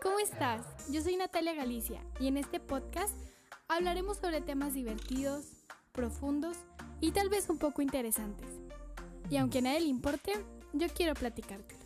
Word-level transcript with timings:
¿cómo 0.00 0.18
estás? 0.18 0.62
Yo 0.90 1.02
soy 1.02 1.16
Natalia 1.16 1.52
Galicia 1.54 2.00
y 2.18 2.28
en 2.28 2.38
este 2.38 2.58
podcast 2.58 3.14
hablaremos 3.68 4.16
sobre 4.16 4.40
temas 4.40 4.72
divertidos, 4.72 5.44
profundos 5.92 6.56
y 7.00 7.10
tal 7.10 7.28
vez 7.28 7.50
un 7.50 7.58
poco 7.58 7.82
interesantes. 7.82 8.48
Y 9.28 9.36
aunque 9.36 9.58
a 9.58 9.62
nadie 9.62 9.80
le 9.80 9.88
importe, 9.88 10.32
yo 10.72 10.86
quiero 10.88 11.14
platicártelos. 11.14 11.82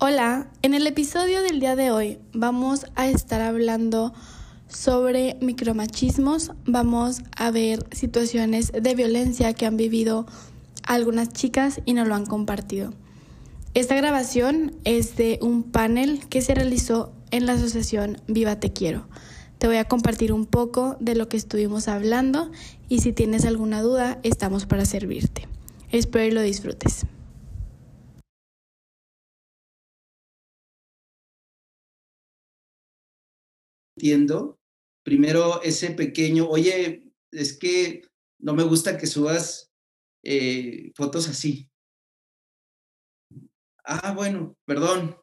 Hola, 0.00 0.50
en 0.62 0.74
el 0.74 0.86
episodio 0.86 1.42
del 1.42 1.58
día 1.58 1.74
de 1.74 1.90
hoy 1.90 2.18
vamos 2.32 2.86
a 2.96 3.08
estar 3.08 3.40
hablando 3.40 4.12
sobre 4.68 5.38
micromachismos, 5.40 6.52
vamos 6.66 7.22
a 7.34 7.50
ver 7.50 7.84
situaciones 7.92 8.72
de 8.72 8.94
violencia 8.94 9.54
que 9.54 9.64
han 9.64 9.78
vivido 9.78 10.26
algunas 10.88 11.28
chicas 11.32 11.80
y 11.84 11.92
nos 11.92 12.08
lo 12.08 12.14
han 12.14 12.26
compartido. 12.26 12.94
Esta 13.74 13.94
grabación 13.94 14.74
es 14.84 15.16
de 15.16 15.38
un 15.42 15.62
panel 15.62 16.26
que 16.28 16.42
se 16.42 16.54
realizó 16.54 17.12
en 17.30 17.46
la 17.46 17.52
asociación 17.52 18.20
Viva 18.26 18.58
Te 18.58 18.72
Quiero. 18.72 19.06
Te 19.58 19.66
voy 19.66 19.76
a 19.76 19.84
compartir 19.84 20.32
un 20.32 20.46
poco 20.46 20.96
de 20.98 21.14
lo 21.14 21.28
que 21.28 21.36
estuvimos 21.36 21.88
hablando 21.88 22.50
y 22.88 23.00
si 23.00 23.12
tienes 23.12 23.44
alguna 23.44 23.82
duda, 23.82 24.18
estamos 24.22 24.64
para 24.64 24.86
servirte. 24.86 25.46
Espero 25.92 26.24
y 26.24 26.30
lo 26.30 26.40
disfrutes. 26.40 27.04
Entiendo. 33.96 34.58
Primero 35.02 35.62
ese 35.62 35.90
pequeño, 35.90 36.48
oye, 36.48 37.12
es 37.30 37.56
que 37.56 38.02
no 38.38 38.54
me 38.54 38.62
gusta 38.62 38.96
que 38.96 39.06
subas 39.06 39.67
eh, 40.30 40.92
fotos 40.94 41.26
así. 41.26 41.70
Ah, 43.82 44.12
bueno, 44.12 44.58
perdón. 44.66 45.16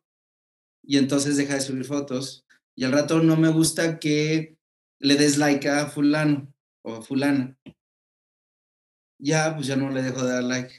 Y 0.81 0.97
entonces 0.97 1.37
deja 1.37 1.53
de 1.53 1.61
subir 1.61 1.85
fotos. 1.85 2.43
Y 2.75 2.85
al 2.85 2.91
rato 2.91 3.21
no 3.21 3.37
me 3.37 3.49
gusta 3.49 3.99
que 3.99 4.57
le 4.99 5.15
des 5.15 5.37
like 5.37 5.69
a 5.69 5.85
fulano 5.85 6.51
o 6.81 7.03
fulana. 7.03 7.55
Ya, 9.19 9.53
pues 9.55 9.67
ya 9.67 9.75
no 9.75 9.91
le 9.91 10.01
dejo 10.01 10.23
de 10.23 10.33
dar 10.33 10.43
like. 10.43 10.73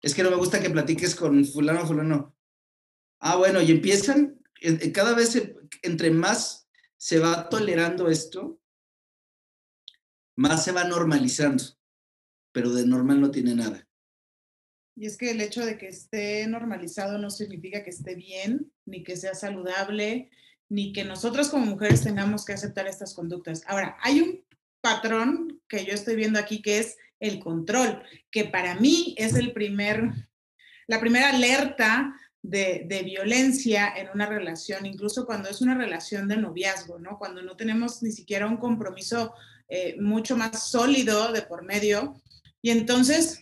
Es 0.00 0.14
que 0.14 0.22
no 0.22 0.30
me 0.30 0.36
gusta 0.36 0.62
que 0.62 0.70
platiques 0.70 1.14
con 1.14 1.44
fulano 1.44 1.82
o 1.82 1.86
fulano. 1.86 2.36
Ah, 3.20 3.36
bueno, 3.36 3.60
y 3.60 3.70
empiezan, 3.70 4.40
cada 4.94 5.14
vez 5.14 5.36
entre 5.82 6.10
más 6.10 6.70
se 6.96 7.18
va 7.18 7.50
tolerando 7.50 8.08
esto, 8.08 8.62
más 10.36 10.64
se 10.64 10.72
va 10.72 10.84
normalizando 10.84 11.77
pero 12.58 12.72
de 12.72 12.84
normal 12.84 13.20
no 13.20 13.30
tiene 13.30 13.54
nada. 13.54 13.86
Y 14.96 15.06
es 15.06 15.16
que 15.16 15.30
el 15.30 15.40
hecho 15.40 15.64
de 15.64 15.78
que 15.78 15.86
esté 15.86 16.44
normalizado 16.48 17.16
no 17.16 17.30
significa 17.30 17.84
que 17.84 17.90
esté 17.90 18.16
bien, 18.16 18.72
ni 18.84 19.04
que 19.04 19.16
sea 19.16 19.34
saludable, 19.34 20.28
ni 20.68 20.92
que 20.92 21.04
nosotros 21.04 21.50
como 21.50 21.66
mujeres 21.66 22.02
tengamos 22.02 22.44
que 22.44 22.54
aceptar 22.54 22.88
estas 22.88 23.14
conductas. 23.14 23.62
Ahora, 23.68 23.96
hay 24.02 24.22
un 24.22 24.44
patrón 24.80 25.62
que 25.68 25.84
yo 25.84 25.92
estoy 25.92 26.16
viendo 26.16 26.40
aquí 26.40 26.60
que 26.60 26.80
es 26.80 26.96
el 27.20 27.38
control, 27.38 28.02
que 28.28 28.46
para 28.46 28.74
mí 28.74 29.14
es 29.16 29.36
el 29.36 29.52
primer, 29.52 30.10
la 30.88 30.98
primera 30.98 31.30
alerta 31.30 32.12
de, 32.42 33.02
violencia 33.04 33.94
en 33.96 34.08
una 34.12 34.26
relación, 34.26 34.84
incluso 34.84 35.26
cuando 35.26 35.48
es 35.48 35.60
una 35.60 35.76
relación 35.76 36.26
de 36.26 36.38
noviazgo, 36.38 36.98
¿no? 36.98 37.18
Cuando 37.18 37.40
no 37.40 37.56
tenemos 37.56 38.02
ni 38.02 38.10
siquiera 38.10 38.48
un 38.48 38.56
compromiso 38.56 39.32
eh, 39.68 39.94
mucho 40.00 40.36
más 40.36 40.68
sólido 40.68 41.30
de 41.30 41.42
por 41.42 41.62
medio, 41.62 42.20
y 42.62 42.70
entonces 42.70 43.40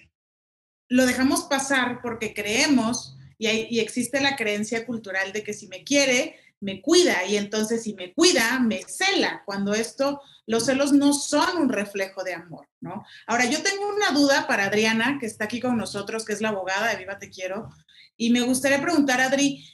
lo 0.89 1.07
dejamos 1.07 1.45
pasar 1.45 2.01
porque 2.03 2.35
creemos 2.35 3.17
y, 3.39 3.81
existe 3.81 4.21
la 4.21 4.37
creencia 4.37 4.87
cultural 4.87 5.33
de 5.33 5.43
que 5.43 5.53
si 5.53 5.69
me 5.69 5.85
quiere, 5.85 6.37
me 6.61 6.81
cuida 6.81 7.25
y 7.27 7.37
entonces 7.37 7.83
si 7.83 7.95
me 7.95 8.15
cuida, 8.15 8.59
me 8.61 8.83
cela, 8.83 9.43
cuando 9.45 9.75
esto, 9.75 10.23
los 10.47 10.65
celos 10.65 10.93
no 10.93 11.13
son 11.13 11.59
un 11.59 11.69
reflejo 11.69 12.25
de 12.25 12.35
amor, 12.35 12.67
¿no? 12.81 13.05
Ahora, 13.27 13.45
yo 13.45 13.63
tengo 13.63 13.89
una 13.89 14.13
duda 14.13 14.47
para 14.47 14.67
Adriana, 14.67 15.19
que 15.21 15.27
está 15.27 15.45
aquí 15.45 15.61
con 15.61 15.77
nosotros, 15.77 16.25
que 16.25 16.33
es 16.33 16.41
la 16.41 16.49
abogada 16.49 16.89
de 16.91 16.97
Viva 16.97 17.19
Te 17.19 17.29
Quiero, 17.29 17.69
y 18.17 18.31
me 18.31 18.41
gustaría 18.41 18.81
preguntar, 18.81 19.21
Adri, 19.21 19.69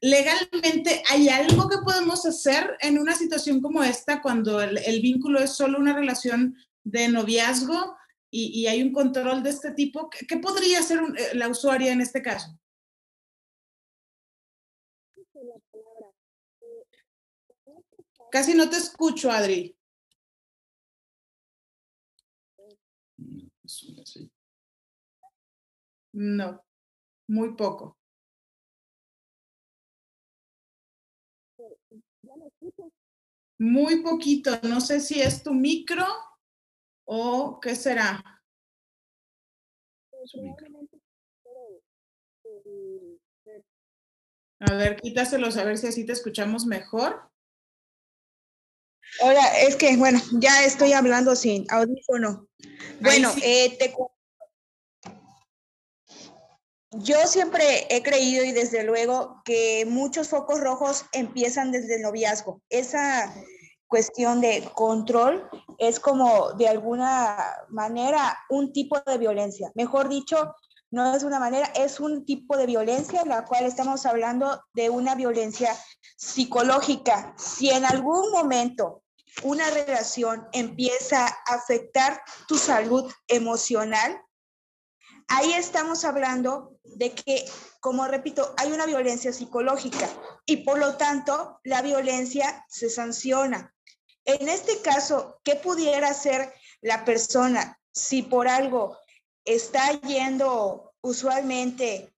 legalmente, 0.00 1.02
¿hay 1.10 1.28
algo 1.28 1.68
que 1.68 1.78
podemos 1.78 2.24
hacer 2.24 2.76
en 2.80 2.98
una 2.98 3.16
situación 3.16 3.60
como 3.60 3.82
esta 3.82 4.22
cuando 4.22 4.60
el 4.60 5.00
vínculo 5.00 5.40
es 5.40 5.56
solo 5.56 5.78
una 5.78 5.94
relación 5.94 6.56
de 6.86 7.08
noviazgo 7.08 7.96
y, 8.30 8.66
hay 8.66 8.82
un 8.82 8.92
control 8.92 9.42
de 9.42 9.50
este 9.50 9.72
tipo, 9.72 10.08
¿qué, 10.10 10.36
podría 10.36 10.80
hacer 10.80 11.00
eh, 11.16 11.34
la 11.34 11.48
usuaria 11.48 11.92
en 11.92 12.00
este 12.00 12.22
caso? 12.22 12.58
Casi 18.30 18.54
no 18.54 18.68
te 18.68 18.76
escucho, 18.76 19.30
Adri. 19.30 19.76
No, 26.12 26.62
muy 27.28 27.54
poco. 27.56 27.96
Muy 33.58 34.02
poquito. 34.02 34.60
No 34.62 34.80
sé 34.80 35.00
si 35.00 35.20
es 35.22 35.42
tu 35.42 35.54
micro 35.54 36.04
¿O 37.06 37.60
qué 37.60 37.74
será? 37.76 38.22
A 44.58 44.74
ver, 44.74 44.96
quítaselos 44.96 45.56
a 45.56 45.64
ver 45.64 45.78
si 45.78 45.86
así 45.86 46.04
te 46.04 46.12
escuchamos 46.12 46.66
mejor. 46.66 47.30
Hola, 49.20 49.60
es 49.60 49.76
que, 49.76 49.96
bueno, 49.96 50.20
ya 50.40 50.64
estoy 50.64 50.92
hablando 50.92 51.36
sin 51.36 51.64
audífono. 51.70 52.48
Bueno, 53.00 53.32
eh, 53.42 53.76
te... 53.78 53.94
yo 56.90 57.26
siempre 57.26 57.86
he 57.88 58.02
creído 58.02 58.44
y 58.44 58.50
desde 58.50 58.82
luego 58.82 59.42
que 59.44 59.86
muchos 59.86 60.28
focos 60.28 60.60
rojos 60.60 61.04
empiezan 61.12 61.70
desde 61.70 61.96
el 61.96 62.02
noviazgo. 62.02 62.62
Esa 62.68 63.32
cuestión 63.86 64.40
de 64.40 64.68
control 64.74 65.48
es 65.78 66.00
como 66.00 66.52
de 66.52 66.68
alguna 66.68 67.36
manera 67.68 68.38
un 68.48 68.72
tipo 68.72 69.00
de 69.00 69.18
violencia. 69.18 69.70
Mejor 69.74 70.08
dicho, 70.08 70.54
no 70.90 71.14
es 71.14 71.24
una 71.24 71.38
manera, 71.38 71.66
es 71.74 72.00
un 72.00 72.24
tipo 72.24 72.56
de 72.56 72.66
violencia 72.66 73.22
en 73.22 73.28
la 73.28 73.44
cual 73.44 73.64
estamos 73.64 74.06
hablando 74.06 74.62
de 74.74 74.90
una 74.90 75.14
violencia 75.14 75.76
psicológica. 76.16 77.34
Si 77.36 77.70
en 77.70 77.84
algún 77.84 78.30
momento 78.30 79.02
una 79.42 79.68
relación 79.70 80.48
empieza 80.52 81.26
a 81.26 81.54
afectar 81.54 82.22
tu 82.48 82.56
salud 82.56 83.12
emocional, 83.28 84.20
ahí 85.28 85.52
estamos 85.52 86.04
hablando 86.04 86.78
de 86.84 87.12
que, 87.12 87.44
como 87.80 88.06
repito, 88.06 88.54
hay 88.56 88.72
una 88.72 88.86
violencia 88.86 89.32
psicológica 89.32 90.08
y 90.46 90.58
por 90.58 90.78
lo 90.78 90.96
tanto 90.96 91.60
la 91.64 91.82
violencia 91.82 92.64
se 92.68 92.88
sanciona. 92.88 93.74
En 94.26 94.48
este 94.48 94.82
caso, 94.82 95.40
¿qué 95.44 95.54
pudiera 95.56 96.10
hacer 96.10 96.52
la 96.82 97.04
persona 97.04 97.80
si 97.92 98.22
por 98.22 98.48
algo 98.48 98.98
está 99.44 99.92
yendo 100.00 100.92
usualmente 101.00 102.12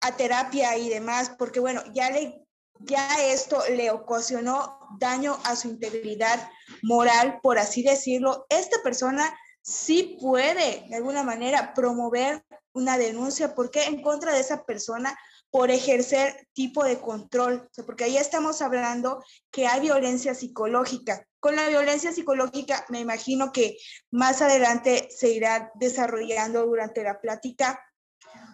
a 0.00 0.16
terapia 0.16 0.76
y 0.76 0.88
demás? 0.88 1.30
Porque 1.38 1.60
bueno, 1.60 1.82
ya 1.92 2.10
le 2.10 2.46
ya 2.80 3.08
esto 3.26 3.62
le 3.70 3.90
ocasionó 3.90 4.78
daño 4.98 5.38
a 5.44 5.56
su 5.56 5.68
integridad 5.68 6.50
moral, 6.82 7.40
por 7.42 7.58
así 7.58 7.82
decirlo. 7.82 8.46
Esta 8.48 8.82
persona 8.82 9.34
sí 9.62 10.18
puede 10.20 10.84
de 10.88 10.96
alguna 10.96 11.22
manera 11.22 11.74
promover 11.74 12.44
una 12.72 12.98
denuncia 12.98 13.54
porque 13.54 13.84
en 13.84 14.02
contra 14.02 14.32
de 14.32 14.40
esa 14.40 14.64
persona 14.64 15.18
por 15.56 15.70
ejercer 15.70 16.46
tipo 16.52 16.84
de 16.84 17.00
control, 17.00 17.66
porque 17.86 18.04
ahí 18.04 18.18
estamos 18.18 18.60
hablando 18.60 19.24
que 19.50 19.66
hay 19.66 19.80
violencia 19.80 20.34
psicológica. 20.34 21.26
Con 21.40 21.56
la 21.56 21.66
violencia 21.70 22.12
psicológica, 22.12 22.84
me 22.90 23.00
imagino 23.00 23.52
que 23.52 23.78
más 24.10 24.42
adelante 24.42 25.08
se 25.10 25.30
irá 25.30 25.72
desarrollando 25.76 26.66
durante 26.66 27.02
la 27.02 27.22
plática. 27.22 27.82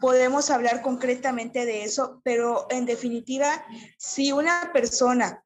Podemos 0.00 0.48
hablar 0.50 0.80
concretamente 0.80 1.66
de 1.66 1.82
eso, 1.82 2.20
pero 2.22 2.68
en 2.70 2.86
definitiva, 2.86 3.66
si 3.98 4.30
una 4.30 4.70
persona 4.72 5.44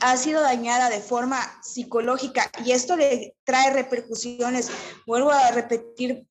ha 0.00 0.16
sido 0.16 0.40
dañada 0.40 0.88
de 0.88 1.00
forma 1.00 1.38
psicológica 1.62 2.50
y 2.64 2.72
esto 2.72 2.96
le 2.96 3.36
trae 3.44 3.74
repercusiones, 3.74 4.70
vuelvo 5.06 5.32
a 5.32 5.50
repetir, 5.50 6.26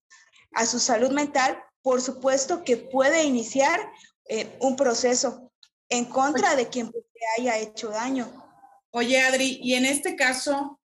a 0.54 0.66
su 0.66 0.80
salud 0.80 1.12
mental, 1.12 1.62
por 1.84 2.02
supuesto 2.02 2.64
que 2.64 2.78
puede 2.78 3.26
iniciar 3.26 3.80
eh, 4.28 4.58
un 4.60 4.76
proceso 4.76 5.52
en 5.90 6.06
contra 6.06 6.56
de 6.56 6.68
quien 6.68 6.92
te 6.92 7.02
haya 7.38 7.58
hecho 7.58 7.90
daño. 7.90 8.32
Oye, 8.92 9.22
Adri, 9.22 9.60
y 9.62 9.74
en 9.76 9.86
este 9.86 10.16
caso, 10.16 10.80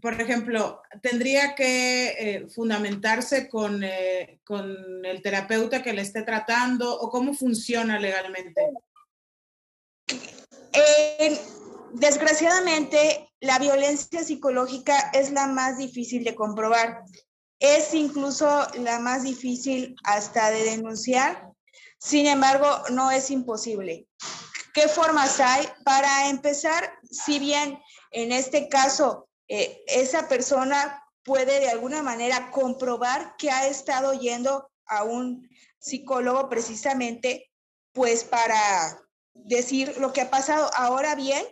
por 0.00 0.20
ejemplo, 0.20 0.82
tendría 1.02 1.54
que 1.54 2.06
eh, 2.08 2.46
fundamentarse 2.48 3.48
con, 3.48 3.82
eh, 3.84 4.40
con 4.44 5.04
el 5.04 5.20
terapeuta 5.22 5.82
que 5.82 5.92
le 5.92 6.02
esté 6.02 6.22
tratando 6.22 6.98
o 6.98 7.10
cómo 7.10 7.34
funciona 7.34 7.98
legalmente? 7.98 8.62
desgraciadamente, 11.94 13.28
la 13.40 13.58
violencia 13.58 14.24
psicológica 14.24 15.10
es 15.12 15.30
la 15.30 15.46
más 15.46 15.78
difícil 15.78 16.24
de 16.24 16.34
comprobar. 16.34 17.04
Es 17.60 17.94
incluso 17.94 18.66
la 18.78 18.98
más 18.98 19.22
difícil 19.22 19.94
hasta 20.02 20.50
de 20.50 20.64
denunciar. 20.64 21.53
Sin 22.04 22.26
embargo, 22.26 22.68
no 22.90 23.10
es 23.10 23.30
imposible. 23.30 24.06
¿Qué 24.74 24.88
formas 24.88 25.40
hay? 25.40 25.66
Para 25.84 26.28
empezar, 26.28 26.92
si 27.10 27.38
bien 27.38 27.80
en 28.10 28.30
este 28.30 28.68
caso 28.68 29.26
eh, 29.48 29.82
esa 29.86 30.28
persona 30.28 31.02
puede 31.24 31.60
de 31.60 31.70
alguna 31.70 32.02
manera 32.02 32.50
comprobar 32.50 33.36
que 33.38 33.50
ha 33.50 33.66
estado 33.68 34.12
yendo 34.12 34.70
a 34.84 35.04
un 35.04 35.48
psicólogo 35.78 36.50
precisamente, 36.50 37.50
pues 37.92 38.22
para 38.22 39.00
decir 39.32 39.96
lo 39.96 40.12
que 40.12 40.20
ha 40.20 40.30
pasado. 40.30 40.70
Ahora 40.74 41.14
bien, 41.14 41.42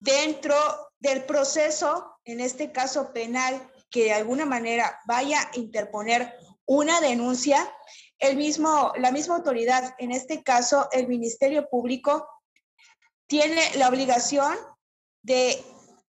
dentro 0.00 0.56
del 0.98 1.24
proceso, 1.24 2.16
en 2.24 2.40
este 2.40 2.72
caso 2.72 3.12
penal, 3.12 3.70
que 3.90 4.04
de 4.04 4.12
alguna 4.14 4.44
manera 4.44 4.98
vaya 5.06 5.40
a 5.40 5.50
interponer 5.56 6.34
una 6.66 7.00
denuncia, 7.00 7.72
el 8.18 8.36
mismo, 8.36 8.92
la 8.98 9.12
misma 9.12 9.36
autoridad, 9.36 9.94
en 9.98 10.12
este 10.12 10.42
caso 10.42 10.88
el 10.92 11.08
Ministerio 11.08 11.68
Público, 11.68 12.28
tiene 13.26 13.62
la 13.76 13.88
obligación 13.88 14.56
de 15.22 15.62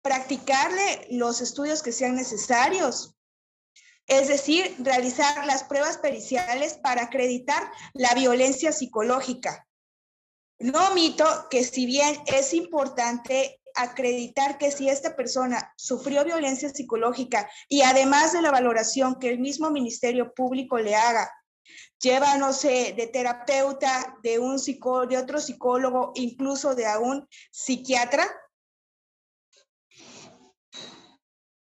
practicarle 0.01 1.07
los 1.11 1.41
estudios 1.41 1.83
que 1.83 1.91
sean 1.91 2.15
necesarios, 2.15 3.15
es 4.07 4.27
decir, 4.27 4.75
realizar 4.79 5.45
las 5.45 5.63
pruebas 5.63 5.97
periciales 5.97 6.75
para 6.75 7.03
acreditar 7.03 7.71
la 7.93 8.13
violencia 8.15 8.71
psicológica. 8.71 9.67
No 10.59 10.89
omito 10.89 11.25
que 11.49 11.63
si 11.63 11.85
bien 11.85 12.21
es 12.25 12.53
importante 12.53 13.61
acreditar 13.75 14.57
que 14.57 14.71
si 14.71 14.89
esta 14.89 15.15
persona 15.15 15.73
sufrió 15.77 16.25
violencia 16.25 16.69
psicológica 16.69 17.49
y 17.67 17.81
además 17.81 18.33
de 18.33 18.41
la 18.41 18.51
valoración 18.51 19.19
que 19.19 19.29
el 19.29 19.39
mismo 19.39 19.69
Ministerio 19.69 20.33
Público 20.33 20.79
le 20.79 20.95
haga, 20.95 21.31
lleva, 22.01 22.37
no 22.37 22.53
sé, 22.53 22.93
de 22.95 23.07
terapeuta, 23.07 24.17
de 24.23 24.39
un 24.39 24.59
psicólogo, 24.59 25.07
de 25.07 25.17
otro 25.17 25.39
psicólogo, 25.39 26.11
incluso 26.15 26.75
de 26.75 26.85
un 26.97 27.27
psiquiatra, 27.51 28.27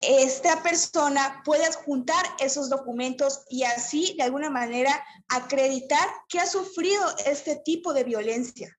esta 0.00 0.62
persona 0.62 1.42
puede 1.44 1.64
adjuntar 1.64 2.24
esos 2.38 2.68
documentos 2.68 3.44
y 3.48 3.64
así 3.64 4.14
de 4.16 4.24
alguna 4.24 4.50
manera 4.50 5.04
acreditar 5.28 6.08
que 6.28 6.38
ha 6.38 6.46
sufrido 6.46 7.02
este 7.26 7.56
tipo 7.56 7.92
de 7.92 8.04
violencia. 8.04 8.78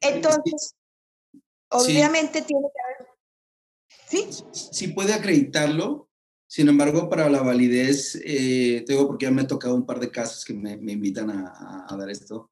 Entonces, 0.00 0.74
obviamente 1.70 2.42
tiene 2.42 2.68
que 2.72 2.82
haber... 2.82 3.16
¿Sí? 4.08 4.44
Sí 4.52 4.88
puede 4.88 5.14
acreditarlo, 5.14 6.05
sin 6.46 6.68
embargo, 6.68 7.08
para 7.08 7.28
la 7.28 7.42
validez, 7.42 8.20
eh, 8.24 8.84
tengo 8.86 9.06
porque 9.06 9.26
ya 9.26 9.32
me 9.32 9.42
ha 9.42 9.46
tocado 9.46 9.74
un 9.74 9.86
par 9.86 10.00
de 10.00 10.10
casos 10.10 10.44
que 10.44 10.54
me, 10.54 10.74
invitan 10.92 11.30
a, 11.30 11.96
dar 11.98 12.10
esto, 12.10 12.50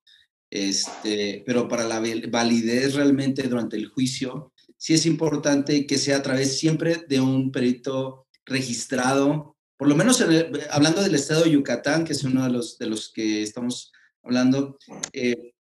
este, 0.51 1.43
pero 1.47 1.69
para 1.69 1.85
la 1.85 2.03
validez 2.31 2.95
realmente 2.95 3.45
durante 3.45 3.77
el 3.77 3.89
juicio, 3.89 4.53
sí 4.77 4.95
es 4.95 5.07
importante 5.07 5.87
que 5.87 5.99
sea 5.99 6.19
a 6.19 6.23
través 6.23 6.59
siempre 6.59 7.05
de 7.09 7.21
un 7.21 7.53
perito 7.53 8.27
registrado, 8.45 9.57
por 9.77 9.89
lo 9.89 9.97
menos 9.97 10.23
hablando 10.71 11.03
del 11.03 11.15
estado 11.15 11.45
de 11.45 11.53
Yucatán, 11.53 12.05
que 12.05 12.13
es 12.13 12.25
uno 12.25 12.45
de 12.45 12.51
los, 12.51 12.79
de 12.79 12.87
los 12.87 13.13
que 13.13 13.43
estamos 13.43 13.93
hablando. 14.23 14.79
Eh, 15.13 15.55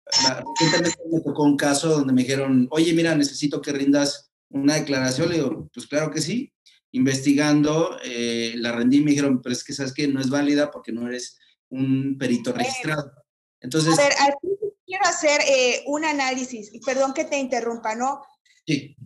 me 1.11 1.20
tocó 1.20 1.44
un 1.44 1.56
caso 1.56 1.88
donde 1.88 2.12
me 2.12 2.23
dijeron, 2.23 2.67
oye, 2.70 2.93
mira, 2.93 3.14
necesito 3.14 3.61
que 3.61 3.73
rindas 3.73 4.31
una 4.50 4.75
declaración. 4.75 5.29
Le 5.29 5.37
digo, 5.37 5.69
pues 5.73 5.87
claro 5.87 6.11
que 6.11 6.20
sí. 6.20 6.52
Investigando, 6.92 7.98
eh, 8.04 8.54
la 8.56 8.72
rendí 8.72 8.98
y 8.98 9.00
me 9.00 9.10
dijeron, 9.10 9.40
pero 9.42 9.54
es 9.54 9.64
que 9.64 9.72
sabes 9.72 9.92
que 9.92 10.06
no 10.08 10.20
es 10.20 10.28
válida 10.28 10.70
porque 10.70 10.92
no 10.92 11.08
eres 11.08 11.38
un 11.70 12.16
perito 12.18 12.52
registrado. 12.52 13.12
Entonces. 13.60 13.98
A 13.98 14.02
ver, 14.02 14.12
aquí 14.12 14.48
quiero 14.86 15.04
hacer 15.06 15.40
eh, 15.48 15.82
un 15.86 16.04
análisis, 16.04 16.72
y 16.72 16.80
perdón 16.80 17.14
que 17.14 17.24
te 17.24 17.38
interrumpa, 17.38 17.94
¿no? 17.94 18.22
Sí. 18.66 18.96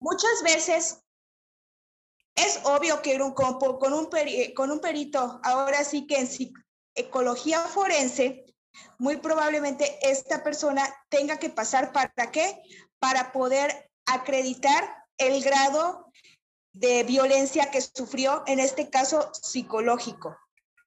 Muchas 0.00 0.42
veces 0.42 0.98
es 2.36 2.60
obvio 2.64 3.02
que 3.02 3.20
un, 3.20 3.34
con, 3.34 3.54
un 3.92 4.08
con 4.54 4.70
un 4.70 4.80
perito, 4.80 5.40
ahora 5.44 5.84
sí 5.84 6.06
que 6.06 6.20
en 6.20 6.28
ecología 6.94 7.60
forense, 7.60 8.46
muy 8.98 9.16
probablemente 9.16 9.98
esta 10.02 10.42
persona 10.42 10.82
tenga 11.08 11.38
que 11.38 11.50
pasar 11.50 11.92
para 11.92 12.30
qué? 12.30 12.62
Para 12.98 13.32
poder 13.32 13.90
acreditar 14.06 15.04
el 15.18 15.42
grado 15.42 16.10
de 16.72 17.02
violencia 17.04 17.70
que 17.70 17.80
sufrió, 17.80 18.42
en 18.46 18.60
este 18.60 18.90
caso 18.90 19.30
psicológico. 19.32 20.36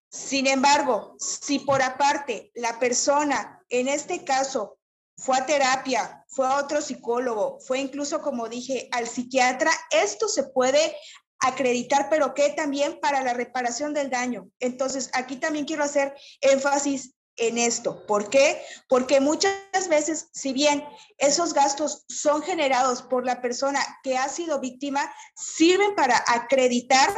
Sin 0.09 0.47
embargo, 0.47 1.15
si 1.19 1.59
por 1.59 1.81
aparte 1.81 2.51
la 2.53 2.79
persona, 2.79 3.63
en 3.69 3.87
este 3.87 4.23
caso, 4.23 4.77
fue 5.17 5.37
a 5.37 5.45
terapia, 5.45 6.23
fue 6.27 6.47
a 6.47 6.57
otro 6.57 6.81
psicólogo, 6.81 7.59
fue 7.59 7.79
incluso, 7.79 8.21
como 8.21 8.49
dije, 8.49 8.87
al 8.91 9.07
psiquiatra. 9.07 9.71
Esto 9.91 10.27
se 10.27 10.43
puede 10.43 10.95
acreditar, 11.39 12.09
pero 12.09 12.33
que 12.33 12.49
también 12.51 12.99
para 12.99 13.21
la 13.21 13.33
reparación 13.33 13.93
del 13.93 14.09
daño. 14.09 14.47
Entonces, 14.59 15.09
aquí 15.13 15.37
también 15.37 15.65
quiero 15.65 15.83
hacer 15.83 16.15
énfasis 16.41 17.13
en 17.37 17.57
esto. 17.57 18.05
¿Por 18.05 18.29
qué? 18.29 18.61
Porque 18.87 19.19
muchas 19.19 19.53
veces, 19.89 20.29
si 20.33 20.53
bien 20.53 20.83
esos 21.17 21.53
gastos 21.53 22.05
son 22.07 22.41
generados 22.41 23.01
por 23.01 23.25
la 23.25 23.41
persona 23.41 23.79
que 24.03 24.17
ha 24.17 24.29
sido 24.29 24.59
víctima, 24.59 25.13
sirven 25.35 25.95
para 25.95 26.23
acreditar 26.27 27.09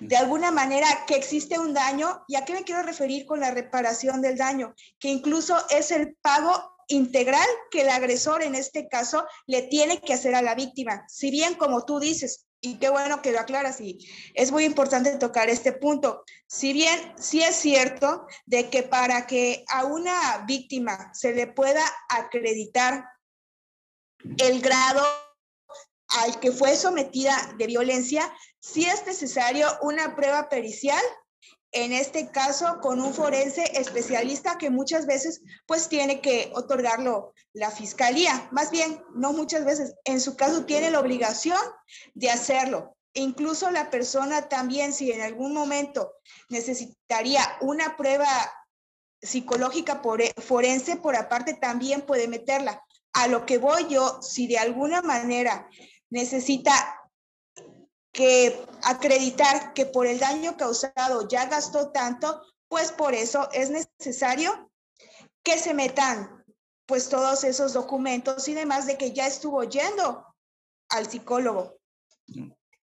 de 0.00 0.16
alguna 0.16 0.50
manera 0.50 0.86
que 1.06 1.14
existe 1.14 1.58
un 1.58 1.72
daño. 1.72 2.24
¿Y 2.28 2.36
a 2.36 2.44
qué 2.44 2.52
me 2.52 2.64
quiero 2.64 2.82
referir 2.82 3.26
con 3.26 3.40
la 3.40 3.50
reparación 3.50 4.20
del 4.20 4.36
daño? 4.36 4.74
Que 4.98 5.08
incluso 5.08 5.56
es 5.70 5.90
el 5.90 6.16
pago 6.20 6.52
integral 6.88 7.46
que 7.70 7.82
el 7.82 7.90
agresor 7.90 8.42
en 8.42 8.54
este 8.54 8.88
caso 8.88 9.26
le 9.46 9.62
tiene 9.62 10.00
que 10.00 10.14
hacer 10.14 10.34
a 10.34 10.42
la 10.42 10.54
víctima. 10.54 11.04
Si 11.08 11.30
bien, 11.30 11.54
como 11.54 11.84
tú 11.84 12.00
dices, 12.00 12.47
y 12.60 12.78
qué 12.78 12.88
bueno 12.88 13.22
que 13.22 13.32
lo 13.32 13.40
aclaras 13.40 13.80
y 13.80 13.98
es 14.34 14.50
muy 14.50 14.64
importante 14.64 15.16
tocar 15.16 15.48
este 15.48 15.72
punto. 15.72 16.24
Si 16.46 16.72
bien 16.72 17.14
sí 17.18 17.42
es 17.42 17.56
cierto 17.56 18.26
de 18.46 18.68
que 18.68 18.82
para 18.82 19.26
que 19.26 19.64
a 19.68 19.84
una 19.84 20.44
víctima 20.46 21.12
se 21.14 21.34
le 21.34 21.46
pueda 21.46 21.84
acreditar 22.08 23.04
el 24.38 24.60
grado 24.60 25.04
al 26.08 26.40
que 26.40 26.52
fue 26.52 26.74
sometida 26.74 27.54
de 27.58 27.66
violencia, 27.66 28.32
sí 28.60 28.84
es 28.84 29.06
necesario 29.06 29.68
una 29.82 30.16
prueba 30.16 30.48
pericial 30.48 31.02
en 31.72 31.92
este 31.92 32.30
caso 32.30 32.78
con 32.80 33.00
un 33.00 33.12
forense 33.12 33.62
especialista 33.74 34.56
que 34.56 34.70
muchas 34.70 35.06
veces 35.06 35.42
pues 35.66 35.88
tiene 35.88 36.20
que 36.20 36.50
otorgarlo 36.54 37.34
la 37.52 37.70
fiscalía, 37.70 38.48
más 38.52 38.70
bien 38.70 39.02
no 39.14 39.32
muchas 39.32 39.64
veces, 39.64 39.94
en 40.04 40.20
su 40.20 40.36
caso 40.36 40.64
tiene 40.64 40.90
la 40.90 41.00
obligación 41.00 41.58
de 42.14 42.30
hacerlo. 42.30 42.96
Incluso 43.14 43.70
la 43.70 43.90
persona 43.90 44.48
también 44.48 44.92
si 44.92 45.10
en 45.12 45.22
algún 45.22 45.52
momento 45.52 46.12
necesitaría 46.48 47.42
una 47.60 47.96
prueba 47.96 48.28
psicológica 49.20 50.00
forense 50.36 50.96
por 50.96 51.16
aparte 51.16 51.54
también 51.54 52.02
puede 52.02 52.28
meterla. 52.28 52.82
A 53.12 53.26
lo 53.26 53.46
que 53.46 53.58
voy 53.58 53.88
yo, 53.88 54.20
si 54.22 54.46
de 54.46 54.58
alguna 54.58 55.02
manera 55.02 55.68
necesita 56.10 56.72
que 58.12 58.64
acreditar 58.82 59.72
que 59.74 59.86
por 59.86 60.06
el 60.06 60.18
daño 60.18 60.56
causado 60.56 61.28
ya 61.28 61.46
gastó 61.46 61.90
tanto, 61.90 62.42
pues 62.68 62.92
por 62.92 63.14
eso 63.14 63.48
es 63.52 63.70
necesario 63.70 64.70
que 65.42 65.58
se 65.58 65.74
metan 65.74 66.44
pues 66.86 67.08
todos 67.08 67.44
esos 67.44 67.74
documentos 67.74 68.48
y 68.48 68.54
demás 68.54 68.86
de 68.86 68.96
que 68.96 69.12
ya 69.12 69.26
estuvo 69.26 69.62
yendo 69.64 70.24
al 70.88 71.08
psicólogo. 71.10 71.78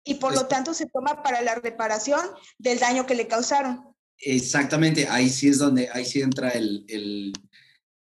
Y 0.05 0.15
por 0.15 0.35
lo 0.35 0.47
tanto 0.47 0.75
se 0.75 0.87
toma 0.87 1.23
para 1.23 1.43
la 1.43 1.57
reparación 1.57 2.21
del 2.59 2.79
daño 2.79 3.05
que 3.05 3.15
le 3.15 3.27
causaron. 3.27 3.95
Exactamente, 4.17 5.09
ahí 5.09 5.29
sí 5.29 5.49
es 5.49 5.59
donde, 5.59 5.89
ahí 5.93 6.05
sí 6.05 6.21
entra 6.21 6.51
el, 6.51 6.85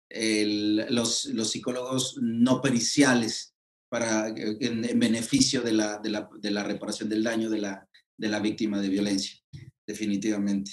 el, 0.08 0.76
los, 0.94 1.24
los 1.26 1.50
psicólogos 1.50 2.18
no 2.20 2.60
periciales 2.60 3.50
para, 3.90 4.28
en, 4.28 4.99
beneficio 4.99 5.61
de 5.61 5.73
la, 5.73 5.99
de, 5.99 6.09
la, 6.09 6.30
de 6.38 6.50
la, 6.50 6.62
reparación 6.62 7.09
del 7.09 7.23
daño 7.23 7.50
de 7.50 7.59
la, 7.59 7.87
de 8.16 8.28
la 8.28 8.40
víctima 8.40 8.80
de 8.80 8.88
violencia, 8.88 9.38
definitivamente. 9.87 10.70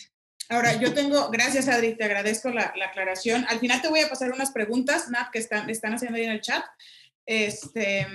Ahora, 0.49 0.79
yo 0.79 0.93
tengo, 0.93 1.29
gracias 1.29 1.67
Adri, 1.67 1.97
te 1.97 2.05
agradezco 2.05 2.49
la, 2.49 2.71
la, 2.77 2.85
aclaración. 2.85 3.45
Al 3.49 3.59
final 3.59 3.81
te 3.81 3.89
voy 3.89 3.99
a 3.99 4.09
pasar 4.09 4.31
unas 4.31 4.51
preguntas, 4.51 5.09
Nat, 5.09 5.29
que 5.31 5.39
están, 5.39 5.69
están 5.69 5.93
haciendo 5.93 6.17
ahí 6.17 6.23
en 6.23 6.31
el 6.31 6.41
chat. 6.41 6.63
Este, 7.25 8.07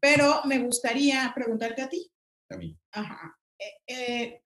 pero 0.00 0.42
me 0.44 0.58
gustaría 0.58 1.32
preguntarte 1.34 1.82
a 1.82 1.88
ti. 1.88 2.10
a 2.50 2.56
mí. 2.56 2.76
Ajá. 2.92 3.38
Eh, 3.58 3.72
eh, 3.86 4.42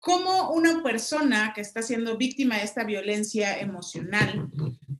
¿Cómo 0.00 0.52
una 0.52 0.82
persona 0.82 1.52
que 1.54 1.60
está 1.60 1.82
siendo 1.82 2.16
víctima 2.16 2.56
de 2.56 2.64
esta 2.64 2.84
violencia 2.84 3.58
emocional, 3.60 4.48
eh, 4.58 4.96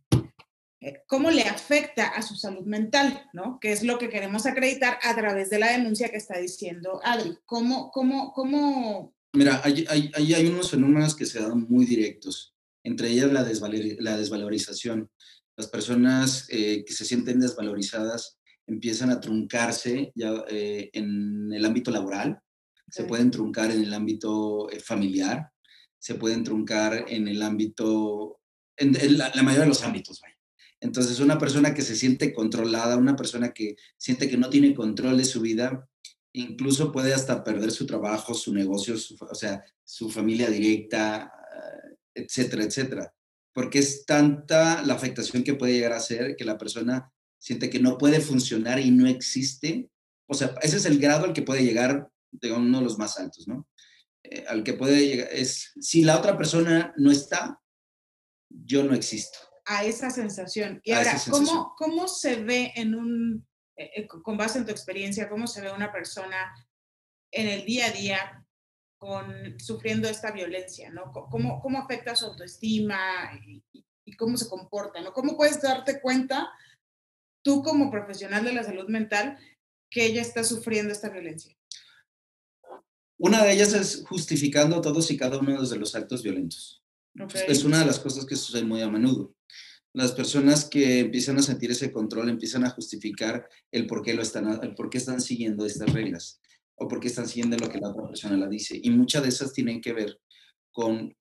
cómo 1.06 1.30
le 1.30 1.42
afecta 1.42 2.08
a 2.08 2.22
su 2.22 2.36
salud 2.36 2.64
mental, 2.64 3.28
¿no? 3.32 3.58
Que 3.60 3.72
es 3.72 3.82
lo 3.82 3.98
que 3.98 4.08
queremos 4.08 4.46
acreditar 4.46 4.98
a 5.02 5.14
través 5.14 5.50
de 5.50 5.58
la 5.58 5.72
denuncia 5.72 6.10
que 6.10 6.16
está 6.16 6.38
diciendo 6.38 7.00
Adri. 7.04 7.36
¿Cómo, 7.44 7.90
cómo, 7.90 8.32
cómo? 8.32 9.14
Mira, 9.32 9.60
hay, 9.62 9.86
hay, 9.88 10.34
hay 10.34 10.46
unos 10.46 10.70
fenómenos 10.70 11.14
que 11.14 11.26
se 11.26 11.40
dan 11.40 11.66
muy 11.68 11.84
directos, 11.86 12.54
entre 12.82 13.08
ellas 13.08 13.32
la, 13.32 13.42
la 13.42 14.16
desvalorización. 14.16 15.10
Las 15.56 15.68
personas 15.68 16.46
que 16.46 16.84
se 16.88 17.04
sienten 17.04 17.38
desvalorizadas 17.38 18.40
empiezan 18.70 19.10
a 19.10 19.20
truncarse 19.20 20.12
ya 20.14 20.44
eh, 20.48 20.90
en 20.92 21.52
el 21.52 21.64
ámbito 21.64 21.90
laboral, 21.90 22.40
se 22.88 23.04
pueden 23.04 23.30
truncar 23.30 23.70
en 23.70 23.82
el 23.82 23.92
ámbito 23.92 24.70
eh, 24.70 24.80
familiar, 24.80 25.50
se 25.98 26.14
pueden 26.14 26.44
truncar 26.44 27.04
en 27.08 27.28
el 27.28 27.42
ámbito, 27.42 28.40
en, 28.76 29.18
la, 29.18 29.30
mayoría 29.42 29.60
de 29.60 29.66
los 29.66 29.82
ámbitos, 29.82 30.20
vaya. 30.20 30.36
Entonces, 30.80 31.20
una 31.20 31.38
persona 31.38 31.74
que 31.74 31.82
se 31.82 31.94
siente 31.94 32.32
controlada, 32.32 32.96
una 32.96 33.16
persona 33.16 33.52
que 33.52 33.76
siente 33.98 34.28
que 34.28 34.38
no 34.38 34.48
tiene 34.48 34.74
control 34.74 35.18
de 35.18 35.24
su 35.24 35.40
vida, 35.40 35.88
incluso 36.32 36.90
puede 36.92 37.12
hasta 37.12 37.44
perder 37.44 37.70
su 37.70 37.86
trabajo, 37.86 38.34
su 38.34 38.54
negocio, 38.54 38.94
o 38.94 39.34
sea, 39.34 39.62
su 39.84 40.10
familia 40.10 40.48
directa, 40.48 41.30
etcétera, 42.14 42.64
etcétera. 42.64 43.14
Porque 43.52 43.80
es 43.80 44.06
tanta 44.06 44.82
la 44.82 44.94
afectación 44.94 45.42
que 45.42 45.54
puede 45.54 45.74
llegar 45.74 45.92
a 45.92 46.00
ser 46.00 46.36
que 46.36 46.44
la 46.44 46.56
persona 46.56 47.12
siente 47.38 47.70
que 47.70 47.80
no 47.80 47.98
puede 47.98 48.20
funcionar 48.20 48.78
y 48.78 48.90
no 48.90 49.06
existe. 49.08 49.90
O 50.26 50.34
sea, 50.34 50.54
ese 50.62 50.76
es 50.76 50.84
el 50.84 50.98
grado 50.98 51.24
al 51.24 51.32
que 51.32 51.42
puede 51.42 51.64
llegar, 51.64 52.10
de 52.32 52.52
uno 52.52 52.78
de 52.78 52.84
los 52.84 52.96
más 52.96 53.18
altos, 53.18 53.48
¿no? 53.48 53.68
Eh, 54.22 54.44
al 54.46 54.62
que 54.62 54.74
puede 54.74 55.04
llegar 55.04 55.28
es, 55.32 55.72
si 55.80 56.04
la 56.04 56.16
otra 56.16 56.38
persona 56.38 56.94
no 56.96 57.10
está, 57.10 57.60
yo 58.48 58.84
no 58.84 58.94
existo. 58.94 59.38
A 59.66 59.84
esa 59.84 60.10
sensación. 60.10 60.80
Y 60.84 60.92
ahora, 60.92 61.20
¿cómo, 61.30 61.74
¿cómo 61.76 62.08
se 62.08 62.36
ve 62.36 62.72
en 62.74 62.94
un, 62.94 63.46
eh, 63.76 63.90
eh, 63.96 64.06
con 64.06 64.36
base 64.36 64.58
en 64.58 64.66
tu 64.66 64.70
experiencia, 64.70 65.28
cómo 65.28 65.46
se 65.46 65.60
ve 65.60 65.72
una 65.72 65.90
persona 65.90 66.54
en 67.32 67.48
el 67.48 67.64
día 67.64 67.86
a 67.86 67.90
día 67.90 68.46
con, 68.98 69.58
sufriendo 69.58 70.08
esta 70.08 70.32
violencia, 70.32 70.90
¿no? 70.90 71.12
¿Cómo, 71.12 71.60
cómo 71.62 71.78
afecta 71.78 72.14
su 72.14 72.26
autoestima 72.26 72.98
y, 73.46 73.62
y, 74.04 74.16
cómo 74.16 74.36
se 74.36 74.48
comporta, 74.48 75.00
¿no? 75.00 75.12
¿Cómo 75.12 75.36
puedes 75.36 75.62
darte 75.62 76.00
cuenta 76.00 76.50
tú 77.42 77.62
como 77.62 77.90
profesional 77.90 78.44
de 78.44 78.52
la 78.52 78.64
salud 78.64 78.88
mental 78.88 79.38
que 79.88 80.04
ella 80.04 80.20
está 80.20 80.44
sufriendo 80.44 80.92
esta 80.92 81.08
violencia? 81.08 81.56
Una 83.18 83.44
de 83.44 83.52
ellas 83.52 83.72
es 83.72 84.04
justificando 84.06 84.80
todos 84.80 85.10
y 85.10 85.16
cada 85.16 85.38
uno 85.38 85.62
de 85.62 85.78
los 85.78 85.94
actos 85.94 86.22
violentos. 86.22 86.82
Es 87.46 87.64
una 87.64 87.80
de 87.80 87.86
las 87.86 87.98
cosas 87.98 88.24
que 88.24 88.36
sucede 88.36 88.64
muy 88.64 88.82
a 88.82 88.88
menudo. 88.88 89.34
Las 89.92 90.12
personas 90.12 90.68
que 90.68 91.00
empiezan 91.00 91.38
a 91.38 91.42
sentir 91.42 91.70
ese 91.70 91.90
control 91.90 92.28
empiezan 92.28 92.64
a 92.64 92.70
justificar 92.70 93.48
el 93.72 93.86
por 93.86 94.02
qué, 94.02 94.14
lo 94.14 94.22
están, 94.22 94.60
el 94.62 94.74
por 94.74 94.88
qué 94.88 94.98
están 94.98 95.20
siguiendo 95.20 95.66
estas 95.66 95.92
reglas 95.92 96.40
o 96.76 96.86
por 96.88 97.00
qué 97.00 97.08
están 97.08 97.28
siguiendo 97.28 97.56
lo 97.56 97.68
que 97.68 97.78
la 97.78 97.90
otra 97.90 98.06
persona 98.06 98.36
la 98.36 98.48
dice. 98.48 98.78
Y 98.82 98.90
muchas 98.90 99.22
de 99.22 99.28
esas 99.28 99.52
tienen 99.52 99.80
que 99.80 99.92
ver 99.92 100.18
con, 100.70 101.14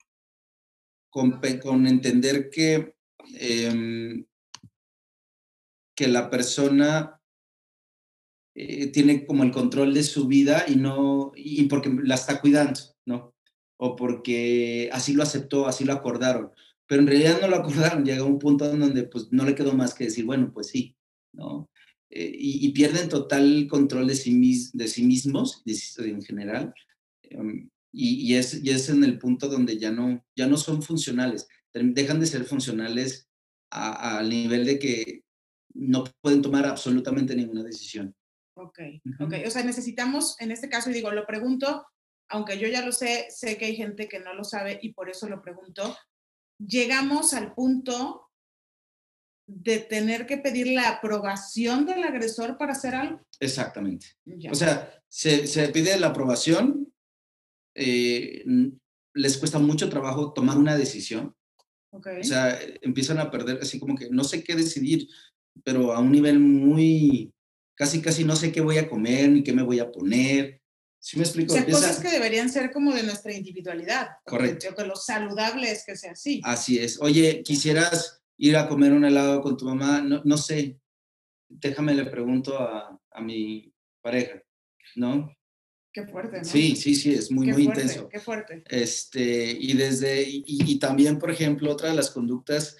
con, 1.09 1.88
entender 1.88 2.49
que 2.49 2.93
eh, 3.38 4.23
que 5.99 6.07
la 6.07 6.29
persona 6.29 7.19
eh, 8.55 8.88
tiene 8.88 9.25
como 9.25 9.43
el 9.43 9.51
control 9.51 9.93
de 9.93 10.03
su 10.03 10.27
vida 10.27 10.63
y 10.65 10.77
no, 10.77 11.33
y 11.35 11.65
porque 11.65 11.93
la 12.03 12.15
está 12.15 12.39
cuidando, 12.39 12.79
¿no? 13.05 13.35
O 13.75 13.97
porque 13.97 14.89
así 14.93 15.11
lo 15.11 15.23
aceptó, 15.23 15.67
así 15.67 15.83
lo 15.83 15.91
acordaron. 15.91 16.51
Pero 16.89 17.01
en 17.03 17.08
realidad 17.08 17.39
no 17.39 17.48
lo 17.48 17.58
acordaron, 17.58 18.03
llega 18.03 18.24
un 18.24 18.39
punto 18.39 18.65
en 18.65 18.79
donde 18.79 19.03
pues 19.03 19.27
no 19.29 19.46
le 19.46 19.53
quedó 19.53 19.74
más 19.74 19.93
que 19.93 20.05
decir, 20.05 20.25
bueno, 20.25 20.51
pues 20.51 20.69
sí, 20.69 20.98
¿no? 21.34 21.69
Eh, 22.10 22.31
y, 22.34 22.72
pierden 22.72 23.08
total 23.08 23.67
control 23.69 24.08
de 24.08 24.15
sí, 24.15 24.72
de 24.74 24.88
sí 24.88 25.05
mismos, 25.05 25.62
en 26.00 26.24
general. 26.24 26.74
Em, 27.22 27.69
y, 27.93 28.34
es, 28.34 28.63
y 28.63 28.72
es 28.72 28.89
en 28.89 29.03
el 29.03 29.19
punto 29.19 29.48
donde 29.48 29.77
ya 29.77 29.91
no, 29.91 30.25
ya 30.36 30.48
no 30.48 30.58
son 30.58 30.81
funcionales, 30.81 31.48
dejan 31.72 32.19
de 32.19 32.25
ser 32.25 32.43
funcionales 32.46 33.29
al 33.69 34.27
nivel 34.27 34.65
de 34.65 34.79
que 34.79 35.24
no 35.75 36.05
pueden 36.22 36.41
tomar 36.41 36.65
absolutamente 36.65 37.36
ninguna 37.36 37.62
decisión. 37.62 38.15
Ok, 38.55 38.79
ok. 39.19 39.34
O 39.46 39.51
sea, 39.51 39.63
necesitamos, 39.63 40.36
en 40.39 40.50
este 40.50 40.69
caso, 40.69 40.89
y 40.89 40.93
digo, 40.93 41.12
lo 41.12 41.27
pregunto, 41.27 41.86
aunque 42.29 42.58
yo 42.58 42.67
ya 42.67 42.84
lo 42.84 42.91
sé, 42.91 43.27
sé 43.29 43.58
que 43.58 43.65
hay 43.65 43.75
gente 43.75 44.08
que 44.08 44.19
no 44.19 44.34
lo 44.34 44.43
sabe 44.43 44.79
y 44.81 44.93
por 44.93 45.08
eso 45.08 45.29
lo 45.29 45.39
pregunto, 45.43 45.96
llegamos 46.60 47.34
al 47.34 47.54
punto 47.54 48.30
de 49.48 49.80
tener 49.80 50.28
que 50.28 50.38
pedir 50.38 50.68
la 50.68 50.89
aprobación 50.89 51.86
del 51.86 52.04
agresor 52.04 52.58
para 52.58 52.74
hacer 52.74 52.94
algo. 52.94 53.22
Exactamente. 53.39 54.08
O 54.51 54.56
sea, 54.56 54.94
se, 55.08 55.70
pide 55.70 56.00
la 56.00 56.08
aprobación, 56.08 56.94
eh, 57.74 58.46
les 59.16 59.38
cuesta 59.38 59.58
mucho 59.58 59.89
trabajo 59.89 60.34
tomar 60.34 60.58
una 60.58 60.78
decisión. 60.78 61.36
Okay. 61.92 62.20
O 62.20 62.24
sea, 62.24 62.60
empiezan 62.82 63.18
a 63.18 63.32
perder, 63.32 63.60
así 63.62 63.80
como 63.80 63.96
que 63.96 64.10
no 64.12 64.24
sé 64.24 64.44
qué 64.44 64.56
decidir, 64.56 65.08
pero 65.63 65.94
a 65.94 66.00
un 66.00 66.12
nivel 66.12 66.39
muy, 66.39 67.34
casi, 67.75 68.01
casi 68.01 68.24
no 68.24 68.36
sé 68.36 68.51
qué 68.51 68.62
voy 68.62 68.78
a 68.78 68.88
comer 68.88 69.30
ni 69.30 69.44
qué 69.44 69.54
me 69.54 69.63
voy 69.63 69.80
a 69.80 69.92
poner. 69.92 70.59
¿Sí 71.10 71.18
me 71.18 71.24
explico? 71.24 71.54
O 71.54 71.56
sea, 71.56 71.66
cosas 71.66 72.00
que 72.00 72.12
deberían 72.12 72.51
ser 72.51 72.72
como 72.72 72.94
de 72.94 73.01
nuestra 73.01 73.34
individualidad. 73.34 74.10
Correcto. 74.24 74.75
Que 74.75 74.86
lo 74.86 74.96
saludable 74.96 75.72
es 75.72 75.84
que 75.84 75.96
sea 75.96 76.12
así. 76.12 76.39
Así 76.44 76.78
es. 76.78 77.01
Oye, 77.01 77.42
¿quisieras 77.42 78.22
ir 78.38 78.56
a 78.56 78.68
comer 78.68 78.94
un 78.94 79.04
helado 79.04 79.42
con 79.42 79.58
tu 79.58 79.66
mamá? 79.66 80.01
No, 80.01 80.22
no 80.24 80.38
sé. 80.38 80.78
Déjame 81.48 81.96
le 81.96 82.06
pregunto 82.06 82.60
a, 82.60 83.01
a 83.10 83.22
mi 83.22 83.74
pareja, 84.04 84.44
¿no? 84.98 85.36
Qué 85.92 86.06
fuerte, 86.06 86.38
¿no? 86.38 86.44
Sí, 86.44 86.75
sí, 86.75 86.94
sí, 86.94 87.16
es 87.16 87.32
muy, 87.32 87.48
muy 87.48 87.63
intenso. 87.63 88.08
Qué 88.08 88.20
fuerte. 88.20 88.63
Este, 88.68 89.50
y 89.60 89.74
desde, 89.74 90.22
y, 90.22 90.44
y, 90.46 90.78
también, 90.78 91.18
por 91.18 91.32
ejemplo, 91.32 91.72
otra 91.72 91.89
de 91.89 91.96
las 91.96 92.12
conductas 92.12 92.78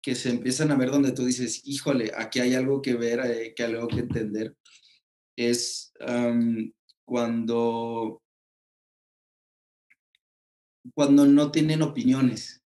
que 0.00 0.14
se 0.14 0.30
empiezan 0.30 0.70
a 0.70 0.76
ver 0.76 0.92
donde 0.92 1.10
tú 1.10 1.24
dices, 1.24 1.62
híjole, 1.64 2.12
aquí 2.16 2.38
hay 2.38 2.54
algo 2.54 2.80
que 2.80 2.94
ver, 2.94 3.20
hay, 3.22 3.54
que 3.54 3.64
algo 3.64 3.88
que 3.88 3.98
entender, 3.98 4.54
es 5.36 5.92
cuando, 7.12 8.22
cuando 10.94 11.26
no 11.26 11.52
tienen 11.52 11.82
opiniones. 11.82 12.62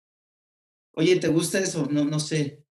Oye, 0.94 1.16
¿te 1.16 1.28
gusta 1.28 1.59
eso? 1.59 1.87
No, 1.90 2.06
no 2.06 2.18
sé. 2.18 2.64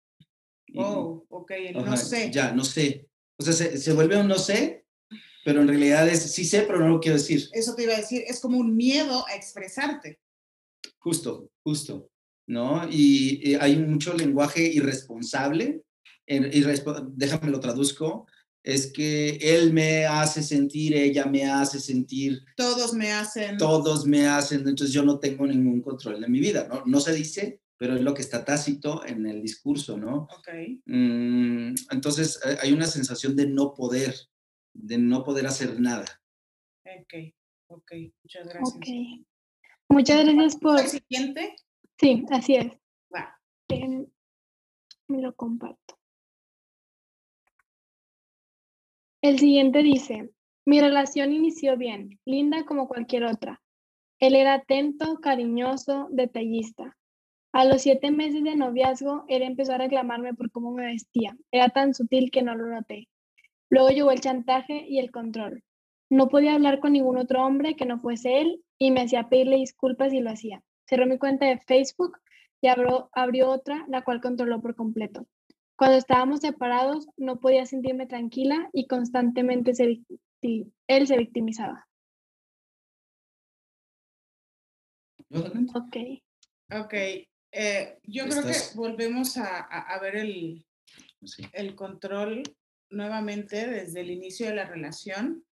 Oh, 0.76 1.24
ok, 1.30 1.52
no 1.76 1.96
sé. 1.96 2.32
Ya, 2.32 2.54
no 2.54 2.64
sé. 2.66 3.08
O 3.38 3.44
sea, 3.44 3.54
se, 3.54 3.78
se 3.78 3.94
vuelve 3.94 4.20
un 4.20 4.28
no 4.28 4.40
sé, 4.40 4.88
pero 5.46 5.62
en 5.62 5.68
realidad 5.68 6.10
es 6.10 6.32
sí 6.32 6.44
sé, 6.44 6.64
pero 6.64 6.80
no 6.80 6.88
lo 6.88 7.00
quiero 7.00 7.20
decir. 7.20 7.48
Eso 7.54 7.76
te 7.76 7.84
iba 7.84 7.94
a 7.94 7.98
decir, 7.98 8.24
es 8.26 8.40
como 8.40 8.58
un 8.58 8.76
miedo 8.76 9.28
a 9.28 9.36
expresarte. 9.36 10.20
Justo, 10.98 11.52
justo. 11.64 12.10
¿no? 12.48 12.90
Y, 12.90 13.54
hay 13.62 13.78
mucho 13.78 14.16
lenguaje 14.16 14.64
irresponsable, 14.64 15.84
déjame 16.26 17.52
lo 17.52 17.60
traduzco, 17.60 18.26
es 18.64 18.92
que 18.92 19.38
él 19.42 19.74
me 19.74 20.06
hace 20.06 20.44
sentir, 20.44 20.96
ella 20.96 21.26
me 21.26 21.46
hace 21.46 21.80
sentir. 21.80 22.44
Todos 22.56 22.94
me 22.94 23.12
hacen. 23.12 23.58
Todos 23.58 24.06
me 24.06 24.28
hacen, 24.28 24.60
entonces 24.60 24.92
yo 24.92 25.04
no 25.04 25.20
tengo 25.20 25.48
ningún 25.48 25.82
control 25.82 26.22
de 26.22 26.28
mi 26.28 26.40
vida, 26.40 26.68
¿no? 26.68 26.84
No 26.86 27.00
se 27.00 27.14
dice, 27.14 27.62
pero 27.78 27.96
es 27.96 28.02
lo 28.02 28.14
que 28.14 28.22
está 28.22 28.44
tácito 28.44 29.06
en 29.06 29.26
el 29.26 29.42
discurso, 29.42 29.98
¿no? 29.98 30.24
Ok. 30.24 30.50
Mm, 30.86 31.74
entonces 31.92 32.40
eh, 32.46 32.58
hay 32.62 32.74
una 32.74 32.88
sensación 32.88 33.36
de 33.36 33.48
no 33.48 33.74
poder, 33.74 34.14
de 34.74 34.98
no 34.98 35.24
poder 35.24 35.48
hacer 35.48 35.80
nada. 35.80 36.06
Ok, 36.86 37.34
ok, 37.68 37.92
muchas 38.24 38.48
gracias. 38.48 38.76
Ok. 38.76 38.88
Muchas 39.90 40.26
gracias 40.26 40.56
por... 40.58 40.80
¿El 40.80 40.88
siguiente? 40.88 41.56
Sí, 42.00 42.26
así 42.30 42.56
es. 42.56 42.68
me 45.08 45.22
lo 45.22 45.34
comparto. 45.36 45.99
El 49.22 49.40
siguiente 49.40 49.84
dice, 49.84 50.30
mi 50.66 50.80
relación 50.80 51.34
inició 51.34 51.78
bien, 51.78 52.20
linda 52.26 52.66
como 52.66 52.88
cualquier 52.88 53.26
otra. 53.26 53.62
Él 54.20 54.36
era 54.36 54.56
atento, 54.56 55.20
cariñoso, 55.22 56.08
detallista. 56.12 56.96
A 57.54 57.66
los 57.66 57.82
siete 57.82 58.12
meses 58.12 58.44
de 58.44 58.56
noviazgo, 58.56 59.26
él 59.28 59.42
empezó 59.42 59.74
a 59.74 59.78
reclamarme 59.78 60.34
por 60.34 60.52
cómo 60.52 60.72
me 60.72 60.86
vestía. 60.86 61.36
Era 61.52 61.70
tan 61.70 61.94
sutil 61.94 62.32
que 62.32 62.44
no 62.44 62.56
lo 62.56 62.68
noté. 62.68 63.08
Luego 63.70 63.90
llegó 63.90 64.12
el 64.12 64.22
chantaje 64.22 64.86
y 64.88 65.00
el 65.00 65.12
control. 65.12 65.64
No 66.10 66.30
podía 66.30 66.54
hablar 66.54 66.80
con 66.80 66.94
ningún 66.94 67.18
otro 67.18 67.46
hombre 67.46 67.76
que 67.76 67.86
no 67.86 68.00
fuese 68.00 68.42
él 68.42 68.64
y 68.78 68.92
me 68.92 69.02
hacía 69.02 69.30
pedirle 69.30 69.58
disculpas 69.58 70.14
y 70.14 70.20
lo 70.20 70.32
hacía 70.32 70.64
cerró 70.90 71.06
mi 71.06 71.20
cuenta 71.20 71.46
de 71.46 71.60
Facebook 71.60 72.18
y 72.62 72.68
abrió, 72.68 73.10
abrió 73.14 73.50
otra, 73.50 73.86
la 73.88 74.02
cual 74.04 74.22
controló 74.22 74.60
por 74.60 74.76
completo. 74.76 75.28
Cuando 75.80 75.98
estábamos 75.98 76.42
separados, 76.42 77.08
no 77.16 77.40
podía 77.40 77.66
sentirme 77.66 78.06
tranquila 78.06 78.70
y 78.74 78.86
constantemente 78.86 79.72
él 80.42 81.08
se 81.08 81.18
victimizaba. 81.18 81.88
Ok. 85.74 85.96
Ok. 86.74 86.94
Eh, 87.54 87.98
yo 88.04 88.28
creo 88.28 88.44
que 88.44 88.58
volvemos 88.76 89.38
a, 89.38 89.98
ver 90.02 90.18
el, 90.18 90.66
el 91.54 91.76
control 91.76 92.44
nuevamente 92.90 93.66
desde 93.66 94.02
el 94.02 94.12
inicio 94.12 94.48
de 94.48 94.56
la 94.56 94.66
relación. 94.66 95.46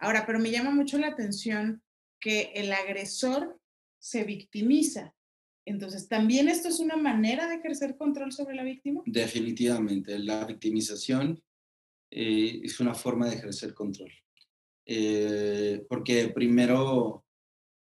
Ahora, 0.00 0.24
pero 0.24 0.38
me 0.38 0.50
llama 0.50 0.70
mucho 0.70 0.96
la 0.96 1.08
atención 1.08 1.82
que 2.18 2.50
el 2.54 2.72
agresor 2.72 3.60
se 3.98 4.24
victimiza. 4.24 5.14
Entonces, 5.66 6.08
¿también 6.08 6.48
esto 6.48 6.68
es 6.68 6.78
una 6.78 6.96
manera 6.96 7.48
de 7.48 7.56
ejercer 7.56 7.96
control 7.96 8.32
sobre 8.32 8.54
la 8.54 8.62
víctima? 8.62 9.02
Definitivamente, 9.04 10.18
la 10.18 10.44
victimización 10.44 11.42
eh, 12.10 12.60
es 12.62 12.78
una 12.78 12.94
forma 12.94 13.28
de 13.28 13.34
ejercer 13.34 13.74
control. 13.74 14.12
Eh, 14.86 15.84
porque 15.88 16.28
primero 16.28 17.24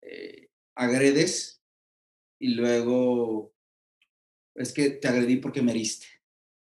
eh, 0.01 0.50
agredes 0.75 1.63
y 2.38 2.50
luego 2.50 3.53
es 4.55 4.74
que 4.74 4.89
te 4.89 5.07
agredí 5.07 5.38
porque 5.38 5.62
me 5.62 5.71
heriste, 5.71 6.07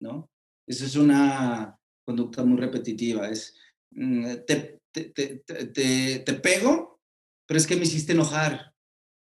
¿no? 0.00 0.30
Eso 0.66 0.84
es 0.84 0.96
una 0.96 1.78
conducta 2.04 2.44
muy 2.44 2.58
repetitiva, 2.58 3.30
es 3.30 3.56
mm, 3.92 4.26
te, 4.46 4.80
te, 4.92 5.04
te, 5.04 6.18
te, 6.18 6.34
pego, 6.34 7.00
pero 7.46 7.56
es 7.56 7.66
que 7.66 7.76
me 7.76 7.84
hiciste 7.84 8.12
enojar. 8.12 8.74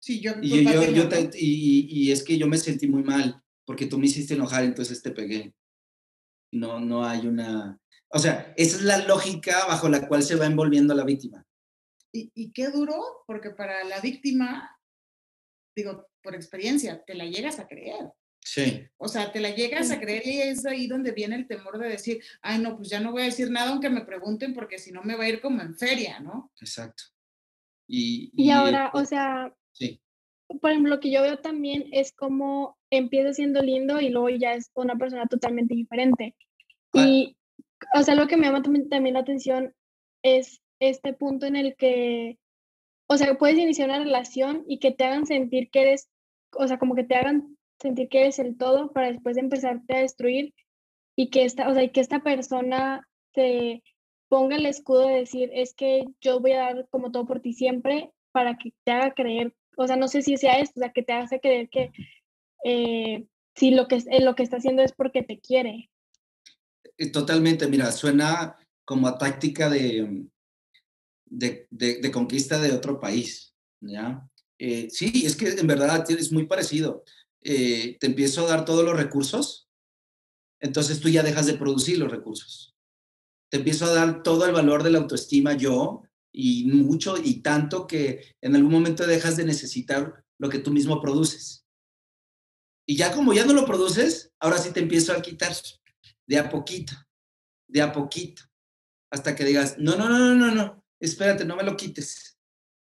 Sí, 0.02 0.20
yo, 0.20 0.34
y, 0.42 0.66
yo, 0.66 0.84
yo, 0.92 1.10
y, 1.36 1.88
y, 1.90 2.12
es 2.12 2.24
que 2.24 2.38
yo 2.38 2.48
me 2.48 2.58
sentí 2.58 2.88
muy 2.88 3.04
mal 3.04 3.42
porque 3.66 3.86
tú 3.86 4.00
me 4.00 4.08
hiciste 4.08 4.34
enojar, 4.34 4.64
entonces 4.64 5.02
te 5.02 5.12
pegué. 5.12 5.54
No, 6.52 6.80
no 6.80 7.06
hay 7.06 7.28
una, 7.28 7.80
o 8.14 8.20
sea, 8.20 8.54
esa 8.58 8.78
es 8.78 8.84
la 8.84 8.98
lógica 9.00 9.66
bajo 9.68 9.88
la 9.88 10.08
cual 10.08 10.24
se 10.24 10.36
va 10.36 10.46
envolviendo 10.46 10.94
la 10.94 11.06
víctima. 11.06 11.46
Y, 12.14 12.52
qué 12.52 12.70
duro, 12.70 13.24
porque 13.26 13.52
para 13.52 13.86
la 13.86 14.02
víctima, 14.02 14.78
digo, 15.74 16.10
por 16.22 16.36
experiencia, 16.36 17.02
te 17.06 17.16
la 17.16 17.26
llegas 17.26 17.60
a 17.60 17.68
creer. 17.68 18.12
Sí. 18.44 18.86
O 18.98 19.08
sea, 19.08 19.32
te 19.32 19.40
la 19.40 19.52
llegas 19.52 19.92
a 19.92 20.00
creer 20.00 20.28
y 20.28 20.42
es 20.42 20.66
ahí 20.66 20.88
donde 20.88 21.14
viene 21.14 21.38
el 21.38 21.48
temor 21.48 21.78
de 21.78 21.88
decir, 21.88 22.22
ay, 22.42 22.60
no, 22.60 22.76
pues 22.76 22.90
ya 22.90 23.00
no 23.00 23.14
voy 23.14 23.22
a 23.22 23.26
decir 23.26 23.50
nada 23.50 23.70
aunque 23.70 23.90
me 23.90 24.04
pregunten 24.04 24.54
porque 24.54 24.78
si 24.78 24.92
no 24.92 25.04
me 25.04 25.16
va 25.16 25.24
a 25.24 25.30
ir 25.30 25.40
como 25.40 25.62
en 25.62 25.78
feria, 25.78 26.20
¿no? 26.20 26.52
Exacto. 26.60 27.04
Y, 27.88 28.32
y, 28.36 28.50
ahora, 28.50 28.92
o 28.94 29.06
sea, 29.06 29.56
sí. 29.72 30.02
por 30.60 30.72
ejemplo, 30.72 30.96
lo 30.96 31.00
que 31.00 31.12
yo 31.12 31.22
veo 31.22 31.40
también 31.40 31.86
es 31.92 32.12
como 32.14 32.78
empieza 32.90 33.34
siendo 33.34 33.62
lindo 33.62 34.02
y 34.02 34.10
luego 34.10 34.30
ya 34.30 34.54
es 34.54 34.72
una 34.76 34.96
persona 34.96 35.26
totalmente 35.28 35.76
diferente. 35.76 36.36
Y 36.94 37.38
o 37.94 38.04
sea, 38.04 38.16
lo 38.16 38.28
que 38.28 38.38
me 38.38 38.48
llama 38.48 38.62
también, 38.62 39.14
la 39.14 39.20
atención 39.20 39.74
es 40.24 40.62
este 40.80 41.14
punto 41.14 41.46
en 41.46 41.56
el 41.56 41.76
que, 41.76 42.38
o 43.08 43.18
sea, 43.18 43.38
puedes 43.38 43.58
iniciar 43.58 43.90
una 43.90 44.00
relación 44.00 44.64
y 44.68 44.80
que 44.80 44.92
te 44.92 45.06
hagan 45.06 45.26
sentir 45.26 45.70
que 45.70 45.82
eres, 45.82 46.10
o 46.54 46.68
sea, 46.68 46.78
como 46.78 46.96
que 46.96 47.04
te 47.04 47.16
hagan 47.16 47.58
sentir 47.80 48.10
que 48.10 48.22
eres 48.22 48.40
el 48.40 48.58
todo 48.58 48.92
para 48.92 49.12
después 49.12 49.36
de 49.36 49.42
empezarte 49.42 49.96
a 49.96 50.02
destruir 50.02 50.54
y 51.16 51.30
que 51.30 51.46
esta, 51.46 51.70
o 51.70 51.74
sea, 51.74 51.84
y 51.84 51.90
que 51.90 52.02
esta 52.02 52.20
persona 52.20 53.08
te 53.34 53.84
ponga 54.30 54.56
el 54.56 54.66
escudo 54.66 55.08
de 55.08 55.18
decir, 55.18 55.50
es 55.54 55.74
que 55.74 56.06
yo 56.22 56.40
voy 56.40 56.54
a 56.54 56.60
dar 56.60 56.88
como 56.90 57.12
todo 57.12 57.26
por 57.26 57.42
ti 57.42 57.54
siempre 57.54 58.12
para 58.32 58.58
que 58.58 58.72
te 58.86 58.92
haga 58.92 59.14
creer, 59.14 59.54
o 59.78 59.88
sea, 59.88 59.96
no 59.96 60.08
sé 60.08 60.22
si 60.22 60.38
sea 60.38 60.60
esto, 60.60 60.80
o 60.80 60.82
sea, 60.82 60.92
que 60.92 61.04
te 61.04 61.14
haga 61.14 61.28
creer 61.40 61.70
que 61.70 61.92
eh, 62.64 63.26
si 63.56 63.72
lo 63.72 63.88
que, 63.88 64.04
lo 64.22 64.36
que 64.36 64.44
está 64.44 64.58
haciendo 64.58 64.82
es 64.82 64.94
porque 64.94 65.24
te 65.24 65.40
quiere. 65.40 65.90
Eh, 66.98 67.12
totalmente, 67.12 67.68
mira, 67.68 67.92
suena 67.92 68.58
como 68.86 69.08
a 69.08 69.18
táctica 69.18 69.70
de, 69.70 70.26
de, 71.26 71.68
de, 71.70 72.12
conquista 72.12 72.60
de 72.60 72.72
otro 72.72 73.00
país, 73.00 73.56
¿ya? 73.80 74.28
Eh, 74.60 74.90
sí, 74.90 75.26
es 75.26 75.36
que 75.36 75.50
en 75.50 75.68
verdad 75.68 76.06
es 76.10 76.32
muy 76.32 76.46
parecido. 76.46 77.04
Eh, 77.42 77.98
te 78.00 78.08
empiezo 78.08 78.46
a 78.46 78.50
dar 78.50 78.66
todos 78.66 78.86
los 78.86 78.96
recursos, 78.96 79.70
entonces 80.60 81.00
tú 81.00 81.10
ya 81.10 81.24
dejas 81.24 81.48
de 81.48 81.56
producir 81.56 81.98
los 81.98 82.12
recursos. 82.12 82.76
Te 83.50 83.58
empiezo 83.58 83.86
a 83.86 83.94
dar 83.94 84.24
todo 84.24 84.46
el 84.46 84.52
valor 84.52 84.84
de 84.84 84.92
la 84.92 85.00
autoestima 85.00 85.54
yo 85.54 86.04
y 86.32 86.66
mucho 86.66 87.16
y 87.18 87.42
tanto 87.42 87.88
que 87.88 88.36
en 88.42 88.56
algún 88.56 88.72
momento 88.72 89.06
dejas 89.06 89.38
de 89.38 89.46
necesitar 89.46 90.24
lo 90.38 90.50
que 90.50 90.60
tú 90.60 90.72
mismo 90.72 91.02
produces. 91.02 91.66
Y 92.88 92.98
ya 92.98 93.12
como 93.12 93.34
ya 93.34 93.46
no 93.46 93.54
lo 93.54 93.66
produces, 93.66 94.32
ahora 94.40 94.58
sí 94.58 94.72
te 94.72 94.80
empiezo 94.80 95.14
a 95.14 95.22
quitar 95.22 95.54
de 96.28 96.38
a 96.38 96.50
poquito, 96.50 96.94
de 97.68 97.82
a 97.82 97.92
poquito, 97.92 98.44
hasta 99.12 99.36
que 99.36 99.46
digas, 99.46 99.78
no, 99.78 99.96
no, 99.96 100.10
no, 100.10 100.20
no, 100.20 100.36
no, 100.36 100.52
no, 100.54 100.86
espérate, 101.00 101.46
no 101.46 101.56
me 101.56 101.64
lo 101.64 101.76
quites. 101.78 102.38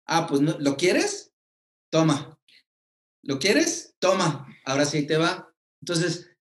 Ah, 0.08 0.27
pues 0.27 0.41
no, 0.41 0.58
¿lo 0.60 0.77
quieres? 0.77 1.34
Toma. 1.91 2.39
¿Lo 3.23 3.39
quieres? 3.39 3.95
Toma. 3.99 4.47
Ahora 4.65 4.86
sí 4.86 5.06
te 5.06 5.17
va. 5.17 5.54
Entonces, 5.82 6.32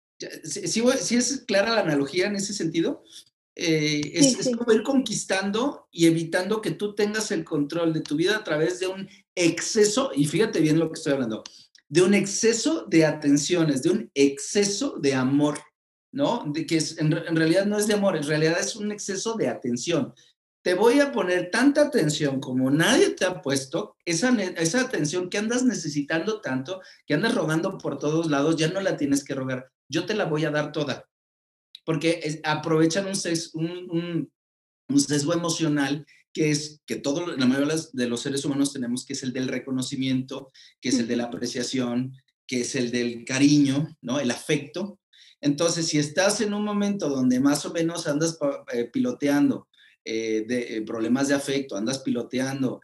si, 0.44 1.16
es 1.16 1.44
clara 1.46 1.74
la 1.74 1.80
analogía 1.80 2.26
en 2.26 2.36
ese 2.36 2.52
sentido, 2.52 3.02
eh, 3.60 4.12
es, 4.14 4.38
es, 4.38 4.56
como 4.56 4.72
ir 4.72 4.82
conquistando 4.82 5.88
y 5.92 6.06
evitando 6.06 6.60
que 6.60 6.70
tú 6.70 6.94
tengas 6.94 7.30
el 7.30 7.44
control 7.44 7.92
de 7.92 8.00
tu 8.00 8.16
vida 8.16 8.36
a 8.36 8.44
través 8.44 8.80
de 8.80 8.86
un 8.86 9.08
exceso, 9.34 10.10
y 10.14 10.26
fíjate 10.26 10.60
bien 10.60 10.78
lo 10.78 10.88
que 10.90 10.98
estoy 10.98 11.12
hablando, 11.12 11.44
de 11.88 12.02
un 12.02 12.14
exceso 12.14 12.86
de 12.88 13.04
atenciones, 13.04 13.82
de 13.82 13.90
un 13.90 14.10
exceso 14.14 14.98
de 14.98 15.14
amor. 15.14 15.58
¿no? 16.12 16.44
De 16.46 16.66
que 16.66 16.78
en, 16.98 17.36
realidad 17.36 17.66
no 17.66 17.78
es 17.78 17.86
de 17.86 17.94
amor, 17.94 18.16
en 18.16 18.24
realidad 18.24 18.58
es 18.58 18.76
un 18.76 18.90
exceso 18.90 19.34
de 19.34 19.48
atención. 19.48 20.14
Te 20.62 20.74
voy 20.74 21.00
a 21.00 21.12
poner 21.12 21.50
tanta 21.50 21.82
atención 21.82 22.40
como 22.40 22.70
nadie 22.70 23.10
te 23.10 23.24
ha 23.24 23.40
puesto, 23.40 23.96
esa, 24.04 24.30
esa 24.56 24.80
atención 24.80 25.30
que 25.30 25.38
andas 25.38 25.64
necesitando 25.64 26.40
tanto, 26.40 26.80
que 27.06 27.14
andas 27.14 27.34
rogando 27.34 27.78
por 27.78 27.98
todos 27.98 28.28
lados, 28.28 28.56
ya 28.56 28.68
no 28.68 28.80
la 28.80 28.96
tienes 28.96 29.24
que 29.24 29.34
rogar, 29.34 29.70
yo 29.88 30.04
te 30.04 30.14
la 30.14 30.24
voy 30.24 30.44
a 30.44 30.50
dar 30.50 30.72
toda. 30.72 31.09
Porque 31.90 32.40
aprovechan 32.44 33.06
un, 33.06 33.88
un, 33.90 34.32
un, 34.88 35.00
sesgo 35.00 35.32
emocional 35.34 36.06
que 36.32 36.52
es 36.52 36.80
que 36.86 36.94
todo, 36.94 37.36
la 37.36 37.46
mayoría 37.46 37.74
de 37.92 38.06
los 38.06 38.20
seres 38.20 38.44
humanos 38.44 38.72
tenemos, 38.72 39.04
que 39.04 39.14
es 39.14 39.24
el 39.24 39.32
del 39.32 39.48
reconocimiento, 39.48 40.52
que 40.80 40.90
es 40.90 41.00
el 41.00 41.08
de 41.08 41.16
la 41.16 41.24
apreciación, 41.24 42.12
que 42.46 42.60
es 42.60 42.76
el 42.76 42.92
del 42.92 43.24
cariño, 43.24 43.88
¿no? 44.02 44.20
El 44.20 44.30
afecto. 44.30 45.00
Entonces, 45.40 45.88
si 45.88 45.98
estás 45.98 46.40
en 46.40 46.54
un 46.54 46.64
momento 46.64 47.08
donde 47.08 47.40
más 47.40 47.66
o 47.66 47.72
menos 47.72 48.06
andas 48.06 48.38
eh, 48.72 48.84
piloteando 48.84 49.66
eh, 50.04 50.44
de 50.46 50.76
eh, 50.76 50.82
problemas 50.82 51.26
de 51.26 51.34
afecto, 51.34 51.76
andas 51.76 51.98
piloteando, 51.98 52.80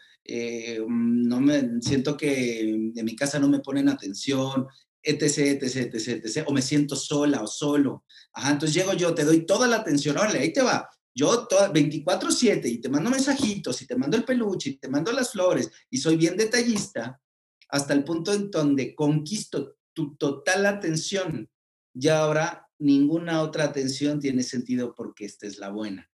no 0.89 1.41
me 1.41 1.81
siento 1.81 2.17
que 2.17 2.59
en 2.71 3.05
mi 3.05 3.15
casa 3.15 3.39
no 3.39 3.49
me 3.49 3.61
ponen 3.61 3.89
atención, 3.89 4.67
etc, 5.07 5.63
etc, 5.63 5.95
etc, 5.95 6.09
etc, 6.25 6.45
o 6.47 6.53
me 6.53 6.63
siento 6.63 6.97
sola 6.97 7.43
o 7.43 7.47
solo. 7.47 8.05
Ajá, 8.33 8.51
entonces 8.51 8.75
llego 8.75 8.93
yo, 8.93 9.15
te 9.15 9.25
doy 9.25 9.47
toda 9.47 9.67
la 9.69 9.77
atención, 9.77 10.19
órale, 10.19 10.41
ahí 10.41 10.53
te 10.53 10.63
va. 10.63 10.89
Yo 11.15 11.49
24/7 11.49 12.69
y 12.69 12.81
te 12.81 12.89
mando 12.89 13.11
mensajitos 13.11 13.81
y 13.81 13.87
te 13.87 13.97
mando 13.97 14.17
el 14.17 14.25
peluche 14.25 14.71
y 14.71 14.77
te 14.77 14.89
mando 14.89 15.13
las 15.13 15.33
flores 15.33 15.71
y 15.91 15.99
soy 15.99 16.17
bien 16.17 16.37
detallista 16.37 17.19
hasta 17.71 17.95
el 17.95 18.05
punto 18.05 18.35
en 18.35 18.51
donde 18.51 18.95
conquisto 18.95 19.77
tu 19.95 20.15
total 20.17 20.67
atención 20.67 21.49
ya 21.95 22.19
ahora 22.19 22.69
ninguna 22.79 23.41
otra 23.41 23.65
atención 23.65 24.21
tiene 24.21 24.43
sentido 24.43 24.95
porque 24.95 25.25
esta 25.25 25.47
es 25.47 25.59
la 25.59 25.71
buena. 25.71 26.11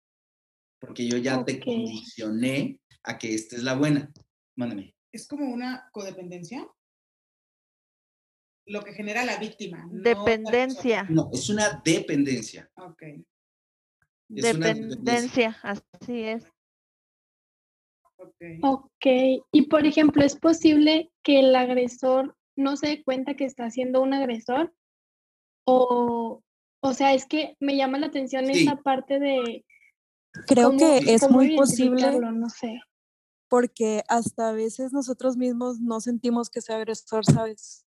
Porque 0.78 1.08
yo 1.08 1.16
ya 1.16 1.44
te 1.44 1.60
condicioné 1.60 2.80
a 3.02 3.18
que 3.18 3.34
esta 3.34 3.56
es 3.56 3.64
la 3.64 3.74
buena. 3.74 4.12
Mándame. 4.56 4.94
¿Es 5.12 5.26
como 5.26 5.52
una 5.52 5.88
codependencia? 5.92 6.68
Lo 8.66 8.82
que 8.82 8.92
genera 8.92 9.24
la 9.24 9.38
víctima. 9.38 9.88
dependencia. 9.90 11.04
No, 11.08 11.30
es 11.32 11.48
una 11.48 11.80
dependencia. 11.84 12.70
Ok. 12.76 13.02
dependencia, 14.28 15.58
así 15.62 16.22
es. 16.22 16.44
Okay. 18.16 18.60
ok, 18.62 19.44
y 19.50 19.62
por 19.62 19.84
ejemplo, 19.84 20.24
¿es 20.24 20.36
posible 20.36 21.10
que 21.24 21.40
el 21.40 21.56
agresor 21.56 22.36
no 22.56 22.76
se 22.76 22.86
dé 22.86 23.02
cuenta 23.02 23.34
que 23.34 23.44
está 23.44 23.68
siendo 23.70 24.00
un 24.00 24.14
agresor? 24.14 24.72
O, 25.64 26.40
o 26.80 26.94
sea, 26.94 27.14
es 27.14 27.26
que 27.26 27.56
me 27.58 27.76
llama 27.76 27.98
la 27.98 28.06
atención 28.06 28.48
esta 28.48 28.76
parte 28.76 29.18
de... 29.18 29.64
Creo 30.46 30.76
que 30.76 30.98
es 30.98 31.28
muy 31.28 31.56
posible. 31.56 32.18
No 32.20 32.48
sé. 32.48 32.80
Porque 33.48 34.02
hasta 34.08 34.50
a 34.50 34.52
veces 34.52 34.92
nosotros 34.92 35.36
mismos 35.36 35.80
no 35.80 36.00
sentimos 36.00 36.48
que 36.48 36.60
sea 36.60 36.76
agresor, 36.76 37.24
¿sabes? 37.24 37.84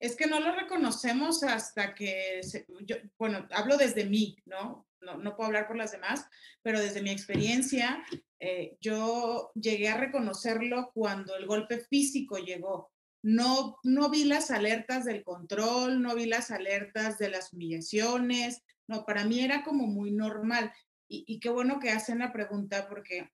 Es 0.00 0.16
que 0.16 0.26
no 0.26 0.40
lo 0.40 0.54
reconocemos 0.54 1.42
hasta 1.42 1.94
que, 1.94 2.40
yo, 2.82 2.96
bueno, 3.18 3.46
hablo 3.50 3.76
desde 3.76 4.04
mí, 4.04 4.36
¿no? 4.46 4.86
¿no? 5.00 5.36
Puedo 5.36 5.46
hablar 5.46 5.66
por 5.66 5.76
las 5.76 5.92
demás, 5.92 6.26
pero 6.62 6.80
desde 6.80 7.02
mi 7.02 7.10
experiencia, 7.10 8.04
eh, 8.40 8.76
yo 8.80 9.50
llegué 9.54 9.88
a 9.88 9.96
reconocerlo 9.96 10.90
cuando 10.92 11.36
el 11.36 11.46
golpe 11.46 11.80
físico 11.80 12.38
llegó 12.38 12.92
no, 13.22 13.78
no 13.82 14.10
vi 14.10 14.24
las 14.24 14.50
alertas 14.50 15.04
del 15.04 15.24
control, 15.24 16.00
no 16.00 16.14
vi 16.14 16.26
las 16.26 16.50
alertas 16.50 17.18
de 17.18 17.30
las 17.30 17.52
humillaciones, 17.52 18.62
no, 18.86 19.04
para 19.04 19.24
mí 19.24 19.40
era 19.40 19.64
como 19.64 19.86
muy 19.86 20.12
normal. 20.12 20.72
Y, 21.10 21.40
qué 21.40 21.48
bueno 21.48 21.80
que 21.80 21.90
hacen 21.90 22.18
la 22.18 22.32
pregunta 22.32 22.86
porque 22.86 23.30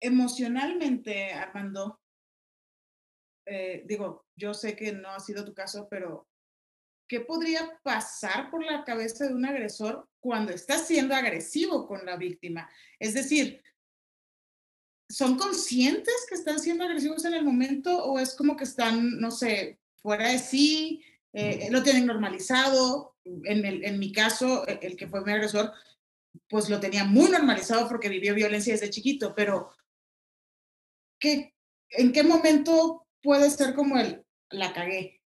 emocionalmente, 0.00 1.32
Armando, 1.32 2.00
eh, 3.46 3.82
digo, 3.86 4.26
yo 4.38 4.54
sé 4.54 4.76
que 4.76 4.92
no 4.92 5.10
ha 5.10 5.20
sido 5.20 5.44
tu 5.44 5.52
caso, 5.52 5.88
pero 5.90 6.28
¿qué 7.08 7.20
podría 7.20 7.78
pasar 7.82 8.50
por 8.50 8.64
la 8.64 8.84
cabeza 8.84 9.26
de 9.26 9.34
un 9.34 9.44
agresor 9.44 10.08
cuando 10.20 10.52
está 10.52 10.78
siendo 10.78 11.14
agresivo 11.14 11.86
con 11.86 12.06
la 12.06 12.16
víctima? 12.16 12.70
Es 12.98 13.14
decir, 13.14 13.62
¿son 15.10 15.36
conscientes 15.36 16.14
que 16.28 16.36
están 16.36 16.60
siendo 16.60 16.84
agresivos 16.84 17.24
en 17.24 17.34
el 17.34 17.44
momento 17.44 18.04
o 18.04 18.18
es 18.18 18.34
como 18.34 18.56
que 18.56 18.64
están, 18.64 19.18
no 19.18 19.30
sé, 19.30 19.80
fuera 19.96 20.28
de 20.28 20.38
sí, 20.38 21.02
eh, 21.32 21.68
lo 21.70 21.82
tienen 21.82 22.06
normalizado? 22.06 23.16
En, 23.24 23.64
el, 23.66 23.84
en 23.84 23.98
mi 23.98 24.12
caso, 24.12 24.66
e, 24.68 24.78
el 24.82 24.96
que 24.96 25.08
fue 25.08 25.24
mi 25.24 25.32
agresor, 25.32 25.72
pues 26.48 26.68
lo 26.68 26.78
tenía 26.78 27.04
muy 27.04 27.30
normalizado 27.30 27.88
porque 27.88 28.08
vivió 28.08 28.34
violencia 28.34 28.72
desde 28.72 28.90
chiquito, 28.90 29.34
pero 29.34 29.72
¿qué, 31.18 31.54
¿en 31.90 32.12
qué 32.12 32.22
momento 32.22 33.06
puede 33.22 33.50
ser 33.50 33.74
como 33.74 33.98
el, 33.98 34.24
la 34.50 34.72
cagué? 34.72 35.20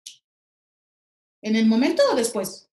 ¿En 1.42 1.56
el 1.56 1.66
momento 1.66 2.04
o 2.12 2.16
después? 2.16 2.70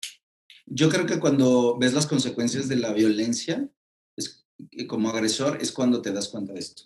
Yo 0.66 0.88
creo 0.88 1.06
que 1.06 1.18
cuando 1.18 1.76
ves 1.78 1.92
las 1.92 2.06
consecuencias 2.06 2.68
de 2.68 2.76
la 2.76 2.92
violencia, 2.92 3.68
es, 4.16 4.46
como 4.86 5.10
agresor, 5.10 5.58
es 5.60 5.72
cuando 5.72 6.00
te 6.00 6.12
das 6.12 6.28
cuenta 6.28 6.52
de 6.52 6.60
esto. 6.60 6.84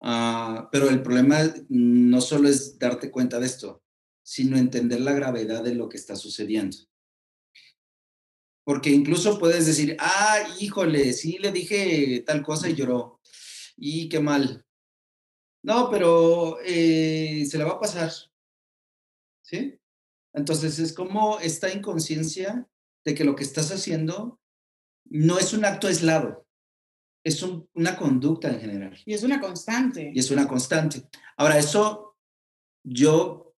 Uh, 0.00 0.68
pero 0.70 0.88
el 0.88 1.02
problema 1.02 1.52
no 1.68 2.20
solo 2.20 2.48
es 2.48 2.78
darte 2.78 3.10
cuenta 3.10 3.40
de 3.40 3.46
esto, 3.46 3.82
sino 4.22 4.56
entender 4.56 5.00
la 5.00 5.12
gravedad 5.12 5.64
de 5.64 5.74
lo 5.74 5.88
que 5.88 5.96
está 5.96 6.14
sucediendo. 6.16 6.76
Porque 8.64 8.90
incluso 8.90 9.38
puedes 9.38 9.66
decir, 9.66 9.96
ah, 10.00 10.38
híjole, 10.58 11.12
sí 11.12 11.38
le 11.38 11.52
dije 11.52 12.22
tal 12.26 12.42
cosa 12.42 12.68
y 12.68 12.74
lloró. 12.74 13.20
Y 13.76 14.08
qué 14.08 14.20
mal. 14.20 14.64
No, 15.62 15.88
pero 15.90 16.58
eh, 16.64 17.46
se 17.48 17.58
le 17.58 17.64
va 17.64 17.72
a 17.72 17.80
pasar. 17.80 18.12
¿Sí? 19.46 19.78
Entonces 20.34 20.78
es 20.78 20.92
como 20.92 21.38
esta 21.38 21.72
inconsciencia 21.72 22.68
de 23.04 23.14
que 23.14 23.24
lo 23.24 23.36
que 23.36 23.44
estás 23.44 23.70
haciendo 23.70 24.40
no 25.04 25.38
es 25.38 25.52
un 25.52 25.64
acto 25.64 25.86
aislado, 25.86 26.46
es 27.24 27.42
una 27.42 27.96
conducta 27.96 28.48
en 28.48 28.60
general. 28.60 28.98
Y 29.06 29.14
es 29.14 29.22
una 29.22 29.40
constante. 29.40 30.12
Y 30.14 30.18
es 30.18 30.30
una 30.30 30.46
constante. 30.46 31.08
Ahora, 31.36 31.58
eso 31.58 32.16
yo, 32.84 33.54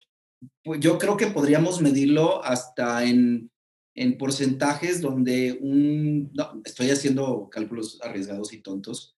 pues, 0.64 0.80
yo 0.80 0.98
creo 0.98 1.18
que 1.18 1.28
podríamos 1.28 1.82
medirlo 1.82 2.44
hasta 2.44 3.04
en, 3.06 3.50
en 3.96 4.18
porcentajes 4.18 5.02
donde 5.02 5.58
un, 5.60 6.32
no, 6.34 6.62
estoy 6.64 6.92
haciendo 6.92 7.50
cálculos 7.50 8.00
arriesgados 8.02 8.54
y 8.54 8.62
tontos, 8.62 9.18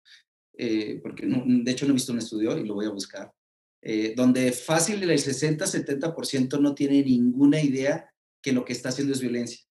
eh, 0.57 0.99
porque 1.01 1.25
no, 1.25 1.43
de 1.45 1.71
hecho 1.71 1.85
no 1.85 1.91
he 1.91 1.93
visto 1.93 2.13
un 2.13 2.19
estudio 2.19 2.57
y 2.57 2.65
lo 2.65 2.75
voy 2.75 2.85
a 2.85 2.91
buscar, 2.91 3.33
eh, 3.81 4.13
donde 4.15 4.51
fácil 4.51 5.01
el 5.03 5.09
60-70% 5.17 6.59
no 6.59 6.75
tiene 6.75 7.01
ninguna 7.03 7.61
idea 7.61 8.13
que 8.41 8.51
lo 8.51 8.65
que 8.65 8.73
está 8.73 8.89
haciendo 8.89 9.13
es 9.13 9.21
violencia. 9.21 9.61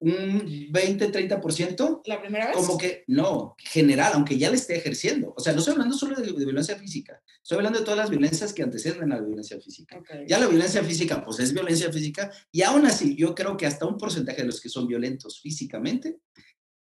Un 0.00 0.46
20-30%, 0.72 2.02
¿La 2.06 2.20
primera 2.20 2.46
vez? 2.46 2.56
como 2.56 2.78
que 2.78 3.02
no, 3.08 3.56
general, 3.58 4.12
aunque 4.14 4.38
ya 4.38 4.48
le 4.48 4.56
esté 4.56 4.76
ejerciendo. 4.76 5.34
O 5.36 5.40
sea, 5.40 5.52
no 5.52 5.58
estoy 5.58 5.72
hablando 5.72 5.96
solo 5.96 6.14
de, 6.14 6.22
de 6.24 6.44
violencia 6.44 6.76
física, 6.76 7.20
estoy 7.42 7.56
hablando 7.56 7.80
de 7.80 7.84
todas 7.84 7.98
las 7.98 8.10
violencias 8.10 8.52
que 8.52 8.62
anteceden 8.62 9.10
a 9.12 9.16
la 9.16 9.20
violencia 9.20 9.60
física. 9.60 9.98
Okay. 9.98 10.24
Ya 10.28 10.38
la 10.38 10.46
violencia 10.46 10.84
física, 10.84 11.24
pues 11.24 11.40
es 11.40 11.52
violencia 11.52 11.92
física, 11.92 12.30
y 12.52 12.62
aún 12.62 12.86
así, 12.86 13.16
yo 13.16 13.34
creo 13.34 13.56
que 13.56 13.66
hasta 13.66 13.86
un 13.86 13.98
porcentaje 13.98 14.42
de 14.42 14.46
los 14.46 14.60
que 14.60 14.68
son 14.68 14.86
violentos 14.86 15.40
físicamente 15.40 16.20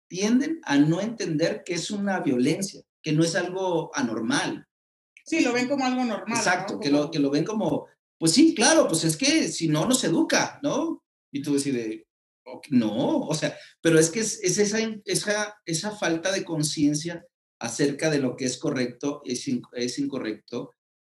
tienden 0.08 0.60
a 0.64 0.78
no 0.78 1.02
entender 1.02 1.62
que 1.64 1.74
es 1.74 1.90
una 1.90 2.20
violencia, 2.20 2.82
que 3.02 3.12
no 3.12 3.24
es 3.24 3.34
algo 3.34 3.90
anormal. 3.94 4.66
Sí, 5.38 5.44
lo 5.44 5.52
ven 5.52 5.68
como 5.68 5.84
algo 5.86 6.04
normal. 6.04 6.36
Exacto, 6.36 6.74
¿no? 6.74 6.80
que, 6.80 6.90
lo, 6.90 7.10
que 7.10 7.18
lo 7.18 7.30
ven 7.30 7.44
como, 7.44 7.86
pues 8.18 8.32
sí, 8.32 8.54
claro, 8.54 8.86
pues 8.86 9.04
es 9.04 9.16
que 9.16 9.48
si 9.48 9.68
no, 9.68 9.86
no 9.86 9.94
se 9.94 10.08
educa, 10.08 10.60
¿no? 10.62 11.02
Y 11.32 11.40
tú 11.40 11.54
decides, 11.54 12.02
ok, 12.44 12.66
no, 12.70 13.20
o 13.20 13.34
sea, 13.34 13.56
pero 13.80 13.98
es 13.98 14.10
que 14.10 14.20
es, 14.20 14.40
es 14.42 14.58
esa, 14.58 14.78
esa, 15.06 15.54
esa 15.64 15.90
falta 15.92 16.30
de 16.32 16.44
conciencia 16.44 17.24
acerca 17.58 18.10
de 18.10 18.18
lo 18.18 18.36
que 18.36 18.44
es 18.44 18.58
correcto, 18.58 19.22
es, 19.24 19.48
in- 19.48 19.62
es 19.72 19.98
incorrecto 19.98 20.72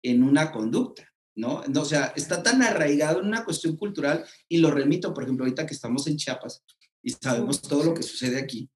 en 0.02 0.22
una 0.22 0.52
conducta, 0.52 1.08
¿no? 1.36 1.62
No, 1.68 1.80
O 1.80 1.84
sea, 1.86 2.12
está 2.16 2.42
tan 2.42 2.62
arraigado 2.62 3.20
en 3.20 3.28
una 3.28 3.44
cuestión 3.44 3.76
cultural 3.76 4.24
y 4.48 4.58
lo 4.58 4.70
remito, 4.70 5.14
por 5.14 5.22
ejemplo, 5.22 5.44
ahorita 5.44 5.64
que 5.66 5.74
estamos 5.74 6.06
en 6.06 6.16
Chiapas 6.16 6.62
y 7.02 7.10
sabemos 7.10 7.62
todo 7.62 7.82
lo 7.84 7.94
que 7.94 8.02
sucede 8.02 8.38
aquí 8.38 8.68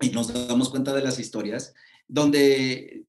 y 0.00 0.10
nos 0.10 0.32
damos 0.48 0.70
cuenta 0.70 0.92
de 0.92 1.02
las 1.02 1.18
historias, 1.20 1.72
donde 2.08 3.04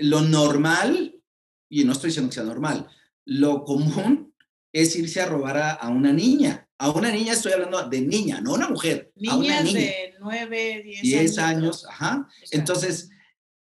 lo 0.00 0.22
normal, 0.22 1.20
y 1.68 1.84
no 1.84 1.92
estoy 1.92 2.08
diciendo 2.08 2.30
que 2.30 2.34
sea 2.34 2.44
normal, 2.44 2.88
lo 3.24 3.64
común 3.64 4.34
es 4.72 4.94
irse 4.96 5.20
a 5.20 5.26
robar 5.26 5.56
a, 5.58 5.70
a 5.72 5.88
una 5.88 6.12
niña. 6.12 6.66
A 6.78 6.90
una 6.90 7.10
niña 7.12 7.34
estoy 7.34 7.52
hablando 7.52 7.88
de 7.88 8.00
niña, 8.00 8.40
no 8.40 8.54
una 8.54 8.68
mujer, 8.68 9.12
a 9.28 9.36
una 9.36 9.42
Niñas 9.42 9.64
niña. 9.64 9.80
de 9.80 10.14
9, 10.20 10.82
10, 10.84 11.02
10 11.02 11.38
años, 11.38 11.84
ajá. 11.86 12.26
o 12.26 12.46
sea, 12.46 12.58
Entonces, 12.58 13.10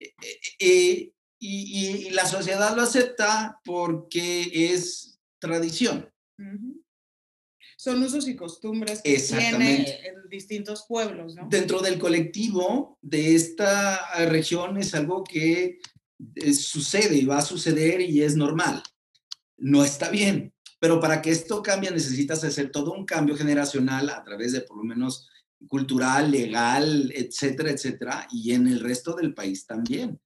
eh, 0.01 0.13
eh, 0.59 1.13
y, 1.41 1.41
y- 1.41 2.07
y 2.09 2.11
la 2.11 2.27
sociedad 2.27 2.75
lo 2.77 2.83
acepta 2.83 3.61
porque 3.65 4.73
es 4.73 5.19
tradición. 5.41 6.11
Son 7.77 8.03
usos 8.03 8.27
y 8.29 8.35
costumbres 8.35 9.01
que 9.03 9.15
Exactamente. 9.15 9.85
tiene 9.85 10.07
en 10.09 10.29
distintos 10.29 10.85
pueblos, 10.89 11.35
¿no? 11.37 11.47
Dentro 11.49 11.81
del 11.81 11.99
colectivo 11.99 12.99
de 13.01 13.37
esta 13.37 14.27
región 14.27 14.77
es 14.79 14.95
algo 14.95 15.23
que 15.23 15.79
eh, 16.37 16.53
sucede 16.53 17.17
y 17.17 17.25
va 17.27 17.39
a 17.39 17.43
suceder 17.43 18.01
y 18.01 18.23
es 18.23 18.37
normal. 18.37 18.83
No 19.57 19.85
está 19.85 20.11
bien, 20.11 20.53
pero 20.81 21.01
para 21.01 21.21
que 21.21 21.31
esto 21.31 21.63
cambie 21.63 21.91
necesitas 21.91 22.45
hacer 22.45 22.71
todo 22.71 22.93
un 22.93 23.05
cambio 23.05 23.37
generacional 23.37 24.09
a 24.11 24.23
través 24.23 24.53
de 24.53 24.61
por 24.63 24.77
lo 24.79 24.85
menos 24.85 25.29
cultural, 25.67 26.31
legal, 26.31 27.11
etcétera, 27.15 27.71
etcétera, 27.73 28.29
y 28.31 28.53
en 28.53 28.69
el 28.69 28.81
resto 28.81 29.15
del 29.17 29.35
país 29.35 29.67
también. 29.67 30.21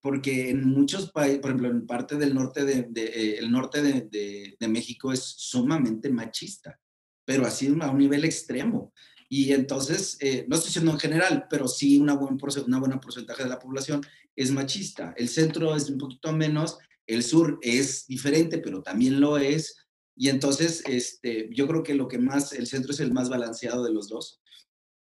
Porque 0.00 0.50
en 0.50 0.64
muchos 0.68 1.10
países, 1.10 1.38
por 1.40 1.50
ejemplo, 1.50 1.70
en 1.70 1.86
parte 1.86 2.16
del 2.16 2.34
norte 2.34 2.64
de, 2.64 2.86
de, 2.88 3.04
eh, 3.04 3.38
el 3.38 3.50
norte 3.50 3.82
de, 3.82 4.02
de- 4.02 4.56
de 4.58 4.68
México 4.68 5.12
es 5.12 5.20
sumamente 5.22 6.08
machista, 6.10 6.78
pero 7.24 7.46
así 7.46 7.66
a 7.80 7.90
un 7.90 7.98
nivel 7.98 8.24
extremo. 8.24 8.92
Y 9.28 9.52
entonces, 9.52 10.16
eh, 10.20 10.46
no 10.48 10.54
estoy 10.56 10.68
diciendo 10.68 10.92
en 10.92 10.98
general, 11.00 11.46
pero 11.50 11.66
sí 11.66 11.98
una, 11.98 12.14
buen, 12.14 12.38
una 12.66 12.78
buena 12.78 13.00
porcentaje 13.00 13.42
de 13.42 13.48
la 13.48 13.58
población 13.58 14.00
es 14.38 14.52
machista. 14.52 15.14
El 15.16 15.28
centro 15.28 15.74
es 15.74 15.90
un 15.90 15.98
poquito 15.98 16.32
menos, 16.32 16.78
el 17.08 17.24
sur 17.24 17.58
es 17.60 18.06
diferente, 18.06 18.58
pero 18.58 18.82
también 18.82 19.20
lo 19.20 19.36
es. 19.36 19.76
Y 20.14 20.28
entonces, 20.28 20.84
este, 20.86 21.50
yo 21.52 21.66
creo 21.66 21.82
que 21.82 21.96
lo 21.96 22.06
que 22.06 22.18
más, 22.18 22.52
el 22.52 22.68
centro 22.68 22.92
es 22.92 23.00
el 23.00 23.12
más 23.12 23.28
balanceado 23.28 23.82
de 23.82 23.92
los 23.92 24.08
dos. 24.08 24.40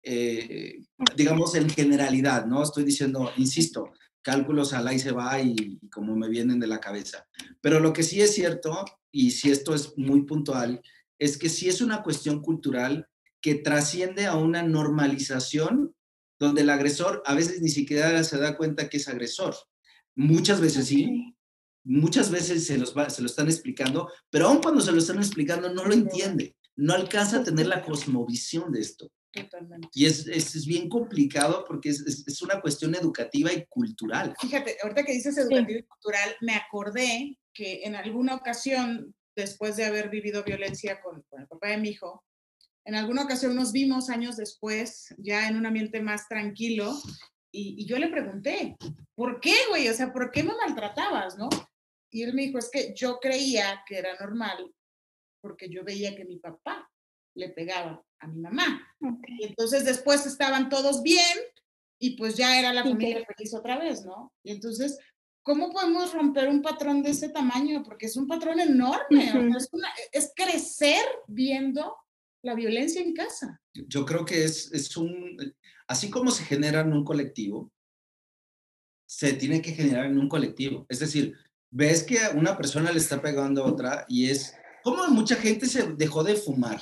Eh, 0.03 0.83
digamos 1.15 1.55
en 1.57 1.69
generalidad, 1.69 2.47
¿no? 2.47 2.63
Estoy 2.63 2.85
diciendo, 2.85 3.31
insisto, 3.37 3.93
cálculos 4.23 4.73
al 4.73 4.89
ahí 4.89 4.99
se 4.99 5.13
va 5.13 5.43
y, 5.43 5.79
y 5.83 5.91
como 5.91 6.17
me 6.17 6.31
vienen 6.31 6.59
de 6.59 6.67
la 6.67 6.81
cabeza. 6.81 7.27
Pero 7.61 7.81
lo 7.81 7.93
que 7.93 8.05
sí 8.05 8.23
es 8.23 8.35
cierto, 8.35 8.87
y 9.13 9.33
si 9.33 9.51
esto 9.51 9.75
es 9.75 9.93
muy 9.99 10.23
puntual, 10.23 10.81
es 11.19 11.37
que 11.37 11.51
sí 11.51 11.69
es 11.69 11.83
una 11.83 12.03
cuestión 12.03 12.41
cultural 12.41 13.07
que 13.43 13.57
trasciende 13.57 14.25
a 14.25 14.37
una 14.37 14.63
normalización 14.63 15.95
donde 16.39 16.63
el 16.63 16.71
agresor 16.71 17.23
a 17.27 17.35
veces 17.35 17.61
ni 17.61 17.69
siquiera 17.69 18.23
se 18.25 18.39
da 18.39 18.57
cuenta 18.57 18.89
que 18.89 18.97
es 18.99 19.09
agresor. 19.09 19.55
Muchas 20.15 20.61
veces 20.61 20.87
sí, 20.87 21.35
muchas 21.85 22.31
veces 22.31 22.67
se, 22.67 22.79
los 22.79 22.97
va- 22.97 23.11
se 23.11 23.23
lo 23.23 23.27
están 23.27 23.47
explicando, 23.49 24.11
pero 24.31 24.49
aun 24.49 24.61
cuando 24.61 24.81
se 24.81 24.93
lo 24.93 24.99
están 24.99 25.19
explicando 25.19 25.73
no 25.73 25.85
lo 25.85 25.95
entiende, 25.95 26.57
no 26.77 26.95
alcanza 26.95 27.39
a 27.39 27.45
tener 27.45 27.67
la 27.67 27.83
cosmovisión 27.83 28.73
de 28.73 28.81
esto. 28.81 29.11
Totalmente. 29.31 29.89
Y 29.93 30.07
es, 30.07 30.27
es, 30.27 30.55
es 30.57 30.67
bien 30.67 30.89
complicado 30.89 31.65
porque 31.67 31.91
es, 31.91 32.01
es- 32.01 32.27
es 32.27 32.43
una 32.43 32.61
cuestión 32.61 32.95
educativa 32.95 33.53
y 33.53 33.65
cultural. 33.67 34.35
Fíjate, 34.41 34.77
ahorita 34.83 35.05
que 35.05 35.13
dices 35.13 35.37
educativo 35.39 35.79
y 35.79 35.83
cultural, 35.85 36.37
me 36.41 36.55
acordé 36.55 37.39
que 37.53 37.83
en 37.85 37.95
alguna 37.95 38.35
ocasión, 38.37 39.15
después 39.37 39.77
de 39.77 39.85
haber 39.85 40.09
vivido 40.09 40.43
violencia 40.45 41.01
con, 41.03 41.23
con 41.29 41.41
el 41.43 41.47
papá 41.49 41.69
de 41.69 41.79
mi 41.79 41.91
hijo, 41.91 42.25
en 42.89 42.95
alguna 42.95 43.25
ocasión 43.25 43.55
nos 43.55 43.71
vimos 43.73 44.09
años 44.09 44.37
después, 44.39 45.15
ya 45.19 45.47
en 45.47 45.57
un 45.57 45.67
ambiente 45.67 46.01
más 46.01 46.27
tranquilo, 46.27 46.97
y, 47.53 47.83
y 47.83 47.87
yo 47.87 47.99
le 47.99 48.09
pregunté, 48.09 48.77
¿por 49.15 49.41
qué, 49.41 49.55
güey? 49.69 49.89
O 49.89 49.95
sea, 49.95 50.11
¿por 50.13 50.31
qué 50.31 50.43
me 50.43 50.55
maltratabas, 50.57 51.37
no? 51.37 51.49
Y 52.11 52.23
él 52.23 52.33
me 52.33 52.43
dijo, 52.43 52.59
es 52.59 52.71
que 52.71 52.95
yo 52.95 53.19
creía 53.21 53.83
que 53.87 53.99
era 53.99 54.17
normal 54.19 54.73
porque 55.43 55.69
yo 55.69 55.85
veía 55.85 56.17
que 56.17 56.25
mi 56.25 56.39
papá 56.39 56.91
le 57.37 57.51
pegaba 57.51 58.03
a 58.21 58.27
mi 58.27 58.41
mamá. 58.41 58.83
Y 59.39 59.45
entonces 59.45 59.85
después 59.85 60.25
estaban 60.27 60.69
todos 60.71 61.03
bien 61.03 61.37
y 62.01 62.17
pues 62.17 62.37
ya 62.37 62.59
era 62.59 62.73
la 62.73 62.83
Sí, 62.85 62.89
familia 62.89 63.27
feliz 63.37 63.55
otra 63.55 63.79
vez, 63.79 64.05
¿no? 64.07 64.33
Y 64.43 64.53
entonces, 64.53 64.99
¿cómo 65.43 65.71
podemos 65.71 66.15
romper 66.15 66.49
un 66.49 66.63
patrón 66.63 67.03
de 67.03 67.11
ese 67.11 67.29
tamaño? 67.29 67.83
Porque 67.83 68.07
es 68.07 68.17
un 68.17 68.27
patrón 68.27 68.59
enorme, 68.61 69.29
o 69.29 69.33
sea, 69.33 69.57
es, 69.59 69.69
una- 69.73 69.93
es 70.11 70.33
crecer 70.35 71.05
viendo 71.27 71.95
la 72.43 72.55
violencia 72.55 73.01
en 73.01 73.15
casa. 73.15 73.61
Yo 73.75 74.05
creo 74.05 74.25
que 74.25 74.45
es, 74.45 74.73
es 74.73 74.97
un, 74.97 75.55
así 75.87 76.11
como 76.11 76.31
se 76.31 76.45
genera 76.45 76.81
en 76.81 76.93
un 76.93 77.05
colectivo, 77.05 77.73
se 79.07 79.33
tiene 79.33 79.63
que 79.63 79.73
generar 79.73 80.07
en 80.07 80.19
un 80.19 80.29
colectivo. 80.29 80.87
Es 80.89 81.01
decir, 81.01 81.35
ves 81.71 82.03
que 82.03 82.19
una 82.35 82.57
persona 82.57 82.93
le 82.93 82.99
está 82.99 83.21
pegando 83.21 83.63
a 83.63 83.67
otra 83.67 84.05
y 84.09 84.31
es 84.31 84.55
como 84.83 85.07
mucha 85.09 85.37
gente 85.37 85.67
se 85.67 85.95
dejó 85.95 86.23
de 86.23 86.37
fumar. 86.37 86.81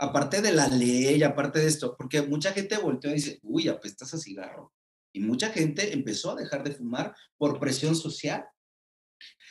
Aparte 0.00 0.40
de 0.40 0.52
la 0.52 0.68
ley, 0.68 1.22
aparte 1.22 1.58
de 1.58 1.66
esto, 1.66 1.96
porque 1.96 2.22
mucha 2.22 2.52
gente 2.52 2.76
volteó 2.78 3.10
y 3.10 3.14
dice, 3.14 3.40
uy, 3.42 3.68
apestas 3.68 4.14
a 4.14 4.18
cigarro. 4.18 4.72
Y 5.12 5.20
mucha 5.20 5.48
gente 5.48 5.92
empezó 5.92 6.30
a 6.30 6.36
dejar 6.36 6.62
de 6.62 6.72
fumar 6.72 7.14
por 7.36 7.58
presión 7.58 7.96
social. 7.96 8.46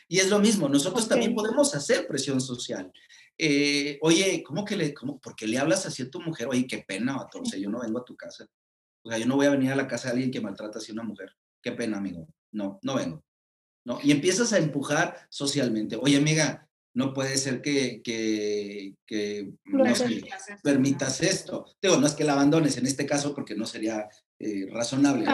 Y 0.08 0.19
es 0.19 0.30
lo 0.30 0.39
mismo, 0.39 0.69
nosotros 0.69 1.08
también 1.10 1.36
podemos 1.36 1.75
hacer 1.75 2.08
presión 2.08 2.39
social. 2.39 2.93
Eh, 3.38 4.00
oye, 4.02 4.43
¿cómo 4.43 4.65
que 4.65 4.76
le, 4.76 4.93
cómo, 4.93 5.19
por 5.19 5.36
qué 5.36 5.47
le 5.47 5.58
hablas 5.58 5.86
así 5.86 6.04
a 6.04 6.10
tu 6.10 6.19
mujer? 6.21 6.47
Oye, 6.47 6.65
qué 6.67 6.84
pena, 6.88 7.17
vato, 7.17 7.39
o 7.39 7.45
sea, 7.45 7.60
yo 7.60 7.69
no 7.69 7.82
vengo 7.82 8.00
a 8.00 8.06
tu 8.06 8.15
casa. 8.15 8.47
O 9.04 9.10
sea, 9.10 9.17
yo 9.17 9.26
no 9.26 9.36
voy 9.36 9.45
a 9.45 9.52
venir 9.52 9.71
a 9.71 9.76
la 9.76 9.88
casa 9.88 10.08
de 10.08 10.13
alguien 10.13 10.32
que 10.32 10.41
maltrata 10.41 10.80
así 10.80 10.91
a 10.91 10.93
una 10.93 11.04
mujer. 11.04 11.32
Qué 11.62 11.71
pena, 11.71 11.97
amigo. 11.97 12.28
No, 12.52 12.80
no 12.82 12.95
vengo. 12.95 13.23
¿no? 13.86 14.00
Y 14.04 14.12
empiezas 14.12 14.52
a 14.54 14.58
empujar 14.58 15.28
socialmente. 15.30 15.95
Oye, 15.95 16.17
amiga, 16.17 16.67
no 16.93 17.13
puede 17.13 17.38
ser 17.38 17.62
que, 17.62 18.02
que, 18.04 18.95
que 19.06 19.54
no 19.65 19.84
permitas 20.63 21.21
esto. 21.21 21.65
Digo, 21.82 21.97
no 21.97 22.08
es 22.08 22.13
que 22.13 22.23
la 22.23 22.34
abandones 22.34 22.78
en 22.78 22.86
este 22.88 23.06
caso 23.06 23.36
porque 23.36 23.56
no 23.56 23.65
sería 23.65 24.10
eh, 24.39 24.67
razonable, 24.71 25.26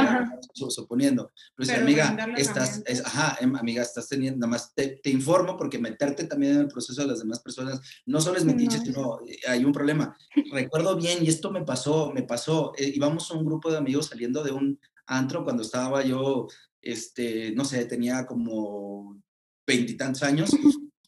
suponiendo. 0.54 1.32
Pero, 1.56 1.68
Pero 1.68 1.82
amiga, 1.82 2.28
estás, 2.38 2.82
es- 2.86 3.06
ajá, 3.06 3.38
em, 3.42 3.56
amiga, 3.56 3.82
estás 3.82 4.08
teniendo, 4.08 4.39
nada 4.39 4.52
más 4.52 4.74
te, 4.74 5.00
te 5.04 5.10
informo 5.10 5.58
porque 5.58 5.78
meterte 5.80 6.24
también 6.24 6.54
en 6.54 6.60
el 6.62 6.68
proceso 6.70 7.02
de 7.02 7.08
las 7.08 7.20
demás 7.20 7.39
personas 7.42 7.82
no 8.06 8.22
solo 8.22 8.38
es 8.38 8.46
metiche, 8.46 8.78
No. 8.78 8.84
sino 8.86 9.20
eh, 9.28 9.38
hay 9.48 9.66
un 9.66 9.74
problema. 9.74 10.16
Recuerdo 10.52 10.96
bien, 10.96 11.20
y 11.24 11.28
esto 11.28 11.52
me 11.52 11.63
pasó, 11.63 12.12
me 12.13 12.24
pasó, 12.24 12.72
eh, 12.78 12.92
íbamos 12.96 13.30
a 13.30 13.34
un 13.36 13.46
grupo 13.46 13.70
de 13.72 13.78
amigos 13.78 14.08
saliendo 14.08 14.44
de 14.44 14.52
un 14.52 14.80
antro 15.08 15.44
cuando 15.44 15.63
estaba 15.63 16.04
yo, 16.04 16.48
este, 16.82 17.52
no 17.54 17.66
sé, 17.66 17.84
tenía 17.86 18.26
como 18.26 19.22
veintitantos 19.68 20.24
años 20.24 20.50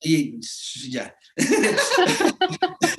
y 0.01 0.39
ya. 0.91 1.15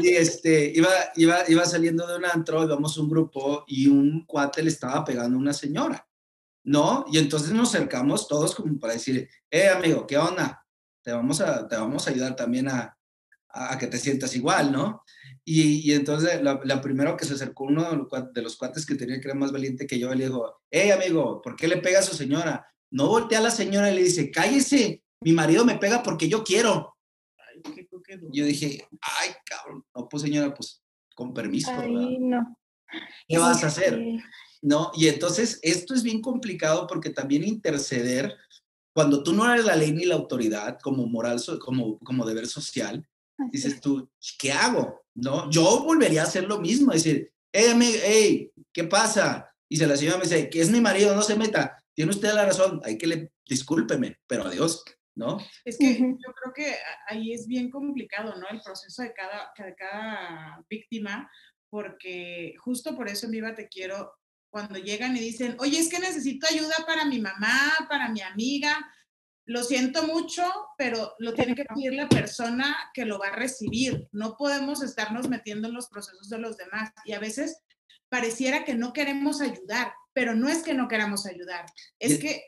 y 0.00 0.08
este, 0.10 0.72
iba, 0.74 0.90
iba, 1.16 1.38
iba 1.48 1.64
saliendo 1.64 2.06
de 2.06 2.16
un 2.16 2.24
antro, 2.24 2.64
íbamos 2.64 2.96
un 2.98 3.08
grupo 3.08 3.64
y 3.66 3.86
un 3.86 4.24
cuate 4.26 4.62
le 4.62 4.68
estaba 4.68 5.04
pegando 5.04 5.36
a 5.36 5.40
una 5.40 5.52
señora, 5.52 6.06
¿no? 6.64 7.04
Y 7.10 7.18
entonces 7.18 7.52
nos 7.52 7.74
acercamos 7.74 8.28
todos 8.28 8.54
como 8.54 8.78
para 8.78 8.94
decir, 8.94 9.28
eh, 9.50 9.68
amigo, 9.68 10.06
¿qué 10.06 10.18
onda? 10.18 10.66
Te 11.02 11.12
vamos 11.12 11.40
a, 11.40 11.68
te 11.68 11.76
vamos 11.76 12.06
a 12.06 12.10
ayudar 12.10 12.34
también 12.34 12.68
a, 12.68 12.96
a, 13.48 13.78
que 13.78 13.86
te 13.86 13.98
sientas 13.98 14.34
igual, 14.34 14.72
¿no? 14.72 15.02
Y, 15.44 15.90
y 15.90 15.92
entonces 15.92 16.42
la, 16.42 16.60
la 16.64 16.80
primero 16.80 17.16
que 17.16 17.26
se 17.26 17.34
acercó 17.34 17.64
uno 17.64 18.08
de 18.32 18.42
los 18.42 18.56
cuates 18.56 18.86
que 18.86 18.94
tenía 18.94 19.20
que 19.20 19.28
era 19.28 19.34
más 19.34 19.52
valiente 19.52 19.86
que 19.86 19.98
yo, 19.98 20.12
le 20.14 20.26
dijo, 20.26 20.60
hey 20.70 20.90
amigo, 20.90 21.40
¿por 21.42 21.54
qué 21.54 21.68
le 21.68 21.76
pega 21.78 22.00
a 22.00 22.02
su 22.02 22.16
señora? 22.16 22.66
No 22.90 23.08
voltea 23.08 23.38
a 23.38 23.42
la 23.42 23.50
señora 23.50 23.90
y 23.90 23.94
le 23.94 24.02
dice, 24.04 24.30
cállese, 24.30 25.02
mi 25.20 25.32
marido 25.32 25.64
me 25.64 25.78
pega 25.78 26.02
porque 26.02 26.28
yo 26.28 26.44
quiero. 26.44 26.93
Yo 28.32 28.44
dije, 28.44 28.86
ay, 29.00 29.30
cabrón, 29.44 29.84
no, 29.94 30.08
pues 30.08 30.22
señora, 30.22 30.52
pues 30.54 30.82
con 31.14 31.32
permiso, 31.32 31.70
¿verdad? 31.70 32.06
Ay, 32.08 32.18
no. 32.18 32.58
¿Qué 33.28 33.38
vas 33.38 33.64
a 33.64 33.68
hacer? 33.68 34.00
¿no? 34.64 34.90
Y 34.96 35.08
entonces 35.08 35.58
esto 35.62 35.94
es 35.94 36.02
bien 36.02 36.22
complicado 36.22 36.86
porque 36.86 37.10
también 37.10 37.44
interceder, 37.44 38.34
cuando 38.94 39.22
tú 39.22 39.34
no 39.34 39.50
eres 39.52 39.66
la 39.66 39.76
ley 39.76 39.92
ni 39.92 40.06
la 40.06 40.14
autoridad, 40.14 40.78
como 40.82 41.06
moral, 41.06 41.40
como, 41.60 41.98
como 41.98 42.24
deber 42.24 42.46
social, 42.46 43.06
Así 43.36 43.50
dices 43.50 43.80
tú, 43.80 44.08
¿qué 44.38 44.52
hago? 44.52 45.02
¿No? 45.14 45.50
Yo 45.50 45.82
volvería 45.82 46.22
a 46.22 46.26
hacer 46.26 46.44
lo 46.44 46.60
mismo, 46.60 46.92
decir, 46.92 47.30
hey, 47.52 47.70
amigo, 47.72 47.98
hey, 48.02 48.52
¿qué 48.72 48.84
pasa? 48.84 49.52
Y 49.68 49.76
se 49.76 49.86
la 49.86 49.96
señora 49.96 50.18
me 50.18 50.24
dice, 50.24 50.48
que 50.48 50.60
es 50.60 50.70
mi 50.70 50.80
marido, 50.80 51.14
no 51.14 51.22
se 51.22 51.36
meta. 51.36 51.82
Tiene 51.94 52.12
usted 52.12 52.32
la 52.32 52.46
razón, 52.46 52.80
hay 52.84 52.96
que 52.96 53.06
le, 53.06 53.32
discúlpeme, 53.46 54.18
pero 54.26 54.44
adiós, 54.44 54.82
¿no? 55.14 55.38
Es 55.64 55.78
que 55.78 55.98
yo 55.98 56.32
creo 56.32 56.52
que 56.54 56.76
ahí 57.08 57.32
es 57.32 57.46
bien 57.46 57.70
complicado, 57.70 58.34
¿no? 58.36 58.48
El 58.48 58.60
proceso 58.60 59.02
de 59.02 59.12
cada, 59.12 59.52
de 59.56 59.74
cada 59.74 60.64
víctima, 60.68 61.30
porque 61.70 62.54
justo 62.58 62.96
por 62.96 63.08
eso 63.08 63.26
en 63.26 63.32
Viva 63.32 63.54
Te 63.54 63.68
Quiero, 63.68 64.12
cuando 64.50 64.78
llegan 64.78 65.16
y 65.16 65.20
dicen, 65.20 65.56
oye, 65.58 65.78
es 65.78 65.88
que 65.88 65.98
necesito 65.98 66.46
ayuda 66.48 66.74
para 66.86 67.04
mi 67.04 67.18
mamá, 67.18 67.72
para 67.88 68.08
mi 68.08 68.20
amiga, 68.20 68.88
lo 69.46 69.62
siento 69.62 70.06
mucho, 70.06 70.44
pero 70.78 71.14
lo 71.18 71.34
tiene 71.34 71.54
que 71.54 71.64
pedir 71.64 71.92
la 71.92 72.08
persona 72.08 72.76
que 72.94 73.04
lo 73.04 73.18
va 73.18 73.28
a 73.28 73.36
recibir. 73.36 74.08
No 74.12 74.36
podemos 74.36 74.82
estarnos 74.82 75.28
metiendo 75.28 75.68
en 75.68 75.74
los 75.74 75.88
procesos 75.88 76.28
de 76.30 76.38
los 76.38 76.56
demás. 76.56 76.92
Y 77.04 77.12
a 77.12 77.18
veces 77.18 77.62
pareciera 78.08 78.64
que 78.64 78.74
no 78.74 78.92
queremos 78.92 79.40
ayudar, 79.40 79.92
pero 80.12 80.34
no 80.34 80.48
es 80.48 80.62
que 80.62 80.74
no 80.74 80.88
queramos 80.88 81.26
ayudar, 81.26 81.66
es 81.98 82.18
que... 82.18 82.44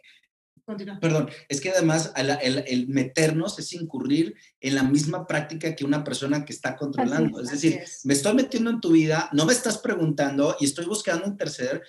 Continúa. 0.66 0.98
Perdón, 1.00 1.30
es 1.48 1.60
que 1.60 1.70
además 1.70 2.12
el, 2.16 2.30
el- 2.42 2.64
el 2.66 2.88
meternos 2.88 3.56
es 3.60 3.72
incurrir 3.72 4.34
en 4.60 4.74
la 4.74 4.82
misma 4.82 5.24
práctica 5.26 5.76
que 5.76 5.84
una 5.84 6.02
persona 6.02 6.44
que 6.44 6.52
está 6.52 6.74
controlando. 6.76 7.40
es 7.40 7.50
decir, 7.52 7.74
es. 7.74 8.04
me 8.04 8.14
estoy 8.14 8.34
metiendo 8.34 8.70
en 8.70 8.80
tu 8.80 8.90
vida, 8.90 9.28
no 9.32 9.46
me 9.46 9.52
estás 9.52 9.78
preguntando 9.78 10.56
y 10.58 10.64
estoy 10.64 10.86
buscando 10.86 11.26
interceder. 11.26 11.82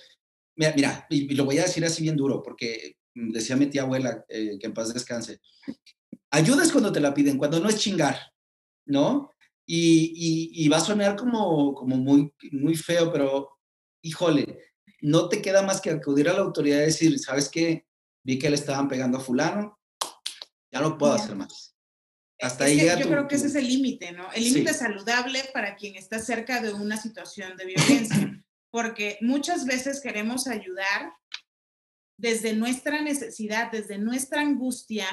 Mira, 0.56 0.72
mira 0.76 1.06
y, 1.10 1.32
y 1.32 1.34
lo 1.36 1.44
voy 1.44 1.58
a 1.58 1.62
decir 1.64 1.84
así 1.84 2.02
bien 2.04 2.16
duro, 2.16 2.40
porque 2.42 2.96
decía 3.14 3.56
mi 3.56 3.66
tía 3.66 3.82
abuela, 3.82 4.24
eh, 4.28 4.56
que 4.60 4.66
en 4.68 4.74
paz 4.74 4.94
descanse, 4.94 5.40
ayudas 6.30 6.70
cuando 6.70 6.92
te 6.92 7.00
la 7.00 7.14
piden, 7.14 7.36
cuando 7.36 7.58
no 7.58 7.68
es 7.68 7.78
chingar, 7.78 8.16
¿no? 8.86 9.32
Y, 9.66 10.12
y- 10.54 10.64
y 10.64 10.68
va 10.68 10.76
a 10.76 10.80
sonar 10.80 11.16
como, 11.16 11.74
como 11.74 11.96
muy, 11.96 12.32
muy 12.52 12.76
feo, 12.76 13.12
pero 13.12 13.58
híjole, 14.02 14.60
no 15.00 15.28
te 15.28 15.42
queda 15.42 15.62
más 15.62 15.80
que 15.80 15.90
acudir 15.90 16.28
a 16.28 16.32
la 16.32 16.40
autoridad 16.40 16.78
y 16.78 16.86
decir, 16.86 17.18
¿sabes 17.18 17.48
qué? 17.48 17.87
Vi 18.28 18.38
que 18.38 18.50
le 18.50 18.56
estaban 18.56 18.88
pegando 18.88 19.16
a 19.16 19.20
fulano, 19.22 19.80
ya 20.70 20.82
no 20.82 20.98
puedo 20.98 21.14
hacer 21.14 21.34
más. 21.34 21.74
Hasta 22.38 22.66
Es 22.66 22.72
ahí 22.72 22.76
llega 22.80 22.96
yo 22.98 23.04
tu- 23.06 23.08
creo 23.08 23.26
que 23.26 23.36
tu- 23.36 23.40
ese 23.40 23.46
es 23.46 23.54
el 23.54 23.66
límite, 23.66 24.12
¿no? 24.12 24.30
El 24.32 24.44
Sí. 24.44 24.50
límite 24.50 24.74
saludable 24.74 25.48
para 25.54 25.76
quien 25.76 25.96
está 25.96 26.18
cerca 26.18 26.60
de 26.60 26.74
una 26.74 26.98
situación 26.98 27.56
de 27.56 27.64
violencia, 27.64 27.78
porque 28.70 29.16
muchas 29.22 29.64
veces 29.64 30.02
queremos 30.02 30.46
ayudar 30.46 31.14
desde 32.18 32.52
nuestra 32.52 33.00
necesidad, 33.00 33.72
desde 33.72 33.96
nuestra 33.96 34.42
angustia, 34.42 35.06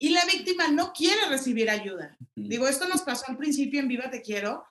y 0.00 0.08
la 0.08 0.24
víctima 0.24 0.68
no 0.68 0.94
quiere 0.94 1.28
recibir 1.28 1.68
ayuda. 1.68 2.16
Digo, 2.34 2.68
esto 2.68 2.88
nos 2.88 3.02
pasó 3.02 3.24
al 3.28 3.36
principio 3.36 3.80
en 3.80 3.88
Viva 3.88 4.08
Te 4.10 4.22
Quiero, 4.22 4.64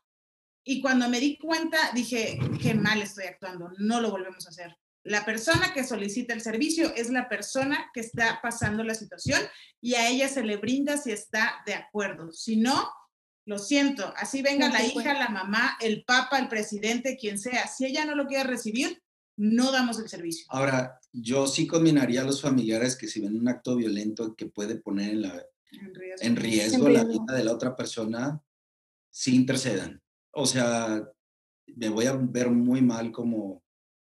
y 0.65 0.82
cuando 0.82 1.08
me 1.08 1.19
di 1.19 1.38
cuenta 1.38 1.78
dije, 1.93 2.39
qué 2.60 2.74
mal 2.74 3.04
estoy 3.04 3.26
actuando, 3.26 3.69
no 3.78 4.02
lo 4.02 4.10
volvemos 4.10 4.43
a 4.48 4.50
hacer. 4.50 4.76
La 5.06 5.24
persona 5.24 5.72
que 5.72 5.84
solicita 5.84 6.34
el 6.34 6.41
servicio 6.41 6.91
es 6.96 7.12
la 7.12 7.30
persona 7.30 7.91
que 7.94 8.00
está 8.00 8.39
pasando 8.41 8.84
la 8.84 8.96
situación 8.96 9.39
y 9.80 9.94
a 9.94 10.10
ella 10.10 10.28
se 10.28 10.44
le 10.44 10.58
brinda 10.58 10.98
si 10.98 11.12
está 11.12 11.62
de 11.68 11.76
acuerdo. 11.76 12.32
Si 12.32 12.58
no, 12.58 12.89
lo 13.46 13.60
siento, 13.60 14.12
así 14.18 14.41
venga 14.41 14.68
No 14.68 14.74
la 14.74 14.84
hija, 14.84 15.13
la 15.13 15.30
mamá, 15.30 15.78
el 15.80 16.04
papa, 16.06 16.39
el 16.39 16.48
presidente, 16.48 17.18
quien 17.18 17.38
sea. 17.38 17.68
Si 17.68 17.86
ella 17.86 18.04
no 18.04 18.15
lo 18.15 18.26
quiere 18.26 18.46
recibir, 18.46 19.00
no 19.38 19.72
damos 19.72 20.00
el 20.00 20.10
servicio. 20.10 20.48
Ahora, 20.50 21.00
yo 21.13 21.46
sí 21.46 21.68
combinaría 21.68 22.22
a 22.22 22.26
los 22.26 22.41
familiares 22.41 22.96
que 22.96 23.08
si 23.08 23.22
ven 23.22 23.39
un 23.39 23.48
acto 23.48 23.76
violento 23.76 24.36
que 24.36 24.48
puede 24.48 24.78
poner 24.78 25.12
en, 25.12 25.22
la, 25.22 25.46
En 25.72 25.94
riesgo. 25.94 26.26
en 26.26 26.36
riesgo 26.36 26.88
En 26.88 26.94
la 26.94 27.04
riesgo. 27.04 27.26
vida 27.26 27.38
de 27.38 27.44
la 27.44 27.54
otra 27.54 27.76
persona, 27.76 28.41
sí 29.12 29.36
intercedan. 29.36 30.02
O 30.32 30.48
sea, 30.48 31.08
me 31.68 31.89
voy 31.89 32.08
a 32.08 32.13
ver 32.13 32.50
muy 32.50 32.82
mal 32.82 33.12
como, 33.12 33.63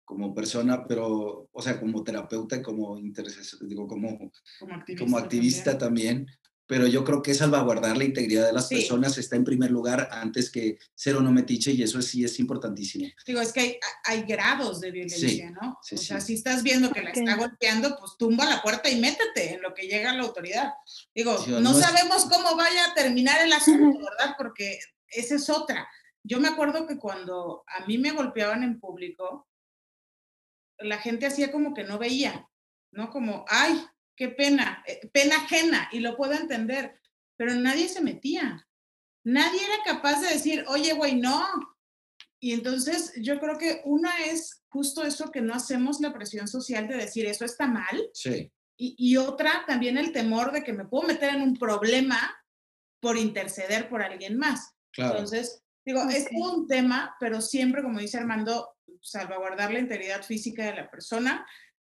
como 0.09 0.33
persona, 0.33 0.87
pero, 0.87 1.47
o 1.51 1.61
sea, 1.61 1.79
como 1.79 2.03
terapeuta, 2.03 2.63
como 2.63 2.97
intercesor, 2.97 3.59
digo, 3.67 3.87
como, 3.87 4.31
Como 4.59 4.73
activista. 4.73 5.05
como 5.05 5.17
activista 5.19 5.77
también. 5.77 6.25
pero 6.65 6.85
yo 6.85 7.03
creo 7.03 7.23
que 7.23 7.33
salvaguardar 7.33 7.97
la 7.97 8.03
integridad 8.05 8.45
de 8.45 8.53
las 8.53 8.67
Sí. 8.67 8.75
personas 8.75 9.17
está 9.17 9.35
en 9.35 9.43
primer 9.43 9.71
lugar 9.71 10.07
antes 10.11 10.51
que 10.51 10.77
ser 10.93 11.15
o 11.15 11.19
no 11.21 11.31
metiche 11.31 11.71
y 11.71 11.81
eso 11.81 11.99
sí 11.99 12.23
es 12.23 12.39
importantísimo. 12.39 13.07
Digo, 13.25 13.41
es 13.41 13.51
que 13.51 13.59
hay, 13.59 13.77
hay 14.05 14.21
grados 14.21 14.79
de 14.79 14.91
violencia, 14.91 15.49
¿no? 15.49 15.79
sí, 15.81 15.95
o 15.95 15.97
sea, 15.97 16.19
sí. 16.21 16.27
si 16.27 16.33
estás 16.35 16.61
viendo 16.61 16.91
que 16.91 17.01
la 17.01 17.09
está 17.09 17.35
golpeando, 17.37 17.95
pues 17.99 18.11
tumba 18.19 18.45
la 18.45 18.61
puerta 18.61 18.87
y 18.89 18.99
métete 18.99 19.55
en 19.55 19.63
lo 19.63 19.73
que 19.73 19.87
llega 19.87 20.13
la 20.13 20.21
autoridad. 20.23 20.73
Digo, 21.15 21.37
Sí, 21.39 21.49
no, 21.51 21.59
no 21.59 21.71
es- 21.71 21.79
sabemos 21.83 22.25
cómo 22.25 22.55
vaya 22.55 22.85
a 22.85 22.93
terminar 22.93 23.41
el 23.43 23.51
asunto, 23.53 23.97
¿verdad? 23.99 24.35
Porque 24.37 24.77
esa 25.07 25.35
es 25.35 25.49
otra. 25.49 25.87
Yo 26.23 26.39
me 26.39 26.49
acuerdo 26.49 26.85
que 26.85 26.99
cuando 26.99 27.63
a 27.65 27.87
mí 27.87 27.97
me 27.97 28.11
golpeaban 28.11 28.61
en 28.61 28.79
público, 28.79 29.47
la 30.79 30.97
gente 30.97 31.25
hacía 31.25 31.51
como 31.51 31.73
que 31.73 31.83
no 31.83 31.97
veía, 31.97 32.49
¿no? 32.91 33.09
Como, 33.09 33.45
ay, 33.47 33.85
qué 34.15 34.29
pena, 34.29 34.83
eh, 34.87 35.09
pena 35.13 35.37
ajena, 35.37 35.89
y 35.91 35.99
lo 35.99 36.15
puedo 36.15 36.33
entender, 36.33 36.99
pero 37.37 37.53
nadie 37.55 37.87
se 37.87 38.01
metía. 38.01 38.67
Nadie 39.23 39.59
era 39.63 39.83
capaz 39.85 40.21
de 40.21 40.29
decir, 40.29 40.63
oye, 40.67 40.93
güey, 40.93 41.15
no. 41.15 41.47
Y 42.41 42.53
entonces 42.53 43.13
yo 43.17 43.39
creo 43.39 43.57
que 43.57 43.81
una 43.83 44.25
es 44.25 44.63
justo 44.69 45.03
eso 45.03 45.29
que 45.31 45.41
no 45.41 45.53
hacemos 45.53 45.99
la 45.99 46.13
presión 46.13 46.47
social 46.47 46.87
de 46.87 46.97
decir 46.97 47.25
eso 47.25 47.43
está 47.45 47.67
mal, 47.67 48.09
Sí, 48.13 48.51
y, 48.77 48.95
y 48.97 49.17
otra 49.17 49.65
también 49.67 49.97
el 49.97 50.13
temor 50.13 50.53
de 50.53 50.63
que 50.63 50.71
me 50.71 50.85
puedo 50.85 51.07
meter 51.07 51.35
en 51.35 51.41
un 51.41 51.57
problema 51.57 52.33
por 53.01 53.17
interceder 53.17 53.89
por 53.89 54.01
alguien 54.01 54.37
más. 54.37 54.73
claro. 54.91 55.15
Entonces, 55.15 55.61
digo, 55.85 56.01
es 56.09 56.27
un 56.31 56.67
tema, 56.67 57.15
pero 57.19 57.41
siempre, 57.41 57.83
como 57.83 57.99
dice 57.99 58.17
Armando, 58.17 58.69
salvaguardar 59.01 59.71
la 59.73 59.79
integridad 59.79 60.23
física 60.23 60.65
de 60.65 60.75
la 60.75 60.89
persona 60.89 61.45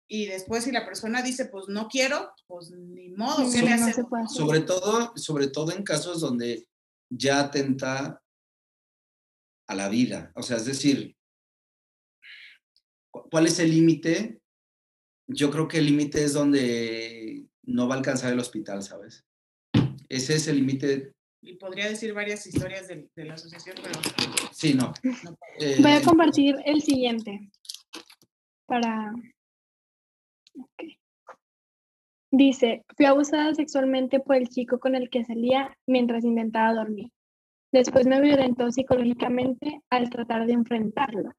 y 0.08 0.26
después 0.26 0.64
si 0.64 0.72
la 0.72 0.84
persona 0.84 1.22
dice, 1.22 1.46
pues 1.46 1.66
no 1.68 1.88
quiero, 1.88 2.32
pues 2.46 2.70
ni 2.70 3.10
modo, 3.10 3.46
Sí, 3.50 3.60
¿qué 3.60 3.64
le 3.64 3.70
no 3.70 3.74
hacemos? 3.76 3.94
se 3.94 4.04
puede 4.04 4.24
hacer. 4.24 4.36
Sobre 4.36 4.60
todo, 4.60 5.12
sobre 5.16 5.48
todo 5.48 5.72
en 5.72 5.82
casos 5.84 6.20
donde 6.20 6.68
ya 7.10 7.40
atenta 7.40 8.22
a 9.68 9.74
la 9.74 9.88
vida. 9.88 10.32
O 10.34 10.42
sea, 10.42 10.56
es 10.58 10.66
decir, 10.66 11.16
¿cu- 13.10 13.28
¿cuál 13.30 13.46
es 13.46 13.58
el 13.58 13.70
límite? 13.70 14.40
Yo 15.28 15.50
creo 15.50 15.68
que 15.68 15.78
el 15.78 15.86
límite 15.86 16.24
es 16.24 16.32
donde 16.34 17.46
no 17.62 17.88
va 17.88 17.94
a 17.94 17.98
alcanzar 17.98 18.32
el 18.32 18.38
hospital, 18.40 18.82
¿sabes? 18.82 19.24
Ese 20.08 20.34
es 20.34 20.46
el 20.48 20.56
límite. 20.56 21.14
Y 21.44 21.56
podría 21.56 21.88
decir 21.88 22.14
varias 22.14 22.46
historias 22.46 22.86
de, 22.88 23.08
de 23.16 23.24
la 23.24 23.34
asociación, 23.34 23.76
pero 23.82 23.98
Sí, 24.52 24.74
no. 24.74 24.92
no. 25.24 25.36
Eh, 25.58 25.76
Voy 25.82 25.90
a 25.90 26.02
compartir 26.02 26.54
el 26.64 26.80
siguiente 26.82 27.50
para... 28.66 29.12
ok. 30.56 30.82
Dice, 32.30 32.84
fui 32.96 33.04
abusada 33.06 33.54
sexualmente 33.54 34.20
por 34.20 34.36
el 34.36 34.48
chico 34.48 34.78
con 34.78 34.94
el 34.94 35.10
que 35.10 35.24
salía 35.24 35.76
mientras 35.86 36.24
intentaba 36.24 36.72
dormir. 36.72 37.10
Después 37.72 38.06
me 38.06 38.20
violentó 38.20 38.70
psicológicamente 38.70 39.82
al 39.90 40.08
tratar 40.10 40.46
de 40.46 40.52
enfrentarlo. 40.52 41.32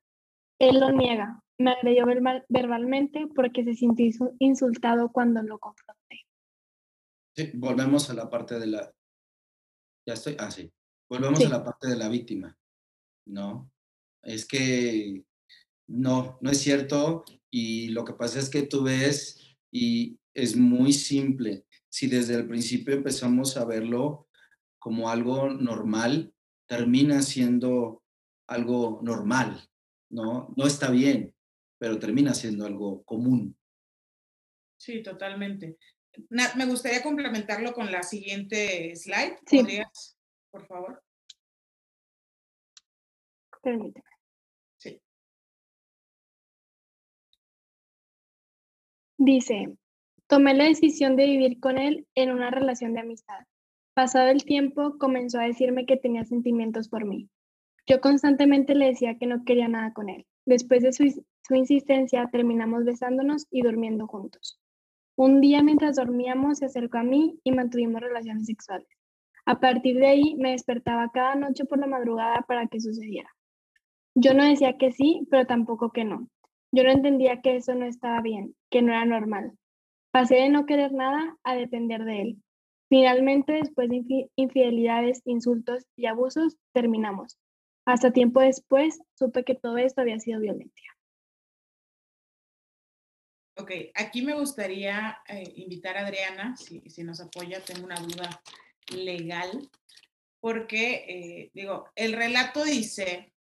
Él 0.59 0.79
lo 0.79 0.91
niega. 0.91 1.39
Me 1.59 1.71
agredió 1.71 2.05
verbal- 2.05 2.45
verbalmente 2.49 3.27
porque 3.35 3.63
se 3.63 3.73
sintió 3.75 4.05
insu- 4.05 4.35
insultado 4.39 5.11
cuando 5.11 5.41
lo 5.43 5.57
confronté. 5.59 6.25
Sí, 7.35 7.51
volvemos 7.55 8.09
a 8.09 8.13
la 8.15 8.29
parte 8.29 8.59
de 8.59 8.67
la. 8.67 8.91
Ya 10.05 10.13
estoy. 10.13 10.35
Ah, 10.39 10.51
sí. 10.51 10.71
Volvemos 11.09 11.39
Sí. 11.39 11.45
a 11.45 11.49
la 11.49 11.63
parte 11.63 11.87
de 11.87 11.95
la 11.95 12.09
víctima. 12.09 12.57
No. 13.25 13.71
Es 14.23 14.45
que 14.45 15.23
no, 15.87 16.37
no 16.41 16.51
es 16.51 16.59
cierto. 16.59 17.23
Y 17.51 17.89
lo 17.89 18.03
que 18.03 18.13
pasa 18.13 18.39
es 18.39 18.49
que 18.49 18.63
tú 18.63 18.83
ves, 18.83 19.55
y 19.71 20.17
es 20.33 20.55
muy 20.55 20.91
simple. 20.93 21.65
Si 21.89 22.07
desde 22.07 22.35
el 22.35 22.47
principio 22.47 22.95
empezamos 22.95 23.55
a 23.57 23.65
verlo 23.65 24.27
como 24.79 25.09
algo 25.09 25.49
normal, 25.49 26.33
termina 26.67 27.21
siendo 27.21 28.03
algo 28.47 28.99
normal. 29.03 29.69
No, 30.09 30.53
no 30.57 30.65
está 30.67 30.89
bien, 30.89 31.33
pero 31.79 31.99
termina 31.99 32.33
siendo 32.33 32.65
algo 32.65 33.03
común. 33.03 33.55
Sí, 34.77 35.01
totalmente. 35.01 35.77
Nat, 36.29 36.55
me 36.55 36.65
gustaría 36.65 37.01
complementarlo 37.01 37.73
con 37.73 37.91
la 37.91 38.03
siguiente 38.03 38.95
slide. 38.95 39.37
Sí. 39.47 39.59
¿Podrías, 39.59 40.17
por 40.51 40.65
favor? 40.67 41.03
Permíteme. 43.61 44.05
Sí. 44.77 45.01
Dice, 49.17 49.77
tomé 50.27 50.53
la 50.53 50.65
decisión 50.65 51.15
de 51.15 51.25
vivir 51.25 51.59
con 51.59 51.77
él 51.77 52.07
en 52.15 52.31
una 52.31 52.51
relación 52.51 52.93
de 52.93 53.01
amistad. 53.01 53.45
Pasado 53.93 54.29
el 54.29 54.43
tiempo, 54.43 54.97
comenzó 54.97 55.39
a 55.39 55.45
decirme 55.45 55.85
que 55.85 55.97
tenía 55.97 56.25
sentimientos 56.25 56.89
por 56.89 57.05
mí. 57.05 57.29
Yo 57.85 58.01
constantemente 58.01 58.75
le 58.75 58.87
decía 58.87 59.17
que 59.17 59.27
no 59.27 59.43
quería 59.45 59.67
nada 59.67 59.93
con 59.93 60.09
él. 60.09 60.25
Después 60.45 60.83
de 60.83 60.93
su, 60.93 61.25
su 61.47 61.55
insistencia, 61.55 62.29
terminamos 62.31 62.85
besándonos 62.85 63.45
y 63.51 63.61
durmiendo 63.61 64.07
juntos. 64.07 64.59
Un 65.15 65.41
día 65.41 65.63
mientras 65.63 65.95
dormíamos, 65.95 66.59
se 66.59 66.65
acercó 66.65 66.97
a 66.99 67.03
mí 67.03 67.39
y 67.43 67.51
mantuvimos 67.51 68.01
relaciones 68.01 68.45
sexuales. 68.47 68.87
A 69.45 69.59
partir 69.59 69.97
de 69.97 70.07
ahí, 70.07 70.35
me 70.35 70.51
despertaba 70.51 71.11
cada 71.13 71.35
noche 71.35 71.65
por 71.65 71.79
la 71.79 71.87
madrugada 71.87 72.41
para 72.47 72.67
que 72.67 72.79
sucediera. 72.79 73.29
Yo 74.15 74.33
no 74.33 74.43
decía 74.45 74.77
que 74.77 74.91
sí, 74.91 75.27
pero 75.29 75.45
tampoco 75.45 75.91
que 75.91 76.03
no. 76.05 76.27
Yo 76.71 76.83
no 76.83 76.91
entendía 76.91 77.41
que 77.41 77.55
eso 77.55 77.75
no 77.75 77.85
estaba 77.85 78.21
bien, 78.21 78.55
que 78.71 78.81
no 78.81 78.91
era 78.91 79.05
normal. 79.05 79.53
Pasé 80.11 80.35
de 80.35 80.49
no 80.49 80.65
querer 80.65 80.93
nada 80.93 81.37
a 81.43 81.55
depender 81.55 82.03
de 82.05 82.21
él. 82.21 82.43
Finalmente, 82.89 83.53
después 83.53 83.89
de 83.89 83.97
infi- 83.97 84.29
infidelidades, 84.35 85.21
insultos 85.25 85.85
y 85.95 86.05
abusos, 86.05 86.57
terminamos. 86.73 87.37
Hasta 87.85 88.11
tiempo 88.11 88.39
después, 88.39 89.01
supe 89.15 89.43
que 89.43 89.55
todo 89.55 89.77
esto 89.77 90.01
había 90.01 90.19
sido 90.19 90.39
violencia. 90.39 90.92
Ok, 93.55 93.71
aquí 93.93 94.23
me 94.23 94.33
gustaría 94.33 95.19
eh, 95.27 95.53
invitar 95.57 95.97
a 95.97 96.07
Adriana, 96.07 96.55
si, 96.57 96.81
si 96.89 97.03
nos 97.03 97.21
apoya, 97.21 97.63
tengo 97.63 97.85
una 97.85 97.99
duda 97.99 98.41
legal, 98.95 99.69
porque, 100.39 101.05
eh, 101.07 101.51
digo, 101.53 101.89
el 101.95 102.13
relato 102.13 102.63
dice 102.63 103.31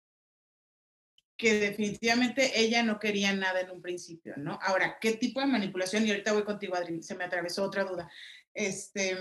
que 1.36 1.54
definitivamente 1.54 2.60
ella 2.60 2.82
no 2.82 3.00
quería 3.00 3.32
nada 3.32 3.60
en 3.62 3.70
un 3.70 3.82
principio, 3.82 4.34
¿no? 4.36 4.58
Ahora, 4.62 4.98
¿qué 5.00 5.14
tipo 5.14 5.40
de 5.40 5.46
manipulación? 5.46 6.06
Y 6.06 6.10
ahorita 6.10 6.32
voy 6.32 6.44
contigo, 6.44 6.76
Adri, 6.76 7.02
se 7.02 7.16
me 7.16 7.24
atravesó 7.24 7.64
otra 7.64 7.84
duda. 7.84 8.08
Este, 8.54 9.16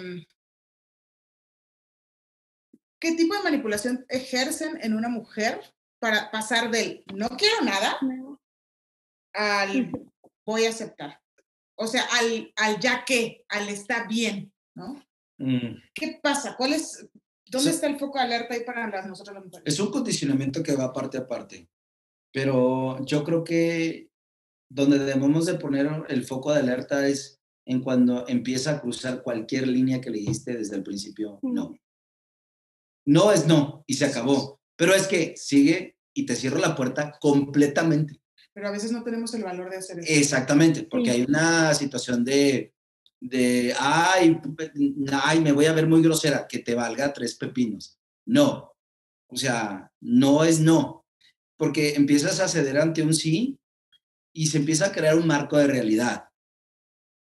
¿Qué 2.99 3.13
tipo 3.13 3.33
de 3.33 3.41
manipulación 3.41 4.05
ejercen 4.09 4.77
en 4.83 4.93
una 4.93 5.09
mujer 5.09 5.59
para 5.99 6.29
pasar 6.29 6.69
del 6.69 7.03
no 7.15 7.29
quiero 7.29 7.61
nada 7.63 7.97
al 9.33 10.10
voy 10.45 10.65
a 10.65 10.69
aceptar. 10.69 11.19
O 11.75 11.87
sea, 11.87 12.03
al, 12.19 12.53
al 12.57 12.79
ya 12.79 13.03
que, 13.05 13.43
al 13.49 13.69
está 13.69 14.07
bien, 14.07 14.53
¿no? 14.75 15.01
Mm. 15.37 15.77
¿Qué 15.93 16.19
pasa? 16.21 16.55
¿Cuál 16.55 16.73
es, 16.73 17.07
dónde 17.47 17.71
está 17.71 17.87
el 17.87 17.97
foco 17.97 18.17
de 18.19 18.25
alerta 18.25 18.53
ahí 18.53 18.63
para 18.63 18.87
las, 18.87 19.07
nosotros 19.07 19.35
las 19.35 19.45
mujeres? 19.45 19.73
Es 19.73 19.79
un 19.79 19.91
condicionamiento 19.91 20.61
que 20.61 20.75
va 20.75 20.93
parte 20.93 21.17
a 21.17 21.27
parte, 21.27 21.67
pero 22.31 23.03
yo 23.05 23.23
creo 23.23 23.43
que 23.43 24.09
donde 24.69 24.99
debemos 24.99 25.45
de 25.45 25.55
poner 25.55 26.05
el 26.07 26.23
foco 26.23 26.53
de 26.53 26.59
alerta 26.59 27.07
es 27.07 27.41
en 27.65 27.81
cuando 27.81 28.27
empieza 28.27 28.71
a 28.71 28.81
cruzar 28.81 29.21
cualquier 29.23 29.67
línea 29.67 30.01
que 30.01 30.09
le 30.09 30.19
dijiste 30.19 30.55
desde 30.55 30.75
el 30.75 30.83
principio, 30.83 31.39
no. 31.41 31.75
No 33.05 33.31
es 33.31 33.47
no 33.47 33.83
y 33.87 33.95
se 33.95 34.05
acabó, 34.05 34.61
pero 34.77 34.93
es 34.93 35.07
que 35.07 35.33
sigue 35.35 35.97
y 36.13 36.25
te 36.25 36.35
cierro 36.35 36.59
la 36.59 36.75
puerta 36.75 37.17
completamente. 37.19 38.20
Pero 38.53 38.67
a 38.67 38.71
veces 38.71 38.91
no 38.91 39.03
tenemos 39.03 39.33
el 39.33 39.43
valor 39.43 39.69
de 39.69 39.77
hacer 39.77 39.99
eso. 39.99 40.11
Exactamente, 40.11 40.83
porque 40.83 41.05
Sí. 41.11 41.17
hay 41.17 41.21
una 41.23 41.73
situación 41.73 42.23
de, 42.25 42.73
de, 43.21 43.73
ay, 43.79 44.39
ay, 45.23 45.39
me 45.41 45.51
voy 45.53 45.65
a 45.67 45.73
ver 45.73 45.87
muy 45.87 46.01
grosera, 46.01 46.47
que 46.47 46.59
te 46.59 46.75
valga 46.75 47.13
tres 47.13 47.35
pepinos. 47.35 47.97
No, 48.25 48.73
o 49.27 49.35
sea, 49.37 49.91
no 50.01 50.43
es 50.43 50.59
no, 50.59 51.05
porque 51.57 51.93
empiezas 51.95 52.39
a 52.39 52.47
ceder 52.47 52.77
ante 52.79 53.03
un 53.03 53.13
sí 53.13 53.57
y 54.33 54.47
se 54.47 54.57
empieza 54.57 54.87
a 54.87 54.91
crear 54.91 55.15
un 55.17 55.27
marco 55.27 55.57
de 55.57 55.67
realidad. 55.67 56.25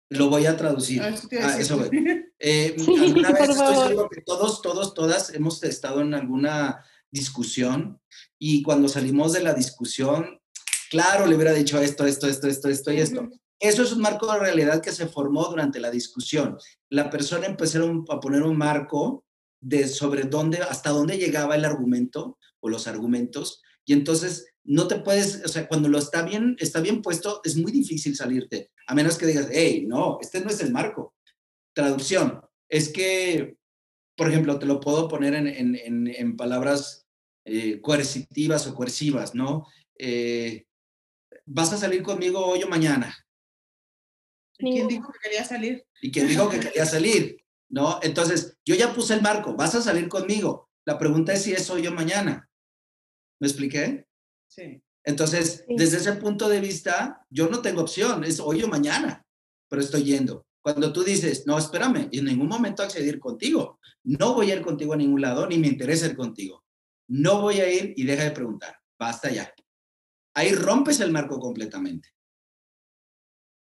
Lo 0.10 0.30
voy 0.30 0.45
a 0.45 0.56
traducir. 0.58 1.02
Ah, 1.02 1.10
eso 1.10 1.28
Ah, 1.41 1.58
eso 1.60 1.78
voy. 1.78 1.89
Eh, 2.45 2.76
Sí, 2.78 2.97
alguna 2.99 3.32
vez 3.32 3.41
estoy 3.52 3.56
favor. 3.56 3.88
seguro 3.88 4.10
que 4.10 4.21
todos, 4.21 4.62
todos, 4.62 4.93
todas 4.93 5.34
hemos 5.34 5.63
estado 5.63 6.02
en 6.02 6.13
alguna 6.13 6.84
discusión 7.10 8.02
y 8.38 8.63
cuando 8.63 8.89
salimos 8.89 9.32
de 9.32 9.41
la 9.43 9.54
discusión, 9.54 10.41
claro, 10.93 11.25
le 11.25 11.36
hubiera 11.36 11.53
dicho 11.53 11.79
esto, 11.82 12.06
esto, 12.06 12.27
esto, 12.27 12.47
esto, 12.47 12.69
esto 12.69 12.91
y 12.91 12.97
esto. 12.99 13.21
Eso 13.60 13.82
es 13.84 13.91
un 13.93 14.01
marco 14.01 14.32
de 14.32 14.39
realidad 14.39 14.82
que 14.82 14.91
se 14.91 15.08
formó 15.08 15.45
durante 15.45 15.79
la 15.79 15.89
discusión. 15.89 16.58
La 16.89 17.10
persona 17.10 17.45
empezaron 17.47 18.03
a 18.10 18.19
poner 18.19 18.43
un 18.43 18.58
marco 18.58 19.25
de 19.62 19.88
sobre 19.88 20.23
dónde, 20.23 20.58
hasta 20.60 20.89
dónde 20.91 21.17
llegaba 21.17 21.56
el 21.56 21.65
argumento 21.65 22.38
o 22.60 22.69
los 22.69 22.88
argumentos. 22.88 23.62
Y 23.86 23.93
entonces 23.93 24.45
no 24.65 24.88
te 24.88 24.97
puedes, 24.99 25.41
o 25.45 25.47
sea, 25.47 25.67
cuando 25.67 25.88
lo 25.89 25.97
está 25.97 26.21
bien, 26.23 26.56
está 26.60 26.79
bien 26.82 27.01
puesto, 27.01 27.41
es 27.43 27.56
muy 27.58 27.71
difícil 27.71 28.15
salirte, 28.15 28.69
a 28.88 28.93
menos 28.95 29.17
que 29.17 29.25
digas, 29.25 29.47
hey, 29.51 29.86
no, 29.88 30.17
este 30.21 30.39
no 30.41 30.49
es 30.49 30.60
el 30.62 30.71
marco. 30.71 31.13
Traducción, 31.73 32.41
es 32.69 32.89
que, 32.89 33.58
por 34.17 34.29
ejemplo, 34.29 34.60
te 34.60 34.65
lo 34.65 34.79
puedo 34.79 35.08
poner 35.08 35.34
en, 35.34 35.47
en- 35.47 35.75
en- 35.75 36.08
en 36.08 36.36
palabras 36.38 37.06
eh, 37.45 37.82
coercitivas 37.82 38.67
o 38.67 38.73
coercivas, 38.75 39.34
¿no? 39.36 39.65
Eh, 39.99 40.65
vas 41.45 41.73
a 41.73 41.77
salir 41.77 42.03
conmigo 42.03 42.45
hoy 42.45 42.63
o 42.63 42.67
mañana. 42.69 43.15
¿Y 44.59 44.71
¿Quién 44.71 44.87
dijo 44.87 45.11
que 45.11 45.19
quería 45.19 45.43
salir? 45.43 45.85
y 46.01 46.11
quien 46.11 46.27
dijo 46.27 46.49
que 46.49 46.59
quería 46.59 46.85
salir, 46.85 47.37
¿no? 47.69 47.99
Entonces, 48.03 48.57
yo 48.65 48.75
ya 48.75 48.93
puse 48.93 49.13
el 49.13 49.21
marco, 49.21 49.55
vas 49.55 49.73
a 49.75 49.81
salir 49.81 50.07
conmigo. 50.09 50.69
La 50.85 50.97
pregunta 50.97 51.33
es 51.33 51.43
si 51.43 51.53
es 51.53 51.69
hoy 51.69 51.87
o 51.87 51.91
mañana. 51.91 52.49
¿Me 53.39 53.47
expliqué? 53.47 54.05
Sí. 54.47 54.81
Entonces, 55.05 55.63
Sí. 55.67 55.75
desde 55.77 55.97
ese 55.97 56.13
punto 56.13 56.47
de 56.49 56.59
vista, 56.61 57.25
yo 57.29 57.47
no 57.49 57.61
tengo 57.61 57.81
opción, 57.81 58.23
es 58.23 58.39
hoy 58.39 58.63
o 58.63 58.67
mañana, 58.67 59.25
pero 59.69 59.81
estoy 59.81 60.03
yendo. 60.03 60.45
Cuando 60.61 60.93
tú 60.93 61.03
dices, 61.03 61.45
no, 61.45 61.57
espérame, 61.57 62.07
en 62.11 62.25
ningún 62.25 62.47
momento 62.47 62.83
acceder 62.83 63.19
contigo. 63.19 63.79
No 64.03 64.33
voy 64.33 64.51
a 64.51 64.55
ir 64.55 64.61
contigo 64.61 64.93
a 64.93 64.97
ningún 64.97 65.21
lado, 65.21 65.45
ni 65.47 65.57
me 65.57 65.67
interesa 65.67 66.05
ir 66.05 66.15
contigo. 66.15 66.63
No 67.09 67.41
voy 67.41 67.59
a 67.59 67.69
ir 67.71 67.93
y 67.97 68.03
deja 68.05 68.23
de 68.23 68.31
preguntar. 68.31 68.77
Basta 68.97 69.29
ya. 69.29 69.53
Ahí 70.36 70.53
rompes 70.53 70.99
el 70.99 71.11
marco 71.11 71.39
completamente. 71.39 72.09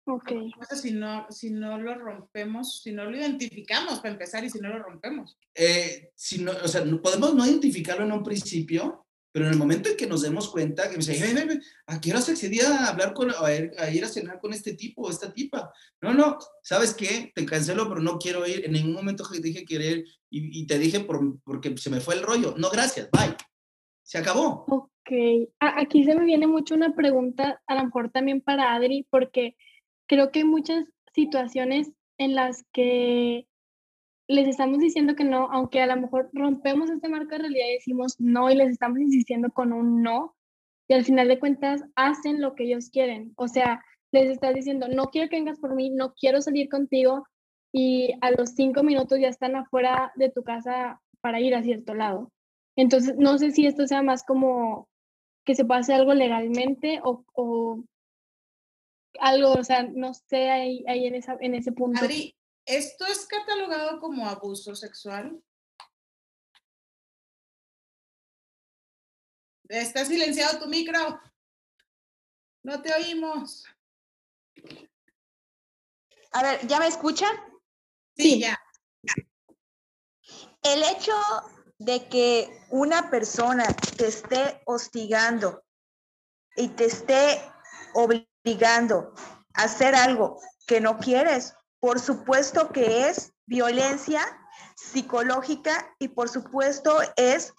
Ok. 0.05 0.27
¿Qué 0.29 0.51
pasa 0.59 0.75
si 0.77 0.91
no, 0.93 1.27
si 1.31 1.51
no 1.51 1.79
lo 1.79 1.95
rompemos, 1.95 2.81
si 2.83 2.91
no 2.93 3.05
lo 3.05 3.17
identificamos 3.17 4.01
para 4.01 4.11
empezar 4.15 4.45
y 4.45 4.51
si 4.51 4.59
no 4.59 4.69
lo 4.71 4.83
rompemos? 4.83 5.39
eh, 5.55 6.11
si 6.17 6.39
no, 6.43 6.53
o 6.53 6.67
sea, 6.69 6.85
no- 6.85 7.01
podemos 7.01 7.35
no 7.35 7.47
identificarlo 7.47 8.05
en 8.05 8.13
un 8.13 8.23
principio, 8.25 9.07
Pero 9.35 9.47
en 9.47 9.53
el 9.53 9.59
momento 9.59 9.89
en 9.89 9.97
que 9.97 10.07
nos 10.07 10.21
demos 10.21 10.51
cuenta, 10.51 10.83
que 10.91 10.91
me 10.91 10.97
dice, 10.99 11.15
"Ey, 11.15 11.31
ey, 11.31 11.49
ey, 11.49 11.59
¿a 11.87 11.99
qué 11.99 12.11
hora 12.11 12.21
se 12.21 12.33
accedía 12.33 12.69
a 12.69 12.89
hablar 12.91 13.15
con, 13.15 13.31
a 13.31 13.55
ir, 13.55 13.73
a 13.79 13.89
ir 13.89 14.05
a 14.05 14.09
cenar 14.09 14.39
con 14.39 14.53
este 14.53 14.75
tipo 14.75 15.01
o 15.01 15.11
esta 15.11 15.33
tipa? 15.33 15.73
No, 16.03 16.13
no, 16.13 16.37
¿sabes 16.63 16.93
qué? 16.93 17.33
Te 17.35 17.47
cancelo, 17.47 17.89
pero 17.89 18.03
no 18.03 18.19
quiero 18.19 18.47
ir. 18.47 18.63
En 18.67 18.73
ningún 18.73 18.93
momento 18.93 19.25
dije 19.41 19.65
querer 19.65 20.05
y, 20.29 20.61
y 20.61 20.67
te 20.67 20.79
dije 20.79 21.01
por, 21.01 21.41
porque 21.45 21.75
se 21.79 21.89
me 21.89 22.03
fue 22.03 22.17
el 22.17 22.23
rollo. 22.23 22.55
No, 22.59 22.69
gracias, 22.69 23.09
bye. 23.11 23.35
Se 24.03 24.19
acabó. 24.19 24.65
Ok, 24.69 25.49
aquí 25.59 26.05
se 26.05 26.15
me 26.15 26.25
viene 26.25 26.47
mucho 26.47 26.75
una 26.75 26.95
pregunta, 26.95 27.61
a 27.67 27.75
lo 27.75 27.85
mejor 27.85 28.11
también 28.11 28.41
para 28.41 28.75
Adri, 28.75 29.07
porque 29.11 29.57
creo 30.07 30.31
que 30.31 30.41
hay 30.41 30.45
muchas 30.45 30.85
situaciones 31.15 31.93
en 32.19 32.35
las 32.35 32.65
que 32.73 33.47
les 34.29 34.49
estamos 34.49 34.79
diciendo 34.79 35.15
que 35.15 35.25
no, 35.25 35.49
aunque 35.51 35.81
a 35.81 35.87
lo 35.87 36.01
mejor 36.01 36.31
rompemos 36.33 36.91
este 36.91 37.09
marco 37.09 37.31
de 37.31 37.39
realidad 37.39 37.67
y 37.69 37.75
decimos 37.75 38.17
no 38.19 38.51
y 38.51 38.55
les 38.55 38.71
estamos 38.71 38.99
insistiendo 38.99 39.51
con 39.51 39.73
un 39.73 40.03
no, 40.03 40.37
y 40.89 40.95
al 40.95 41.05
final 41.05 41.29
de 41.29 41.39
cuentas 41.39 41.83
hacen 41.97 42.41
lo 42.41 42.55
que 42.55 42.65
ellos 42.65 42.91
quieren. 42.91 43.33
O 43.37 43.49
sea, 43.49 43.85
les 44.13 44.31
estás 44.31 44.55
diciendo, 44.55 44.89
no 44.89 45.07
quiero 45.07 45.29
que 45.29 45.37
vengas 45.37 45.59
por 45.59 45.75
mí, 45.75 45.91
no 45.91 46.15
quiero 46.15 46.41
salir 46.41 46.69
contigo, 46.69 47.27
y 47.73 48.13
a 48.21 48.31
los 48.31 48.51
cinco 48.51 48.83
minutos 48.83 49.19
ya 49.19 49.29
están 49.29 49.57
afuera 49.57 50.13
de 50.17 50.31
tu 50.31 50.43
casa 50.43 51.01
para 51.21 51.41
ir 51.41 51.55
a 51.55 51.63
cierto 51.63 51.95
lado. 51.95 52.31
Entonces, 52.77 53.17
no 53.19 53.39
sé 53.39 53.51
si 53.51 53.67
esto 53.67 53.87
sea 53.87 54.03
más 54.03 54.25
como 54.25 54.89
que 55.45 55.55
se 55.55 55.65
pueda 55.65 55.81
hacer 55.81 55.97
algo 55.97 56.15
legalmente 56.15 57.01
o, 57.05 57.25
o 57.35 57.85
algo, 59.19 59.53
o 59.53 59.65
sea, 59.65 59.83
no 59.83 60.15
sé 60.15 60.51
ahí, 60.51 60.85
ahí 60.89 61.07
en, 61.07 61.15
esa, 61.15 61.37
en 61.41 61.55
ese 61.55 61.73
punto. 61.73 62.01
Adri, 62.01 62.35
¿esto 62.65 63.07
es 63.07 63.27
catalogado 63.27 64.01
como 64.01 64.27
abuso 64.27 64.75
sexual? 64.75 65.43
Está 69.69 70.05
silenciado 70.05 70.59
tu 70.59 70.69
micro. 70.69 71.21
No 72.63 72.81
te 72.81 72.93
oímos. 72.95 73.65
A 76.33 76.43
ver, 76.43 76.67
¿ya 76.67 76.79
me 76.79 76.87
escuchan? 76.87 77.35
Sí, 78.17 78.41
ya. 78.41 78.59
El 80.63 80.83
hecho 80.83 81.13
de 81.85 82.07
que 82.09 82.65
una 82.71 83.11
persona 83.11 83.65
te 83.97 84.07
esté 84.07 84.63
hostigando 84.67 85.65
y 86.55 86.69
te 86.69 86.85
esté 86.85 87.43
obligando 87.95 89.13
a 89.55 89.65
hacer 89.65 89.95
algo 89.95 90.41
que 90.67 90.81
no 90.81 90.99
quieres, 90.99 91.55
por 91.81 91.99
supuesto 91.99 92.71
que 92.71 93.09
es 93.09 93.33
violencia 93.47 94.21
psicológica 94.77 95.93
y 95.99 96.09
por 96.09 96.29
supuesto 96.29 96.97
es 97.17 97.53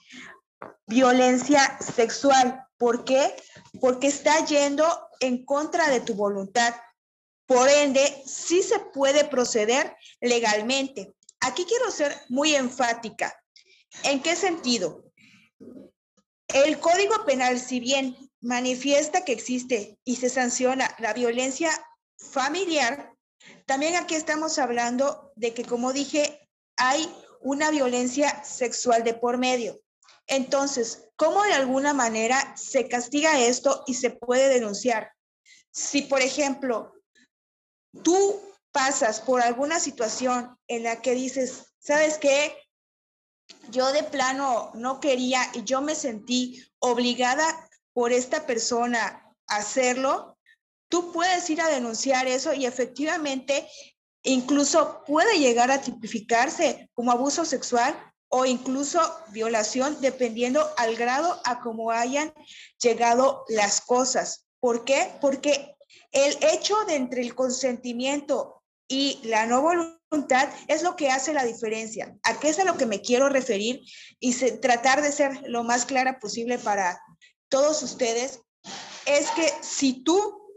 violencia 0.88 1.78
sexual. 1.80 2.66
¿Por 2.78 3.04
qué? 3.04 3.36
Porque 3.82 4.08
está 4.08 4.46
yendo 4.46 4.86
en 5.20 5.44
contra 5.46 5.90
de 5.90 6.00
tu 6.00 6.16
voluntad. 6.16 6.74
Por 7.46 7.68
ende, 7.68 8.24
sí 8.26 8.64
se 8.64 8.80
puede 8.80 9.26
proceder 9.26 9.98
legalmente. 10.22 11.14
Aquí 11.42 11.66
quiero 11.66 11.92
ser 11.92 12.16
muy 12.30 12.56
enfática. 12.56 13.38
¿En 14.02 14.22
qué 14.22 14.36
sentido? 14.36 15.04
El 16.48 16.80
Código 16.80 17.26
Penal, 17.26 17.60
si 17.60 17.80
bien 17.80 18.18
manifiesta 18.42 19.24
que 19.24 19.32
existe 19.32 19.98
y 20.04 20.18
se 20.18 20.30
sanciona 20.30 20.94
la 21.00 21.14
violencia 21.14 21.72
familiar, 22.18 23.14
también 23.66 23.96
aquí 23.96 24.16
estamos 24.16 24.60
hablando 24.60 25.32
de 25.36 25.54
que, 25.54 25.64
como 25.64 25.94
dije, 25.94 26.50
hay 26.78 27.10
una 27.42 27.72
violencia 27.72 28.44
sexual 28.44 29.04
de 29.04 29.14
por 29.14 29.38
medio. 29.38 29.80
Entonces, 30.28 31.10
¿cómo 31.16 31.44
de 31.44 31.54
alguna 31.54 31.94
manera 31.94 32.56
se 32.56 32.88
castiga 32.88 33.40
esto 33.40 33.84
y 33.88 33.96
se 33.96 34.10
puede 34.12 34.50
denunciar? 34.50 35.12
Si, 35.72 36.04
por 36.04 36.22
ejemplo, 36.22 36.94
tú 38.04 38.42
pasas 38.72 39.20
por 39.22 39.42
alguna 39.42 39.80
situación 39.80 40.58
en 40.68 40.84
la 40.84 41.02
que 41.02 41.14
dices, 41.14 41.74
¿sabes 41.80 42.18
qué? 42.18 42.56
Yo 43.70 43.92
de 43.92 44.04
plano 44.04 44.72
no 44.76 45.00
quería 45.00 45.42
y 45.54 45.64
yo 45.64 45.82
me 45.82 45.96
sentí 45.96 46.64
obligada 46.80 47.46
por 47.94 48.12
esta 48.12 48.46
persona 48.46 49.36
a 49.48 49.56
hacerlo, 49.58 50.38
tú 50.90 51.12
puedes 51.12 51.50
ir 51.50 51.62
a 51.62 51.70
denunciar 51.70 52.28
eso 52.28 52.54
y 52.54 52.66
efectivamente 52.66 53.68
incluso 54.24 55.04
puede 55.06 55.40
llegar 55.40 55.72
a 55.72 55.82
tipificarse 55.82 56.90
como 56.94 57.12
abuso 57.12 57.46
sexual 57.46 57.96
o 58.30 58.46
incluso 58.46 59.00
violación, 59.30 60.02
dependiendo 60.02 60.68
al 60.78 60.96
grado 60.96 61.40
a 61.46 61.60
cómo 61.60 61.92
hayan 61.92 62.34
llegado 62.82 63.46
las 63.48 63.82
cosas. 63.82 64.48
¿Por 64.60 64.86
qué? 64.86 65.12
Porque 65.22 65.76
el 66.12 66.38
hecho 66.44 66.76
de 66.86 66.96
entre 66.96 67.22
el 67.22 67.36
consentimiento 67.36 68.63
y 68.88 69.20
la 69.24 69.46
no 69.46 69.62
voluntad 69.62 70.50
es 70.68 70.84
lo 70.84 70.96
que 70.96 71.10
hace 71.10 71.34
la 71.34 71.44
diferencia. 71.44 72.16
¿A 72.24 72.40
qué 72.40 72.50
es 72.50 72.60
a 72.60 72.64
lo 72.64 72.78
que 72.78 72.86
me 72.86 73.02
quiero 73.02 73.30
referir? 73.30 73.82
Y 74.20 74.34
tratar 74.60 75.02
de 75.02 75.12
ser 75.12 75.44
lo 75.48 75.64
más 75.64 75.86
clara 75.86 76.20
posible 76.20 76.58
para 76.60 77.02
todos 77.50 77.82
ustedes. 77.84 78.42
Es 79.06 79.30
que 79.32 79.52
si 79.62 80.04
tú, 80.04 80.48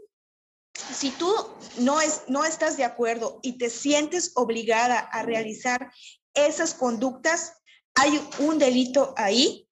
si 0.73 1.11
tú 1.11 1.33
no, 1.77 1.99
es, 2.01 2.23
no 2.27 2.45
estás 2.45 2.77
de 2.77 2.83
acuerdo 2.83 3.39
y 3.41 3.57
te 3.57 3.69
sientes 3.69 4.31
obligada 4.35 4.99
a 4.99 5.23
realizar 5.23 5.91
esas 6.33 6.73
conductas, 6.73 7.53
hay 7.95 8.21
un 8.39 8.59
delito 8.59 9.13
ahí. 9.17 9.66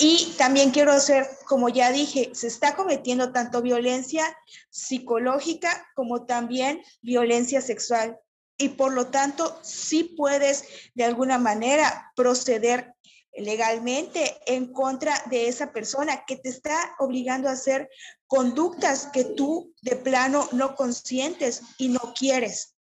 Y 0.00 0.34
también 0.38 0.70
quiero 0.70 0.92
hacer, 0.92 1.26
como 1.46 1.68
ya 1.68 1.90
dije, 1.90 2.30
se 2.32 2.46
está 2.46 2.76
cometiendo 2.76 3.32
tanto 3.32 3.62
violencia 3.62 4.24
psicológica 4.70 5.86
como 5.94 6.24
también 6.24 6.82
violencia 7.02 7.60
sexual. 7.60 8.18
Y 8.56 8.70
por 8.70 8.92
lo 8.92 9.08
tanto, 9.08 9.58
sí 9.62 10.14
puedes 10.16 10.64
de 10.94 11.04
alguna 11.04 11.38
manera 11.38 12.12
proceder 12.14 12.94
legalmente 13.32 14.36
en 14.46 14.72
contra 14.72 15.14
de 15.30 15.48
esa 15.48 15.72
persona 15.72 16.24
que 16.26 16.36
te 16.36 16.48
está 16.48 16.94
obligando 16.98 17.48
a 17.48 17.52
hacer 17.52 17.88
conductas 18.26 19.08
que 19.12 19.24
tú 19.24 19.74
de 19.82 19.96
plano 19.96 20.48
no 20.52 20.74
consientes 20.74 21.62
y 21.78 21.88
no 21.88 22.14
quieres. 22.16 22.76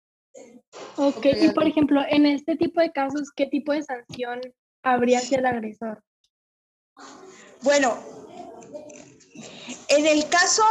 Ok, 0.96 1.26
y 1.40 1.50
por 1.50 1.66
ejemplo, 1.66 2.00
en 2.08 2.26
este 2.26 2.56
tipo 2.56 2.80
de 2.80 2.92
casos, 2.92 3.30
¿qué 3.34 3.46
tipo 3.46 3.72
de 3.72 3.82
sanción 3.82 4.40
habría 4.82 5.18
hacia 5.18 5.38
el 5.38 5.46
agresor? 5.46 6.02
Bueno, 7.62 7.98
en 9.88 10.06
el 10.06 10.28
caso 10.28 10.64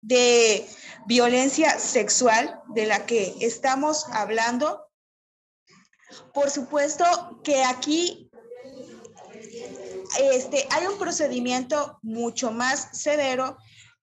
de 0.00 0.68
violencia 1.06 1.78
sexual 1.78 2.60
de 2.74 2.86
la 2.86 3.06
que 3.06 3.36
estamos 3.40 4.06
hablando, 4.12 4.86
por 6.34 6.50
supuesto 6.50 7.04
que 7.44 7.62
aquí 7.64 8.30
este, 10.20 10.66
hay 10.70 10.86
un 10.86 10.98
procedimiento 10.98 11.98
mucho 12.02 12.50
más 12.50 12.88
severo 12.92 13.56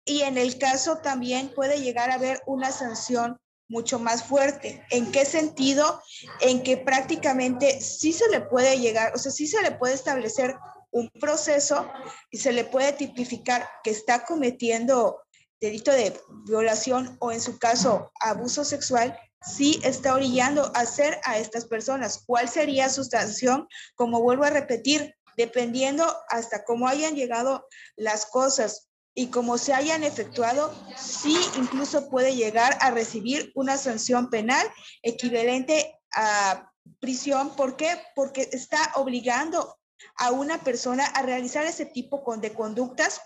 y 0.06 0.22
en 0.22 0.38
el 0.38 0.58
caso 0.58 0.98
también 0.98 1.54
puede 1.54 1.82
llegar 1.82 2.10
a 2.10 2.16
haber 2.16 2.42
una 2.48 2.72
sanción 2.72 3.38
mucho 3.68 4.00
más 4.00 4.24
fuerte. 4.24 4.84
¿En 4.90 5.12
qué 5.12 5.26
sentido? 5.26 6.02
En 6.42 6.64
que 6.64 6.78
prácticamente 6.78 7.80
sí 7.82 8.12
se 8.12 8.28
le 8.30 8.42
puede 8.42 8.80
llegar, 8.80 9.14
o 9.14 9.20
sea, 9.20 9.32
sí 9.32 9.46
se 9.46 9.62
le 9.62 9.72
puede 9.72 9.94
establecer 9.94 10.56
un 10.92 11.10
proceso 11.20 11.90
y 12.30 12.38
se 12.38 12.52
le 12.52 12.66
puede 12.66 12.94
tipificar 12.94 13.68
que 13.84 13.92
está 13.92 14.26
cometiendo 14.26 15.22
delito 15.62 15.92
de 15.92 16.20
violación 16.46 17.18
o 17.20 17.32
en 17.32 17.42
su 17.42 17.60
caso 17.60 18.12
abuso 18.22 18.64
sexual, 18.64 19.18
sí 19.42 19.80
está 19.84 20.14
orillando 20.14 20.72
a 20.76 20.82
hacer 20.82 21.20
a 21.24 21.38
estas 21.38 21.66
personas. 21.66 22.24
¿Cuál 22.26 22.50
sería 22.50 22.90
su 22.90 23.04
sanción? 23.04 23.68
Como 23.96 24.22
vuelvo 24.22 24.46
a 24.46 24.50
repetir, 24.50 25.16
dependiendo 25.38 26.06
hasta 26.30 26.64
cómo 26.64 26.88
hayan 26.88 27.16
llegado 27.16 27.66
las 27.96 28.26
cosas 28.26 28.90
y 29.14 29.28
cómo 29.28 29.58
se 29.58 29.74
hayan 29.74 30.04
efectuado, 30.04 30.74
sí 30.98 31.38
incluso 31.58 32.10
puede 32.10 32.36
llegar 32.36 32.78
a 32.82 32.92
recibir 32.92 33.52
una 33.56 33.78
sanción 33.78 34.30
penal 34.30 34.66
equivalente 35.02 35.98
a 36.14 36.72
prisión. 37.00 37.56
¿Por 37.56 37.76
qué? 37.76 38.02
Porque 38.16 38.50
está 38.52 38.94
obligando 38.96 39.79
a 40.16 40.32
una 40.32 40.64
persona 40.64 41.06
a 41.06 41.22
realizar 41.22 41.66
ese 41.66 41.86
tipo 41.86 42.24
de 42.38 42.54
conductas 42.54 43.22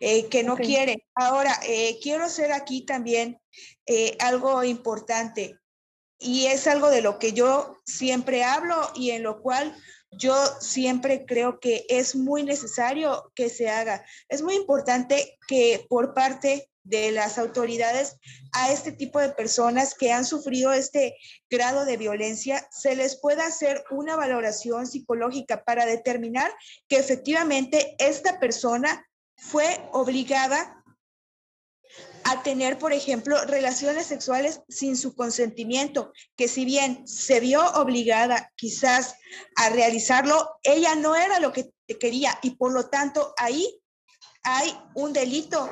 eh, 0.00 0.28
que 0.28 0.42
no 0.42 0.56
quiere. 0.56 1.06
Ahora, 1.14 1.58
eh, 1.64 1.98
quiero 2.02 2.24
hacer 2.24 2.52
aquí 2.52 2.84
también 2.84 3.40
eh, 3.86 4.16
algo 4.20 4.64
importante 4.64 5.58
y 6.18 6.46
es 6.46 6.66
algo 6.66 6.90
de 6.90 7.02
lo 7.02 7.18
que 7.18 7.32
yo 7.32 7.80
siempre 7.84 8.44
hablo 8.44 8.90
y 8.94 9.10
en 9.10 9.22
lo 9.22 9.42
cual 9.42 9.76
yo 10.10 10.34
siempre 10.60 11.24
creo 11.26 11.58
que 11.58 11.84
es 11.88 12.14
muy 12.14 12.42
necesario 12.42 13.32
que 13.34 13.48
se 13.48 13.70
haga. 13.70 14.04
Es 14.28 14.42
muy 14.42 14.54
importante 14.54 15.38
que 15.48 15.86
por 15.88 16.14
parte 16.14 16.70
de 16.84 17.12
las 17.12 17.38
autoridades 17.38 18.16
a 18.52 18.72
este 18.72 18.92
tipo 18.92 19.20
de 19.20 19.30
personas 19.30 19.94
que 19.94 20.12
han 20.12 20.24
sufrido 20.24 20.72
este 20.72 21.16
grado 21.50 21.84
de 21.84 21.96
violencia, 21.96 22.66
se 22.70 22.96
les 22.96 23.20
pueda 23.20 23.46
hacer 23.46 23.84
una 23.90 24.16
valoración 24.16 24.86
psicológica 24.86 25.64
para 25.64 25.86
determinar 25.86 26.52
que 26.88 26.96
efectivamente 26.96 27.94
esta 27.98 28.40
persona 28.40 29.06
fue 29.36 29.88
obligada 29.92 30.82
a 32.24 32.42
tener, 32.42 32.78
por 32.78 32.92
ejemplo, 32.92 33.36
relaciones 33.44 34.06
sexuales 34.06 34.60
sin 34.68 34.96
su 34.96 35.14
consentimiento, 35.14 36.12
que 36.36 36.48
si 36.48 36.64
bien 36.64 37.06
se 37.06 37.40
vio 37.40 37.64
obligada 37.74 38.50
quizás 38.56 39.14
a 39.56 39.70
realizarlo, 39.70 40.50
ella 40.62 40.94
no 40.94 41.16
era 41.16 41.40
lo 41.40 41.52
que 41.52 41.72
quería 42.00 42.38
y 42.42 42.50
por 42.50 42.72
lo 42.72 42.88
tanto 42.88 43.34
ahí 43.36 43.80
hay 44.44 44.76
un 44.94 45.12
delito 45.12 45.70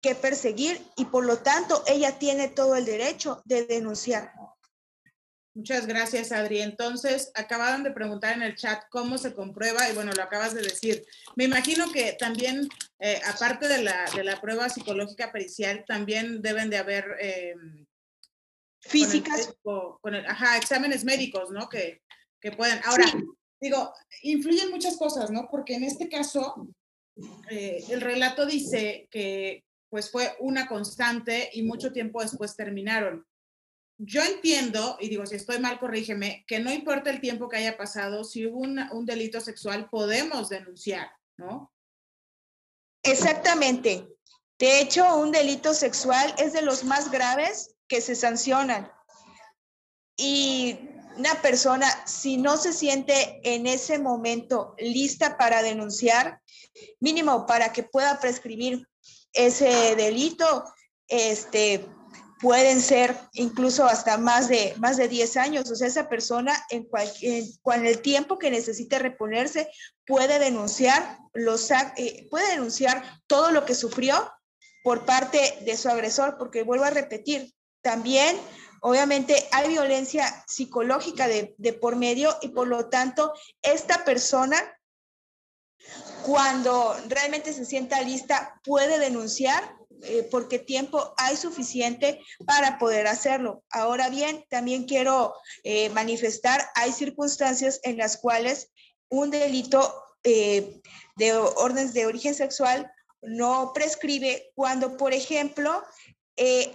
que 0.00 0.14
perseguir 0.14 0.80
y 0.96 1.06
por 1.06 1.24
lo 1.24 1.38
tanto 1.38 1.82
ella 1.86 2.18
tiene 2.18 2.48
todo 2.48 2.76
el 2.76 2.84
derecho 2.84 3.42
de 3.44 3.66
denunciar. 3.66 4.32
Muchas 5.54 5.86
gracias, 5.86 6.30
Adri. 6.30 6.60
Entonces, 6.60 7.32
acababan 7.34 7.82
de 7.82 7.90
preguntar 7.90 8.36
en 8.36 8.42
el 8.42 8.54
chat 8.54 8.84
cómo 8.90 9.18
se 9.18 9.34
comprueba 9.34 9.90
y 9.90 9.94
bueno, 9.94 10.12
lo 10.12 10.22
acabas 10.22 10.54
de 10.54 10.62
decir. 10.62 11.04
Me 11.34 11.44
imagino 11.44 11.90
que 11.90 12.12
también, 12.12 12.68
eh, 13.00 13.20
aparte 13.26 13.66
de 13.66 13.82
la, 13.82 14.04
de 14.14 14.22
la, 14.22 14.40
prueba 14.40 14.68
psicológica 14.68 15.32
pericial, 15.32 15.84
también 15.86 16.42
deben 16.42 16.70
de 16.70 16.78
haber... 16.78 17.04
Eh, 17.20 17.54
Físicas. 18.80 19.52
Con 19.62 20.14
el, 20.14 20.24
ajá, 20.26 20.56
exámenes 20.56 21.04
médicos, 21.04 21.50
¿no? 21.50 21.68
Que, 21.68 22.02
que 22.40 22.52
pueden. 22.52 22.80
Ahora, 22.84 23.06
digo, 23.60 23.92
influyen 24.22 24.70
muchas 24.70 24.96
cosas, 24.96 25.32
¿no? 25.32 25.48
Porque 25.50 25.74
en 25.74 25.82
este 25.82 26.08
caso, 26.08 26.68
eh, 27.50 27.84
el 27.88 28.00
relato 28.00 28.46
dice 28.46 29.08
que 29.10 29.64
pues 29.90 30.10
fue 30.10 30.34
una 30.40 30.66
constante 30.66 31.50
y 31.52 31.62
mucho 31.62 31.92
tiempo 31.92 32.22
después 32.22 32.56
terminaron 32.56 33.26
yo 33.98 34.22
entiendo, 34.22 34.96
y 35.00 35.08
digo, 35.08 35.26
si 35.26 35.34
estoy 35.34 35.58
mal, 35.58 35.80
corrígeme, 35.80 36.44
que 36.46 36.60
no 36.60 36.72
importa 36.72 37.10
el 37.10 37.20
tiempo 37.20 37.48
que 37.48 37.56
haya 37.56 37.76
pasado, 37.76 38.22
si 38.22 38.46
hubo 38.46 38.60
un 38.60 39.06
delito 39.06 39.40
sexual, 39.40 39.90
podemos 39.90 40.48
denunciar, 40.48 41.10
¿no? 41.36 41.72
Exactamente. 43.02 44.08
De 44.56 44.80
hecho, 44.80 45.16
un 45.16 45.32
delito 45.32 45.74
sexual 45.74 46.32
es 46.38 46.52
de 46.52 46.62
los 46.62 46.84
más 46.84 47.10
graves 47.10 47.74
que 47.88 48.00
se 48.00 48.14
sancionan. 48.14 48.90
Y 50.16 50.78
una 51.18 51.42
persona, 51.42 51.86
si 52.06 52.36
no 52.36 52.56
se 52.56 52.72
siente 52.72 53.40
en 53.42 53.66
ese 53.66 53.98
momento 53.98 54.74
lista 54.78 55.36
para 55.36 55.62
denunciar, 55.62 56.40
mínimo 57.00 57.44
para 57.46 57.72
que 57.72 57.82
pueda 57.82 58.20
prescribir 58.20 58.86
ese 59.32 59.96
delito, 59.96 60.64
este, 61.08 61.84
pueden 62.40 62.80
ser 62.80 63.16
incluso 63.32 63.84
hasta 63.84 64.16
más 64.16 64.48
de, 64.48 64.74
más 64.78 64.96
de 64.96 65.08
10 65.08 65.36
años. 65.38 65.70
O 65.70 65.74
sea, 65.74 65.88
esa 65.88 66.08
persona 66.08 66.54
en, 66.70 66.84
cualquier, 66.84 67.42
en, 67.42 67.86
el 67.86 68.00
tiempo 68.00 68.38
que 68.38 68.50
necesite 68.50 68.98
reponerse 68.98 69.68
puede 70.06 70.38
denunciar, 70.38 71.18
los, 71.34 71.70
eh, 71.70 72.26
puede 72.30 72.52
denunciar 72.52 73.02
todo 73.26 73.50
lo 73.50 73.64
que 73.64 73.74
sufrió 73.74 74.32
por 74.84 75.04
parte 75.04 75.58
de 75.62 75.76
su 75.76 75.88
agresor, 75.88 76.36
porque 76.38 76.62
vuelvo 76.62 76.84
a 76.84 76.90
repetir, 76.90 77.52
también 77.82 78.38
obviamente 78.80 79.48
hay 79.52 79.68
violencia 79.68 80.44
psicológica 80.46 81.28
de, 81.28 81.54
por 81.80 81.96
medio 81.96 82.36
y 82.42 82.48
por 82.48 82.66
lo 82.68 82.88
tanto 82.88 83.32
esta 83.62 84.04
persona 84.04 84.56
cuando 86.24 86.96
realmente 87.08 87.52
se 87.52 87.64
sienta 87.64 88.00
lista 88.02 88.60
puede 88.64 88.98
denunciar 88.98 89.76
eh, 90.02 90.28
porque 90.30 90.58
tiempo 90.58 91.14
hay 91.16 91.36
suficiente 91.36 92.20
para 92.46 92.78
poder 92.78 93.08
hacerlo. 93.08 93.64
Ahora 93.70 94.10
bien, 94.10 94.44
también 94.48 94.84
quiero 94.84 95.34
eh, 95.64 95.88
manifestar, 95.90 96.68
hay 96.76 96.92
circunstancias 96.92 97.80
en 97.82 97.96
las 97.96 98.16
cuales 98.16 98.70
un 99.08 99.30
delito 99.30 99.92
eh, 100.22 100.80
de 101.16 101.32
órdenes 101.32 101.94
de 101.94 102.06
origen 102.06 102.34
sexual 102.34 102.90
no 103.22 103.72
prescribe 103.74 104.50
cuando, 104.54 104.96
por 104.96 105.12
ejemplo, 105.12 105.82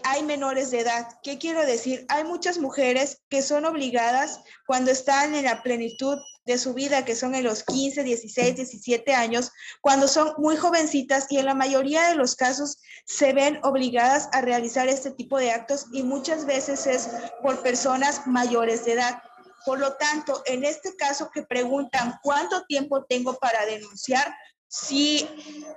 hay 0.03 0.23
menores 0.23 0.71
de 0.71 0.81
edad. 0.81 1.07
¿Qué 1.23 1.37
quiero 1.37 1.65
decir? 1.65 2.05
Hay 2.09 2.23
muchas 2.23 2.57
mujeres 2.57 3.21
que 3.29 3.41
son 3.41 3.65
obligadas 3.65 4.41
cuando 4.67 4.91
están 4.91 5.35
en 5.35 5.45
la 5.45 5.63
plenitud 5.63 6.17
de 6.45 6.57
su 6.57 6.73
vida, 6.73 7.05
que 7.05 7.15
son 7.15 7.35
en 7.35 7.45
los 7.45 7.63
15, 7.63 8.03
16, 8.03 8.55
17 8.55 9.13
años, 9.13 9.51
cuando 9.81 10.07
son 10.07 10.33
muy 10.37 10.57
jovencitas 10.57 11.27
y 11.29 11.37
en 11.37 11.45
la 11.45 11.53
mayoría 11.53 12.09
de 12.09 12.15
los 12.15 12.35
casos 12.35 12.79
se 13.05 13.33
ven 13.33 13.59
obligadas 13.63 14.29
a 14.33 14.41
realizar 14.41 14.87
este 14.87 15.11
tipo 15.11 15.37
de 15.37 15.51
actos 15.51 15.85
y 15.93 16.03
muchas 16.03 16.45
veces 16.45 16.85
es 16.85 17.09
por 17.41 17.61
personas 17.63 18.27
mayores 18.27 18.83
de 18.85 18.93
edad. 18.93 19.21
Por 19.65 19.79
lo 19.79 19.93
tanto, 19.93 20.43
en 20.45 20.65
este 20.65 20.95
caso 20.97 21.31
que 21.33 21.43
preguntan 21.43 22.19
cuánto 22.21 22.65
tiempo 22.65 23.05
tengo 23.05 23.35
para 23.35 23.65
denunciar, 23.65 24.35
si 24.67 25.29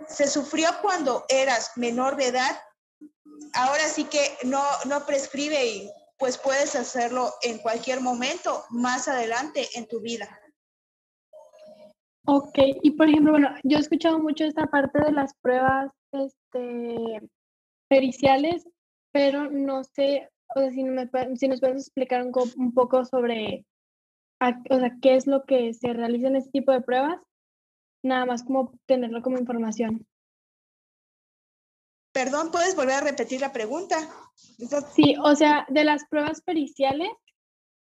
se 0.09 0.27
sufrió 0.27 0.71
cuando 0.83 1.25
eras 1.29 1.71
menor 1.77 2.17
de 2.17 2.29
edad, 2.29 2.61
ahora 3.55 3.85
sí 3.85 4.05
que 4.05 4.37
no, 4.45 4.63
no 4.87 5.05
prescribe 5.07 5.67
y 5.67 5.91
pues 6.19 6.39
puedes 6.39 6.75
hacerlo 6.77 7.31
en 7.43 7.59
cualquier 7.59 8.01
momento 8.01 8.65
más 8.71 9.09
adelante 9.09 9.67
en 9.75 9.87
tu 9.87 10.01
vida. 10.01 10.29
Ok, 12.29 12.59
y 12.83 12.91
por 12.93 13.09
ejemplo, 13.09 13.33
bueno, 13.33 13.51
yo 13.63 13.77
he 13.77 13.81
escuchado 13.81 14.19
mucho 14.19 14.45
esta 14.45 14.67
parte 14.67 15.01
de 15.01 15.13
las 15.13 15.35
pruebas 15.43 15.93
este, 16.11 17.21
periciales, 17.89 18.67
pero 19.13 19.49
no 19.51 19.85
sé, 19.85 20.29
o 20.55 20.61
sea, 20.61 20.71
si, 20.71 20.83
si 21.37 21.49
nos 21.49 21.61
puedes 21.61 21.83
explicar 21.83 22.25
un, 22.25 22.73
poco 22.73 23.05
sobre, 23.05 23.65
o 24.41 24.79
sea, 24.79 24.97
qué 25.01 25.15
es 25.15 25.29
lo 25.29 25.45
que 25.45 25.73
se 25.73 25.93
realiza 25.93 26.27
en 26.27 26.37
este 26.37 26.51
tipo 26.51 26.73
de 26.73 26.81
pruebas, 26.81 27.21
nada 28.03 28.27
más 28.27 28.43
como 28.43 28.73
tenerlo 28.87 29.23
como 29.23 29.39
información. 29.39 30.05
Perdón, 32.17 32.51
¿puedes 32.51 32.75
volver 32.75 32.95
a 32.95 33.01
repetir 33.03 33.43
la 33.43 33.53
pregunta? 33.53 34.09
Sí, 34.95 35.17
o 35.23 35.37
sea, 35.37 35.67
de 35.69 35.85
las 35.85 36.07
pruebas 36.07 36.41
periciales, 36.41 37.11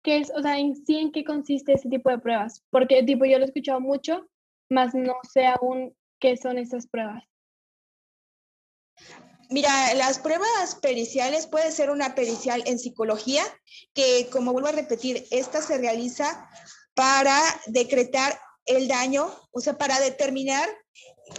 ¿qué 0.02 0.16
es, 0.16 0.32
o 0.34 0.40
sea, 0.40 0.58
en 0.58 0.74
sí 0.74 0.96
en 0.96 1.12
qué 1.12 1.24
consiste 1.24 1.74
ese 1.74 1.90
tipo 1.90 2.08
de 2.08 2.18
pruebas? 2.18 2.64
Porque 2.70 3.02
tipo 3.02 3.26
yo 3.26 3.36
lo 3.38 3.44
he 3.44 3.48
escuchado 3.48 3.80
mucho, 3.80 4.26
más 4.70 4.94
no 4.94 5.12
sé 5.30 5.44
aún 5.46 5.94
qué 6.20 6.38
son 6.38 6.56
esas 6.56 6.86
pruebas. 6.86 7.22
Mira, 9.50 9.92
las 9.92 10.18
pruebas 10.20 10.76
periciales 10.76 11.46
puede 11.46 11.70
ser 11.70 11.90
una 11.90 12.14
pericial 12.14 12.62
en 12.64 12.78
psicología, 12.78 13.42
que 13.92 14.30
como 14.32 14.54
vuelvo 14.54 14.68
a 14.68 14.72
repetir, 14.72 15.26
esta 15.32 15.60
se 15.60 15.76
realiza 15.76 16.48
para 16.94 17.38
decretar 17.66 18.40
el 18.64 18.88
daño, 18.88 19.26
o 19.50 19.60
sea, 19.60 19.76
para 19.76 20.00
determinar 20.00 20.66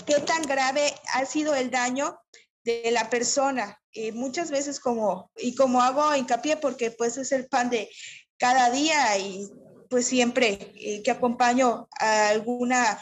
qué 0.06 0.20
tan 0.20 0.44
grave 0.44 0.94
ha 1.16 1.26
sido 1.26 1.56
el 1.56 1.72
daño 1.72 2.20
de 2.66 2.92
la 2.92 3.10
persona. 3.10 3.80
Y 3.92 4.12
muchas 4.12 4.52
veces 4.52 4.80
como, 4.80 5.32
y 5.38 5.56
como 5.56 5.82
hago 5.82 6.16
hincapié 6.16 6.58
porque 6.58 6.92
pues 6.92 7.18
es 7.18 7.32
el 7.32 7.48
pan 7.48 7.70
de 7.70 7.90
cada 8.38 8.70
día 8.72 9.18
y 9.18 9.48
pues 9.90 10.08
siempre 10.08 10.74
eh, 10.76 11.02
que 11.04 11.12
acompaño 11.12 11.88
a 12.00 12.30
alguna 12.30 13.00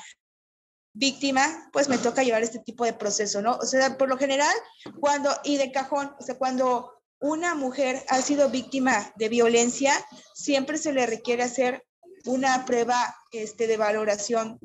víctima, 0.93 1.69
pues 1.71 1.89
me 1.89 1.97
toca 1.97 2.21
llevar 2.21 2.43
este 2.43 2.59
tipo 2.59 2.85
de 2.85 2.93
proceso, 2.93 3.41
¿no? 3.41 3.55
O 3.55 3.65
sea, 3.65 3.97
por 3.97 4.09
lo 4.09 4.17
general, 4.17 4.53
cuando, 4.99 5.31
y 5.43 5.57
de 5.57 5.71
cajón, 5.71 6.13
o 6.19 6.23
sea, 6.23 6.37
cuando 6.37 7.01
una 7.19 7.55
mujer 7.55 8.03
ha 8.09 8.21
sido 8.21 8.49
víctima 8.49 9.11
de 9.15 9.29
violencia, 9.29 9.93
siempre 10.35 10.77
se 10.77 10.93
le 10.93 11.07
requiere 11.07 11.41
hacer 11.41 11.83
una 12.25 12.65
prueba 12.65 13.15
este, 13.31 13.65
de 13.65 13.77
valoración 13.77 14.59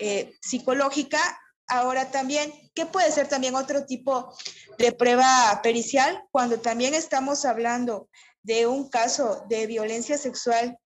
eh, 0.00 0.34
psicológica. 0.40 1.18
Ahora 1.66 2.10
también, 2.10 2.52
¿qué 2.74 2.86
puede 2.86 3.10
ser 3.10 3.28
también 3.28 3.54
otro 3.54 3.86
tipo 3.86 4.34
de 4.78 4.92
prueba 4.92 5.60
pericial? 5.62 6.22
Cuando 6.30 6.60
también 6.60 6.94
estamos 6.94 7.44
hablando 7.44 8.08
de 8.42 8.66
un 8.66 8.88
caso 8.88 9.44
de 9.48 9.66
violencia 9.66 10.18
sexual 10.18 10.78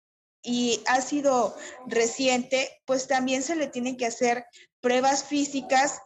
y 0.43 0.83
ha 0.87 1.01
sido 1.01 1.57
reciente, 1.87 2.71
pues 2.85 3.07
también 3.09 3.43
se 3.43 3.57
le 3.57 3.67
tienen 3.67 3.97
que 3.97 4.07
hacer 4.07 4.45
pruebas 4.81 5.25
físicas, 5.25 5.99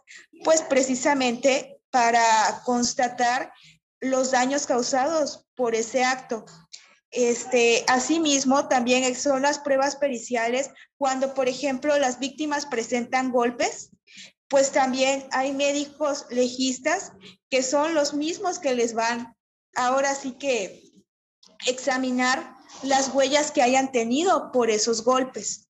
pues 0.43 0.61
precisamente 0.61 1.79
para 1.91 2.61
constatar 2.65 3.51
los 3.99 4.31
daños 4.31 4.65
causados 4.65 5.45
por 5.55 5.75
ese 5.75 6.03
acto. 6.03 6.45
Este, 7.11 7.83
asimismo, 7.87 8.69
también 8.69 9.13
son 9.15 9.41
las 9.41 9.59
pruebas 9.59 9.97
periciales 9.97 10.69
cuando, 10.97 11.33
por 11.33 11.49
ejemplo, 11.49 11.97
las 11.99 12.19
víctimas 12.19 12.65
presentan 12.65 13.31
golpes, 13.31 13.89
pues 14.51 14.73
también 14.73 15.25
hay 15.31 15.53
médicos 15.53 16.25
legistas 16.29 17.13
que 17.49 17.63
son 17.63 17.93
los 17.93 18.13
mismos 18.13 18.59
que 18.59 18.75
les 18.75 18.93
van 18.93 19.33
ahora 19.75 20.13
sí 20.13 20.33
que 20.33 20.91
examinar 21.65 22.57
las 22.83 23.13
huellas 23.13 23.51
que 23.51 23.61
hayan 23.61 23.93
tenido 23.93 24.51
por 24.51 24.69
esos 24.69 25.05
golpes. 25.05 25.69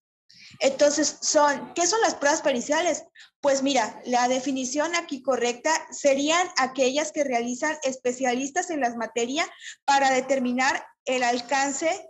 Entonces, 0.59 1.19
son, 1.21 1.73
¿qué 1.75 1.85
son 1.85 2.01
las 2.01 2.15
pruebas 2.15 2.41
periciales? 2.41 3.03
Pues 3.39 3.61
mira, 3.61 4.01
la 4.05 4.27
definición 4.27 4.95
aquí 4.95 5.21
correcta 5.21 5.71
serían 5.91 6.47
aquellas 6.57 7.11
que 7.11 7.23
realizan 7.23 7.77
especialistas 7.83 8.71
en 8.71 8.79
las 8.79 8.95
materias 8.95 9.47
para 9.85 10.09
determinar 10.09 10.83
el 11.05 11.21
alcance 11.21 12.09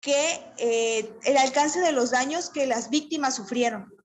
que 0.00 0.40
eh, 0.56 1.12
el 1.24 1.36
alcance 1.36 1.80
de 1.80 1.92
los 1.92 2.10
daños 2.10 2.48
que 2.48 2.66
las 2.66 2.88
víctimas 2.88 3.36
sufrieron. 3.36 3.95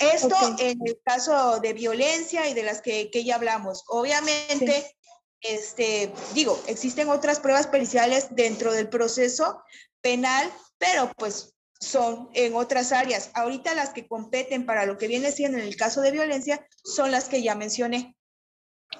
Esto 0.00 0.36
en 0.58 0.78
el 0.86 0.98
caso 1.04 1.60
de 1.60 1.72
violencia 1.72 2.48
y 2.48 2.54
de 2.54 2.62
las 2.62 2.80
que, 2.80 3.10
que 3.10 3.22
ya 3.22 3.36
hablamos. 3.36 3.84
Obviamente, 3.88 4.96
este, 5.42 6.12
digo, 6.34 6.60
existen 6.66 7.08
otras 7.08 7.38
pruebas 7.40 7.66
periciales 7.66 8.34
dentro 8.34 8.72
del 8.72 8.88
proceso 8.88 9.62
penal, 10.00 10.50
pero 10.78 11.12
pues 11.16 11.54
son 11.78 12.28
en 12.34 12.54
otras 12.54 12.92
áreas. 12.92 13.30
Ahorita 13.34 13.74
las 13.74 13.90
que 13.90 14.06
competen 14.06 14.66
para 14.66 14.86
lo 14.86 14.98
que 14.98 15.08
viene 15.08 15.32
siendo 15.32 15.58
en 15.58 15.64
el 15.64 15.76
caso 15.76 16.00
de 16.00 16.12
violencia 16.12 16.66
son 16.84 17.10
las 17.10 17.28
que 17.28 17.42
ya 17.42 17.54
mencioné. 17.54 18.16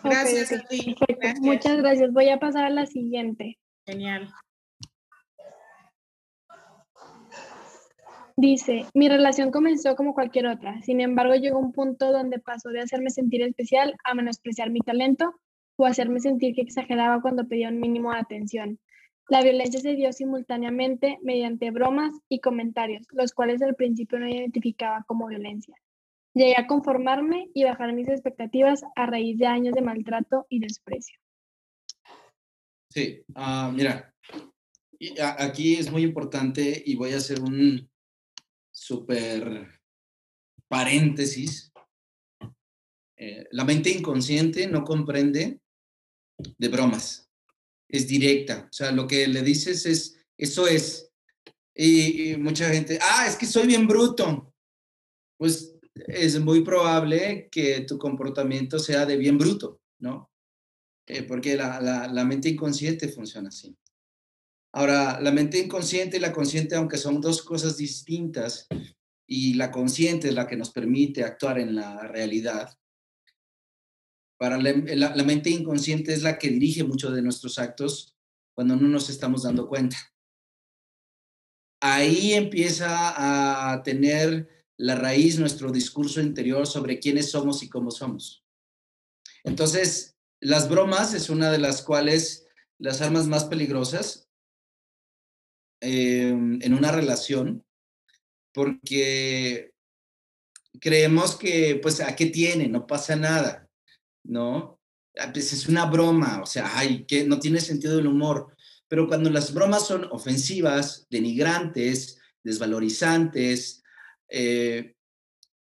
Gracias 0.02 0.52
ok, 0.52 0.58
a 0.58 0.68
ti. 0.68 0.78
Perfecto. 0.78 1.16
Gracias. 1.18 1.40
Muchas 1.40 1.76
gracias. 1.78 2.12
Voy 2.12 2.28
a 2.28 2.38
pasar 2.38 2.64
a 2.64 2.70
la 2.70 2.86
siguiente. 2.86 3.58
Genial. 3.86 4.32
Dice, 8.36 8.86
mi 8.94 9.08
relación 9.08 9.50
comenzó 9.50 9.96
como 9.96 10.14
cualquier 10.14 10.46
otra, 10.46 10.80
sin 10.82 11.00
embargo 11.00 11.34
llegó 11.34 11.58
un 11.58 11.72
punto 11.72 12.12
donde 12.12 12.38
pasó 12.38 12.70
de 12.70 12.80
hacerme 12.80 13.10
sentir 13.10 13.42
especial 13.42 13.94
a 14.04 14.14
menospreciar 14.14 14.70
mi 14.70 14.80
talento 14.80 15.34
o 15.76 15.86
hacerme 15.86 16.20
sentir 16.20 16.54
que 16.54 16.62
exageraba 16.62 17.22
cuando 17.22 17.48
pedía 17.48 17.68
un 17.68 17.80
mínimo 17.80 18.12
de 18.12 18.18
atención. 18.18 18.78
La 19.28 19.42
violencia 19.42 19.80
se 19.80 19.94
dio 19.94 20.12
simultáneamente 20.12 21.18
mediante 21.22 21.70
bromas 21.70 22.12
y 22.28 22.40
comentarios, 22.40 23.06
los 23.12 23.32
cuales 23.32 23.62
al 23.62 23.76
principio 23.76 24.18
no 24.18 24.28
identificaba 24.28 25.04
como 25.06 25.28
violencia. 25.28 25.74
Llegué 26.34 26.56
a 26.56 26.66
conformarme 26.66 27.48
y 27.54 27.64
bajar 27.64 27.92
mis 27.92 28.08
expectativas 28.08 28.82
a 28.94 29.06
raíz 29.06 29.38
de 29.38 29.46
años 29.46 29.74
de 29.74 29.82
maltrato 29.82 30.46
y 30.48 30.60
desprecio. 30.60 31.18
Sí, 32.88 33.22
ah, 33.34 33.70
mira, 33.74 34.12
aquí 35.38 35.74
es 35.74 35.90
muy 35.90 36.02
importante 36.02 36.82
y 36.84 36.96
voy 36.96 37.12
a 37.12 37.18
hacer 37.18 37.40
un 37.40 37.89
súper 38.90 39.68
paréntesis. 40.66 41.72
Eh, 43.16 43.46
la 43.52 43.64
mente 43.64 43.90
inconsciente 43.90 44.66
no 44.66 44.82
comprende 44.82 45.60
de 46.58 46.68
bromas, 46.68 47.30
es 47.88 48.08
directa, 48.08 48.66
o 48.68 48.72
sea, 48.72 48.90
lo 48.90 49.06
que 49.06 49.28
le 49.28 49.42
dices 49.42 49.86
es, 49.86 50.16
eso 50.36 50.66
es. 50.66 51.12
Y, 51.72 52.36
mucha 52.38 52.68
gente, 52.70 52.98
ah, 53.00 53.26
es 53.28 53.36
que 53.36 53.46
soy 53.46 53.66
bien 53.66 53.86
bruto. 53.86 54.52
Pues 55.38 55.76
es 55.94 56.40
muy 56.40 56.62
probable 56.62 57.48
que 57.50 57.82
tu 57.82 57.96
comportamiento 57.96 58.78
sea 58.78 59.06
de 59.06 59.16
bien 59.16 59.38
bruto, 59.38 59.80
¿no? 60.00 60.30
Eh, 61.06 61.22
porque 61.22 61.56
la, 61.56 61.80
la 62.12 62.24
mente 62.24 62.48
inconsciente 62.48 63.08
funciona 63.08 63.50
así. 63.50 63.76
Ahora, 64.72 65.20
la 65.20 65.32
mente 65.32 65.58
inconsciente 65.58 66.16
y 66.16 66.20
la 66.20 66.32
consciente, 66.32 66.76
aunque 66.76 66.96
son 66.96 67.20
dos 67.20 67.42
cosas 67.42 67.76
distintas, 67.76 68.68
y 69.26 69.54
la 69.54 69.70
consciente 69.70 70.28
es 70.28 70.34
la 70.34 70.46
que 70.46 70.56
nos 70.56 70.70
permite 70.70 71.22
actuar 71.22 71.58
en 71.58 71.74
la 71.76 72.06
realidad, 72.08 72.76
para 74.40 74.56
la, 74.56 75.22
mente 75.22 75.50
inconsciente 75.50 76.14
es 76.14 76.22
la 76.22 76.38
que 76.38 76.48
dirige 76.48 76.82
muchos 76.82 77.14
de 77.14 77.20
nuestros 77.20 77.58
actos 77.58 78.16
cuando 78.54 78.74
no 78.74 78.88
nos 78.88 79.10
estamos 79.10 79.42
dando 79.42 79.68
cuenta. 79.68 79.98
Ahí 81.82 82.32
empieza 82.32 83.72
a 83.72 83.82
tener 83.82 84.48
la 84.78 84.94
raíz 84.94 85.38
nuestro 85.38 85.70
discurso 85.70 86.22
interior 86.22 86.66
sobre 86.66 86.98
quiénes 86.98 87.30
somos 87.30 87.62
y 87.62 87.68
cómo 87.68 87.90
somos. 87.90 88.42
Entonces, 89.44 90.16
las 90.40 90.70
bromas 90.70 91.12
es 91.12 91.28
una 91.28 91.52
de 91.52 91.58
las 91.58 91.82
cuales 91.82 92.46
las 92.78 93.02
armas 93.02 93.26
más 93.26 93.44
peligrosas 93.44 94.29
eh, 95.80 96.28
en 96.28 96.74
una 96.74 96.92
relación, 96.92 97.64
porque 98.52 99.72
creemos 100.80 101.36
que, 101.36 101.78
pues, 101.82 102.00
¿a 102.00 102.14
qué 102.14 102.26
tiene? 102.26 102.68
No 102.68 102.86
pasa 102.86 103.16
nada, 103.16 103.68
¿no? 104.24 104.78
Pues 105.32 105.52
es 105.52 105.68
una 105.68 105.86
broma, 105.86 106.40
o 106.42 106.46
sea, 106.46 106.70
ay, 106.78 107.04
que 107.04 107.24
no 107.24 107.38
tiene 107.38 107.60
sentido 107.60 107.98
el 107.98 108.06
humor. 108.06 108.54
Pero 108.88 109.06
cuando 109.06 109.30
las 109.30 109.52
bromas 109.52 109.86
son 109.86 110.08
ofensivas, 110.10 111.06
denigrantes, 111.10 112.20
desvalorizantes, 112.42 113.82
eh, 114.28 114.94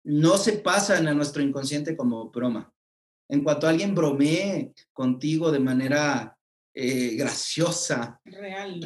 no 0.05 0.37
se 0.37 0.55
pasan 0.55 1.09
a 1.09 1.15
nuestro 1.15 1.43
inconsciente 1.43 1.97
como 1.97 2.31
broma. 2.31 2.73
En 3.29 3.43
cuanto 3.43 3.67
alguien 3.67 3.95
bromee 3.95 4.73
contigo 4.93 5.51
de 5.51 5.61
manera 5.61 6.37
eh, 6.75 7.17
graciosa, 7.17 8.21
Real. 8.25 8.81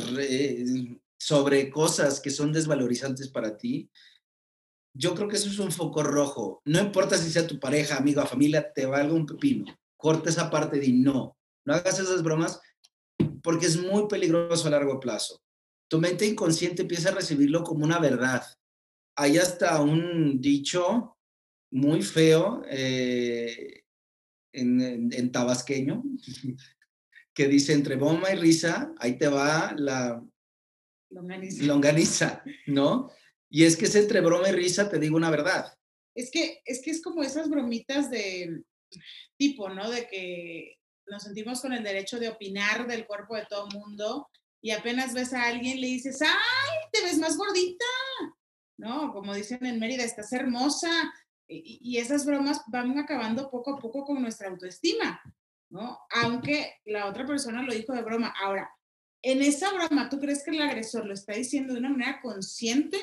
Sobre 1.19 1.69
cosas 1.71 2.21
que 2.21 2.31
son 2.31 2.53
desvalorizantes 2.53 3.29
para 3.29 3.57
ti, 3.57 3.91
yo 4.95 5.15
creo 5.15 5.29
que 5.29 5.37
eso 5.37 5.49
es 5.49 5.59
un 5.59 5.71
foco 5.73 6.03
rojo. 6.03 6.63
No 6.65 6.81
importa 6.81 7.19
si 7.19 7.31
sea 7.31 7.47
tu 7.47 7.59
pareja, 7.61 7.97
amigo, 7.97 8.25
familia, 8.27 8.73
te 8.73 8.87
valga 8.87 9.15
un 9.15 9.27
pepino. 9.27 9.65
Corta 9.97 10.31
esa 10.31 10.51
parte 10.51 10.79
de 10.79 10.89
no. 10.93 11.37
No 11.65 11.75
hagas 11.75 11.99
esas 12.01 12.23
bromas 12.23 12.61
porque 13.43 13.67
es 13.67 13.77
muy 13.81 14.09
peligroso 14.09 14.67
a 14.67 14.71
largo 14.71 14.99
plazo. 14.99 15.41
Tu 15.89 15.99
mente 16.01 16.27
inconsciente 16.27 16.83
empieza 16.83 17.11
a 17.11 17.15
recibirlo 17.15 17.63
como 17.63 17.85
una 17.85 17.99
verdad. 17.99 18.43
Hay 19.17 19.39
hasta 19.39 19.81
un 19.81 20.41
dicho 20.41 21.17
muy 21.71 22.03
feo 22.03 22.63
eh, 22.69 23.83
en, 24.53 25.13
en- 25.13 25.33
tabasqueño 25.33 26.03
que 27.35 27.49
dice 27.49 27.73
entre 27.73 27.97
broma 27.97 28.33
y 28.33 28.37
risa, 28.37 28.93
ahí 28.99 29.19
te 29.19 29.29
va 29.29 29.75
la, 29.77 30.25
Longaniza. 31.11 31.65
longaniza, 31.65 32.43
¿no? 32.67 33.11
Y 33.51 33.65
es 33.65 33.77
que 33.77 33.87
es 33.87 33.95
entre 33.95 34.21
broma 34.21 34.49
y 34.49 34.53
risa, 34.53 34.91
te 34.91 34.99
digo 34.99 35.17
una 35.17 35.31
verdad. 35.31 35.73
Es 36.15 36.31
que, 36.31 36.61
es 36.65 36.83
que 36.83 36.91
es 36.91 37.03
como 37.03 37.23
esas 37.23 37.49
bromitas 37.49 38.11
de 38.11 38.63
tipo, 39.37 39.69
¿no? 39.71 39.91
De 39.91 40.07
que 40.07 40.77
nos 41.07 41.23
sentimos 41.23 41.61
con 41.61 41.73
el 41.73 41.83
derecho 41.83 42.19
de 42.19 42.29
opinar 42.29 42.87
del 42.87 43.07
cuerpo 43.07 43.37
de 43.37 43.47
todo 43.47 43.69
mundo 43.69 44.29
y 44.61 44.73
apenas 44.73 45.15
ves 45.15 45.33
a 45.33 45.47
alguien 45.47 45.81
le 45.81 45.87
dices, 45.87 46.21
¡ay, 46.21 46.89
te 46.93 47.03
ves 47.03 47.19
más 47.19 47.37
gordita! 47.37 47.85
¿No? 48.77 49.13
Como 49.13 49.35
dicen 49.35 49.65
en 49.65 49.79
Mérida, 49.79 50.05
estás 50.05 50.33
hermosa. 50.33 50.91
Y, 51.49 51.79
y 51.83 51.99
esas 51.99 52.27
bromas 52.27 52.61
van 52.67 52.99
acabando 52.99 53.51
poco 53.51 53.75
a 53.75 53.79
poco 53.79 54.05
con 54.05 54.21
nuestra 54.21 54.49
autoestima, 54.49 55.23
¿no? 55.71 55.99
Aunque 56.11 56.75
la 56.85 57.07
otra 57.07 57.25
persona 57.27 57.63
lo 57.63 57.73
dijo 57.73 57.95
de 57.95 58.03
broma. 58.03 58.35
Ahora, 58.41 58.71
en 59.23 59.43
esa 59.43 59.73
broma, 59.73 60.09
¿tú 60.09 60.19
crees 60.19 60.45
que 60.45 60.51
el 60.51 60.63
agresor 60.63 61.07
lo 61.07 61.15
está 61.15 61.35
diciendo 61.35 61.73
de 61.73 61.81
una 61.81 61.91
manera 61.91 62.21
consciente 62.23 62.99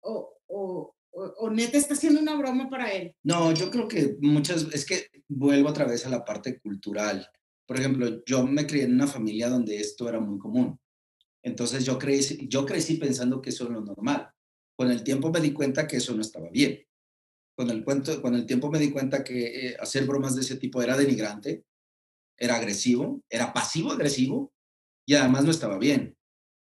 o, 0.00 0.34
o, 0.46 0.94
o, 1.12 1.22
o 1.22 1.50
neta 1.50 1.78
está 1.78 1.94
haciendo 1.94 2.20
una 2.20 2.36
broma 2.36 2.68
para 2.68 2.92
él? 2.92 3.14
No, 3.22 3.52
yo 3.52 3.70
creo 3.70 3.88
que 3.88 4.16
muchas, 4.20 4.66
es 4.72 4.84
que 4.84 5.08
vuelvo 5.28 5.68
otra 5.68 5.86
vez 5.86 6.04
a 6.06 6.10
la 6.10 6.24
parte 6.24 6.58
cultural. 6.60 7.28
Por 7.66 7.78
ejemplo, 7.78 8.24
yo 8.24 8.46
me 8.46 8.66
crié 8.66 8.84
en 8.84 8.94
una 8.94 9.06
familia 9.06 9.48
donde 9.48 9.78
esto 9.78 10.08
era 10.08 10.20
muy 10.20 10.38
común. 10.38 10.78
Entonces 11.42 11.84
yo 11.84 11.98
crecí, 11.98 12.48
yo 12.48 12.66
crecí 12.66 12.96
pensando 12.96 13.40
que 13.40 13.50
eso 13.50 13.64
era 13.64 13.74
lo 13.74 13.84
normal. 13.84 14.30
Con 14.76 14.90
el 14.90 15.02
tiempo 15.02 15.30
me 15.30 15.40
di 15.40 15.52
cuenta 15.52 15.86
que 15.86 15.96
eso 15.96 16.14
no 16.14 16.22
estaba 16.22 16.50
bien. 16.50 16.84
Con 17.56 17.70
el, 17.70 17.84
cuento, 17.84 18.20
con 18.20 18.34
el 18.34 18.44
tiempo 18.44 18.70
me 18.70 18.78
di 18.78 18.90
cuenta 18.90 19.24
que 19.24 19.68
eh, 19.68 19.76
hacer 19.80 20.04
bromas 20.06 20.34
de 20.34 20.42
ese 20.42 20.56
tipo 20.56 20.82
era 20.82 20.96
denigrante, 20.96 21.64
era 22.36 22.56
agresivo, 22.56 23.22
era 23.30 23.52
pasivo-agresivo 23.52 24.52
y 25.06 25.14
además 25.14 25.44
no 25.44 25.50
estaba 25.50 25.78
bien, 25.78 26.16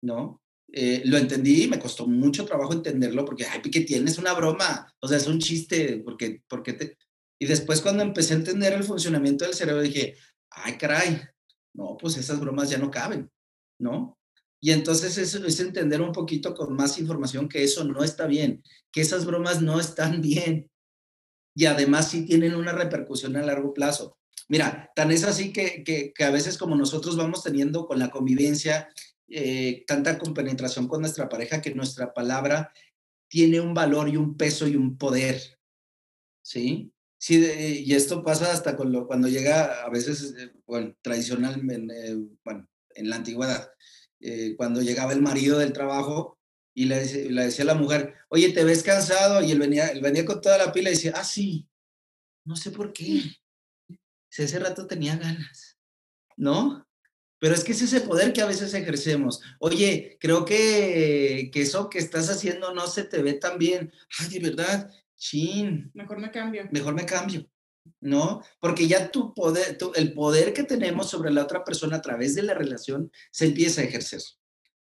¿no? 0.03 0.43
Eh, 0.73 1.03
lo 1.05 1.17
entendí, 1.17 1.69
me 1.69 1.79
costó 1.79 2.07
mucho 2.07 2.45
trabajo 2.45 2.73
entenderlo 2.73 3.25
porque, 3.25 3.47
ay, 3.47 3.63
¿qué 3.63 3.81
tienes? 3.83 4.19
Una 4.19 4.35
broma, 4.35 4.93
o 5.01 5.09
sea, 5.09 5.17
es 5.17 5.27
un 5.27 5.39
chiste, 5.39 6.03
porque, 6.05 6.43
porque 6.49 6.73
te... 6.73 6.99
Y 7.39 7.47
después 7.47 7.81
cuando 7.81 8.03
empecé 8.03 8.35
a 8.35 8.39
entender 8.39 8.73
el 8.73 8.85
funcionamiento 8.85 9.45
del 9.45 9.55
cerebro 9.55 9.83
dije, 9.83 10.17
ay, 10.51 10.77
caray, 10.77 11.21
no, 11.75 11.97
pues 11.99 12.17
esas 12.17 12.41
bromas 12.41 12.69
ya 12.69 12.79
no 12.79 12.91
caben, 12.91 13.31
¿no? 13.79 14.19
Y 14.61 14.73
entonces 14.73 15.17
es, 15.19 15.35
es 15.35 15.61
entender 15.61 16.01
un 16.01 16.13
poquito 16.13 16.55
con 16.55 16.75
más 16.75 16.99
información 16.99 17.49
que 17.49 17.63
eso 17.63 17.85
no 17.85 18.03
está 18.03 18.27
bien, 18.27 18.63
que 18.91 19.03
esas 19.03 19.25
bromas 19.25 19.63
no 19.63 19.79
están 19.79 20.21
bien 20.23 20.69
y 21.55 21.67
además 21.67 22.11
sí 22.11 22.27
tienen 22.27 22.55
una 22.55 22.73
repercusión 22.73 23.37
a 23.37 23.43
largo 23.43 23.73
plazo. 23.73 24.19
Mira, 24.49 24.91
tan 24.95 25.11
es 25.11 25.25
así 25.25 25.53
que, 25.53 25.83
que, 25.85 26.13
que 26.13 26.25
a 26.25 26.31
veces 26.31 26.57
como 26.59 26.77
nosotros 26.77 27.17
vamos 27.17 27.43
teniendo 27.43 27.87
con 27.87 27.99
la 27.99 28.11
convivencia 28.11 28.89
eh, 29.29 29.85
tanta 29.87 30.19
compenetración 30.19 30.87
con 30.87 31.01
nuestra 31.01 31.29
pareja 31.29 31.61
que 31.61 31.75
nuestra 31.75 32.15
palabra 32.15 32.73
tiene 33.29 33.61
un 33.61 33.75
valor 33.75 34.09
y 34.09 34.17
un 34.17 34.37
peso 34.37 34.69
y 34.69 34.77
un 34.77 34.97
poder, 34.99 35.41
¿sí? 36.43 36.93
Sí, 37.19 37.39
de- 37.39 37.71
y 37.71 37.95
esto 37.95 38.23
pasa 38.23 38.53
hasta 38.53 38.77
con 38.77 38.93
lo, 38.93 39.07
cuando 39.07 39.27
llega 39.29 39.83
a 39.85 39.91
veces, 39.91 40.35
eh, 40.39 40.53
bueno, 40.67 40.95
tradicionalmente, 41.03 42.11
eh, 42.13 42.17
bueno, 42.45 42.69
en 42.95 43.11
la 43.11 43.17
antigüedad, 43.17 43.69
eh, 44.21 44.55
cuando 44.57 44.81
llegaba 44.83 45.13
el 45.13 45.23
marido 45.23 45.59
del 45.59 45.73
trabajo 45.73 46.39
y 46.75 46.85
le, 46.85 47.05
le 47.31 47.45
decía 47.45 47.65
a 47.65 47.69
la 47.69 47.75
mujer, 47.75 48.15
oye, 48.29 48.51
¿te 48.53 48.65
ves 48.65 48.83
cansado? 48.83 49.43
Y 49.43 49.51
él 49.51 49.59
venía, 49.59 49.89
él 49.89 50.01
venía 50.03 50.25
con 50.25 50.41
toda 50.41 50.59
la 50.59 50.73
pila 50.73 50.91
y 50.91 50.95
decía, 50.95 51.13
ah, 51.17 51.25
sí, 51.25 51.67
no 52.45 52.55
sé 52.55 52.71
por 52.71 52.93
qué. 52.93 53.23
Si 54.37 54.43
hace 54.43 54.59
rato 54.59 54.87
tenía 54.87 55.17
ganas, 55.17 55.79
¿no? 56.37 56.87
Pero 57.39 57.55
es 57.55 57.65
que 57.65 57.73
es 57.73 57.81
ese 57.81 58.03
poder 58.03 58.35
que 58.35 58.43
a 58.43 58.47
veces 58.47 58.75
ejercemos. 58.75 59.41
Oye, 59.61 60.19
creo 60.21 60.45
que, 60.45 61.49
que 61.51 61.63
eso 61.63 61.89
que 61.89 61.99
estás 61.99 62.29
haciendo 62.29 62.75
no 62.75 62.87
se 62.87 63.05
te 63.05 63.23
ve 63.23 63.33
tan 63.33 63.57
bien. 63.59 63.91
Ay, 64.19 64.29
de 64.29 64.41
verdad, 64.51 64.91
chin, 65.17 65.91
Mejor 65.95 66.19
me 66.21 66.31
cambio. 66.31 66.69
mejor 66.71 66.93
me 66.93 67.07
cambio, 67.07 67.49
¿no? 68.03 68.43
Porque 68.61 68.87
ya 68.87 69.11
tu 69.11 69.33
poder, 69.33 69.79
tu- 69.79 69.93
el 69.95 70.13
poder 70.13 70.53
que 70.53 70.65
tenemos 70.65 71.09
sobre 71.09 71.31
la 71.31 71.45
otra 71.45 71.65
persona 71.65 71.97
a 71.97 72.03
través 72.03 72.35
de 72.35 72.43
la 72.43 72.53
relación 72.53 73.11
se 73.31 73.47
empieza 73.47 73.81
a 73.81 73.85
ejercer. 73.85 74.21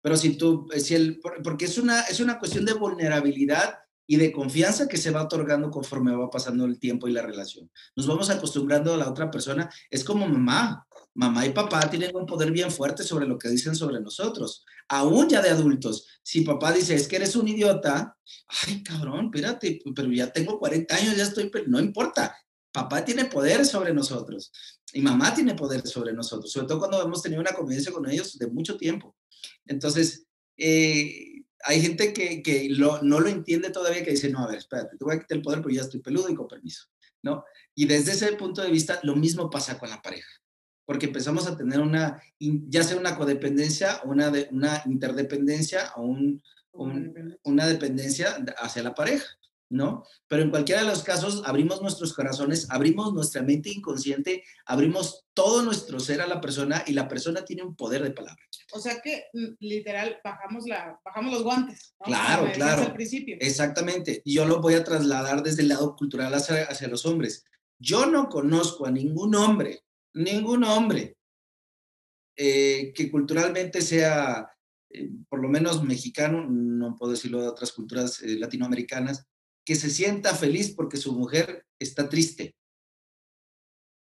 Pero 0.03 0.17
si 0.19 0.37
tú, 0.37 0.69
si 0.77 0.95
el, 0.95 1.19
por- 1.19 1.43
porque 1.43 1.65
es 1.65 1.79
una, 1.79 2.03
es 2.03 2.21
una 2.21 2.39
cuestión 2.39 2.67
de 2.67 2.75
vulnerabilidad 2.75 3.79
y 4.07 4.17
de 4.17 4.33
confianza 4.33 4.89
que 4.89 4.97
se 4.97 5.11
va 5.11 5.23
otorgando 5.23 5.71
conforme 5.71 6.15
va 6.15 6.31
pasando 6.31 6.65
el 6.65 6.79
tiempo 6.79 7.09
y 7.09 7.13
la 7.13 7.23
relación. 7.23 7.71
Nos 7.97 8.07
vamos 8.07 8.31
acostumbrando 8.31 8.95
a 8.95 8.97
la 8.97 9.09
otra 9.09 9.31
persona. 9.31 9.69
Es 9.91 10.05
como 10.05 10.27
mamá. 10.29 10.87
Mamá 11.15 11.47
y 11.47 11.51
papá 11.51 11.89
tienen 11.91 12.15
un 12.15 12.27
poder 12.27 12.51
bien 12.51 12.71
fuerte 12.71 13.03
sobre 13.03 13.27
lo 13.27 13.39
que 13.39 13.49
dicen 13.49 13.75
sobre 13.75 14.01
nosotros. 14.01 14.65
Aún 14.89 15.29
ya 15.29 15.41
de 15.41 15.51
adultos. 15.51 16.07
Si 16.23 16.43
papá 16.43 16.73
dice, 16.73 16.95
es 16.95 17.09
que 17.09 17.17
eres 17.17 17.35
un 17.37 17.49
idiota, 17.49 18.17
ay, 18.67 18.83
cabrón, 18.83 19.27
espérate, 19.27 19.81
pero 19.95 20.13
ya 20.13 20.31
tengo 20.31 20.59
40 20.59 20.95
años, 20.95 21.17
ya 21.17 21.25
estoy, 21.25 21.49
pero 21.49 21.65
no 21.69 21.81
importa. 21.81 22.37
Papá 22.71 23.03
tiene 23.05 23.25
poder 23.25 23.65
sobre 23.65 23.95
nosotros 23.95 24.53
y 24.93 25.01
mamá 25.01 25.35
tiene 25.35 25.55
poder 25.55 25.87
sobre 25.87 26.13
nosotros, 26.13 26.53
sobre 26.53 26.67
todo 26.67 26.79
cuando 26.79 27.03
hemos 27.03 27.23
tenido 27.23 27.41
una 27.41 27.55
convivencia 27.55 27.91
con 27.91 28.09
ellos 28.09 28.39
de 28.39 28.47
mucho 28.49 28.77
tiempo. 28.77 29.17
Entonces, 29.65 30.27
eh, 30.59 31.36
hay 31.65 31.81
gente 31.81 32.13
que, 32.13 32.43
que 32.43 32.69
lo- 32.71 33.03
no 33.03 33.21
lo 33.21 33.29
entiende 33.29 33.71
todavía, 33.71 34.05
que 34.05 34.11
dice, 34.13 34.31
no, 34.31 34.41
a 34.41 34.47
ver, 34.49 34.59
espérate, 34.59 34.97
te 34.97 35.05
voy 35.05 35.15
a 35.17 35.19
quitar 35.21 35.37
el 35.39 35.43
poder, 35.43 35.61
pero 35.63 35.75
ya 35.75 35.83
estoy 35.83 36.01
peludo 36.01 36.29
y 36.29 36.35
con 36.35 36.47
permiso, 36.49 36.87
¿no? 37.23 37.45
Y 37.75 37.87
desde 37.87 38.13
ese 38.13 38.33
punto 38.37 38.63
de 38.63 38.71
vista, 38.71 39.01
lo 39.03 39.17
mismo 39.17 39.51
pasa 39.51 39.79
con 39.79 39.91
la 39.91 40.01
pareja, 40.03 40.29
porque 40.85 41.07
empezamos 41.07 41.47
a 41.47 41.57
tener 41.57 41.81
una, 41.81 42.23
ya 42.39 42.83
sea 42.83 42.97
una 42.97 43.17
codependencia, 43.17 44.01
una, 44.05 44.31
de, 44.31 44.49
una 44.53 44.83
interdependencia 44.87 45.93
o 45.97 46.03
un, 46.03 46.43
un- 46.73 47.39
una 47.45 47.67
dependencia 47.67 48.37
hacia 48.59 48.83
la 48.83 48.95
pareja, 48.95 49.27
¿no? 49.69 50.05
Pero 50.29 50.43
en 50.43 50.51
cualquiera 50.51 50.83
de 50.83 50.89
los 50.89 51.03
casos 51.03 51.43
abrimos 51.45 51.83
nuestros 51.83 52.13
corazones, 52.13 52.69
abrimos 52.71 53.13
nuestra 53.13 53.43
mente 53.43 53.71
inconsciente, 53.71 54.45
abrimos 54.65 55.27
todo 55.35 55.63
nuestro 55.63 56.01
ser 56.01 56.21
a 56.21 56.27
la 56.27 56.41
persona 56.41 56.85
y 56.87 56.93
la 56.93 57.09
persona 57.09 57.45
tiene 57.45 57.63
un 57.63 57.75
poder 57.75 58.03
de 58.03 58.11
palabra. 58.11 58.43
O 58.73 58.81
sea 58.81 59.01
que 59.01 59.25
mm, 59.33 59.55
literal 59.61 60.19
bajamos, 60.25 60.67
la, 60.67 60.99
bajamos 61.05 61.33
los 61.33 61.43
guantes. 61.43 61.95
¿no? 62.01 62.07
Claro, 62.07 62.51
claro. 62.53 62.83
Al 62.83 62.95
principio. 62.95 63.37
Exactamente. 63.41 64.23
Yo 64.25 64.45
lo 64.45 64.61
voy 64.61 64.75
a 64.75 64.85
trasladar 64.85 65.43
desde 65.43 65.63
el 65.63 65.69
lado 65.69 65.97
cultural 65.97 66.33
hacia, 66.35 66.65
hacia 66.65 66.89
los 66.89 67.05
hombres. 67.07 67.45
Yo 67.79 68.07
no 68.07 68.29
conozco 68.29 68.87
a 68.87 68.91
ningún 68.91 69.35
hombre, 69.35 69.83
ningún 70.15 70.65
hombre 70.65 71.17
eh, 72.39 72.93
que 72.95 73.11
culturalmente 73.11 73.81
sea, 73.81 74.51
eh, 74.91 75.11
por 75.29 75.41
lo 75.41 75.49
menos 75.49 75.83
mexicano, 75.83 76.47
no 76.47 76.95
puedo 76.95 77.13
decirlo 77.13 77.41
de 77.41 77.49
otras 77.49 77.73
culturas 77.73 78.23
eh, 78.23 78.39
latinoamericanas, 78.39 79.27
que 79.67 79.75
se 79.75 79.91
sienta 79.91 80.35
feliz 80.35 80.71
porque 80.71 80.97
su 80.97 81.13
mujer 81.13 81.67
está 81.79 82.09
triste. 82.09 82.57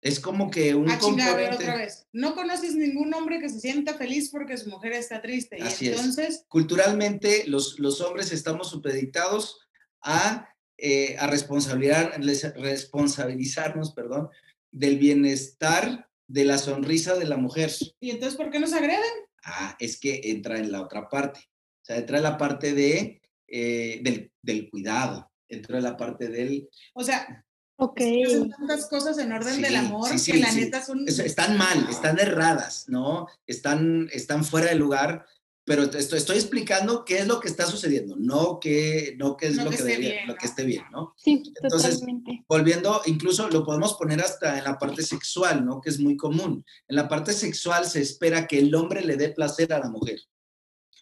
Es 0.00 0.20
como 0.20 0.48
que 0.50 0.76
un 0.76 0.88
A 0.88 0.96
chingar, 0.98 1.30
a 1.30 1.34
ver, 1.34 1.48
componente. 1.50 1.72
otra 1.72 1.84
vez. 1.84 2.06
No 2.12 2.36
conoces 2.36 2.76
ningún 2.76 3.12
hombre 3.12 3.40
que 3.40 3.48
se 3.48 3.59
sienta 3.59 3.94
feliz 3.94 4.30
porque 4.30 4.56
su 4.56 4.70
mujer 4.70 4.92
está 4.92 5.20
triste. 5.20 5.59
Así 5.61 5.86
y 5.86 5.88
es. 5.88 5.96
entonces, 5.96 6.44
culturalmente 6.48 7.48
los, 7.48 7.80
los 7.80 8.00
hombres 8.00 8.30
estamos 8.30 8.70
supeditados 8.70 9.59
a, 10.00 10.54
eh, 10.76 11.16
a 11.18 11.26
responsabilizarnos 11.26 13.92
perdón, 13.92 14.28
del 14.70 14.98
bienestar 14.98 16.09
de 16.28 16.44
la 16.44 16.59
sonrisa 16.59 17.16
de 17.16 17.24
la 17.24 17.36
mujer. 17.36 17.72
¿y 17.98 18.11
entonces 18.11 18.36
por 18.36 18.50
qué 18.50 18.61
nos 18.61 18.74
agreden? 18.74 19.00
Ah, 19.42 19.76
es 19.80 19.98
que 19.98 20.20
entra 20.24 20.59
en 20.59 20.70
la 20.70 20.82
otra 20.82 21.09
parte. 21.09 21.40
O 21.82 21.84
sea, 21.84 21.96
entra 21.96 22.18
en 22.18 22.22
la 22.22 22.38
parte 22.38 22.72
de, 22.74 23.20
eh, 23.48 23.98
del, 24.02 24.30
del 24.42 24.70
cuidado, 24.70 25.28
entra 25.49 25.78
en 25.78 25.84
la 25.84 25.96
parte 25.96 26.28
del... 26.28 26.68
O 26.94 27.03
sea, 27.05 27.44
Ok. 27.76 28.01
es 28.01 28.07
que 28.07 28.24
hacen 28.34 28.51
tantas 28.51 28.86
cosas 28.88 29.18
en 29.18 29.32
orden 29.32 29.55
Sí, 29.55 29.62
del 29.62 29.76
amor 29.76 30.09
sí, 30.11 30.18
sí, 30.18 30.32
que 30.32 30.38
la 30.38 30.51
sí. 30.51 30.61
neta 30.61 30.84
son. 30.84 31.05
es- 31.07 31.18
están 31.20 31.57
mal, 31.57 31.86
están 31.88 32.18
erradas, 32.18 32.84
¿no? 32.88 33.28
Están, 33.46 34.09
están 34.12 34.44
fuera 34.44 34.68
de 34.68 34.74
lugar, 34.74 35.24
pero 35.64 35.88
te 35.88 35.99
estoy, 35.99 36.18
estoy 36.18 36.38
explicando 36.38 37.05
qué 37.05 37.18
es 37.18 37.26
lo 37.28 37.38
que 37.40 37.46
está 37.49 37.66
sucediendo, 37.66 38.16
no 38.18 38.59
qué, 38.59 39.14
no 39.18 39.36
qué 39.36 39.49
es 39.49 39.57
No 39.57 39.64
lo 39.64 39.70
que 39.70 39.76
que, 39.76 39.82
esté 39.82 39.90
debería- 39.92 40.11
bien, 40.14 40.26
lo 40.26 40.32
¿no? 40.32 40.38
que 40.38 40.46
esté 40.46 40.64
bien, 40.64 40.84
¿no? 40.90 41.14
Sí, 41.18 41.42
Entonces, 41.62 41.92
totalmente. 42.01 42.44
volviendo, 42.49 43.01
incluso 43.07 43.49
lo 43.49 43.64
podemos 43.64 43.94
poner 43.94 44.20
hasta 44.22 44.59
en 44.59 44.64
la 44.64 44.76
parte 44.78 45.03
sexual, 45.03 45.64
¿no? 45.64 45.80
Que 45.80 45.90
es 45.90 46.01
muy 46.01 46.16
común. 46.16 46.64
En 46.88 46.96
la 46.96 47.07
parte 47.07 47.32
sexual 47.32 47.84
se 47.86 48.01
espera 48.01 48.46
que 48.46 48.59
el 48.59 48.74
hombre 48.74 49.05
le 49.05 49.16
dé 49.16 49.28
placer 49.28 49.72
a 49.72 49.78
la 49.78 49.88
mujer. 49.90 50.18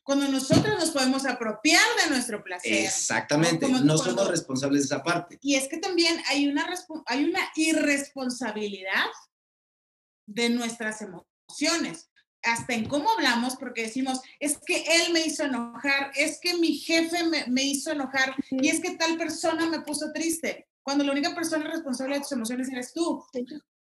Cuando 0.06 0.28
nosotros 0.28 0.78
nos 0.78 0.90
podemos 0.92 1.26
apropiar 1.26 1.82
de 2.04 2.10
nuestro 2.10 2.42
placer. 2.44 2.72
Exactamente, 2.72 3.66
no 3.66 3.72
cuando- 3.72 3.98
somos 3.98 4.28
responsables 4.28 4.82
de 4.82 4.86
esa 4.86 5.02
parte. 5.02 5.36
Y 5.42 5.56
es 5.56 5.66
que 5.66 5.78
también 5.78 6.16
hay 6.28 6.46
una, 6.46 6.64
hay 7.06 7.24
una 7.24 7.40
irresponsabilidad 7.56 9.06
de 10.28 10.48
nuestras 10.50 11.02
emociones, 11.02 12.08
hasta 12.44 12.74
en 12.74 12.86
cómo 12.88 13.10
hablamos, 13.10 13.56
porque 13.56 13.82
decimos, 13.82 14.20
es 14.38 14.58
que 14.64 14.84
él 14.86 15.12
me 15.12 15.26
hizo 15.26 15.42
enojar, 15.42 16.12
es 16.14 16.38
que 16.40 16.56
mi 16.56 16.78
jefe 16.78 17.24
me, 17.24 17.44
me 17.48 17.64
hizo 17.64 17.90
enojar, 17.90 18.36
y 18.50 18.68
es 18.68 18.80
que 18.80 18.96
tal 18.96 19.18
persona 19.18 19.66
me 19.68 19.80
puso 19.80 20.12
triste, 20.12 20.68
cuando 20.84 21.02
la 21.02 21.10
única 21.10 21.34
persona 21.34 21.68
responsable 21.68 22.14
de 22.14 22.20
tus 22.20 22.30
emociones 22.30 22.68
eres 22.68 22.92
tú. 22.92 23.24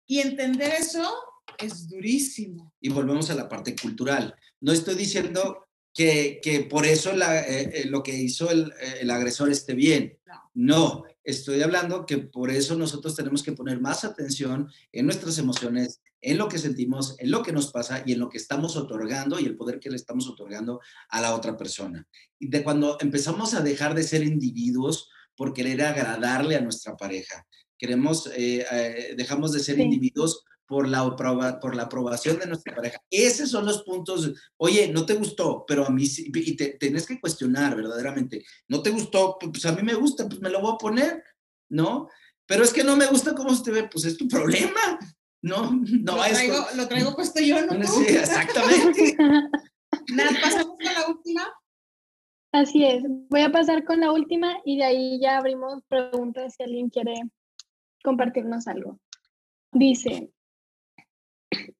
Y 0.07 0.21
entender 0.21 0.73
eso 0.73 1.13
es 1.59 1.89
durísimo. 1.89 2.73
Y 2.81 2.91
volvemos 2.91 3.29
a 3.31 3.35
la 3.35 3.49
parte 3.49 3.75
cultural. 3.75 4.37
No 4.61 4.71
estoy 4.71 4.95
diciendo 4.95 5.66
que, 5.97 6.41
que 6.43 6.61
por 6.61 6.85
eso 6.87 7.13
la- 7.15 7.41
eh, 7.41 7.71
eh, 7.73 7.85
lo 7.87 8.03
que 8.03 8.15
hizo 8.15 8.51
el, 8.51 8.73
eh, 8.81 8.99
el 9.01 9.11
agresor 9.11 9.51
esté 9.51 9.75
bien. 9.75 10.19
No. 10.27 10.35
No, 10.55 11.05
estoy 11.25 11.63
hablando 11.63 12.05
que 12.07 12.19
por 12.19 12.51
eso 12.51 12.77
nosotros 12.77 13.15
tenemos 13.17 13.43
que 13.43 13.53
poner 13.53 13.81
más 13.81 14.05
atención 14.05 14.69
en 14.93 15.07
nuestras 15.07 15.39
emociones, 15.39 16.01
en 16.21 16.39
lo 16.39 16.49
que 16.49 16.59
sentimos, 16.59 17.15
en 17.19 17.31
lo 17.31 17.43
que 17.43 17.53
nos 17.53 17.71
pasa 17.73 18.03
y 18.07 18.13
en 18.13 18.19
lo 18.21 18.29
que 18.29 18.39
estamos 18.39 18.77
otorgando 18.77 19.39
y 19.39 19.45
el 19.45 19.57
poder 19.57 19.81
que 19.81 19.91
le 19.91 19.97
estamos 19.97 20.29
otorgando 20.29 20.81
a 21.09 21.21
la 21.21 21.35
otra 21.35 21.57
persona. 21.57 22.07
Y 22.39 22.49
de 22.49 22.63
cuando 22.65 22.97
empezamos 23.01 23.55
a 23.55 23.61
dejar 23.61 23.95
de 23.95 24.03
ser 24.03 24.23
individuos 24.23 25.09
por 25.37 25.53
querer 25.53 25.83
agradarle 25.83 26.57
a 26.57 26.61
nuestra 26.63 26.97
pareja, 26.97 27.47
queremos, 27.79 28.27
eh, 28.35 28.65
eh, 28.71 29.15
dejamos 29.17 29.53
de 29.53 29.61
ser 29.61 29.77
Sí. 29.77 29.83
individuos 29.83 30.45
por 30.67 30.89
la, 30.89 31.17
por 31.61 31.77
la 31.77 31.83
aprobación 31.85 32.39
de 32.39 32.47
nuestra 32.47 32.75
pareja. 32.75 32.99
Esos 33.11 33.51
son 33.51 33.65
los 33.67 33.83
puntos, 33.83 34.33
oye, 34.57 34.89
no 34.93 35.07
te 35.07 35.15
gustó, 35.15 35.65
pero 35.67 35.87
a 35.87 35.91
mí 35.91 36.07
sí, 36.07 36.31
y 36.35 36.57
te 36.57 36.71
tenés 36.79 37.07
que 37.07 37.21
cuestionar 37.21 37.77
verdaderamente, 37.77 38.45
no 38.69 38.83
te 38.83 38.91
gustó, 38.91 39.39
pues 39.39 39.65
a 39.67 39.73
mí 39.73 39.83
me 39.83 39.95
gusta, 39.95 40.29
pues 40.29 40.41
me 40.41 40.51
lo 40.51 40.61
voy 40.61 40.75
a 40.75 40.79
poner, 40.79 41.23
¿no? 41.71 42.09
Pero 42.47 42.65
es 42.65 42.73
que 42.73 42.85
no 42.85 42.97
me 42.97 43.07
gusta 43.07 43.35
cómo 43.35 43.55
se 43.55 43.63
te 43.65 43.71
ve, 43.71 43.89
pues 43.91 44.05
es 44.05 44.17
tu 44.17 44.27
problema, 44.29 44.99
¿no? 45.43 45.71
No 46.03 46.17
lo, 46.17 46.23
traigo, 46.23 46.67
con- 46.67 46.77
lo 46.77 46.89
traigo 46.89 47.15
puesto 47.15 47.41
yo, 47.41 47.65
¿no? 47.65 47.79
tú? 47.81 47.87
Sí, 47.87 48.17
exactamente. 48.17 49.17
Nada, 50.15 50.31
pasamos 50.43 50.77
a 50.81 50.93
la 51.01 51.09
última. 51.09 51.53
Así 52.53 52.85
es. 52.85 53.03
Voy 53.29 53.43
a 53.43 53.53
pasar 53.53 53.85
con 53.85 54.01
la 54.01 54.13
última 54.13 54.59
y 54.65 54.79
de 54.79 54.85
ahí 54.85 55.21
ya 55.21 55.39
abrimos 55.39 55.83
preguntas 55.89 56.55
si 56.57 56.63
alguien 56.63 56.89
quiere 56.91 57.15
compartirnos 58.03 58.67
algo. 58.67 58.99
Dice, 59.73 60.31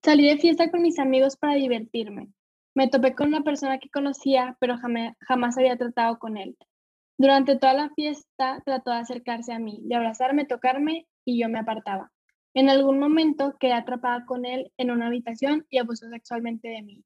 salí 0.03 0.27
de 0.27 0.37
fiesta 0.37 0.69
con 0.71 0.81
mis 0.81 0.99
amigos 0.99 1.37
para 1.37 1.55
divertirme. 1.55 2.29
Me 2.75 2.87
topé 2.87 3.15
con 3.15 3.29
una 3.29 3.41
persona 3.41 3.79
que 3.79 3.89
conocía, 3.89 4.55
pero 4.59 4.77
jamás 4.77 5.57
había 5.57 5.77
tratado 5.77 6.19
con 6.19 6.37
él. 6.37 6.55
Durante 7.17 7.57
toda 7.57 7.73
la 7.73 7.89
fiesta 7.89 8.61
trató 8.63 8.91
de 8.91 8.97
acercarse 8.97 9.51
a 9.51 9.59
mí, 9.59 9.79
de 9.83 9.95
abrazarme, 9.95 10.45
tocarme 10.45 11.07
y 11.25 11.41
yo 11.41 11.49
me 11.49 11.59
apartaba. 11.59 12.11
En 12.53 12.69
algún 12.69 12.99
momento 12.99 13.55
quedé 13.59 13.73
atrapada 13.73 14.25
con 14.25 14.45
él 14.45 14.71
en 14.77 14.91
una 14.91 15.07
habitación 15.07 15.65
y 15.69 15.79
abusó 15.79 16.07
sexualmente 16.09 16.67
de 16.67 16.83
mí. 16.83 17.03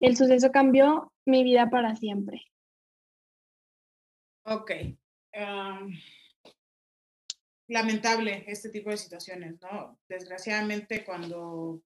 El 0.00 0.16
suceso 0.16 0.50
cambió 0.52 1.12
mi 1.26 1.42
vida 1.44 1.70
para 1.70 1.96
siempre. 1.96 2.42
Ok. 4.44 4.70
am, 5.34 5.92
lamentable 7.68 8.44
este 8.46 8.70
tipo 8.70 8.90
de 8.90 8.96
situaciones, 8.96 9.60
¿no? 9.60 9.98
Desgraciadamente 10.08 11.04
cuando 11.04 11.82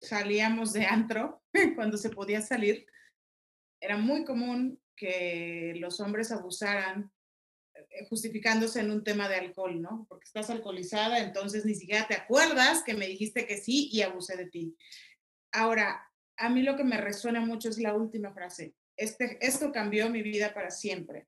salíamos 0.00 0.72
de 0.72 0.86
antro, 0.86 1.42
cuando 1.76 1.96
se 1.96 2.10
podía 2.10 2.40
salir, 2.40 2.86
era 3.80 3.96
muy 3.96 4.24
común 4.24 4.80
que 4.96 5.74
los 5.76 6.00
hombres 6.00 6.30
abusaran 6.30 7.10
eh, 7.74 8.06
justificándose 8.08 8.80
en 8.80 8.90
un 8.90 9.02
tema 9.02 9.28
de 9.28 9.36
alcohol, 9.36 9.80
¿no? 9.80 10.06
Porque 10.08 10.24
estás 10.24 10.50
alcoholizada, 10.50 11.20
entonces 11.20 11.64
ni 11.64 11.74
siquiera 11.74 12.06
te 12.06 12.14
acuerdas 12.14 12.82
que 12.84 12.94
me 12.94 13.06
dijiste 13.06 13.46
que 13.46 13.56
sí 13.56 13.88
y 13.92 14.02
abusé 14.02 14.36
de 14.36 14.46
ti. 14.46 14.76
Ahora, 15.52 16.06
a 16.36 16.48
mí 16.50 16.62
lo 16.62 16.76
que 16.76 16.84
me 16.84 16.98
resuena 16.98 17.40
mucho 17.40 17.68
es 17.68 17.78
la 17.78 17.94
última 17.94 18.32
frase. 18.32 18.74
este, 18.96 19.38
esto 19.40 19.72
cambió 19.72 20.10
mi 20.10 20.22
vida 20.22 20.52
para 20.52 20.70
siempre. 20.70 21.26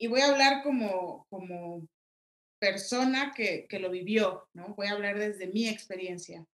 Y 0.00 0.06
voy 0.06 0.20
a 0.20 0.28
hablar 0.28 0.62
como, 0.62 1.26
como 1.28 1.88
persona 2.60 3.32
que, 3.34 3.66
que 3.68 3.80
lo 3.80 3.90
vivió, 3.90 4.48
¿no? 4.54 4.74
Voy 4.76 4.86
a 4.86 4.92
hablar 4.92 5.18
desde 5.18 5.48
mi 5.48 5.68
experiencia. 5.68 6.46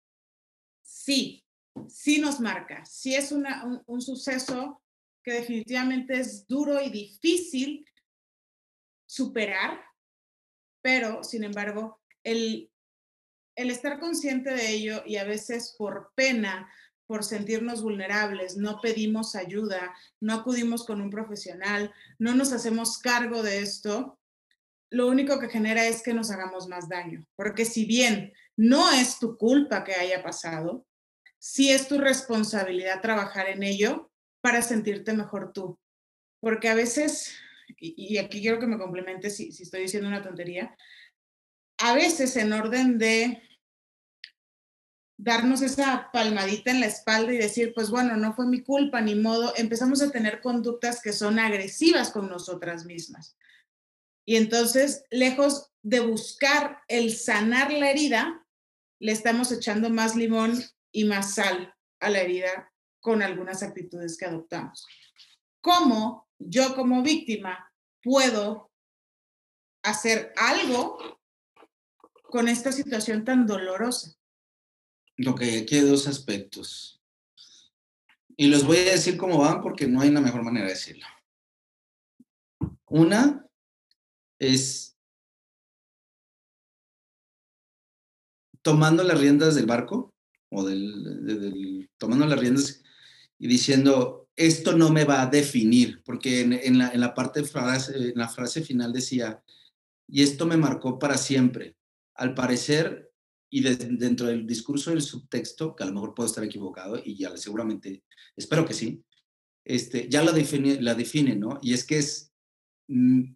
Sí, 0.83 1.43
sí 1.87 2.19
nos 2.19 2.39
marca, 2.39 2.85
sí 2.85 3.15
es 3.15 3.31
un, 3.31 3.45
un 3.85 4.01
suceso 4.01 4.81
que 5.23 5.33
definitivamente 5.33 6.19
es 6.19 6.45
duro 6.47 6.81
y 6.81 6.89
difícil 6.89 7.85
superar, 9.05 9.81
pero 10.81 11.23
sin 11.23 11.43
embargo, 11.43 12.01
el, 12.23 12.69
el 13.55 13.69
estar 13.69 13.99
consciente 13.99 14.51
de 14.51 14.71
ello 14.71 15.03
y 15.05 15.15
a 15.15 15.23
veces 15.23 15.75
por 15.77 16.11
pena, 16.15 16.69
por 17.05 17.23
sentirnos 17.23 17.81
vulnerables, 17.81 18.57
no 18.57 18.79
pedimos 18.81 19.35
ayuda, 19.35 19.95
no 20.19 20.33
acudimos 20.33 20.85
con 20.85 21.01
un 21.01 21.09
profesional, 21.09 21.93
no 22.19 22.35
nos 22.35 22.51
hacemos 22.51 22.97
cargo 22.97 23.43
de 23.43 23.59
esto, 23.59 24.19
lo 24.89 25.07
único 25.07 25.39
que 25.39 25.49
genera 25.49 25.87
es 25.87 26.03
que 26.03 26.13
nos 26.13 26.29
hagamos 26.29 26.67
más 26.67 26.87
daño. 26.87 27.25
Porque 27.35 27.65
si 27.65 27.85
bien 27.85 28.33
no 28.57 28.91
es 28.91 29.19
tu 29.19 29.37
culpa 29.37 29.83
que 29.83 29.93
haya 29.93 30.23
pasado, 30.23 30.85
sí 31.39 31.71
es 31.71 31.87
tu 31.87 31.97
responsabilidad 31.97 33.01
trabajar 33.01 33.47
en 33.49 33.63
ello 33.63 34.11
para 34.41 34.61
sentirte 34.61 35.13
mejor 35.13 35.53
tú. 35.53 35.79
Porque 36.39 36.69
a 36.69 36.75
veces, 36.75 37.33
y, 37.77 38.17
aquí 38.17 38.41
quiero 38.41 38.59
que 38.59 38.67
me 38.67 38.77
complemente 38.77 39.29
si, 39.29 39.51
si 39.51 39.63
estoy 39.63 39.81
diciendo 39.81 40.09
una 40.09 40.21
tontería, 40.21 40.75
a 41.79 41.93
veces 41.93 42.35
en 42.37 42.53
orden 42.53 42.97
de 42.97 43.41
darnos 45.17 45.61
esa 45.61 46.09
palmadita 46.11 46.71
en 46.71 46.81
la 46.81 46.87
espalda 46.87 47.33
y 47.33 47.37
decir, 47.37 47.73
pues 47.73 47.89
bueno, 47.89 48.17
no 48.17 48.33
fue 48.33 48.45
mi 48.45 48.61
culpa, 48.61 48.99
ni 48.99 49.15
modo, 49.15 49.53
empezamos 49.55 50.01
a 50.01 50.11
tener 50.11 50.41
conductas 50.41 51.01
que 51.01 51.13
son 51.13 51.39
agresivas 51.39 52.11
con 52.11 52.29
nosotras 52.29 52.85
mismas. 52.85 53.37
Y 54.25 54.35
entonces, 54.37 55.03
lejos 55.11 55.71
de 55.81 55.99
buscar 55.99 56.79
el 56.87 57.15
sanar 57.15 57.71
la 57.71 57.91
herida, 57.91 58.42
le 59.03 59.11
estamos 59.11 59.51
echando 59.51 59.89
más 59.89 60.15
limón 60.15 60.63
y 60.93 61.03
más 61.03 61.35
sal 61.35 61.75
a 61.99 62.09
la 62.09 62.21
herida 62.21 62.71
con 63.01 63.21
algunas 63.21 63.61
actitudes 63.61 64.17
que 64.17 64.23
adoptamos. 64.23 64.87
¿Cómo 65.59 66.29
yo 66.39 66.73
como 66.73 67.03
víctima 67.03 67.69
puedo 68.01 68.71
hacer 69.83 70.31
algo 70.37 71.19
con 72.23 72.47
esta 72.47 72.71
situación 72.71 73.25
tan 73.25 73.45
dolorosa? 73.45 74.15
Ok, 75.27 75.41
aquí 75.61 75.75
hay 75.75 75.81
dos 75.81 76.07
aspectos. 76.07 77.03
Y 78.37 78.47
los 78.47 78.65
voy 78.65 78.77
a 78.77 78.91
decir 78.91 79.17
cómo 79.17 79.39
van 79.39 79.61
porque 79.61 79.85
no 79.85 79.99
hay 79.99 80.07
una 80.07 80.21
mejor 80.21 80.43
manera 80.43 80.67
de 80.67 80.73
decirlo. 80.75 81.05
Una 82.85 83.45
es 84.39 84.92
tomando 88.63 89.03
las 89.03 89.19
riendas 89.19 89.53
del 89.53 89.67
barco 89.67 90.15
o 90.49 90.63
del, 90.63 91.89
tomando 91.97 92.25
las 92.25 92.39
riendas 92.39 92.81
y 93.37 93.47
diciendo, 93.47 94.29
esto 94.35 94.75
no 94.75 94.89
me 94.89 95.03
va 95.03 95.21
a 95.21 95.27
definir, 95.27 96.01
porque 96.03 96.41
en, 96.41 96.77
la, 96.77 96.89
en 96.89 96.99
la 96.99 97.13
parte 97.13 97.43
frase, 97.43 97.95
en 97.95 98.13
la 98.15 98.29
frase 98.29 98.61
final 98.61 98.91
decía, 98.91 99.43
y 100.07 100.23
esto 100.23 100.45
me 100.45 100.57
marcó 100.57 100.97
para 100.97 101.17
siempre. 101.17 101.75
Al 102.15 102.33
parecer, 102.33 103.11
y 103.49 103.61
dentro 103.61 104.27
del 104.27 104.47
discurso 104.47 104.91
del 104.91 105.01
subtexto, 105.01 105.75
que 105.75 105.83
a 105.83 105.87
lo 105.87 105.93
mejor 105.93 106.13
puedo 106.13 106.27
estar 106.27 106.43
equivocado 106.43 106.99
y 107.03 107.15
ya 107.15 107.35
seguramente, 107.37 108.03
espero 108.35 108.65
que 108.65 108.73
sí, 108.73 109.03
este, 109.65 110.09
ya 110.09 110.23
la 110.23 110.31
define, 110.31 110.81
la 110.81 110.95
define, 110.95 111.35
¿no? 111.35 111.59
Y 111.61 111.73
es 111.73 111.83
que 111.85 111.97
es, 111.97 112.31
mm, 112.87 113.33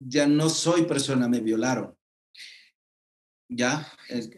ya 0.00 0.26
no 0.26 0.48
soy 0.48 0.82
persona, 0.82 1.28
me 1.28 1.40
violaron. 1.40 1.97
¿Ya? 3.48 3.90
Es, 4.08 4.30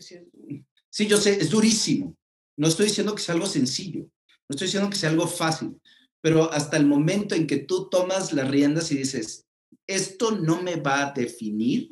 sí, 0.89 1.07
yo 1.07 1.17
sé, 1.17 1.41
es 1.41 1.51
durísimo. 1.51 2.17
No 2.57 2.69
estoy 2.69 2.87
diciendo 2.87 3.15
que 3.15 3.23
sea 3.23 3.35
algo 3.35 3.47
sencillo, 3.47 4.03
no 4.03 4.55
estoy 4.55 4.67
diciendo 4.67 4.91
que 4.91 4.97
sea 4.97 5.11
algo 5.11 5.27
fácil, 5.27 5.81
pero 6.21 6.53
hasta 6.53 6.77
el 6.77 6.87
momento 6.87 7.35
en 7.35 7.47
que 7.47 7.59
tú 7.59 7.89
tomas 7.89 8.33
las 8.33 8.51
riendas 8.51 8.93
y 8.93 8.99
dices, 8.99 9.47
esto 9.87 10.33
no 10.33 10.63
me 10.63 10.77
va 10.77 11.07
a 11.07 11.13
definir, 11.13 11.89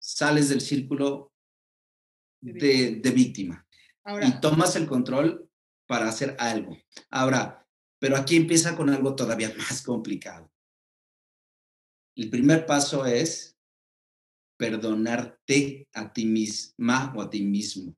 sales 0.00 0.48
del 0.48 0.60
círculo 0.60 1.32
de, 2.40 3.00
víctima. 3.14 3.66
y 4.22 4.40
tomas 4.40 4.76
el 4.76 4.86
control 4.86 5.50
para 5.86 6.08
hacer 6.08 6.36
algo. 6.38 6.76
Ahora, 7.10 7.66
pero 7.98 8.16
aquí 8.16 8.36
empieza 8.36 8.76
con 8.76 8.88
algo 8.88 9.14
todavía 9.14 9.52
más 9.58 9.82
complicado. 9.82 10.50
El 12.16 12.30
primer 12.30 12.66
paso 12.66 13.04
es 13.04 13.57
perdonarte 14.58 15.88
a 15.94 16.12
ti 16.12 16.26
misma 16.26 17.14
o 17.16 17.22
a 17.22 17.30
ti 17.30 17.42
mismo. 17.42 17.96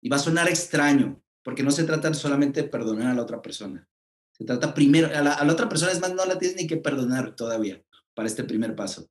Y 0.00 0.08
va 0.08 0.16
a 0.16 0.20
sonar 0.20 0.48
extraño, 0.48 1.22
porque 1.42 1.62
no 1.62 1.70
se 1.70 1.84
trata 1.84 2.14
solamente 2.14 2.62
de 2.62 2.68
perdonar 2.68 3.08
a 3.08 3.14
la 3.14 3.22
otra 3.22 3.42
persona. 3.42 3.86
Se 4.32 4.44
trata 4.44 4.72
primero, 4.72 5.08
a 5.08 5.20
la, 5.20 5.52
otra 5.52 5.68
persona 5.68 5.92
es 5.92 6.00
más, 6.00 6.14
no 6.14 6.24
la 6.24 6.38
tienes 6.38 6.56
ni 6.56 6.66
que 6.66 6.78
perdonar 6.78 7.36
todavía 7.36 7.84
para 8.14 8.28
este 8.28 8.44
primer 8.44 8.74
paso. 8.74 9.10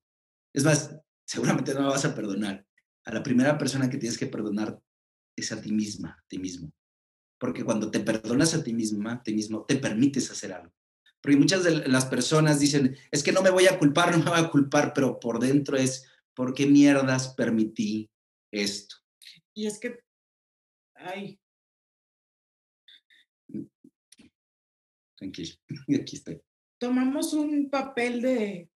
Es 0.53 0.63
más, 0.63 0.95
seguramente 1.25 1.73
no 1.75 1.81
la 1.81 1.89
vas 1.89 2.05
a 2.05 2.15
perdonar 2.15 2.65
a 3.05 3.13
la 3.13 3.21
primera 3.21 3.57
persona 3.57 3.89
que 3.89 3.97
tienes 3.97 4.17
que 4.17 4.25
perdonar 4.25 4.79
es 5.35 5.51
a 5.51 5.61
ti 5.61 5.71
misma, 5.71 6.17
a 6.19 6.27
ti 6.27 6.39
mismo. 6.39 6.71
Porque 7.39 7.63
cuando 7.63 7.91
te 7.91 7.99
perdonas 7.99 8.53
a 8.53 8.63
ti 8.63 8.73
misma, 8.73 9.13
a 9.13 9.23
ti 9.23 9.33
mismo, 9.33 9.65
te 9.65 9.75
permites 9.75 10.31
hacer 10.31 10.53
algo. 10.53 10.73
Porque 11.21 11.37
muchas 11.37 11.63
de 11.63 11.87
las 11.87 12.05
personas 12.05 12.59
dicen, 12.59 12.95
es 13.11 13.23
que 13.23 13.31
no 13.31 13.41
me 13.41 13.49
voy 13.49 13.67
a 13.67 13.77
culpar, 13.77 14.11
no 14.11 14.23
me 14.23 14.31
voy 14.31 14.39
a 14.39 14.49
culpar, 14.49 14.93
pero 14.93 15.19
por 15.19 15.39
dentro 15.39 15.77
es, 15.77 16.05
¿por 16.39 16.53
qué 16.53 16.65
mierdas 16.67 17.35
permití 17.35 18.09
esto? 18.49 18.95
Y 19.53 19.67
es 19.67 19.77
que, 19.77 19.99
ay. 20.95 21.37
Tranquilo, 25.17 25.55
aquí 26.01 26.15
estoy. 26.15 26.41
Tomamos 26.79 27.33
un 27.33 27.69
papel 27.69 28.21
de, 28.21 28.69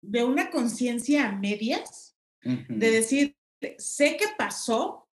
de 0.00 0.22
una 0.22 0.48
conciencia 0.48 1.28
a 1.28 1.32
medias 1.32 2.16
de 2.40 2.90
decir, 2.92 3.36
sé 3.76 4.16
que 4.16 4.26
pasó, 4.38 5.08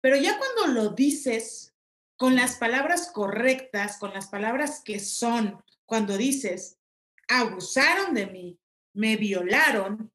pero 0.00 0.16
ya 0.18 0.38
cuando 0.38 0.72
lo 0.72 0.90
dices 0.90 1.74
con 2.16 2.36
las 2.36 2.58
palabras 2.58 3.10
correctas, 3.10 3.98
con 3.98 4.12
las 4.12 4.28
palabras 4.28 4.82
que 4.84 5.00
son, 5.00 5.60
cuando 5.84 6.16
dices, 6.16 6.78
abusaron 7.26 8.14
de 8.14 8.26
mí, 8.28 8.59
me 8.94 9.16
violaron, 9.16 10.10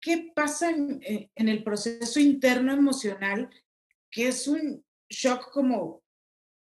¿qué 0.00 0.32
pasa 0.34 0.70
en, 0.70 1.00
eh, 1.02 1.30
en 1.34 1.48
el 1.48 1.62
proceso 1.62 2.18
interno 2.18 2.72
emocional 2.72 3.50
que 4.10 4.28
es 4.28 4.48
un 4.48 4.84
shock 5.08 5.50
como 5.52 6.02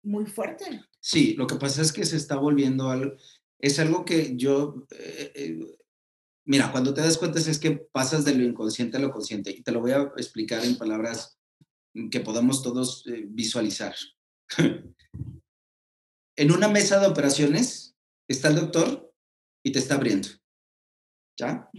muy 0.04 0.26
fuerte? 0.26 0.82
Sí, 1.00 1.36
lo 1.36 1.48
que 1.48 1.56
pasa 1.56 1.82
es 1.82 1.94
que 1.94 2.06
se 2.06 2.18
está 2.18 2.36
volviendo 2.38 2.90
algo, 2.90 3.16
es 3.60 3.80
algo 3.80 4.06
que 4.06 4.36
yo 4.36 4.86
eh, 4.92 5.32
eh, 5.36 5.78
Mira, 6.50 6.72
cuando 6.72 6.94
te 6.94 7.02
das 7.02 7.18
cuenta 7.18 7.40
es 7.40 7.60
que 7.60 7.72
pasas 7.72 8.24
de 8.24 8.34
lo 8.34 8.42
inconsciente 8.42 8.96
a 8.96 9.02
lo 9.02 9.12
consciente 9.12 9.52
y 9.52 9.64
te 9.64 9.74
lo 9.74 9.82
voy 9.82 9.92
a 9.92 10.14
explicar 10.16 10.64
en 10.64 10.78
palabras 10.78 11.38
que 12.10 12.22
podamos 12.22 12.64
todos 12.64 13.04
visualizar. 13.26 13.94
en 16.38 16.52
una 16.54 16.70
mesa 16.70 17.02
de 17.02 17.08
operaciones 17.08 17.98
está 18.30 18.48
el 18.48 18.56
doctor 18.56 19.14
y 19.62 19.74
te 19.74 19.80
está 19.80 19.96
abriendo. 19.96 20.30
¿Ya? 21.38 21.70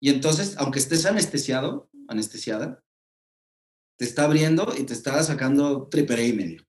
Y 0.00 0.10
entonces, 0.10 0.56
aunque 0.58 0.78
estés 0.78 1.06
anestesiado, 1.06 1.90
anestesiada, 2.08 2.82
te 3.98 4.04
está 4.04 4.24
abriendo 4.24 4.74
y 4.76 4.84
te 4.84 4.92
está 4.92 5.22
sacando 5.22 5.88
triple 5.88 6.26
y 6.26 6.32
medio. 6.32 6.62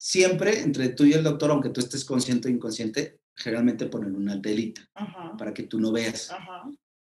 Siempre 0.00 0.60
entre 0.60 0.90
tú 0.90 1.04
y 1.04 1.12
el 1.12 1.24
doctor, 1.24 1.50
aunque 1.50 1.70
tú 1.70 1.80
estés 1.80 2.04
consciente 2.04 2.48
o 2.48 2.50
inconsciente, 2.50 3.20
generalmente 3.36 3.86
ponen 3.86 4.14
una 4.14 4.40
telita 4.40 4.88
para 5.36 5.54
que 5.54 5.64
tú 5.64 5.80
no 5.80 5.92
veas. 5.92 6.30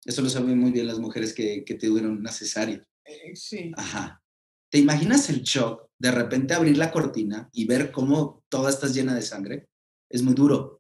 Eso 0.04 0.22
lo 0.22 0.30
saben 0.30 0.58
muy 0.58 0.70
bien 0.70 0.86
las 0.86 0.98
mujeres 0.98 1.34
que, 1.34 1.64
que 1.64 1.74
tuvieron 1.74 2.18
una 2.18 2.32
cesárea. 2.32 2.82
Eh, 3.04 3.34
sí. 3.34 3.72
Ajá. 3.76 4.22
¿Te 4.70 4.78
imaginas 4.78 5.28
el 5.30 5.42
shock 5.42 5.88
de 5.98 6.12
repente 6.12 6.54
abrir 6.54 6.78
la 6.78 6.92
cortina 6.92 7.50
y 7.52 7.66
ver 7.66 7.90
cómo 7.90 8.44
toda 8.48 8.70
está 8.70 8.86
llena 8.86 9.14
de 9.14 9.22
sangre? 9.22 9.68
Es 10.08 10.22
muy 10.22 10.34
duro. 10.34 10.79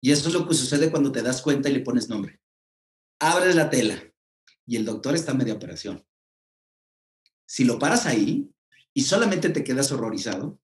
Y 0.00 0.12
eso 0.12 0.28
es 0.28 0.34
lo 0.34 0.48
que 0.48 0.54
sucede 0.54 0.90
cuando 0.90 1.12
te 1.12 1.22
das 1.22 1.42
cuenta 1.42 1.68
y 1.68 1.72
le 1.74 1.80
pones 1.80 2.08
nombre. 2.08 2.40
Abres 3.20 3.54
la 3.54 3.68
tela 3.68 4.02
y 4.66 4.76
el 4.76 4.84
doctor 4.84 5.14
está 5.14 5.32
en 5.32 5.38
media 5.38 5.54
operación. 5.54 6.06
Si 7.46 7.64
lo 7.64 7.78
paras 7.78 8.06
ahí 8.06 8.50
y 8.94 9.02
solamente 9.02 9.50
te 9.50 9.64
quedas 9.64 9.92
horrorizado, 9.92 10.60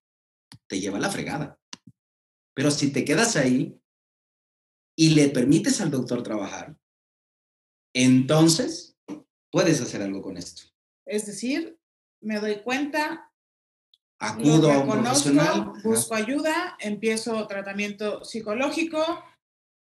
te 0.68 0.80
lleva 0.80 0.98
la 0.98 1.10
fregada. 1.10 1.58
Pero 2.54 2.70
si 2.70 2.92
te 2.92 3.04
quedas 3.04 3.36
ahí 3.36 3.78
y 4.96 5.10
le 5.10 5.28
permites 5.28 5.80
al 5.80 5.90
doctor 5.90 6.22
trabajar, 6.22 6.76
entonces 7.94 8.96
puedes 9.50 9.80
hacer 9.80 10.02
algo 10.02 10.22
con 10.22 10.36
esto. 10.36 10.62
Es 11.04 11.26
decir, 11.26 11.78
me 12.20 12.40
doy 12.40 12.62
cuenta, 12.62 13.25
Acudo 14.18 14.72
a 14.72 14.78
un 14.78 15.02
profesional. 15.02 15.72
busco 15.84 16.14
ayuda, 16.14 16.76
empiezo 16.78 17.46
tratamiento 17.46 18.24
psicológico. 18.24 19.24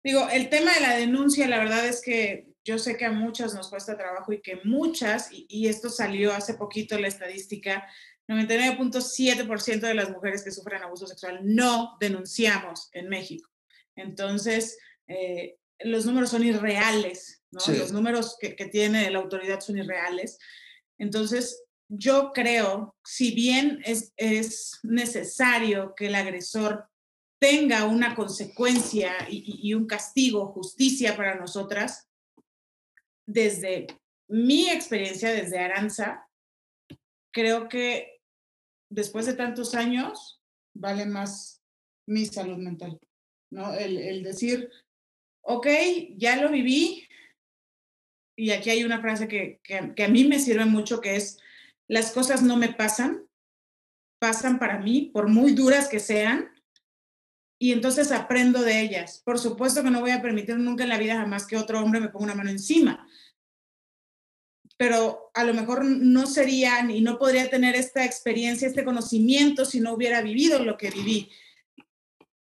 Digo, 0.04 0.28
el 0.30 0.50
tema 0.50 0.74
de 0.74 0.82
la 0.82 0.96
denuncia, 0.98 1.48
la 1.48 1.60
verdad 1.60 1.86
es 1.86 2.02
que 2.02 2.50
yo 2.66 2.78
sé 2.78 2.98
que 2.98 3.06
a 3.06 3.12
muchas 3.12 3.54
nos 3.54 3.70
cuesta 3.70 3.98
trabajo 3.98 4.34
y 4.34 4.42
que 4.42 4.60
muchas, 4.64 5.32
y, 5.32 5.46
y 5.50 5.68
esto 5.68 5.90
salió 5.90 6.34
hace 6.34 6.56
poquito 6.56 7.00
la 7.00 7.08
estadística, 7.08 7.88
99.7% 8.30 9.80
de 9.80 9.94
las 9.96 10.12
mujeres 10.12 10.44
que 10.44 10.52
sufren 10.52 10.84
abuso 10.84 11.08
sexual 11.08 11.40
no 11.44 11.98
denunciamos 12.00 12.90
en 12.94 13.10
México. 13.10 13.50
Entonces, 13.96 14.78
eh, 15.08 15.58
los 15.80 16.06
números 16.06 16.30
son 16.30 16.44
irreales, 16.44 17.42
¿no? 17.52 17.60
Sí. 17.60 17.76
Los 17.76 17.92
números 17.92 18.38
que, 18.40 18.56
que 18.56 18.68
tiene 18.68 19.10
la 19.10 19.20
autoridad 19.20 19.60
son 19.62 19.80
irreales. 19.80 20.38
Entonces, 21.00 21.64
yo 21.90 22.32
creo, 22.34 22.96
si 23.04 23.34
bien 23.34 23.82
es, 23.84 24.14
es 24.16 24.80
necesario 24.84 25.96
que 25.96 26.06
el 26.06 26.16
agresor 26.16 26.88
tenga 27.40 27.86
una 27.86 28.16
consecuencia 28.16 29.12
y, 29.30 29.74
un 29.74 29.88
castigo, 29.88 30.48
justicia 30.48 31.18
para 31.18 31.36
nosotras, 31.36 32.08
desde 33.26 33.88
mi 34.28 34.70
experiencia, 34.70 35.32
desde 35.32 35.58
Aranza, 35.58 36.28
creo 37.32 37.70
que 37.70 38.22
después 38.92 39.26
de 39.26 39.34
tantos 39.34 39.74
años 39.74 40.42
vale 40.76 41.06
más 41.06 41.64
mi 42.08 42.26
salud 42.26 42.58
mental, 42.58 43.00
¿no? 43.52 43.74
El, 43.74 43.98
el 43.98 44.24
decir, 44.24 44.70
ok, 45.42 45.68
ya 46.18 46.36
lo 46.36 46.50
viví, 46.50 47.08
y 48.36 48.52
aquí 48.52 48.70
hay 48.70 48.84
una 48.84 49.02
frase 49.02 49.28
que, 49.28 49.60
que 49.64 50.04
a 50.04 50.08
mí 50.08 50.24
me 50.26 50.40
sirve 50.40 50.66
mucho, 50.66 51.02
que 51.02 51.16
es, 51.16 51.40
las 51.90 52.12
cosas 52.12 52.44
no 52.44 52.56
me 52.56 52.70
pasan, 52.70 53.28
pasan 54.20 54.60
para 54.60 54.78
mí, 54.78 55.10
por 55.12 55.28
muy 55.28 55.54
duras 55.54 55.90
que 55.90 56.00
sean, 56.00 56.52
y 57.60 57.74
entonces 57.74 58.12
aprendo 58.12 58.62
de 58.62 58.80
ellas. 58.80 59.22
Por 59.26 59.40
supuesto 59.40 59.84
que 59.84 59.90
no 59.90 60.00
voy 60.00 60.12
a 60.12 60.22
permitir 60.22 60.56
nunca 60.58 60.84
en 60.84 60.90
la 60.90 60.98
vida 60.98 61.16
jamás 61.16 61.46
que 61.46 61.58
otro 61.58 61.82
hombre 61.82 62.00
me 62.00 62.10
ponga 62.10 62.26
una 62.26 62.36
mano 62.36 62.52
encima, 62.52 63.06
pero 64.78 65.32
a 65.34 65.44
lo 65.44 65.54
mejor 65.54 65.84
no 65.84 66.26
serían 66.28 66.92
y 66.92 67.02
no 67.02 67.18
podría 67.18 67.50
tener 67.50 67.76
esta 67.76 68.06
experiencia, 68.06 68.68
este 68.68 68.86
conocimiento 68.86 69.66
si 69.66 69.82
no 69.82 69.94
hubiera 69.94 70.22
vivido 70.22 70.64
lo 70.64 70.78
que 70.78 70.92
viví. 70.92 71.30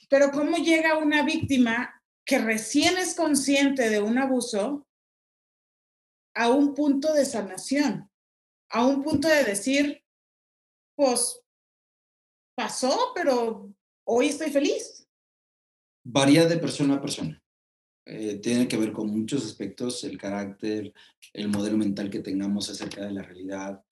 Pero 0.09 0.31
¿cómo 0.31 0.57
llega 0.57 0.97
una 0.97 1.23
víctima 1.23 2.01
que 2.25 2.39
recién 2.39 2.97
es 2.97 3.13
consciente 3.13 3.89
de 3.89 4.01
un 4.01 4.17
abuso 4.17 4.87
a 6.33 6.49
un 6.49 6.73
punto 6.73 7.13
de 7.13 7.25
sanación? 7.25 8.09
A 8.73 8.87
un 8.87 9.03
punto 9.03 9.27
de 9.27 9.43
decir, 9.43 10.03
pues 10.95 11.39
pasó, 12.55 13.11
pero 13.13 13.71
hoy 14.03 14.29
estoy 14.29 14.49
feliz. 14.49 15.07
Varía 16.03 16.47
de 16.47 16.57
persona 16.57 16.95
a 16.95 17.01
persona. 17.01 17.39
Eh, 18.05 18.39
tiene 18.39 18.67
que 18.67 18.77
ver 18.77 18.91
con 18.91 19.11
muchos 19.11 19.45
aspectos, 19.45 20.03
el 20.03 20.17
carácter, 20.17 20.91
el 21.33 21.49
modelo 21.49 21.77
mental 21.77 22.09
que 22.09 22.19
tengamos 22.19 22.67
acerca 22.67 23.05
de 23.05 23.11
la 23.11 23.21
realidad. 23.21 23.83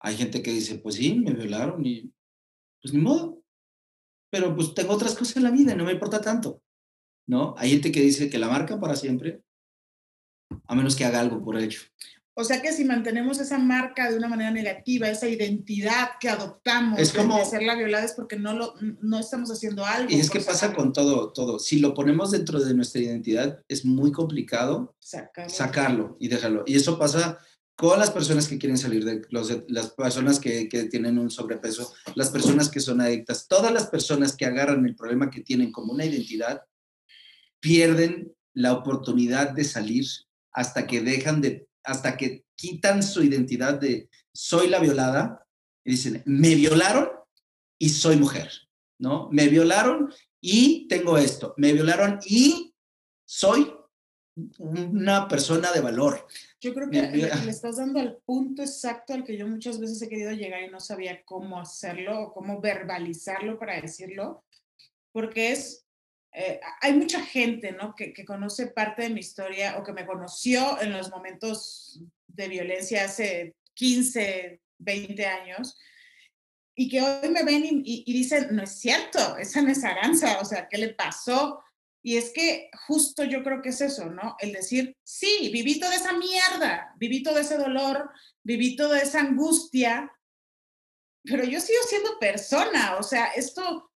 Hay 0.00 0.16
gente 0.16 0.42
que 0.42 0.50
dice, 0.50 0.78
pues 0.78 0.94
sí, 0.94 1.14
me 1.14 1.34
violaron 1.34 1.84
y 1.84 2.10
pues 2.80 2.94
ni 2.94 3.00
modo. 3.00 3.44
Pero 4.30 4.56
pues 4.56 4.72
tengo 4.72 4.94
otras 4.94 5.14
cosas 5.14 5.36
en 5.36 5.42
la 5.42 5.50
vida 5.50 5.74
y 5.74 5.76
no 5.76 5.84
me 5.84 5.92
importa 5.92 6.22
tanto. 6.22 6.62
¿No? 7.28 7.54
Hay 7.58 7.70
gente 7.72 7.92
que 7.92 8.00
dice 8.00 8.30
que 8.30 8.38
la 8.38 8.48
marca 8.48 8.80
para 8.80 8.96
siempre, 8.96 9.42
a 10.64 10.74
menos 10.74 10.96
que 10.96 11.04
haga 11.04 11.20
algo 11.20 11.44
por 11.44 11.58
ello. 11.58 11.80
O 12.34 12.44
sea 12.44 12.62
que 12.62 12.72
si 12.72 12.84
mantenemos 12.86 13.38
esa 13.40 13.58
marca 13.58 14.10
de 14.10 14.16
una 14.16 14.26
manera 14.28 14.50
negativa, 14.50 15.08
esa 15.08 15.28
identidad 15.28 16.12
que 16.18 16.30
adoptamos 16.30 16.98
Es 16.98 17.12
como- 17.12 17.36
de 17.38 17.44
ser 17.44 17.62
la 17.62 17.74
violada 17.74 18.04
es 18.06 18.12
porque 18.12 18.36
no, 18.36 18.54
lo, 18.54 18.74
no 19.02 19.18
estamos 19.18 19.50
haciendo 19.50 19.84
algo. 19.84 20.10
Y 20.10 20.18
es 20.18 20.30
que 20.30 20.40
pasa 20.40 20.72
con 20.72 20.92
todo, 20.94 21.30
todo. 21.32 21.58
Si 21.58 21.78
lo 21.78 21.92
ponemos 21.92 22.30
dentro 22.30 22.58
de 22.58 22.72
nuestra 22.72 23.02
identidad, 23.02 23.62
es 23.68 23.84
muy 23.84 24.12
complicado 24.12 24.96
Sacarlo. 24.98 25.50
sacarlo 25.54 26.16
y 26.20 26.28
dejarlo. 26.28 26.64
Y 26.66 26.76
eso 26.76 26.98
pasa 26.98 27.38
con 27.76 27.98
las 27.98 28.10
personas 28.10 28.48
que 28.48 28.58
quieren 28.58 28.78
salir 28.78 29.04
de 29.04 29.20
closet, 29.20 29.64
las 29.68 29.90
personas 29.90 30.38
que, 30.40 30.68
que 30.68 30.84
tienen 30.84 31.18
un 31.18 31.30
sobrepeso, 31.30 31.92
las 32.14 32.30
personas 32.30 32.70
que 32.70 32.80
son 32.80 33.00
adictas, 33.02 33.46
todas 33.48 33.72
las 33.72 33.88
personas 33.88 34.36
que 34.36 34.46
agarran 34.46 34.86
el 34.86 34.94
problema 34.94 35.30
que 35.30 35.40
tienen 35.42 35.70
como 35.72 35.92
una 35.92 36.04
identidad, 36.06 36.62
pierden 37.60 38.32
la 38.54 38.72
oportunidad 38.72 39.50
de 39.50 39.64
salir 39.64 40.06
hasta 40.52 40.86
que 40.86 41.00
dejan 41.00 41.40
de, 41.40 41.66
hasta 41.84 42.16
que 42.16 42.44
quitan 42.56 43.02
su 43.02 43.22
identidad 43.22 43.74
de 43.74 44.08
soy 44.32 44.68
la 44.68 44.78
violada 44.78 45.46
y 45.84 45.92
dicen, 45.92 46.22
me 46.26 46.54
violaron 46.54 47.08
y 47.78 47.88
soy 47.88 48.16
mujer, 48.16 48.50
¿no? 48.98 49.28
Me 49.30 49.48
violaron 49.48 50.12
y 50.40 50.86
tengo 50.88 51.18
esto, 51.18 51.54
me 51.56 51.72
violaron 51.72 52.18
y 52.24 52.74
soy 53.24 53.74
una 54.58 55.28
persona 55.28 55.72
de 55.72 55.80
valor. 55.80 56.26
Yo 56.60 56.72
creo 56.74 56.88
que 56.88 57.02
le 57.02 57.50
estás 57.50 57.76
dando 57.76 58.00
al 58.00 58.18
punto 58.24 58.62
exacto 58.62 59.12
al 59.12 59.24
que 59.24 59.36
yo 59.36 59.46
muchas 59.46 59.78
veces 59.78 60.00
he 60.00 60.08
querido 60.08 60.32
llegar 60.32 60.62
y 60.62 60.70
no 60.70 60.80
sabía 60.80 61.22
cómo 61.24 61.60
hacerlo 61.60 62.20
o 62.20 62.32
cómo 62.32 62.60
verbalizarlo 62.60 63.58
para 63.58 63.80
decirlo, 63.80 64.44
porque 65.12 65.52
es, 65.52 65.86
eh, 66.32 66.60
hay 66.80 66.92
mucha 66.94 67.20
gente, 67.20 67.72
¿no? 67.72 67.94
Que, 67.94 68.12
que 68.12 68.24
conoce 68.24 68.68
parte 68.68 69.02
de 69.02 69.10
mi 69.10 69.20
historia 69.20 69.76
o 69.78 69.84
que 69.84 69.92
me 69.92 70.06
conoció 70.06 70.80
en 70.80 70.92
los 70.92 71.10
momentos 71.10 72.00
de 72.26 72.48
violencia 72.48 73.04
hace 73.04 73.54
15, 73.74 74.60
20 74.78 75.26
años 75.26 75.76
y 76.74 76.88
que 76.88 77.02
hoy 77.02 77.28
me 77.28 77.42
ven 77.44 77.64
y, 77.64 77.68
y- 77.84 78.04
y 78.06 78.12
dicen, 78.14 78.48
no 78.52 78.62
es 78.62 78.78
cierto, 78.78 79.36
esa 79.36 79.60
no 79.60 79.70
es 79.70 79.84
Aranza, 79.84 80.38
o 80.40 80.44
sea, 80.44 80.68
¿qué 80.68 80.78
le 80.78 80.94
pasó? 80.94 81.62
Y 82.02 82.16
es 82.16 82.30
que 82.30 82.70
justo 82.86 83.22
yo 83.24 83.42
creo 83.44 83.60
que 83.62 83.68
es 83.68 83.80
eso, 83.82 84.06
¿no? 84.06 84.34
El 84.40 84.52
decir, 84.52 84.96
sí, 85.04 85.50
viví 85.52 85.78
toda 85.78 85.94
esa 85.94 86.14
mierda, 86.14 86.94
viví 86.96 87.22
todo 87.22 87.38
ese 87.38 87.58
dolor, 87.58 88.10
viví 88.42 88.74
toda 88.74 88.98
esa 89.00 89.20
angustia, 89.20 90.10
pero 91.24 91.44
yo 91.44 91.60
sigo 91.60 91.78
siendo 91.88 92.18
persona, 92.18 92.96
o 92.96 93.02
sea, 93.02 93.26
esto, 93.26 93.91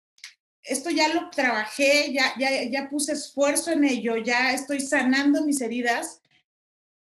esto 0.65 0.91
ya 0.91 1.13
lo 1.15 1.31
trabajé, 1.31 2.13
ya, 2.13 2.35
ya, 2.39 2.65
ya 2.71 2.89
puse 2.89 3.13
esfuerzo 3.13 3.71
en 3.71 3.85
ello, 3.85 4.17
ya 4.17 4.53
estoy 4.53 4.81
sanando 4.81 5.45
mis 5.45 5.61
heridas 5.61 6.21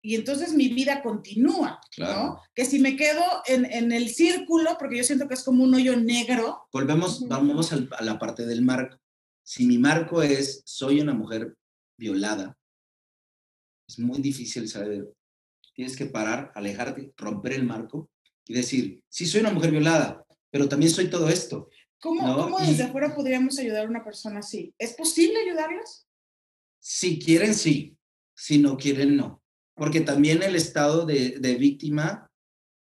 y 0.03 0.15
entonces 0.15 0.53
mi 0.53 0.69
vida 0.69 1.03
continúa, 1.03 1.81
Claro. 1.91 2.19
¿no? 2.23 2.41
Que 2.55 2.65
si 2.65 2.79
me 2.79 2.97
quedo 2.97 3.23
en, 3.47 3.65
en 3.65 3.91
el 3.93 4.09
círculo, 4.11 4.77
porque 4.79 4.99
yo 4.99 5.05
siento 5.05 5.27
que 5.27 5.35
es 5.35 5.43
como 5.45 5.65
un 5.65 5.75
hoyo 5.75 5.97
negro, 5.97 6.69
Volvemos, 6.73 7.27
vamos 7.29 7.73
al- 7.73 7.89
a 7.99 8.05
la 8.05 8.19
parte 8.19 8.47
del 8.47 8.63
marco. 8.63 8.99
Si 9.45 9.65
mi 9.67 9.79
marco 9.79 10.23
es, 10.23 10.63
soy 10.65 11.01
una 11.01 11.15
mujer 11.15 11.57
violada, 11.99 12.57
es 13.89 13.99
muy 13.99 14.21
difícil 14.21 14.69
saber. 14.69 15.13
Tienes 15.75 15.97
que 15.97 16.07
parar, 16.07 16.53
alejarte, 16.55 17.13
romper 17.17 17.53
el 17.53 17.65
marco 17.65 18.11
y 18.47 18.55
decir, 18.55 19.03
sí 19.09 19.27
soy 19.27 19.41
una 19.41 19.53
mujer 19.53 19.71
violada, 19.71 20.25
pero 20.51 20.69
también 20.69 20.91
soy 20.91 21.09
todo 21.11 21.29
esto. 21.29 21.69
¿Cómo, 22.01 22.27
No, 22.27 22.37
cómo 22.37 22.61
y- 22.63 22.67
desde 22.69 22.85
afuera 22.85 23.15
podríamos 23.15 23.59
ayudar 23.59 23.87
a 23.87 23.89
una 23.89 24.05
persona 24.05 24.41
así? 24.41 24.75
¿Es 24.79 24.95
posible 24.95 25.39
ayudarlas? 25.41 26.07
Si 26.79 27.19
quieren, 27.19 27.55
sí. 27.55 27.97
Si 28.35 28.59
no 28.59 28.77
quieren, 28.77 29.17
no. 29.17 29.43
Porque 29.75 30.01
también 30.01 30.43
el 30.43 30.57
estado 30.57 31.05
de, 31.07 31.39
de 31.39 31.55
víctima 31.57 32.31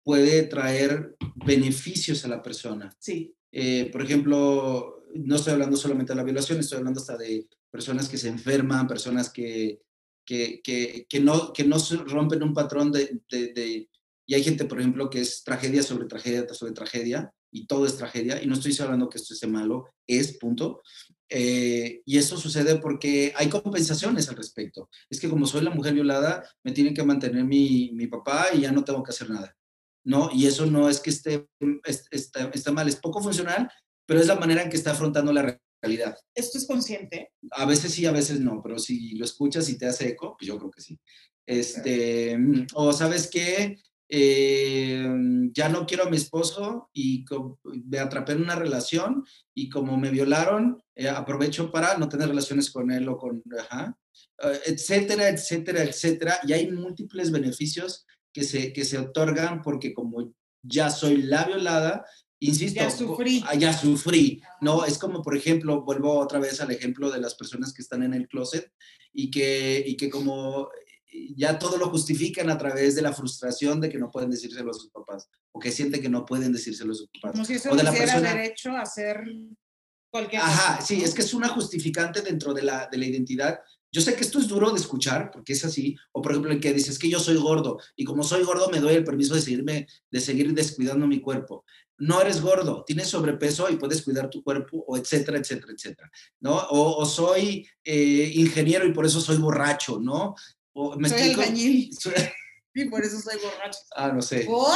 puede 0.04 0.44
traer 0.44 1.16
beneficios 1.44 2.24
a 2.24 2.28
la 2.28 2.42
persona. 2.42 2.94
Sí. 2.98 3.34
Eh, 3.52 3.88
por 3.92 4.02
ejemplo, 4.02 5.04
no 5.14 5.36
estoy 5.36 5.52
hablando 5.54 5.76
solamente 5.76 6.12
de 6.12 6.16
la 6.16 6.22
violación, 6.24 6.58
estoy 6.60 6.78
hablando 6.78 7.00
hasta 7.00 7.16
de 7.16 7.48
personas 7.70 8.08
que 8.08 8.16
se 8.18 8.28
enferman, 8.28 8.86
personas 8.86 9.28
que, 9.30 9.82
que, 10.24 10.60
que, 10.62 11.06
que 11.08 11.20
no, 11.20 11.52
que 11.52 11.64
no 11.64 11.76
rompen 12.06 12.42
un 12.42 12.54
patrón 12.54 12.90
de, 12.92 13.20
de, 13.30 13.52
de- 13.52 13.90
Y 14.26 14.34
hay 14.34 14.42
gente, 14.44 14.64
por 14.64 14.78
ejemplo, 14.80 15.10
que 15.10 15.20
es 15.20 15.42
tragedia 15.44 15.82
sobre 15.82 16.06
tragedia 16.06 16.46
sobre 16.54 16.72
tragedia, 16.72 17.32
y 17.52 17.66
todo 17.66 17.86
es 17.86 17.96
tragedia, 17.96 18.42
y 18.42 18.46
no 18.46 18.54
estoy 18.54 18.76
hablando 18.80 19.08
que 19.08 19.18
esto 19.18 19.34
esté 19.34 19.46
malo, 19.46 19.86
es 20.06 20.38
punto. 20.38 20.82
Eh, 21.28 22.02
y 22.04 22.18
eso 22.18 22.36
sucede 22.36 22.76
porque 22.80 23.32
hay 23.36 23.48
compensaciones 23.48 24.28
al 24.28 24.36
respecto. 24.36 24.88
Es 25.08 25.20
que 25.20 25.28
como 25.28 25.46
soy 25.46 25.62
la 25.62 25.70
mujer 25.70 25.94
violada, 25.94 26.44
me 26.64 26.72
tiene 26.72 26.92
que 26.92 27.04
mantener 27.04 27.44
mi, 27.44 27.90
mi 27.94 28.06
papá 28.08 28.46
y 28.52 28.60
ya 28.62 28.72
no 28.72 28.82
tengo 28.84 29.02
que 29.02 29.10
hacer 29.10 29.30
nada. 29.30 29.56
¿no? 30.04 30.30
Y 30.32 30.46
eso 30.46 30.66
no 30.66 30.88
es 30.88 30.98
que 30.98 31.10
esté, 31.10 31.46
es- 31.84 32.06
está, 32.10 32.50
está 32.54 32.72
mal, 32.72 32.88
es 32.88 32.96
poco 32.96 33.22
funcional, 33.22 33.70
pero 34.06 34.18
es 34.20 34.26
la 34.26 34.34
manera 34.36 34.62
en 34.62 34.70
que 34.70 34.76
está 34.76 34.92
afrontando 34.92 35.32
la 35.32 35.60
realidad. 35.82 36.16
¿Esto 36.34 36.58
es 36.58 36.66
consciente? 36.66 37.30
A 37.52 37.64
veces 37.66 37.92
sí, 37.92 38.06
a 38.06 38.12
veces 38.12 38.40
no, 38.40 38.60
pero 38.62 38.78
si 38.78 39.14
lo 39.16 39.24
escuchas 39.24 39.68
y 39.68 39.78
te 39.78 39.86
hace 39.86 40.08
eco, 40.08 40.36
pues 40.38 40.48
yo 40.48 40.58
creo 40.58 40.70
que 40.70 40.80
sí. 40.80 40.98
Este, 41.46 42.38
o 42.74 42.92
sabes 42.92 43.28
qué, 43.30 43.76
Eh, 44.12 45.08
ya 45.52 45.68
no 45.68 45.86
quiero 45.86 46.04
a 46.04 46.10
mi 46.10 46.16
esposo 46.16 46.90
y 46.92 47.24
me 47.86 48.00
atrapé 48.00 48.32
en 48.32 48.42
una 48.42 48.56
relación 48.56 49.24
y 49.54 49.68
como 49.68 49.96
me 49.96 50.10
violaron, 50.10 50.82
eh, 50.96 51.08
aprovecho 51.08 51.70
para 51.70 51.96
no 51.96 52.08
tener 52.08 52.28
relaciones 52.28 52.70
con 52.72 52.90
él 52.90 53.08
o 53.08 53.16
con, 53.16 53.42
ajá, 53.58 53.96
eh, 54.42 54.60
etcétera, 54.66 55.28
etcétera, 55.28 55.84
etcétera. 55.84 56.40
Y 56.42 56.52
hay 56.52 56.70
múltiples 56.72 57.30
beneficios 57.30 58.04
que 58.32 58.42
se, 58.42 58.72
que 58.72 58.84
se 58.84 58.98
otorgan 58.98 59.62
porque 59.62 59.94
como 59.94 60.34
ya 60.62 60.90
soy 60.90 61.22
la 61.22 61.44
violada, 61.44 62.04
Insisto, 62.42 62.80
Ya 62.80 62.90
sufrí. 62.90 63.44
ah, 63.46 63.54
ya 63.54 63.72
sufrí, 63.74 64.40
¿no? 64.62 64.86
Es 64.86 64.96
como, 64.96 65.20
por 65.20 65.36
ejemplo, 65.36 65.82
vuelvo 65.82 66.18
otra 66.18 66.38
vez 66.38 66.58
al 66.62 66.70
ejemplo 66.70 67.10
de 67.10 67.20
las 67.20 67.34
personas 67.34 67.74
que 67.74 67.82
están 67.82 68.02
en 68.02 68.14
el 68.14 68.28
closet 68.28 68.72
y 69.12 69.30
que, 69.30 69.84
y 69.86 69.94
que 69.98 70.08
como 70.08 70.70
ya 71.36 71.58
todo 71.58 71.76
lo 71.76 71.88
justifican 71.90 72.50
a 72.50 72.58
través 72.58 72.94
de 72.94 73.02
la 73.02 73.12
frustración 73.12 73.80
de 73.80 73.88
que 73.88 73.98
no 73.98 74.10
pueden 74.10 74.30
decírselo 74.30 74.70
a 74.70 74.74
sus 74.74 74.90
papás 74.90 75.28
o 75.52 75.58
que 75.58 75.72
sienten 75.72 76.00
que 76.02 76.08
no 76.08 76.24
pueden 76.24 76.52
decírselo 76.52 76.92
a 76.92 76.96
sus 76.96 77.08
papás. 77.08 77.32
Como 77.32 77.44
si 77.44 77.54
eso 77.54 77.70
o 77.70 77.76
de 77.76 77.82
la 77.82 77.92
persona- 77.92 78.34
derecho 78.34 78.70
a 78.70 78.82
hacer 78.82 79.24
cualquier 80.10 80.42
Ajá, 80.42 80.76
cosa, 80.76 80.86
sí, 80.86 81.02
es 81.02 81.14
que 81.14 81.22
es 81.22 81.34
una 81.34 81.48
justificante 81.48 82.22
dentro 82.22 82.52
de 82.52 82.62
la, 82.62 82.88
de 82.90 82.98
la 82.98 83.06
identidad. 83.06 83.60
Yo 83.92 84.00
sé 84.00 84.14
que 84.14 84.22
esto 84.22 84.38
es 84.38 84.46
duro 84.46 84.70
de 84.70 84.78
escuchar, 84.78 85.30
porque 85.32 85.52
es 85.52 85.64
así. 85.64 85.96
O 86.12 86.22
por 86.22 86.30
ejemplo, 86.32 86.52
el 86.52 86.60
que 86.60 86.72
dice, 86.72 86.90
es 86.92 86.98
que 86.98 87.08
yo 87.10 87.18
soy 87.18 87.36
gordo, 87.36 87.78
y 87.96 88.04
como 88.04 88.22
soy 88.22 88.44
gordo 88.44 88.68
me 88.70 88.78
doy 88.78 88.94
el 88.94 89.04
permiso 89.04 89.34
de, 89.34 89.40
seguirme, 89.40 89.86
de 90.10 90.20
seguir 90.20 90.52
descuidando 90.54 91.06
mi 91.08 91.20
cuerpo. 91.20 91.64
No 91.98 92.20
eres 92.22 92.40
gordo, 92.40 92.84
tienes 92.86 93.08
sobrepeso 93.08 93.68
y 93.68 93.76
puedes 93.76 94.02
cuidar 94.02 94.30
tu 94.30 94.42
cuerpo, 94.42 94.84
o 94.86 94.96
etcétera, 94.96 95.38
etcétera, 95.38 95.72
etcétera. 95.76 96.10
¿No? 96.40 96.56
O, 96.70 96.96
o 97.02 97.04
soy 97.04 97.68
eh, 97.84 98.30
ingeniero 98.34 98.86
y 98.86 98.92
por 98.92 99.04
eso 99.06 99.20
soy 99.20 99.36
borracho, 99.38 99.98
¿no? 100.00 100.34
O, 100.82 100.96
¿me 100.96 101.08
Soy 101.08 101.18
explico? 101.18 101.42
albañil 101.42 101.90
Soy- 101.98 102.12
y 102.74 102.84
por 102.86 103.04
eso 103.04 103.20
soy 103.20 103.36
borracho. 103.42 103.78
Ah, 103.94 104.08
no 104.12 104.22
sé. 104.22 104.44
¿Por? 104.44 104.72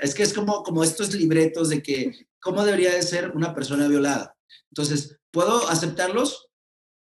Es 0.00 0.14
que 0.14 0.22
es 0.22 0.32
como, 0.32 0.62
como 0.62 0.82
estos 0.82 1.12
libretos 1.14 1.68
de 1.68 1.82
que, 1.82 2.12
¿cómo 2.40 2.64
debería 2.64 2.92
de 2.94 3.02
ser 3.02 3.32
una 3.32 3.54
persona 3.54 3.88
violada? 3.88 4.36
Entonces, 4.70 5.18
¿puedo 5.30 5.68
aceptarlos 5.68 6.48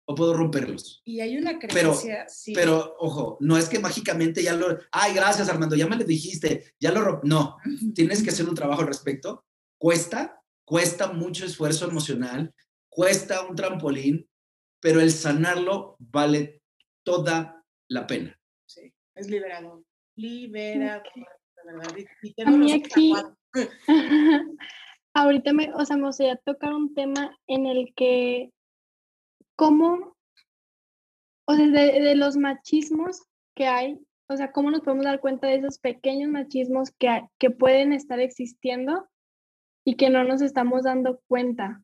o 0.06 0.16
puedo 0.16 0.34
romperlos? 0.34 1.02
Y 1.06 1.20
hay 1.22 1.38
una 1.38 1.58
Pero- 1.60 1.70
creencia, 1.92 2.26
sí. 2.30 2.54
Pero, 2.54 2.96
ojo, 3.00 3.38
no 3.42 3.58
es 3.58 3.68
que 3.70 3.80
mágicamente 3.80 4.42
ya 4.44 4.54
lo... 4.54 4.78
Ay, 4.92 5.14
gracias 5.14 5.48
Armando, 5.50 5.76
ya 5.76 5.88
me 5.88 5.96
lo 5.98 6.04
dijiste, 6.06 6.74
ya 6.80 6.92
lo... 6.92 7.02
rom-". 7.02 7.22
No, 7.24 7.58
tienes 7.96 8.24
que 8.24 8.30
hacer 8.32 8.48
un 8.48 8.56
trabajo 8.56 8.82
al 8.82 8.88
respecto. 8.88 9.46
Cuesta, 9.78 10.42
cuesta 10.66 11.12
mucho 11.14 11.46
esfuerzo 11.46 11.88
emocional, 11.90 12.54
cuesta 12.90 13.42
un 13.46 13.56
trampolín, 13.56 14.28
pero 14.82 15.02
el 15.02 15.12
sanarlo 15.12 15.96
vale 16.00 16.62
toda 17.04 17.57
la 17.90 18.06
pena. 18.08 18.38
Sí, 18.66 18.94
es 19.16 19.30
liberador. 19.30 19.84
Liberador, 20.16 21.04
de 21.14 21.64
verdad. 21.74 21.98
Y, 21.98 22.28
y 22.28 22.32
A 22.32 22.34
tengo 22.46 22.58
mí 22.58 22.72
los 22.72 22.82
ojos 22.82 22.92
aquí- 22.92 23.14
aguados. 23.14 23.38
Ahorita 25.14 25.54
me, 25.54 25.74
o 25.74 25.84
sea, 25.86 25.98
me 25.98 26.06
gustaría 26.06 26.36
tocar 26.38 26.74
un 26.74 26.94
tema 26.94 27.36
en 27.48 27.66
el 27.66 27.92
que 27.96 28.52
cómo, 29.56 30.16
o 31.48 31.56
sea, 31.56 31.66
de, 31.66 32.00
de 32.02 32.16
los 32.16 32.38
machismos 32.38 33.24
que 33.56 33.66
hay, 33.68 34.00
o 34.30 34.38
sea, 34.38 34.52
cómo 34.52 34.70
nos 34.70 34.82
podemos 34.82 35.06
dar 35.06 35.20
cuenta 35.20 35.48
de 35.48 35.56
esos 35.56 35.80
pequeños 35.80 36.30
machismos 36.30 36.92
que, 37.00 37.08
hay- 37.10 37.24
que 37.40 37.50
pueden 37.50 37.94
estar 37.94 38.20
existiendo 38.20 39.08
y 39.84 39.96
que 39.96 40.10
no 40.12 40.24
nos 40.24 40.42
estamos 40.42 40.84
dando 40.84 41.20
cuenta. 41.28 41.82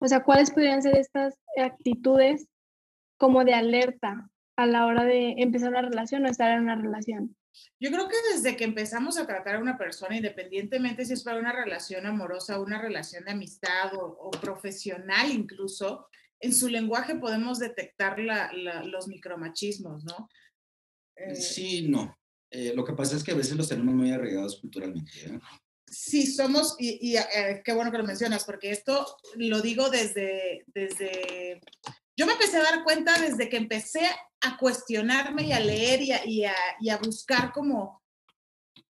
O 0.00 0.08
sea, 0.08 0.24
¿cuáles 0.24 0.50
podrían 0.50 0.82
ser 0.82 0.96
estas 0.96 1.38
actitudes 1.56 2.48
como 3.18 3.44
de 3.44 3.54
alerta 3.54 4.28
a 4.62 4.66
la 4.66 4.86
hora 4.86 5.04
de 5.04 5.34
empezar 5.38 5.70
una 5.70 5.82
relación 5.82 6.24
o 6.24 6.28
estar 6.28 6.52
en 6.52 6.60
una 6.62 6.76
relación? 6.76 7.36
Yo 7.80 7.90
creo 7.90 8.08
que 8.08 8.16
desde 8.32 8.56
que 8.56 8.64
empezamos 8.64 9.18
a 9.18 9.26
tratar 9.26 9.56
a 9.56 9.58
una 9.60 9.76
persona, 9.76 10.16
independientemente 10.16 11.04
si 11.04 11.14
es 11.14 11.22
para 11.24 11.38
una 11.38 11.52
relación 11.52 12.06
amorosa, 12.06 12.60
una 12.60 12.80
relación 12.80 13.24
de 13.24 13.32
amistad 13.32 13.94
o, 13.94 14.04
o 14.06 14.30
profesional 14.30 15.30
incluso, 15.30 16.06
en 16.40 16.54
su 16.54 16.68
lenguaje 16.68 17.16
podemos 17.16 17.58
detectar 17.58 18.18
la- 18.18 18.50
la- 18.52 18.84
los 18.84 19.08
micromachismos, 19.08 20.04
¿no? 20.04 20.28
Eh, 21.16 21.34
Sí, 21.34 21.88
no. 21.88 22.16
Eh, 22.50 22.72
lo 22.74 22.84
que 22.84 22.94
pasa 22.94 23.16
es 23.16 23.22
que 23.22 23.32
a 23.32 23.36
veces 23.36 23.56
los 23.56 23.68
tenemos 23.68 23.94
muy 23.94 24.10
arraigados 24.10 24.58
culturalmente. 24.60 25.10
¿eh? 25.26 25.38
Sí, 25.86 26.26
somos, 26.26 26.76
y, 26.78 26.98
y, 27.12 27.16
eh, 27.16 27.62
qué 27.64 27.72
bueno 27.72 27.90
que 27.90 27.98
lo 27.98 28.04
mencionas, 28.04 28.44
porque 28.44 28.70
esto 28.70 29.06
lo 29.36 29.60
digo 29.60 29.90
desde, 29.90 30.64
desde, 30.68 31.60
yo 32.16 32.26
me 32.26 32.32
empecé 32.32 32.58
a 32.58 32.62
dar 32.62 32.84
cuenta 32.84 33.18
desde 33.18 33.48
que 33.48 33.56
empecé 33.56 34.02
a 34.42 34.56
cuestionarme 34.56 35.44
y 35.44 35.52
a 35.52 35.60
leer 35.60 36.02
y 36.02 36.12
a, 36.12 36.26
y 36.26 36.44
a, 36.44 36.54
y 36.80 36.88
a 36.90 36.98
buscar 36.98 37.52
como, 37.52 38.02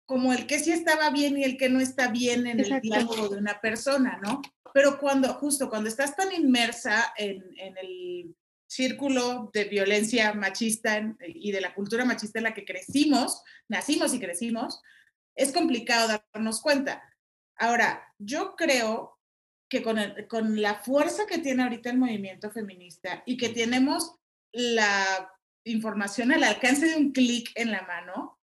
como 0.04 0.32
el 0.32 0.46
que 0.46 0.58
sí 0.58 0.72
estaba 0.72 1.10
bien 1.10 1.36
y 1.38 1.44
el 1.44 1.56
que 1.56 1.68
no 1.68 1.80
está 1.80 2.08
bien 2.08 2.46
en 2.46 2.60
Exacto. 2.60 2.76
el 2.76 2.82
diálogo 2.82 3.28
de 3.28 3.38
una 3.38 3.60
persona, 3.60 4.18
¿no? 4.22 4.42
Pero 4.72 4.98
cuando, 4.98 5.32
justo 5.34 5.68
cuando 5.70 5.88
estás 5.88 6.14
tan 6.16 6.32
inmersa 6.32 7.12
en, 7.16 7.42
en 7.56 7.76
el 7.78 8.36
círculo 8.68 9.50
de 9.52 9.64
violencia 9.64 10.32
machista 10.34 10.96
en- 10.98 11.16
y 11.26 11.52
de 11.52 11.60
la 11.60 11.74
cultura 11.74 12.04
machista 12.04 12.38
en 12.40 12.44
la 12.44 12.54
que 12.54 12.64
crecimos, 12.64 13.42
nacimos 13.68 14.12
y 14.12 14.20
crecimos, 14.20 14.82
es 15.34 15.52
complicado 15.52 16.20
darnos 16.32 16.60
cuenta. 16.60 17.02
Ahora, 17.56 18.02
yo 18.18 18.54
creo 18.56 19.15
que 19.68 19.82
con, 19.82 19.98
el- 19.98 20.28
con 20.28 20.60
la 20.60 20.74
fuerza 20.76 21.26
que 21.26 21.38
tiene 21.38 21.62
ahorita 21.62 21.90
el 21.90 21.98
movimiento 21.98 22.50
feminista 22.50 23.22
y 23.26 23.36
que 23.36 23.48
tenemos 23.48 24.14
la 24.52 25.32
información 25.64 26.32
al 26.32 26.44
alcance 26.44 26.86
de 26.86 26.96
un 26.96 27.12
clic 27.12 27.50
en 27.56 27.72
la 27.72 27.82
mano, 27.82 28.38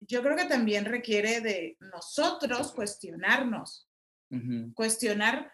yo 0.00 0.22
creo 0.22 0.36
que 0.36 0.46
también 0.46 0.84
requiere 0.84 1.40
de 1.40 1.76
nosotros 1.80 2.72
cuestionarnos, 2.72 3.88
cuestionar 4.74 5.52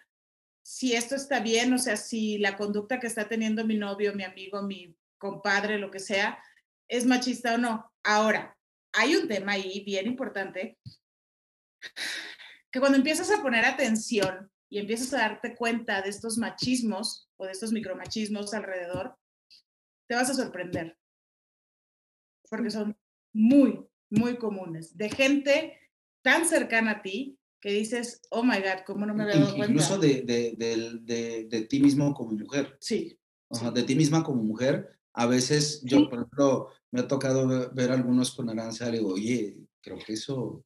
si 0.62 0.94
esto 0.94 1.16
está 1.16 1.40
bien, 1.40 1.72
o 1.74 1.78
sea, 1.78 1.96
si 1.96 2.38
la 2.38 2.56
conducta 2.56 3.00
que 3.00 3.06
está 3.06 3.28
teniendo 3.28 3.66
mi 3.66 3.76
novio, 3.76 4.14
mi 4.14 4.22
amigo, 4.22 4.62
mi 4.62 4.96
compadre, 5.18 5.78
lo 5.78 5.90
que 5.90 5.98
sea, 5.98 6.42
es 6.88 7.04
machista 7.04 7.54
o 7.54 7.58
no. 7.58 7.92
Ahora, 8.02 8.56
hay 8.92 9.16
un 9.16 9.28
tema 9.28 9.52
ahí 9.52 9.80
bien 9.84 10.06
importante, 10.06 10.78
que 12.70 12.80
cuando 12.80 12.96
empiezas 12.96 13.30
a 13.30 13.42
poner 13.42 13.64
atención 13.64 14.50
y 14.70 14.78
empiezas 14.78 15.12
a 15.14 15.18
darte 15.18 15.54
cuenta 15.56 16.02
de 16.02 16.10
estos 16.10 16.36
machismos 16.38 17.28
o 17.36 17.46
de 17.46 17.52
estos 17.52 17.72
micromachismos 17.72 18.52
alrededor, 18.54 19.16
te 20.08 20.14
vas 20.14 20.28
a 20.30 20.34
sorprender, 20.34 20.98
porque 22.50 22.70
son 22.70 22.96
muy, 23.32 23.84
muy 24.10 24.36
comunes, 24.36 24.96
de 24.96 25.10
gente 25.10 25.78
tan 26.22 26.46
cercana 26.48 26.92
a 26.92 27.02
ti 27.02 27.38
que 27.60 27.72
dices, 27.72 28.20
oh 28.30 28.42
my 28.44 28.56
God, 28.58 28.84
¿cómo 28.86 29.04
no 29.04 29.14
me 29.14 29.24
había 29.24 29.36
dado 29.40 29.56
cuenta? 29.56 29.72
Incluso 29.72 29.98
de, 29.98 30.22
de, 30.22 30.54
de- 31.02 31.44
de 31.48 31.62
ti 31.66 31.80
mismo 31.80 32.14
como 32.14 32.32
mujer. 32.32 32.76
Sí, 32.80 33.18
Ajá, 33.50 33.70
de 33.70 33.82
ti 33.82 33.94
misma 33.96 34.22
como 34.22 34.42
mujer. 34.42 34.98
A 35.14 35.26
veces 35.26 35.80
yo, 35.82 35.98
Sí. 35.98 36.04
por 36.04 36.18
ejemplo, 36.20 36.68
me 36.92 37.00
ha 37.00 37.08
tocado 37.08 37.48
ve- 37.48 37.68
ver, 37.72 37.90
algunos 37.90 38.34
con 38.34 38.48
Aranza, 38.50 38.86
le 38.90 38.98
digo, 38.98 39.14
oye, 39.14 39.58
creo 39.80 39.98
que 39.98 40.12
eso 40.12 40.64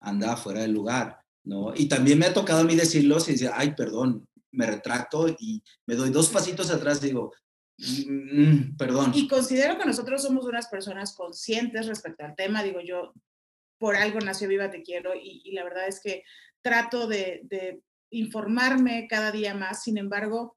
anda 0.00 0.36
fuera 0.36 0.60
del 0.60 0.72
lugar, 0.72 1.18
¿no? 1.44 1.72
Y 1.74 1.88
también 1.88 2.18
me 2.18 2.26
ha 2.26 2.34
tocado 2.34 2.60
a 2.60 2.64
mí 2.64 2.74
decirlos 2.74 3.28
y 3.28 3.32
decir, 3.32 3.50
ay, 3.52 3.74
perdón, 3.74 4.26
me 4.50 4.66
retracto 4.66 5.28
y 5.28 5.62
me 5.86 5.94
doy 5.94 6.10
dos 6.10 6.28
pasitos 6.28 6.70
atrás 6.70 7.02
y 7.02 7.06
digo, 7.08 7.32
"Mm, 7.78 8.42
mm, 8.42 8.76
perdón. 8.76 9.12
Y 9.14 9.28
considero 9.28 9.78
que 9.78 9.84
nosotros 9.84 10.22
somos 10.22 10.46
unas 10.46 10.68
personas 10.68 11.14
conscientes 11.14 11.86
respecto 11.86 12.24
al 12.24 12.36
tema. 12.36 12.62
Digo, 12.62 12.80
yo 12.80 13.12
por 13.78 13.96
algo 13.96 14.20
nació 14.20 14.48
Viva 14.48 14.70
Te 14.70 14.82
Quiero 14.82 15.14
y, 15.14 15.42
y 15.44 15.52
la 15.52 15.64
verdad 15.64 15.88
es 15.88 16.00
que 16.00 16.22
trato 16.62 17.06
de, 17.06 17.40
de 17.44 17.82
informarme 18.10 19.06
cada 19.08 19.32
día 19.32 19.54
más. 19.54 19.82
Sin 19.82 19.98
embargo, 19.98 20.56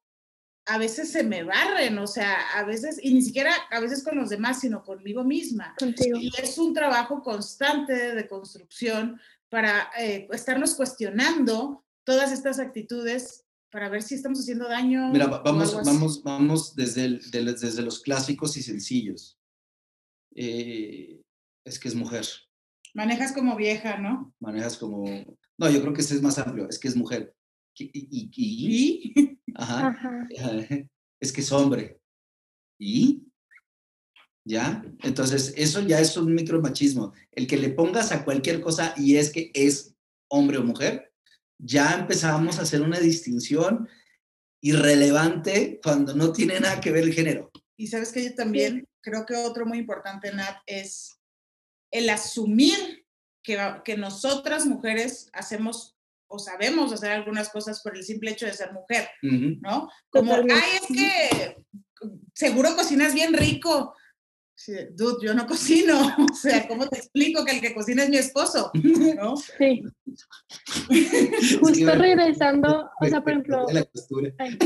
a 0.68 0.78
veces 0.78 1.12
se 1.12 1.24
me 1.24 1.44
barren, 1.44 1.98
o 1.98 2.08
sea, 2.08 2.36
a 2.56 2.64
veces, 2.64 3.00
y 3.02 3.14
ni 3.14 3.22
siquiera 3.22 3.54
a 3.72 3.80
veces 3.80 4.04
con 4.04 4.18
los 4.18 4.30
demás, 4.30 4.60
sino 4.60 4.84
conmigo 4.84 5.24
misma. 5.24 5.74
Contigo. 5.80 6.20
Y 6.20 6.32
es 6.38 6.58
un 6.58 6.74
trabajo 6.74 7.24
constante 7.24 8.14
de 8.16 8.28
construcción 8.28 9.20
para 9.50 9.90
eh, 10.00 10.28
estarnos 10.32 10.76
cuestionando 10.76 11.86
todas 12.06 12.32
estas 12.32 12.60
actitudes 12.60 13.46
para 13.72 13.90
ver 13.90 14.02
si 14.02 14.16
estamos 14.16 14.40
haciendo 14.40 14.68
daño. 14.68 15.10
Mira, 15.12 15.28
vamos, 15.28 15.74
vamos, 15.86 16.24
vamos 16.24 16.76
desde, 16.76 17.06
el- 17.06 17.32
de 17.32 17.42
los- 17.44 17.60
desde 17.62 17.82
los 17.82 18.00
clásicos 18.02 18.56
y 18.58 18.64
sencillos. 18.64 19.38
Eh, 20.36 21.22
es 21.66 21.80
que 21.80 21.88
es 21.88 21.96
mujer. 21.96 22.26
Manejas 22.94 23.34
como 23.34 23.56
vieja, 23.56 23.98
¿no? 23.98 24.34
Manejas 24.40 24.78
como... 24.78 25.04
No, 25.58 25.70
yo 25.70 25.82
creo 25.82 25.94
que 25.94 26.02
ese 26.02 26.16
es 26.16 26.22
más 26.22 26.38
amplio, 26.38 26.68
es 26.70 26.80
que 26.80 26.88
es 26.88 26.96
mujer. 26.96 27.36
¿Y? 27.78 27.86
y- 27.94 28.30
y- 28.36 29.14
Y 29.16 29.40
Ajá. 29.56 29.88
Ajá. 29.90 30.28
Es 31.20 31.34
que 31.34 31.42
es 31.42 31.52
hombre. 31.52 32.00
¿Y? 32.80 33.27
¿Ya? 34.48 34.82
Entonces, 35.04 35.54
eso 35.58 35.82
ya 35.82 36.00
es 36.00 36.16
un 36.16 36.34
micromachismo. 36.34 37.14
El 37.34 37.48
que 37.48 37.58
le 37.58 37.70
pongas 37.70 38.14
a 38.14 38.24
cualquier 38.24 38.62
cosa 38.62 38.94
y 38.96 39.18
es 39.18 39.30
que 39.30 39.52
es 39.54 39.94
hombre 40.30 40.58
o 40.58 40.64
mujer, 40.64 41.12
ya 41.60 41.96
empezamos 41.96 42.58
a 42.58 42.62
hacer 42.62 42.82
una 42.82 43.00
distinción 43.00 43.90
irrelevante 44.62 45.80
cuando 45.84 46.14
no 46.14 46.32
tiene 46.32 46.60
nada 46.60 46.80
que 46.80 46.92
ver 46.92 47.04
el 47.04 47.14
género. 47.14 47.52
Y 47.76 47.88
sabes 47.88 48.12
que 48.12 48.24
yo 48.24 48.36
también 48.36 48.88
creo 49.02 49.26
que 49.26 49.36
otro 49.36 49.66
muy 49.66 49.80
importante, 49.80 50.34
Nat, 50.34 50.58
es 50.66 51.20
el 51.92 52.10
asumir 52.10 53.06
que, 53.44 53.60
que 53.84 53.98
nosotras 53.98 54.66
mujeres 54.66 55.30
hacemos 55.34 55.98
o 56.30 56.40
sabemos 56.40 56.92
hacer 56.92 57.12
algunas 57.12 57.50
cosas 57.50 57.82
por 57.82 57.96
el 57.96 58.04
simple 58.04 58.32
hecho 58.32 58.46
de 58.46 58.54
ser 58.54 58.74
mujer, 58.74 59.10
Ujú. 59.24 59.60
¿no? 59.62 59.90
Como, 60.10 60.32
Totalmente. 60.36 60.64
ay, 60.64 60.80
es 60.82 60.98
que 60.98 61.56
seguro 62.34 62.76
cocinas 62.76 63.14
bien 63.14 63.34
rico. 63.34 63.96
Sí, 64.60 64.74
dude, 64.96 65.18
yo 65.24 65.34
no 65.36 65.46
cocino. 65.46 66.16
O 66.32 66.36
sea, 66.36 66.68
¿cómo 66.68 66.88
te 66.88 66.98
explico 66.98 67.46
que 67.46 67.52
el 67.54 67.62
que 67.62 67.74
cocina 67.76 68.04
es 68.04 68.10
mi 68.10 68.18
esposo? 68.18 68.72
¿No? 68.74 69.36
Sí. 69.38 69.84
Justo 71.60 71.96
regresando, 71.96 72.90
o 73.00 73.08
sea, 73.08 73.22
por 73.22 73.32
ejemplo, 73.32 73.66
La 73.72 73.84
costura. 73.86 74.32
ay, 74.40 74.58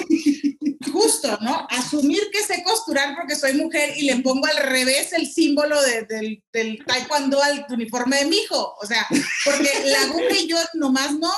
Justo, 0.92 1.38
¿no? 1.42 1.68
Asumir 1.70 2.22
que 2.32 2.40
sé 2.44 2.64
costurar 2.64 3.16
porque 3.16 3.36
soy 3.36 3.54
mujer 3.54 3.94
y 3.98 4.04
le 4.06 4.18
pongo 4.22 4.46
al 4.48 4.58
revés 4.70 5.14
el 5.14 5.28
símbolo 5.28 5.82
de- 5.82 6.04
del, 6.06 6.44
del 6.52 6.84
taekwondo 6.86 7.42
al 7.42 7.66
uniforme 7.70 8.18
de 8.18 8.26
mi 8.26 8.38
hijo. 8.38 8.74
O 8.82 8.86
sea, 8.86 9.06
porque 9.46 9.70
la 9.86 10.02
aguja 10.04 10.38
y 10.42 10.48
yo 10.48 10.58
nomás 10.74 11.14
no, 11.18 11.32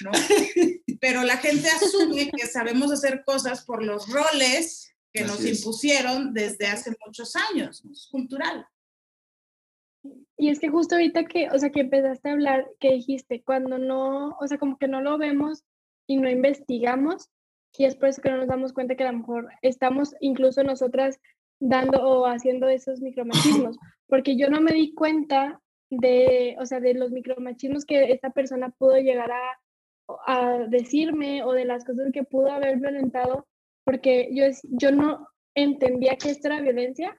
¿no? 0.00 0.10
Pero 1.00 1.22
la 1.22 1.38
gente 1.38 1.68
asume 1.68 2.30
que 2.30 2.46
sabemos 2.46 2.92
hacer 2.92 3.22
cosas 3.24 3.62
por 3.64 3.82
los 3.84 4.08
roles 4.08 4.89
que 5.12 5.22
nos 5.22 5.44
es. 5.44 5.58
impusieron 5.58 6.32
desde 6.32 6.66
hace 6.66 6.92
muchos 7.04 7.34
años. 7.36 7.84
Es 7.90 8.08
cultural. 8.10 8.66
Y 10.36 10.48
es 10.48 10.58
que 10.58 10.70
justo 10.70 10.94
ahorita 10.94 11.24
que, 11.24 11.50
o 11.50 11.58
sea, 11.58 11.70
que 11.70 11.80
empezaste 11.80 12.28
a 12.28 12.32
hablar, 12.32 12.66
que 12.78 12.92
dijiste, 12.92 13.42
cuando 13.42 13.78
no, 13.78 14.36
o 14.40 14.46
sea, 14.46 14.58
como 14.58 14.78
que 14.78 14.88
no 14.88 15.02
lo 15.02 15.18
vemos 15.18 15.64
y 16.06 16.16
no 16.16 16.30
investigamos, 16.30 17.28
y 17.76 17.84
es 17.84 17.96
por 17.96 18.08
eso 18.08 18.22
que 18.22 18.30
no 18.30 18.38
nos 18.38 18.48
damos 18.48 18.72
cuenta 18.72 18.94
que 18.94 19.04
a 19.04 19.12
lo 19.12 19.18
mejor 19.18 19.48
estamos 19.62 20.14
incluso 20.20 20.64
nosotras 20.64 21.20
dando 21.60 22.02
o 22.02 22.26
haciendo 22.26 22.68
esos 22.68 23.00
micromachismos, 23.00 23.76
porque 24.08 24.36
yo 24.36 24.48
no 24.48 24.60
me 24.60 24.72
di 24.72 24.94
cuenta 24.94 25.60
de, 25.90 26.56
o 26.58 26.64
sea, 26.64 26.80
de 26.80 26.94
los 26.94 27.10
micromachismos 27.10 27.84
que 27.84 28.12
esta 28.12 28.30
persona 28.30 28.70
pudo 28.70 28.96
llegar 28.96 29.30
a, 29.30 29.60
a 30.26 30.58
decirme 30.68 31.44
o 31.44 31.52
de 31.52 31.66
las 31.66 31.84
cosas 31.84 32.10
que 32.12 32.24
pudo 32.24 32.50
haber 32.50 32.78
violentado, 32.78 33.46
porque 33.90 34.28
yo, 34.32 34.44
yo 34.62 34.92
no 34.92 35.26
entendía 35.54 36.16
que 36.16 36.30
esto 36.30 36.48
era 36.48 36.60
violencia 36.60 37.18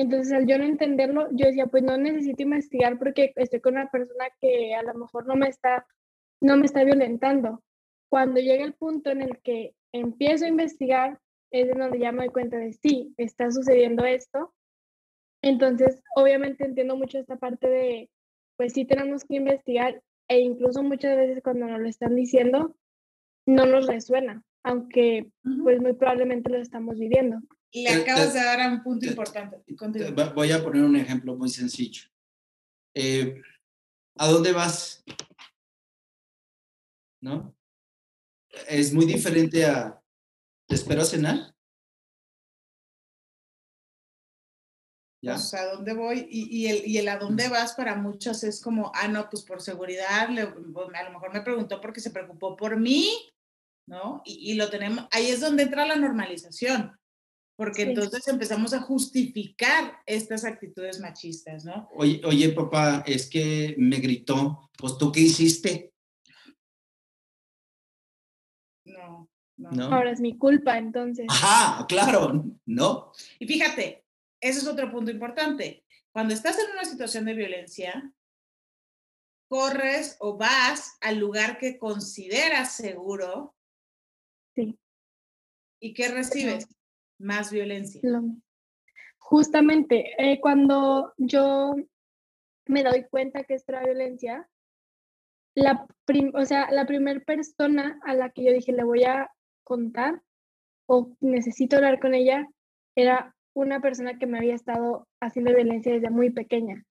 entonces, 0.00 0.32
al 0.32 0.46
yo 0.46 0.56
no 0.56 0.64
entenderlo, 0.64 1.28
yo 1.32 1.46
decía, 1.46 1.66
pues 1.66 1.82
no 1.82 1.96
necesito 1.98 2.42
investigar 2.42 2.98
porque 2.98 3.34
estoy 3.36 3.60
con 3.60 3.74
una 3.74 3.90
persona 3.90 4.28
que 4.40 4.74
a 4.74 4.82
lo 4.82 4.94
mejor 4.94 5.26
no 5.26 5.36
me 5.36 5.48
está, 5.48 5.86
no 6.40 6.56
me 6.56 6.64
está 6.64 6.84
violentando. 6.84 7.62
Cuando 8.08 8.40
llega 8.40 8.64
el 8.64 8.72
punto 8.72 9.10
en 9.10 9.20
el 9.20 9.38
que 9.42 9.74
empiezo 9.92 10.46
a 10.46 10.48
investigar, 10.48 11.20
es 11.50 11.68
en 11.68 11.78
donde 11.78 11.98
ya 11.98 12.12
me 12.12 12.24
doy 12.24 12.32
cuenta 12.32 12.56
de 12.56 12.72
sí, 12.72 13.12
está 13.18 13.50
sucediendo 13.50 14.06
esto. 14.06 14.54
Entonces, 15.42 16.02
obviamente 16.16 16.64
entiendo 16.64 16.96
mucho 16.96 17.18
esta 17.18 17.36
parte 17.36 17.68
de, 17.68 18.10
pues 18.56 18.72
sí 18.72 18.86
tenemos 18.86 19.24
que 19.24 19.36
investigar 19.36 20.02
e 20.28 20.40
incluso 20.40 20.82
muchas 20.82 21.14
veces 21.14 21.42
cuando 21.42 21.66
nos 21.66 21.80
lo 21.80 21.88
están 21.88 22.14
diciendo, 22.14 22.74
no 23.46 23.66
nos 23.66 23.86
resuena, 23.86 24.44
aunque 24.62 25.30
pues 25.62 25.80
muy 25.80 25.92
probablemente 25.94 26.50
lo 26.50 26.58
estamos 26.58 26.98
viviendo. 26.98 27.38
Le 27.72 27.88
acabas 27.88 28.34
de 28.34 28.40
dar 28.40 28.60
a 28.60 28.68
un 28.68 28.82
punto 28.82 29.00
te- 29.06 29.08
importante. 29.10 29.62
Continúa. 29.76 30.32
Voy 30.34 30.50
a 30.52 30.62
poner 30.62 30.82
un 30.82 30.96
ejemplo 30.96 31.36
muy 31.36 31.48
sencillo. 31.48 32.02
Eh, 32.94 33.40
¿A 34.16 34.26
dónde 34.26 34.52
vas? 34.52 35.04
¿No? 37.22 37.54
Es 38.68 38.92
muy 38.92 39.06
diferente 39.06 39.64
a, 39.64 40.02
¿te 40.66 40.74
espero 40.74 41.02
a 41.02 41.04
cenar? 41.04 41.54
¿Ya? 45.22 45.34
Pues, 45.34 45.52
¿a 45.54 45.74
dónde 45.74 45.92
voy? 45.92 46.26
Y, 46.30 46.48
y 46.62 46.66
el, 46.68 46.86
y 46.86 46.98
el 46.98 47.08
a 47.08 47.18
dónde 47.18 47.48
vas 47.48 47.74
para 47.74 47.94
muchos 47.94 48.42
es 48.42 48.60
como, 48.60 48.90
ah, 48.94 49.06
no, 49.06 49.28
pues 49.30 49.42
por 49.44 49.60
seguridad, 49.60 50.28
le- 50.30 50.46
pues, 50.46 50.88
a 50.94 51.02
lo 51.04 51.10
mejor 51.12 51.32
me 51.32 51.42
preguntó 51.42 51.80
porque 51.80 52.00
se 52.00 52.10
preocupó 52.10 52.56
por 52.56 52.76
mí, 52.78 53.10
¿no? 53.86 54.22
Y, 54.24 54.52
y 54.52 54.54
lo 54.54 54.70
tenemos, 54.70 55.06
ahí 55.10 55.26
es 55.26 55.40
donde 55.40 55.64
entra 55.64 55.86
la 55.86 55.96
normalización, 55.96 56.98
porque 57.56 57.82
Sí. 57.82 57.88
entonces 57.90 58.26
empezamos 58.28 58.72
a 58.72 58.80
justificar 58.80 59.98
estas 60.06 60.44
actitudes 60.44 61.00
machistas, 61.00 61.64
¿no? 61.64 61.88
Oye, 61.94 62.20
oye, 62.24 62.48
papá, 62.50 63.02
es 63.06 63.28
que 63.28 63.74
me 63.78 63.96
gritó, 63.98 64.70
pues 64.78 64.96
tú 64.98 65.10
qué 65.12 65.20
hiciste, 65.20 65.92
No, 68.84 69.28
no. 69.56 69.70
¿no? 69.70 69.94
Ahora 69.94 70.10
es 70.10 70.20
mi 70.20 70.36
culpa, 70.36 70.76
entonces. 70.78 71.26
Ajá, 71.28 71.86
claro, 71.86 72.44
¿no? 72.66 73.12
Y 73.38 73.46
fíjate, 73.46 74.04
ese 74.40 74.60
es 74.60 74.66
otro 74.66 74.90
punto 74.90 75.10
importante. 75.10 75.84
Cuando 76.12 76.34
estás 76.34 76.58
en 76.58 76.70
una 76.72 76.84
situación 76.84 77.24
de 77.26 77.34
violencia, 77.34 78.12
corres 79.48 80.16
o 80.20 80.36
vas 80.36 80.96
al 81.00 81.18
lugar 81.18 81.58
que 81.58 81.78
consideras 81.78 82.74
seguro. 82.74 83.54
¿Y 85.80 85.94
qué 85.94 86.08
recibes? 86.08 86.68
Más 87.18 87.50
violencia. 87.50 88.00
Justamente, 89.18 90.12
eh, 90.18 90.40
cuando 90.40 91.12
yo 91.16 91.74
me 92.66 92.82
doy 92.82 93.04
cuenta 93.10 93.44
que 93.44 93.54
esto 93.54 93.72
era 93.72 93.84
violencia, 93.84 94.48
la, 95.54 95.86
prim- 96.04 96.32
o 96.34 96.44
sea, 96.44 96.70
la 96.70 96.86
primera 96.86 97.20
persona 97.20 97.98
a 98.04 98.14
la 98.14 98.30
que 98.30 98.44
yo 98.44 98.52
dije 98.52 98.72
le 98.72 98.84
voy 98.84 99.04
a 99.04 99.30
contar 99.64 100.22
o 100.86 101.12
necesito 101.20 101.76
hablar 101.76 102.00
con 102.00 102.14
ella 102.14 102.46
era 102.96 103.34
una 103.54 103.80
persona 103.80 104.18
que 104.18 104.26
me 104.26 104.38
había 104.38 104.54
estado 104.54 105.06
haciendo 105.20 105.54
violencia 105.54 105.92
desde 105.92 106.10
muy 106.10 106.30
pequeña. 106.30 106.84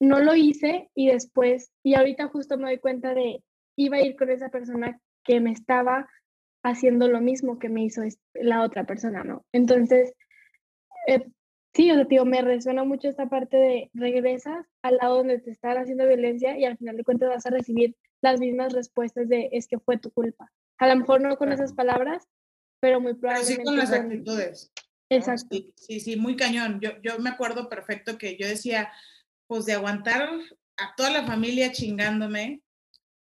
No 0.00 0.20
lo 0.20 0.34
hice 0.34 0.90
y 0.94 1.08
después, 1.08 1.72
y 1.82 1.94
ahorita 1.94 2.28
justo 2.28 2.56
me 2.56 2.64
doy 2.64 2.78
cuenta 2.78 3.14
de, 3.14 3.42
iba 3.76 3.96
a 3.96 4.02
ir 4.02 4.16
con 4.16 4.30
esa 4.30 4.48
persona 4.48 5.00
que 5.24 5.40
me 5.40 5.50
estaba 5.50 6.08
haciendo 6.62 7.08
lo 7.08 7.20
mismo 7.20 7.58
que 7.58 7.68
me 7.68 7.84
hizo 7.84 8.02
la 8.34 8.62
otra 8.62 8.84
persona, 8.84 9.24
¿no? 9.24 9.44
Entonces, 9.52 10.12
eh, 11.06 11.24
sí, 11.74 11.90
o 11.90 11.94
sea, 11.94 12.06
tío, 12.06 12.24
me 12.24 12.42
resuena 12.42 12.84
mucho 12.84 13.08
esta 13.08 13.28
parte 13.28 13.56
de 13.56 13.90
regresas 13.94 14.66
al 14.82 14.96
lado 14.96 15.16
donde 15.18 15.38
te 15.38 15.50
están 15.50 15.78
haciendo 15.78 16.06
violencia 16.06 16.58
y 16.58 16.64
al 16.64 16.76
final 16.76 16.96
de 16.96 17.04
cuentas 17.04 17.28
vas 17.30 17.46
a 17.46 17.50
recibir 17.50 17.96
las 18.20 18.40
mismas 18.40 18.72
respuestas 18.72 19.28
de 19.28 19.48
es 19.52 19.68
que 19.68 19.78
fue 19.78 19.98
tu 19.98 20.10
culpa. 20.10 20.50
A 20.78 20.88
lo 20.88 20.96
mejor 20.96 21.20
no 21.20 21.36
con 21.36 21.52
esas 21.52 21.72
palabras, 21.72 22.26
pero 22.80 23.00
muy 23.00 23.14
Pero 23.14 23.36
sí 23.42 23.54
probablemente 23.56 23.64
con 23.64 23.76
las 23.78 23.90
con- 23.90 23.98
actitudes. 24.00 24.72
¿no? 24.76 25.16
Exacto. 25.16 25.46
Sí, 25.50 25.72
sí, 25.76 26.00
sí, 26.00 26.16
muy 26.16 26.36
cañón. 26.36 26.80
Yo, 26.80 26.90
yo 27.02 27.18
me 27.18 27.30
acuerdo 27.30 27.68
perfecto 27.68 28.18
que 28.18 28.36
yo 28.36 28.46
decía, 28.46 28.90
pues 29.46 29.64
de 29.64 29.72
aguantar 29.72 30.28
a 30.76 30.94
toda 30.96 31.10
la 31.10 31.24
familia 31.24 31.72
chingándome 31.72 32.60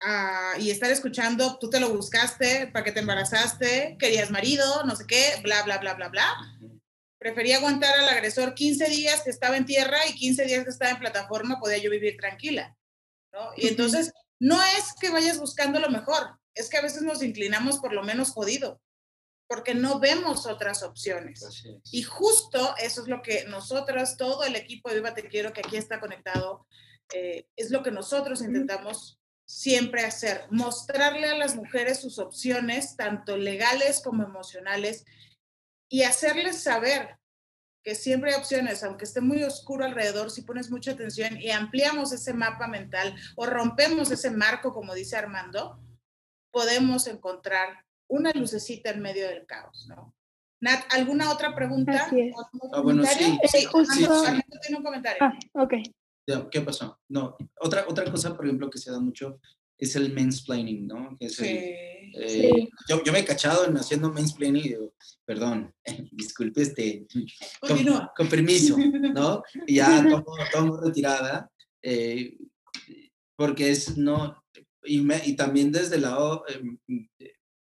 ah, 0.01 0.53
y 0.59 0.71
estar 0.71 0.91
escuchando, 0.91 1.57
tú 1.59 1.69
te 1.69 1.79
lo 1.79 1.89
buscaste, 1.89 2.67
para 2.67 2.83
que 2.83 2.91
te 2.91 2.99
embarazaste, 2.99 3.97
querías 3.99 4.31
marido, 4.31 4.83
no 4.83 4.95
sé 4.95 5.05
qué, 5.07 5.39
bla, 5.43 5.63
bla, 5.63 5.77
bla, 5.77 5.93
bla, 5.93 6.09
bla. 6.09 6.35
Prefería 7.19 7.57
aguantar 7.57 7.97
al 7.97 8.09
agresor 8.09 8.53
15 8.53 8.89
días 8.89 9.21
que 9.23 9.29
estaba 9.29 9.57
en 9.57 9.65
tierra 9.65 9.97
y 10.07 10.15
15 10.15 10.45
días 10.45 10.63
que 10.63 10.69
estaba 10.69 10.91
en 10.91 10.99
plataforma, 10.99 11.59
podía 11.59 11.77
yo 11.77 11.89
vivir 11.89 12.17
tranquila. 12.17 12.75
¿no? 13.33 13.51
Y 13.55 13.67
entonces, 13.67 14.13
no 14.39 14.61
es 14.61 14.93
que 14.99 15.09
vayas 15.09 15.39
buscando 15.39 15.79
lo 15.79 15.89
mejor, 15.89 16.39
es 16.53 16.69
que 16.69 16.77
a 16.77 16.81
veces 16.81 17.01
nos 17.01 17.23
inclinamos 17.23 17.79
por 17.79 17.93
lo 17.93 18.03
menos 18.03 18.31
jodido, 18.31 18.81
porque 19.47 19.73
no 19.73 19.99
vemos 19.99 20.45
otras 20.45 20.83
opciones. 20.83 21.41
Y 21.91 22.03
justo 22.03 22.75
eso 22.77 23.01
es 23.01 23.07
lo 23.07 23.21
que 23.21 23.45
nosotras, 23.45 24.17
todo 24.17 24.43
el 24.43 24.55
equipo 24.55 24.89
de 24.89 24.95
Viva 24.95 25.13
Te 25.13 25.27
Quiero 25.27 25.53
que 25.53 25.61
aquí 25.61 25.77
está 25.77 25.99
conectado, 25.99 26.67
eh, 27.13 27.47
es 27.55 27.71
lo 27.71 27.81
que 27.83 27.91
nosotros 27.91 28.41
intentamos 28.41 29.19
siempre 29.47 30.03
hacer, 30.03 30.45
mostrarle 30.51 31.29
a 31.29 31.37
las 31.37 31.55
mujeres 31.55 32.01
sus 32.01 32.19
opciones, 32.19 32.97
tanto 32.97 33.37
legales 33.37 34.01
como 34.03 34.23
emocionales, 34.23 35.05
y 35.89 36.03
hacerles 36.03 36.61
saber 36.61 37.17
que 37.81 37.95
siempre 37.95 38.33
hay 38.33 38.39
opciones, 38.39 38.83
aunque 38.83 39.05
esté 39.05 39.21
muy 39.21 39.41
oscuro 39.43 39.85
alrededor, 39.85 40.29
si 40.29 40.41
pones 40.41 40.69
mucha 40.69 40.91
atención 40.91 41.39
y 41.39 41.51
ampliamos 41.51 42.11
ese 42.11 42.33
mapa 42.33 42.67
mental 42.67 43.15
o 43.37 43.45
rompemos 43.45 44.11
ese 44.11 44.29
marco, 44.29 44.73
como 44.73 44.93
dice 44.93 45.15
Armando, 45.15 45.79
podemos 46.51 47.07
encontrar 47.07 47.85
una 48.09 48.31
lucecita 48.33 48.89
en 48.89 49.01
medio 49.01 49.29
del 49.29 49.45
caos, 49.45 49.87
¿no? 49.87 50.13
Nat, 50.59 50.83
¿alguna 50.91 51.31
otra 51.31 51.55
pregunta? 51.55 51.93
Así 51.93 52.19
es. 52.19 52.35
¿O 52.35 52.41
algún 52.41 52.71
Ah, 52.73 52.81
bueno, 52.81 53.05
sí. 53.05 53.39
Eh, 53.41 53.47
Sí, 53.47 53.67
sí. 53.93 54.05
Armando 54.05 54.59
tiene 54.61 54.77
un 54.77 54.83
comentario. 54.83 55.19
Ah, 55.21 55.33
ok. 55.53 55.73
¿Qué 56.51 56.61
pasó? 56.61 56.99
No, 57.09 57.35
otra, 57.61 57.85
otra 57.87 58.09
cosa, 58.11 58.35
por 58.35 58.45
ejemplo, 58.45 58.69
que 58.69 58.77
se 58.79 58.91
da 58.91 58.99
mucho 58.99 59.39
es 59.79 59.95
el 59.95 60.13
mansplaining, 60.13 60.87
¿no? 60.87 61.15
Que 61.19 61.27
es 61.27 61.39
el, 61.39 61.45
Sí. 61.45 61.53
eh, 61.53 62.51
Sí. 62.51 62.69
yo, 62.89 63.03
yo 63.03 63.11
me 63.13 63.19
he 63.19 63.25
cachado 63.25 63.65
en 63.65 63.77
haciendo 63.77 64.11
mansplaining 64.11 64.65
y 64.65 64.69
digo, 64.69 64.93
perdón, 65.25 65.73
disculpe, 66.11 66.63
este, 66.63 67.07
con, 67.61 67.77
con 68.15 68.27
permiso, 68.29 68.75
¿no? 69.15 69.43
Y 69.67 69.75
ya 69.75 70.03
tomo, 70.03 70.25
tomo 70.51 70.77
retirada, 70.81 71.49
eh, 71.83 72.37
porque 73.37 73.69
es, 73.71 73.97
no, 73.97 74.41
y, 74.83 75.01
me- 75.01 75.21
y 75.25 75.35
también 75.35 75.71
desde 75.71 75.95
el 75.95 76.01
lado, 76.01 76.43
eh, 76.49 77.01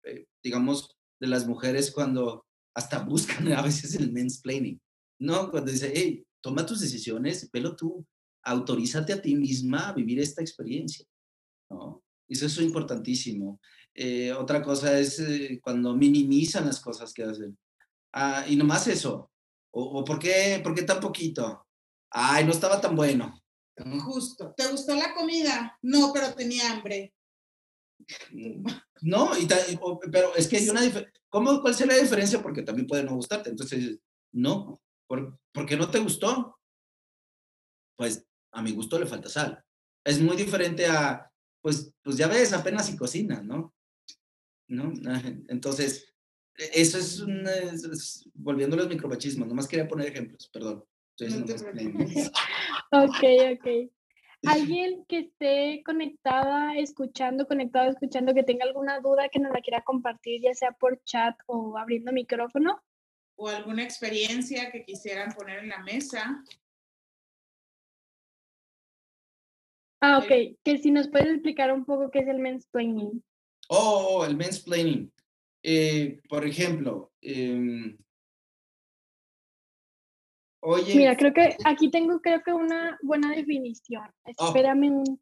eh, 0.05 0.25
digamos, 0.43 0.97
de 1.21 1.27
las 1.29 1.47
mujeres 1.47 1.91
cuando 1.93 2.45
hasta 2.75 3.01
buscan 3.01 3.47
a 3.53 3.63
veces 3.63 3.95
el 3.95 4.13
mansplaining, 4.13 4.81
¿no? 5.21 5.51
Cuando 5.51 5.71
dice, 5.71 5.93
hey, 5.95 6.25
toma 6.43 6.65
tus 6.67 6.81
decisiones, 6.81 7.49
velo 7.53 7.77
tú, 7.77 8.05
autorízate 8.47 9.13
a 9.13 9.21
ti 9.21 9.35
misma 9.35 9.89
a 9.89 9.93
vivir 9.93 10.21
esta 10.21 10.41
experiencia, 10.41 11.05
¿no? 11.71 12.03
Eso 12.29 12.47
es 12.47 12.59
importantísimo. 12.61 13.61
Eh, 13.95 14.33
otra 14.33 14.63
cosa 14.63 14.99
es 14.99 15.19
eh, 15.21 15.61
cuando 15.63 15.95
minimizan 15.95 16.67
las 16.67 16.81
cosas 16.81 17.13
que 17.13 17.23
hacen. 17.25 17.57
Ah, 18.13 18.45
y 18.49 18.57
nomás 18.57 18.87
eso. 18.89 19.31
O, 19.73 20.01
o 20.01 20.05
¿por, 20.05 20.19
qué, 20.19 20.61
¿por 20.63 20.75
qué 20.75 20.83
tan 20.83 21.01
poquito? 21.01 21.67
Ay, 22.11 22.45
no 22.45 22.51
estaba 22.51 22.81
tan 22.81 22.97
bueno. 22.97 23.41
Justo. 24.05 24.55
¿Te 24.57 24.67
gustó 24.69 24.95
la 24.95 25.15
comida? 25.15 25.79
No, 25.83 26.13
pero 26.13 26.35
tenía 26.35 26.73
hambre. 26.73 27.15
No, 29.03 29.37
y 29.39 29.47
ta- 29.47 29.59
pero 30.11 30.35
es 30.35 30.49
que 30.49 30.57
hay 30.57 30.69
una. 30.69 30.81
¿Cómo, 31.29 31.61
¿Cuál 31.61 31.75
sería 31.75 31.97
la 31.97 32.03
diferencia? 32.03 32.43
Porque 32.43 32.63
también 32.63 32.87
puede 32.87 33.05
no 33.05 33.15
gustarte. 33.15 33.51
Entonces, 33.51 33.99
no. 34.33 34.81
¿Por, 35.07 35.39
¿por 35.53 35.67
qué 35.67 35.77
no 35.77 35.91
te 35.91 35.99
gustó? 35.99 36.59
Pues 37.97 38.25
a 38.53 38.63
mi 38.63 38.73
gusto 38.73 38.99
le 38.99 39.07
falta 39.07 39.29
sal. 39.29 39.63
Es 40.05 40.21
muy 40.21 40.37
diferente 40.37 40.87
a, 40.87 41.31
pues, 41.61 41.93
pues 42.03 42.17
ya 42.17 42.29
ves, 42.29 42.53
apenas 42.53 42.87
si 42.87 42.97
cocinas, 42.97 43.45
¿no? 43.45 43.75
¿No? 44.69 44.93
Entonces, 45.49 46.13
e- 46.57 46.71
eso 46.81 46.99
es, 46.99 47.21
un, 47.21 47.47
es- 47.47 47.85
es- 47.85 48.31
volviendo 48.35 48.75
a 48.77 48.79
los 48.81 48.89
micromachismos. 48.89 49.49
Nomás 49.49 49.69
quería 49.69 49.89
poner 49.89 50.09
ejemplos, 50.09 50.49
perdón. 50.53 50.85
Estoy 51.19 51.41
No. 51.41 51.47
Ok, 52.93 53.25
ok. 53.55 53.91
Alguien 54.45 55.05
que 55.09 55.19
esté 55.21 55.83
conectada, 55.85 56.77
escuchando, 56.77 57.47
conectado, 57.49 57.91
escuchando, 57.91 58.33
que 58.35 58.45
tenga 58.45 58.65
alguna 58.65 59.01
duda 59.01 59.29
que 59.29 59.41
nos 59.41 59.53
la 59.53 59.61
quiera 59.61 59.83
compartir, 59.83 60.43
ya 60.43 60.55
sea 60.55 60.73
por 60.73 61.03
chat 61.05 61.35
o 61.47 61.77
abriendo 61.79 62.13
micrófono. 62.13 62.81
O 63.37 63.49
alguna 63.49 63.83
experiencia 63.83 64.71
que 64.71 64.85
quisieran 64.85 65.33
poner 65.33 65.61
en 65.61 65.71
la 65.71 65.83
mesa. 65.83 66.45
Ah, 70.07 70.19
ok. 70.19 70.57
Que 70.63 70.79
si 70.79 70.93
nos 70.93 71.09
puedes 71.09 71.29
explicar 71.29 71.73
un 71.73 71.85
poco 71.85 72.11
qué 72.11 72.21
es 72.21 72.29
el 72.29 72.39
mansplaining. 72.39 73.25
Oh, 73.69 74.25
el 74.25 74.37
mansplaining. 74.37 75.13
Eh, 75.65 76.21
por 76.29 76.47
ejemplo, 76.47 77.11
em, 77.21 77.99
oye, 80.63 80.95
Mira, 80.95 81.17
creo 81.17 81.33
que 81.33 81.57
aquí 81.65 81.91
tengo 81.91 82.21
creo 82.21 82.41
que 82.45 82.53
una 82.53 82.97
buena 83.03 83.35
definición. 83.35 84.09
Oh. 84.39 84.47
Espérame 84.47 84.91
un... 84.91 85.21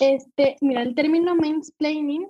Este, 0.00 0.56
mira, 0.60 0.82
el 0.82 0.94
término 0.94 1.34
mansplaining 1.34 2.28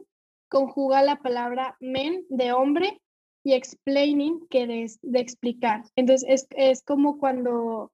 conjuga 0.49 1.03
la 1.03 1.17
palabra 1.17 1.77
men 1.81 2.25
de 2.31 2.53
hombre 2.53 2.99
y 3.45 3.53
explaining 3.53 4.49
que 4.49 4.67
de, 4.67 4.91
de 5.03 5.21
explicar. 5.21 5.83
Entonces 5.97 6.27
es, 6.31 6.47
es 6.57 6.83
como 6.83 7.19
cuando, 7.19 7.93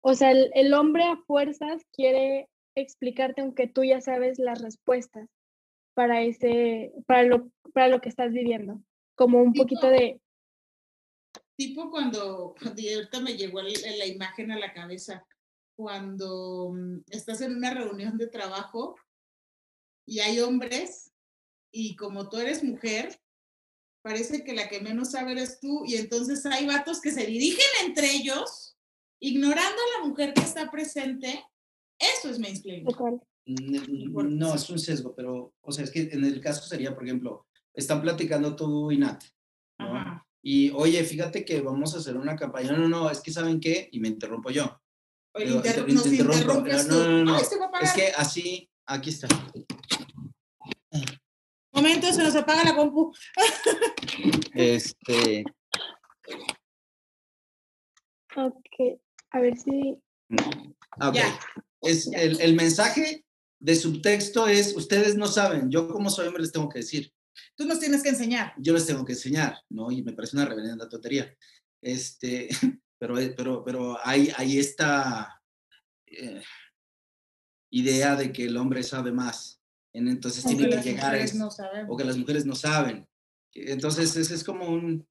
o 0.00 0.14
sea, 0.14 0.30
el, 0.30 0.50
el 0.54 0.72
hombre 0.72 1.04
a 1.04 1.18
fuerzas 1.26 1.82
quiere 1.92 2.48
explicarte 2.74 3.40
aunque 3.40 3.66
tú 3.66 3.84
ya 3.84 4.00
sabes 4.00 4.38
las 4.38 4.60
respuestas 4.62 5.28
para 5.94 6.22
ese, 6.22 6.92
para 7.06 7.24
lo, 7.24 7.50
para 7.72 7.88
lo 7.88 8.00
que 8.00 8.08
estás 8.08 8.32
viviendo. 8.32 8.82
Como 9.16 9.42
un 9.42 9.52
Tipo- 9.52 9.64
poquito 9.64 9.88
de, 9.88 10.20
Tipo 11.56 11.90
cuando, 11.90 12.54
ahorita 12.64 13.20
me 13.20 13.36
llegó 13.36 13.60
el- 13.60 13.74
la 13.98 14.06
imagen 14.06 14.50
a 14.50 14.58
la 14.58 14.72
cabeza, 14.72 15.26
cuando 15.76 16.72
mm, 16.72 17.00
estás 17.10 17.40
en 17.42 17.54
una 17.56 17.74
reunión 17.74 18.16
de 18.16 18.28
trabajo 18.28 18.96
y 20.06 20.20
hay 20.20 20.40
hombres 20.40 21.12
y 21.70 21.96
como 21.96 22.28
tú 22.30 22.38
eres 22.38 22.64
mujer, 22.64 23.20
parece 24.02 24.42
que 24.42 24.54
la 24.54 24.68
que 24.70 24.80
menos 24.80 25.10
sabe 25.10 25.32
eres 25.32 25.60
tú 25.60 25.84
y 25.84 25.96
entonces 25.96 26.46
hay 26.46 26.66
vatos 26.66 27.00
que 27.00 27.10
se 27.10 27.26
dirigen 27.26 27.66
entre 27.84 28.10
ellos, 28.10 28.76
ignorando 29.20 29.76
a 29.82 29.98
la 30.00 30.06
mujer 30.08 30.32
que 30.32 30.40
está 30.40 30.70
presente. 30.70 31.44
Eso 32.00 32.30
es 32.30 32.38
Por- 34.12 34.24
No, 34.30 34.54
es 34.54 34.70
un 34.70 34.78
sesgo, 34.78 35.14
pero, 35.14 35.52
o 35.60 35.72
sea, 35.72 35.84
es 35.84 35.90
que 35.90 36.08
en 36.12 36.24
el 36.24 36.40
caso 36.40 36.62
sería, 36.66 36.94
por 36.94 37.04
ejemplo, 37.04 37.46
están 37.74 38.00
platicando 38.00 38.56
tú 38.56 38.90
y 38.90 38.98
Nat, 38.98 39.22
¿no? 39.78 39.96
Ajá. 39.96 40.26
Y, 40.42 40.70
oye, 40.70 41.04
fíjate 41.04 41.44
que 41.44 41.60
vamos 41.60 41.94
a 41.94 41.98
hacer 41.98 42.16
una 42.16 42.34
campaña. 42.36 42.72
No, 42.72 42.78
no, 42.78 42.88
no, 42.88 43.10
es 43.10 43.20
que 43.20 43.30
¿saben 43.30 43.60
qué? 43.60 43.88
Y 43.92 44.00
me 44.00 44.08
interrumpo 44.08 44.50
yo. 44.50 44.80
Oye, 45.34 45.44
Digo, 45.46 45.56
inter- 45.58 45.78
inter- 45.80 45.94
nos 45.94 46.02
te 46.04 46.08
interrumpo. 46.10 46.38
interrumpes 46.40 46.86
No, 46.88 46.94
no, 46.96 47.08
no, 47.10 47.24
no. 47.24 47.34
Ay, 47.36 47.44
se 47.44 47.58
va 47.58 47.70
a 47.72 47.80
Es 47.80 47.92
que 47.92 48.06
así, 48.16 48.70
aquí 48.86 49.10
está. 49.10 49.28
Momento, 51.72 52.10
se 52.12 52.22
nos 52.22 52.34
apaga 52.36 52.64
la 52.64 52.74
compu. 52.74 53.12
Este, 54.54 55.44
Ok, 58.36 59.00
a 59.32 59.40
ver 59.40 59.56
si 59.58 59.98
ok. 61.00 61.14
Ya. 61.14 61.38
Es 61.82 62.06
el, 62.12 62.40
el 62.40 62.54
mensaje 62.54 63.24
de 63.58 63.74
subtexto 63.76 64.46
es, 64.48 64.74
ustedes 64.76 65.16
no 65.16 65.26
saben, 65.26 65.70
yo 65.70 65.88
como 65.88 66.10
soy 66.10 66.26
hombre 66.28 66.42
les 66.42 66.52
tengo 66.52 66.68
que 66.68 66.80
decir. 66.80 67.12
Tú 67.56 67.64
nos 67.66 67.78
tienes 67.80 68.02
que 68.02 68.08
enseñar. 68.10 68.52
yo 68.58 68.72
les 68.72 68.86
tengo 68.86 69.04
que 69.04 69.12
enseñar, 69.12 69.58
¿no? 69.70 69.90
Y 69.90 70.02
me 70.02 70.12
parece 70.12 70.36
una 70.36 70.46
reverenda 70.46 70.88
tontería. 70.88 71.34
Este, 71.82 72.48
pero, 72.98 73.14
pero, 73.36 73.64
pero 73.64 73.98
hay, 74.04 74.32
hay 74.36 74.58
esta 74.58 75.40
eh, 76.06 76.42
idea 77.72 78.16
de 78.16 78.32
que 78.32 78.44
el 78.44 78.56
hombre 78.56 78.82
sabe 78.82 79.12
más. 79.12 79.62
En- 79.94 80.08
Entonces 80.08 80.44
Aunque 80.44 80.58
tiene 80.64 80.70
que 80.70 80.76
las 80.76 80.84
llegar 80.84 81.14
a 81.14 81.34
no 81.34 81.48
o 81.88 81.96
que 81.96 82.04
las 82.04 82.16
mujeres 82.16 82.44
no 82.46 82.54
saben. 82.54 83.06
Entonces 83.54 84.14
ese 84.16 84.34
es 84.34 84.44
como 84.44 84.68
un, 84.68 85.06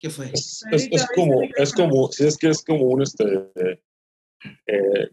¿qué 0.00 0.10
fue? 0.10 0.30
Es, 0.32 0.64
es, 0.72 0.88
es 0.90 1.06
como, 1.14 1.40
es 1.56 1.72
como, 1.72 2.10
si 2.10 2.26
es 2.26 2.36
que 2.36 2.48
es 2.48 2.64
como 2.64 2.84
un, 2.86 3.02
este, 3.02 3.52
eh, 4.66 5.10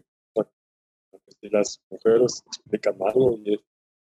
si 1.44 1.50
las 1.50 1.80
mujeres 1.90 2.42
explican 2.46 2.96
algo 3.06 3.38
y 3.44 3.54
es 3.54 3.60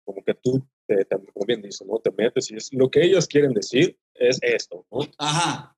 como 0.04 0.24
que 0.24 0.32
tú, 0.34 0.66
te, 0.86 1.04
te- 1.04 1.16
como 1.32 1.46
bien 1.46 1.60
dice, 1.60 1.84
¿no? 1.84 1.98
Te 1.98 2.10
metes 2.10 2.50
y 2.50 2.56
es 2.56 2.72
lo 2.72 2.90
que 2.90 3.04
ellas 3.04 3.26
quieren 3.26 3.52
decir 3.52 3.98
es 4.14 4.38
esto, 4.42 4.86
¿no? 4.90 5.00
Ajá. 5.18 5.76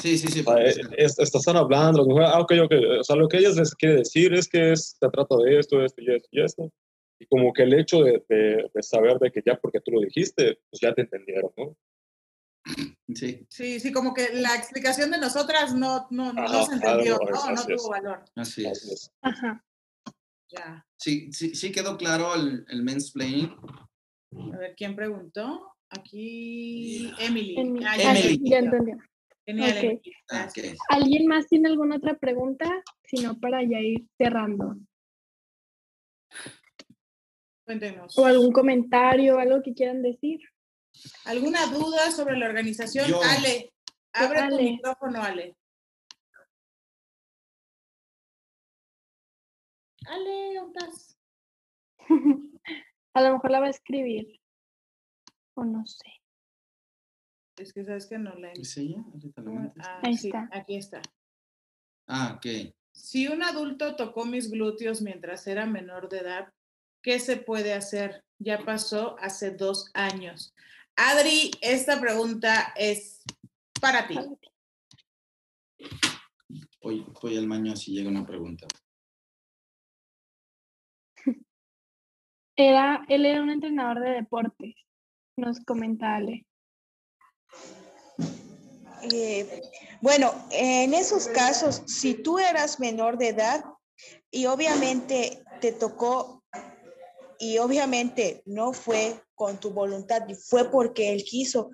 Sí, 0.00 0.16
sí, 0.16 0.28
sí. 0.28 0.40
O 0.40 0.44
sea, 0.44 0.62
es- 0.96 1.18
están 1.18 1.56
hablando, 1.56 1.98
las 1.98 2.06
mujeres, 2.06 2.30
ah, 2.32 2.40
ok, 2.40 2.52
ok, 2.64 2.72
o 3.00 3.04
sea, 3.04 3.16
lo 3.16 3.28
que 3.28 3.38
ellas 3.38 3.56
les 3.56 3.74
quiere 3.74 3.96
decir 3.96 4.32
es 4.34 4.48
que 4.48 4.72
es, 4.72 4.96
se 4.98 5.08
trata 5.10 5.36
de 5.44 5.58
esto, 5.58 5.84
esto 5.84 6.00
y 6.00 6.14
esto 6.14 6.28
y 6.30 6.42
esto. 6.42 6.72
Y 7.18 7.26
como 7.26 7.52
que 7.52 7.64
el 7.64 7.74
hecho 7.74 8.02
de, 8.02 8.24
de- 8.28 8.70
de 8.72 8.82
saber 8.82 9.18
de 9.18 9.30
que 9.32 9.42
ya 9.44 9.58
porque 9.60 9.80
tú 9.80 9.90
lo 9.90 10.00
dijiste, 10.00 10.58
pues 10.70 10.80
ya 10.80 10.94
te 10.94 11.02
entendieron, 11.02 11.50
¿no? 11.56 11.76
sí, 13.14 13.44
Sí, 13.50 13.80
sí, 13.80 13.92
como 13.92 14.14
que 14.14 14.28
la 14.34 14.54
explicación 14.54 15.10
de 15.10 15.18
nosotras 15.18 15.74
no, 15.74 16.06
no, 16.10 16.32
no 16.32 16.42
Ajá, 16.42 16.62
se 16.66 16.74
entendió, 16.74 17.18
no, 17.18 17.50
no 17.50 17.52
es. 17.60 17.66
tuvo 17.66 17.90
valor. 17.90 18.24
así 18.36 18.64
es. 18.64 19.10
Ajá. 19.20 19.64
Ya. 20.52 20.86
Sí, 20.96 21.32
sí, 21.32 21.54
sí 21.54 21.72
quedó 21.72 21.96
claro 21.96 22.34
el, 22.34 22.64
el 22.68 22.82
mansplaining. 22.82 23.56
A 24.52 24.58
ver, 24.58 24.74
¿quién 24.76 24.94
preguntó? 24.94 25.72
Aquí, 25.88 27.10
Emily. 27.18 27.54
Emily. 27.58 27.84
Ah, 27.86 27.96
ya, 27.96 28.10
Emily. 28.12 28.38
ya, 28.42 28.50
Ya 28.50 28.58
entendí. 28.58 28.92
Genial, 29.46 29.70
Ok. 29.70 29.76
Emily. 29.76 29.96
Ok. 29.96 30.02
gracias. 30.28 30.78
¿Alguien 30.88 31.26
más 31.26 31.46
tiene 31.48 31.68
alguna 31.68 31.96
otra 31.96 32.16
pregunta? 32.18 32.66
Si 33.04 33.22
no, 33.22 33.38
para 33.38 33.62
ya 33.62 33.80
ir 33.80 34.06
cerrando. 34.16 34.76
Cuéntenos. 37.64 38.16
O 38.18 38.26
algún 38.26 38.52
comentario, 38.52 39.38
algo 39.38 39.62
que 39.62 39.74
quieran 39.74 40.02
decir. 40.02 40.40
¿Alguna 41.24 41.66
duda 41.66 42.10
sobre 42.10 42.36
la 42.38 42.46
organización? 42.46 43.08
Yo. 43.08 43.20
Ale, 43.22 43.72
abre 44.12 44.48
tu 44.48 44.56
micrófono, 44.56 45.22
Ale. 45.22 45.56
Ale, 50.06 50.54
¿dónde 50.54 50.78
estás? 50.78 51.18
A 53.14 53.22
lo 53.22 53.34
mejor 53.34 53.50
la 53.50 53.60
va 53.60 53.66
a 53.66 53.70
escribir. 53.70 54.40
O 55.54 55.64
no 55.64 55.86
sé. 55.86 56.22
Es 57.56 57.72
que 57.72 57.84
sabes 57.84 58.06
que 58.06 58.18
no 58.18 58.34
la 58.34 58.52
¿Es 58.52 58.76
ella? 58.78 59.04
Ah, 59.80 60.00
Ahí 60.02 60.16
sí, 60.16 60.28
está. 60.28 60.48
Aquí 60.52 60.76
está. 60.76 61.02
Ah, 62.06 62.34
ok. 62.36 62.74
Si 62.92 63.28
un 63.28 63.42
adulto 63.42 63.96
tocó 63.96 64.24
mis 64.24 64.50
glúteos 64.50 65.02
mientras 65.02 65.46
era 65.46 65.66
menor 65.66 66.08
de 66.08 66.18
edad, 66.18 66.52
¿qué 67.02 67.20
se 67.20 67.36
puede 67.36 67.74
hacer? 67.74 68.24
Ya 68.38 68.58
pasó 68.64 69.16
hace 69.18 69.50
dos 69.50 69.90
años. 69.94 70.54
Adri, 70.96 71.50
esta 71.60 72.00
pregunta 72.00 72.72
es 72.76 73.22
para 73.80 74.06
ti. 74.06 74.16
Voy, 76.82 77.06
voy 77.20 77.36
al 77.36 77.48
baño 77.48 77.76
si 77.76 77.92
llega 77.92 78.10
una 78.10 78.26
pregunta. 78.26 78.66
Él 83.08 83.26
era 83.26 83.42
un 83.42 83.50
entrenador 83.50 84.00
de 84.00 84.10
deportes. 84.10 84.74
Nos 85.36 85.60
comenta 85.60 86.16
Ale. 86.16 86.46
Eh, 89.10 89.62
bueno, 90.00 90.32
en 90.50 90.94
esos 90.94 91.26
casos, 91.28 91.82
si 91.86 92.14
tú 92.14 92.38
eras 92.38 92.78
menor 92.78 93.18
de 93.18 93.28
edad 93.28 93.64
y 94.30 94.46
obviamente 94.46 95.42
te 95.60 95.72
tocó 95.72 96.44
y 97.38 97.58
obviamente 97.58 98.42
no 98.46 98.72
fue 98.72 99.20
con 99.34 99.58
tu 99.58 99.70
voluntad 99.70 100.28
y 100.28 100.34
fue 100.34 100.70
porque 100.70 101.12
él 101.12 101.24
quiso, 101.24 101.70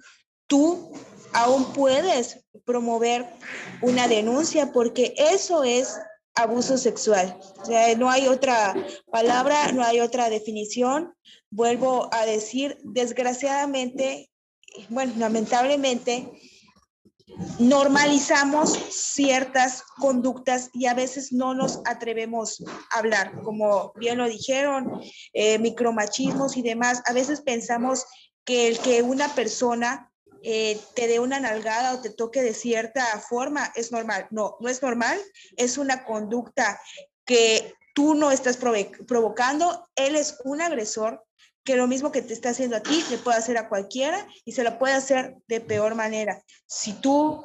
tú 0.47 0.91
aún 1.35 1.73
puedes 1.75 2.47
promover 2.65 3.27
una 3.83 4.09
denuncia 4.09 4.73
porque 4.73 5.15
eso 5.17 5.65
es 5.65 5.99
abuso 6.39 6.79
sexual. 6.79 7.39
No 7.99 8.11
hay 8.11 8.29
otra 8.29 8.75
palabra, 9.11 9.73
no 9.73 9.83
hay 9.85 10.01
otra 10.01 10.31
definición. 10.31 11.15
Vuelvo 11.51 12.09
a 12.13 12.25
decir, 12.27 12.79
desgraciadamente, 12.85 14.31
bueno, 14.89 15.13
lamentablemente, 15.17 16.31
normalizamos 17.59 18.71
ciertas 18.91 19.83
conductas 19.99 20.71
y 20.73 20.87
a 20.87 20.95
veces 20.95 21.33
no 21.33 21.55
nos 21.55 21.81
atrevemos 21.85 22.63
a 22.91 22.99
hablar, 22.99 23.41
como 23.43 23.93
bien 23.97 24.19
lo 24.19 24.29
dijeron, 24.29 25.01
eh, 25.33 25.59
micromachismos 25.59 26.57
y 26.57 26.63
demás. 26.63 27.03
A 27.07 27.13
veces 27.13 27.41
pensamos 27.41 28.05
que 28.45 28.69
el 28.69 28.79
que 28.79 29.03
una 29.03 29.29
persona 29.35 30.08
eh, 30.43 30.81
te 30.95 31.07
dé 31.07 31.21
una 31.21 31.41
nalgada 31.41 31.95
o 31.95 32.01
te 32.01 32.11
toque 32.11 32.43
de 32.43 32.55
cierta 32.55 33.05
forma 33.21 33.73
es 33.75 33.93
normal. 33.93 34.27
No, 34.31 34.57
no 34.61 34.69
es 34.69 34.83
normal, 34.83 35.19
es 35.57 35.79
una 35.79 36.05
conducta 36.05 36.81
que 37.25 37.75
tú 37.95 38.15
no 38.15 38.31
estás 38.31 38.57
provocando, 38.57 39.89
él 39.97 40.15
es 40.15 40.39
un 40.45 40.63
agresor 40.63 41.25
que 41.65 41.77
lo 41.77 41.87
mismo 41.87 42.13
que 42.13 42.23
te 42.23 42.33
está 42.33 42.51
haciendo 42.51 42.77
a 42.77 42.83
ti, 42.83 43.05
le 43.11 43.19
puede 43.19 43.37
hacer 43.37 43.59
a 43.59 43.69
cualquiera 43.69 44.27
y 44.45 44.53
se 44.53 44.65
lo 44.65 44.79
puede 44.79 44.95
hacer 44.95 45.37
de 45.49 45.61
peor 45.61 45.95
manera. 45.95 46.43
Si 46.67 46.95
tú 46.95 47.45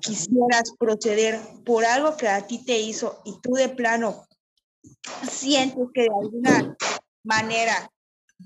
quisieras 0.00 0.72
proceder 0.78 1.38
por 1.64 1.84
algo 1.84 2.16
que 2.16 2.28
a 2.28 2.46
ti 2.46 2.64
te 2.64 2.78
hizo 2.78 3.20
y 3.24 3.38
tú 3.42 3.52
de 3.52 3.68
plano 3.68 4.26
sientes 5.30 5.86
que 5.92 6.02
de 6.02 6.10
alguna 6.18 6.76
manera 7.24 7.90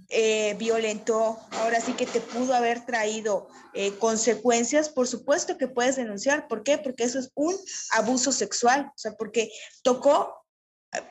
eh, 0.09 0.55
violentó, 0.59 1.39
ahora 1.53 1.81
sí 1.81 1.93
que 1.93 2.07
te 2.07 2.21
pudo 2.21 2.55
haber 2.55 2.87
traído 2.87 3.49
eh, 3.75 3.93
consecuencias, 3.99 4.89
por 4.89 5.07
supuesto 5.07 5.59
que 5.59 5.69
puedes 5.69 5.97
denunciar. 5.97 6.49
¿Por 6.49 6.63
qué? 6.63 6.79
Porque 6.79 7.05
eso 7.05 7.19
es 7.19 7.31
un 7.35 7.55
abuso 7.93 8.33
sexual, 8.33 8.87
o 8.87 8.99
sea, 8.99 9.17
porque 9.17 9.51
tocó 9.83 10.35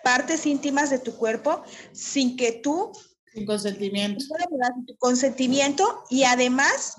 partes 0.04 0.46
íntimas 0.46 0.90
de 0.90 1.00
tu 1.00 1.16
cuerpo 1.16 1.64
sin 1.92 2.38
que 2.38 2.54
tú... 2.54 2.92
Sin 3.34 3.46
consentimiento. 3.46 4.24
Consentimiento 4.98 6.04
y 6.10 6.24
además, 6.24 6.96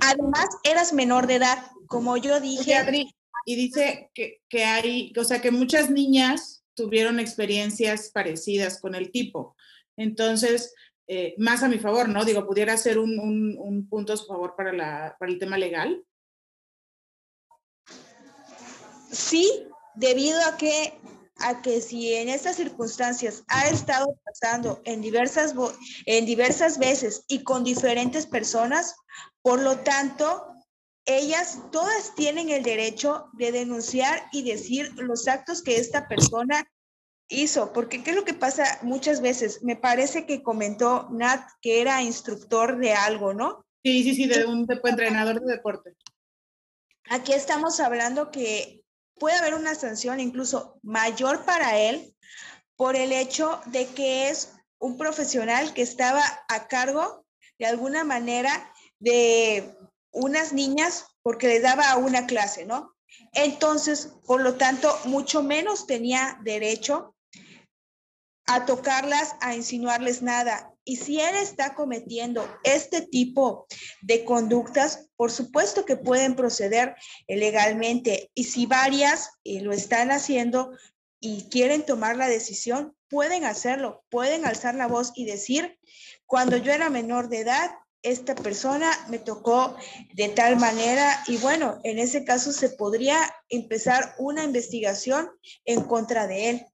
además 0.00 0.46
eras 0.64 0.92
menor 0.92 1.26
de 1.26 1.36
edad, 1.36 1.58
como 1.86 2.16
yo 2.16 2.40
dije. 2.40 3.06
y 3.46 3.54
dice 3.54 4.10
que, 4.12 4.42
que 4.48 4.64
hay, 4.64 5.12
o 5.16 5.24
sea, 5.24 5.40
que 5.40 5.52
muchas 5.52 5.88
niñas 5.88 6.60
tuvieron 6.74 7.20
experiencias 7.20 8.10
parecidas 8.10 8.80
con 8.80 8.94
el 8.94 9.10
tipo. 9.10 9.54
Entonces, 10.00 10.74
eh, 11.06 11.34
más 11.36 11.62
a 11.62 11.68
mi 11.68 11.78
favor, 11.78 12.08
¿no? 12.08 12.24
Digo, 12.24 12.46
pudiera 12.46 12.74
ser 12.78 12.98
un, 12.98 13.86
punto 13.90 14.14
a 14.14 14.16
su 14.16 14.24
favor 14.24 14.54
para, 14.56 15.14
para 15.18 15.30
el 15.30 15.38
tema 15.38 15.58
legal. 15.58 16.02
Sí, 19.12 19.66
debido 19.94 20.40
a 20.46 20.56
que, 20.56 20.98
a 21.40 21.60
que 21.60 21.82
si 21.82 22.14
en 22.14 22.30
estas 22.30 22.56
circunstancias 22.56 23.44
ha 23.48 23.68
estado 23.68 24.06
pasando 24.24 24.80
en 24.84 25.02
diversas, 25.02 25.54
en 26.06 26.24
diversas 26.24 26.78
veces 26.78 27.24
y 27.28 27.42
con 27.42 27.62
diferentes 27.62 28.24
personas, 28.24 28.96
por 29.42 29.60
lo 29.60 29.80
tanto, 29.80 30.46
ellas 31.04 31.58
todas 31.72 32.14
tienen 32.14 32.48
el 32.48 32.62
derecho 32.62 33.26
de 33.34 33.52
denunciar 33.52 34.28
y 34.32 34.44
decir 34.44 34.94
los 34.96 35.28
actos 35.28 35.62
que 35.62 35.76
esta 35.76 36.08
persona 36.08 36.66
hizo, 37.30 37.72
porque 37.72 38.02
¿qué 38.02 38.10
es 38.10 38.16
lo 38.16 38.24
que 38.24 38.34
pasa 38.34 38.78
muchas 38.82 39.22
veces? 39.22 39.62
Me 39.62 39.76
parece 39.76 40.26
que 40.26 40.42
comentó 40.42 41.08
Nat 41.10 41.48
que 41.62 41.80
era 41.80 42.02
instructor 42.02 42.78
de 42.78 42.92
algo, 42.92 43.32
¿no? 43.32 43.64
Sí, 43.82 44.02
sí, 44.02 44.14
sí, 44.14 44.26
de 44.26 44.44
un 44.44 44.66
entrenador 44.68 45.40
de 45.40 45.52
deporte. 45.52 45.94
Aquí 47.08 47.32
estamos 47.32 47.80
hablando 47.80 48.30
que 48.30 48.82
puede 49.14 49.36
haber 49.36 49.54
una 49.54 49.74
sanción 49.74 50.20
incluso 50.20 50.78
mayor 50.82 51.44
para 51.44 51.78
él 51.78 52.14
por 52.76 52.96
el 52.96 53.12
hecho 53.12 53.60
de 53.66 53.86
que 53.86 54.28
es 54.28 54.54
un 54.78 54.98
profesional 54.98 55.72
que 55.72 55.82
estaba 55.82 56.22
a 56.48 56.68
cargo 56.68 57.24
de 57.58 57.66
alguna 57.66 58.04
manera 58.04 58.72
de 58.98 59.76
unas 60.12 60.52
niñas 60.52 61.06
porque 61.22 61.46
le 61.46 61.60
daba 61.60 61.96
una 61.96 62.26
clase, 62.26 62.64
¿no? 62.64 62.94
Entonces, 63.32 64.14
por 64.26 64.40
lo 64.40 64.54
tanto, 64.54 64.98
mucho 65.04 65.42
menos 65.42 65.86
tenía 65.86 66.38
derecho 66.42 67.14
a 68.46 68.66
tocarlas, 68.66 69.34
a 69.40 69.54
insinuarles 69.54 70.22
nada. 70.22 70.72
Y 70.84 70.96
si 70.96 71.20
él 71.20 71.36
está 71.36 71.74
cometiendo 71.74 72.44
este 72.64 73.02
tipo 73.02 73.66
de 74.02 74.24
conductas, 74.24 75.08
por 75.16 75.30
supuesto 75.30 75.84
que 75.84 75.96
pueden 75.96 76.34
proceder 76.34 76.96
legalmente. 77.28 78.30
Y 78.34 78.44
si 78.44 78.66
varias 78.66 79.30
eh, 79.44 79.60
lo 79.60 79.72
están 79.72 80.10
haciendo 80.10 80.72
y 81.20 81.48
quieren 81.50 81.84
tomar 81.84 82.16
la 82.16 82.28
decisión, 82.28 82.96
pueden 83.08 83.44
hacerlo, 83.44 84.04
pueden 84.08 84.46
alzar 84.46 84.74
la 84.74 84.86
voz 84.86 85.12
y 85.14 85.26
decir, 85.26 85.78
cuando 86.26 86.56
yo 86.56 86.72
era 86.72 86.90
menor 86.90 87.28
de 87.28 87.40
edad, 87.40 87.70
esta 88.02 88.34
persona 88.34 88.90
me 89.08 89.18
tocó 89.18 89.76
de 90.14 90.28
tal 90.30 90.56
manera 90.56 91.22
y 91.26 91.36
bueno, 91.36 91.80
en 91.84 91.98
ese 91.98 92.24
caso 92.24 92.52
se 92.52 92.70
podría 92.70 93.18
empezar 93.48 94.14
una 94.18 94.44
investigación 94.44 95.30
en 95.64 95.82
contra 95.82 96.26
de 96.26 96.50
él. 96.50 96.66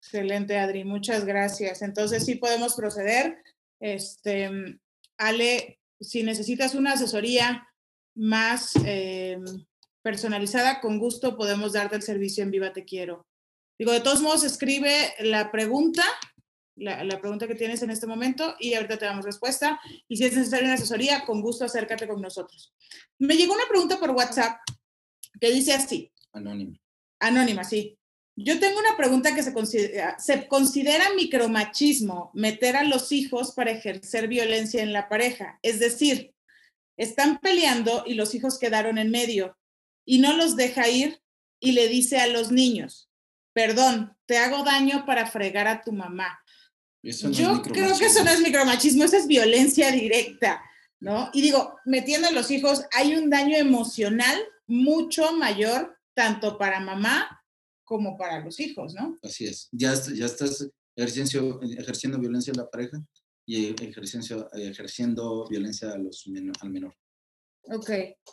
Excelente, 0.00 0.58
Adri, 0.58 0.84
muchas 0.84 1.24
gracias. 1.24 1.82
Entonces 1.82 2.24
sí 2.24 2.36
podemos 2.36 2.74
proceder. 2.74 3.42
Este, 3.80 4.50
Ale, 5.16 5.80
si 6.00 6.22
necesitas 6.22 6.74
una 6.74 6.92
asesoría 6.92 7.68
más 8.14 8.72
eh, 8.84 9.38
personalizada, 10.02 10.80
con 10.80 10.98
gusto 10.98 11.36
podemos 11.36 11.72
darte 11.72 11.96
el 11.96 12.02
servicio 12.02 12.42
en 12.42 12.50
Viva 12.50 12.72
Te 12.72 12.84
Quiero. 12.84 13.26
Digo, 13.78 13.92
de 13.92 14.00
todos 14.00 14.22
modos, 14.22 14.44
escribe 14.44 15.14
la 15.20 15.52
pregunta, 15.52 16.02
la, 16.76 17.04
la, 17.04 17.20
pregunta 17.20 17.46
que 17.46 17.54
tienes 17.54 17.82
en 17.82 17.90
este 17.90 18.06
momento 18.06 18.56
y 18.58 18.74
ahorita 18.74 18.98
te 18.98 19.04
damos 19.04 19.24
respuesta. 19.24 19.80
Y 20.08 20.16
si 20.16 20.24
es 20.24 20.36
necesaria 20.36 20.66
una 20.66 20.74
asesoría, 20.74 21.24
con 21.24 21.40
gusto 21.40 21.64
acércate 21.64 22.08
con 22.08 22.20
nosotros. 22.20 22.72
Me 23.18 23.36
llegó 23.36 23.54
una 23.54 23.68
pregunta 23.68 23.98
por 23.98 24.10
WhatsApp 24.10 24.60
que 25.40 25.50
dice 25.52 25.72
así. 25.72 26.12
Anónima. 26.32 26.76
Anónima, 27.20 27.64
sí. 27.64 27.97
Yo 28.40 28.60
tengo 28.60 28.78
una 28.78 28.96
pregunta 28.96 29.34
que 29.34 29.42
se 29.42 29.52
considera, 29.52 30.16
¿se 30.20 30.46
considera 30.46 31.12
micromachismo 31.16 32.30
meter 32.34 32.76
a 32.76 32.84
los 32.84 33.10
hijos 33.10 33.52
para 33.52 33.72
ejercer 33.72 34.28
violencia 34.28 34.80
en 34.80 34.92
la 34.92 35.08
pareja? 35.08 35.58
Es 35.60 35.80
decir, 35.80 36.32
están 36.96 37.38
peleando 37.38 38.04
y 38.06 38.14
los 38.14 38.36
hijos 38.36 38.60
quedaron 38.60 38.96
en 38.96 39.10
medio 39.10 39.58
y 40.04 40.20
no 40.20 40.36
los 40.36 40.54
deja 40.54 40.88
ir 40.88 41.20
y 41.58 41.72
le 41.72 41.88
dice 41.88 42.18
a 42.18 42.28
los 42.28 42.52
niños, 42.52 43.10
perdón, 43.52 44.16
te 44.26 44.38
hago 44.38 44.62
daño 44.62 45.04
para 45.04 45.26
fregar 45.26 45.66
a 45.66 45.82
tu 45.82 45.90
mamá. 45.90 46.38
Yo 47.02 47.60
creo 47.62 47.98
que 47.98 48.06
eso 48.06 48.22
no 48.22 48.30
es 48.30 48.40
micromachismo, 48.40 49.02
eso 49.02 49.16
es 49.16 49.26
violencia 49.26 49.90
directa, 49.90 50.62
¿no? 51.00 51.28
Y 51.32 51.42
digo, 51.42 51.76
metiendo 51.84 52.28
a 52.28 52.32
los 52.32 52.52
hijos 52.52 52.84
hay 52.92 53.16
un 53.16 53.30
daño 53.30 53.56
emocional 53.56 54.38
mucho 54.68 55.32
mayor 55.32 55.98
tanto 56.14 56.56
para 56.56 56.78
mamá 56.78 57.37
como 57.88 58.18
para 58.18 58.44
los 58.44 58.60
hijos, 58.60 58.92
¿no? 58.94 59.16
Así 59.22 59.46
es. 59.46 59.70
Ya, 59.72 59.94
ya 59.94 60.26
estás 60.26 60.68
ejerciendo, 60.94 61.58
ejerciendo 61.62 62.18
violencia 62.18 62.52
a 62.52 62.58
la 62.58 62.68
pareja 62.68 63.02
y 63.46 63.74
ejerciendo, 63.82 64.50
ejerciendo 64.52 65.46
violencia 65.48 65.92
a 65.92 65.96
los, 65.96 66.26
al 66.60 66.70
menor. 66.70 66.94
Ok. 67.70 67.90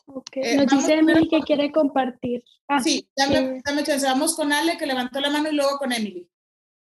okay. 0.07 0.43
Eh, 0.43 0.57
Nos 0.57 0.67
dice 0.67 0.95
Emily 0.95 1.29
que 1.29 1.39
quiere 1.39 1.71
compartir. 1.71 2.43
Ah, 2.67 2.81
sí, 2.81 3.09
dame, 3.15 3.61
dame 3.65 3.83
chance. 3.83 4.05
Vamos 4.05 4.35
con 4.35 4.51
Ale, 4.51 4.77
que 4.77 4.85
levantó 4.85 5.21
la 5.21 5.29
mano, 5.29 5.49
y 5.49 5.55
luego 5.55 5.77
con 5.77 5.93
Emily. 5.93 6.29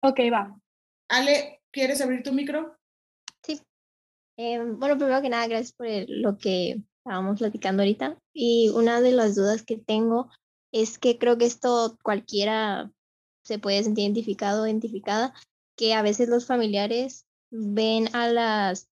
Ok, 0.03 0.19
va. 0.31 0.55
Ale, 1.09 1.63
¿quieres 1.71 2.01
abrir 2.01 2.21
tu 2.21 2.33
micro? 2.33 2.77
Sí. 3.43 3.59
Eh, 4.37 4.59
bueno, 4.59 4.95
primero 4.95 5.21
que 5.23 5.29
nada, 5.29 5.47
gracias 5.47 5.73
por 5.73 5.87
lo 6.07 6.37
que 6.37 6.83
estábamos 6.99 7.39
platicando 7.39 7.81
ahorita. 7.81 8.19
Y 8.31 8.69
una 8.69 9.01
de 9.01 9.11
las 9.11 9.35
dudas 9.35 9.63
que 9.63 9.77
tengo 9.77 10.29
es 10.71 10.99
que 10.99 11.17
creo 11.17 11.37
que 11.37 11.45
esto 11.45 11.97
cualquiera 12.03 12.91
se 13.43 13.59
puede 13.59 13.83
sentir 13.83 14.05
identificado 14.05 14.63
o 14.63 14.67
identificada, 14.67 15.33
que 15.75 15.93
a 15.93 16.01
veces 16.01 16.29
los 16.29 16.45
familiares 16.45 17.25
ven 17.49 18.13
a 18.15 18.27
las, 18.27 18.89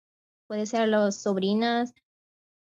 puede 0.48 0.66
ser 0.66 0.82
a 0.82 0.88
las 0.88 1.22
sobrinas 1.22 1.94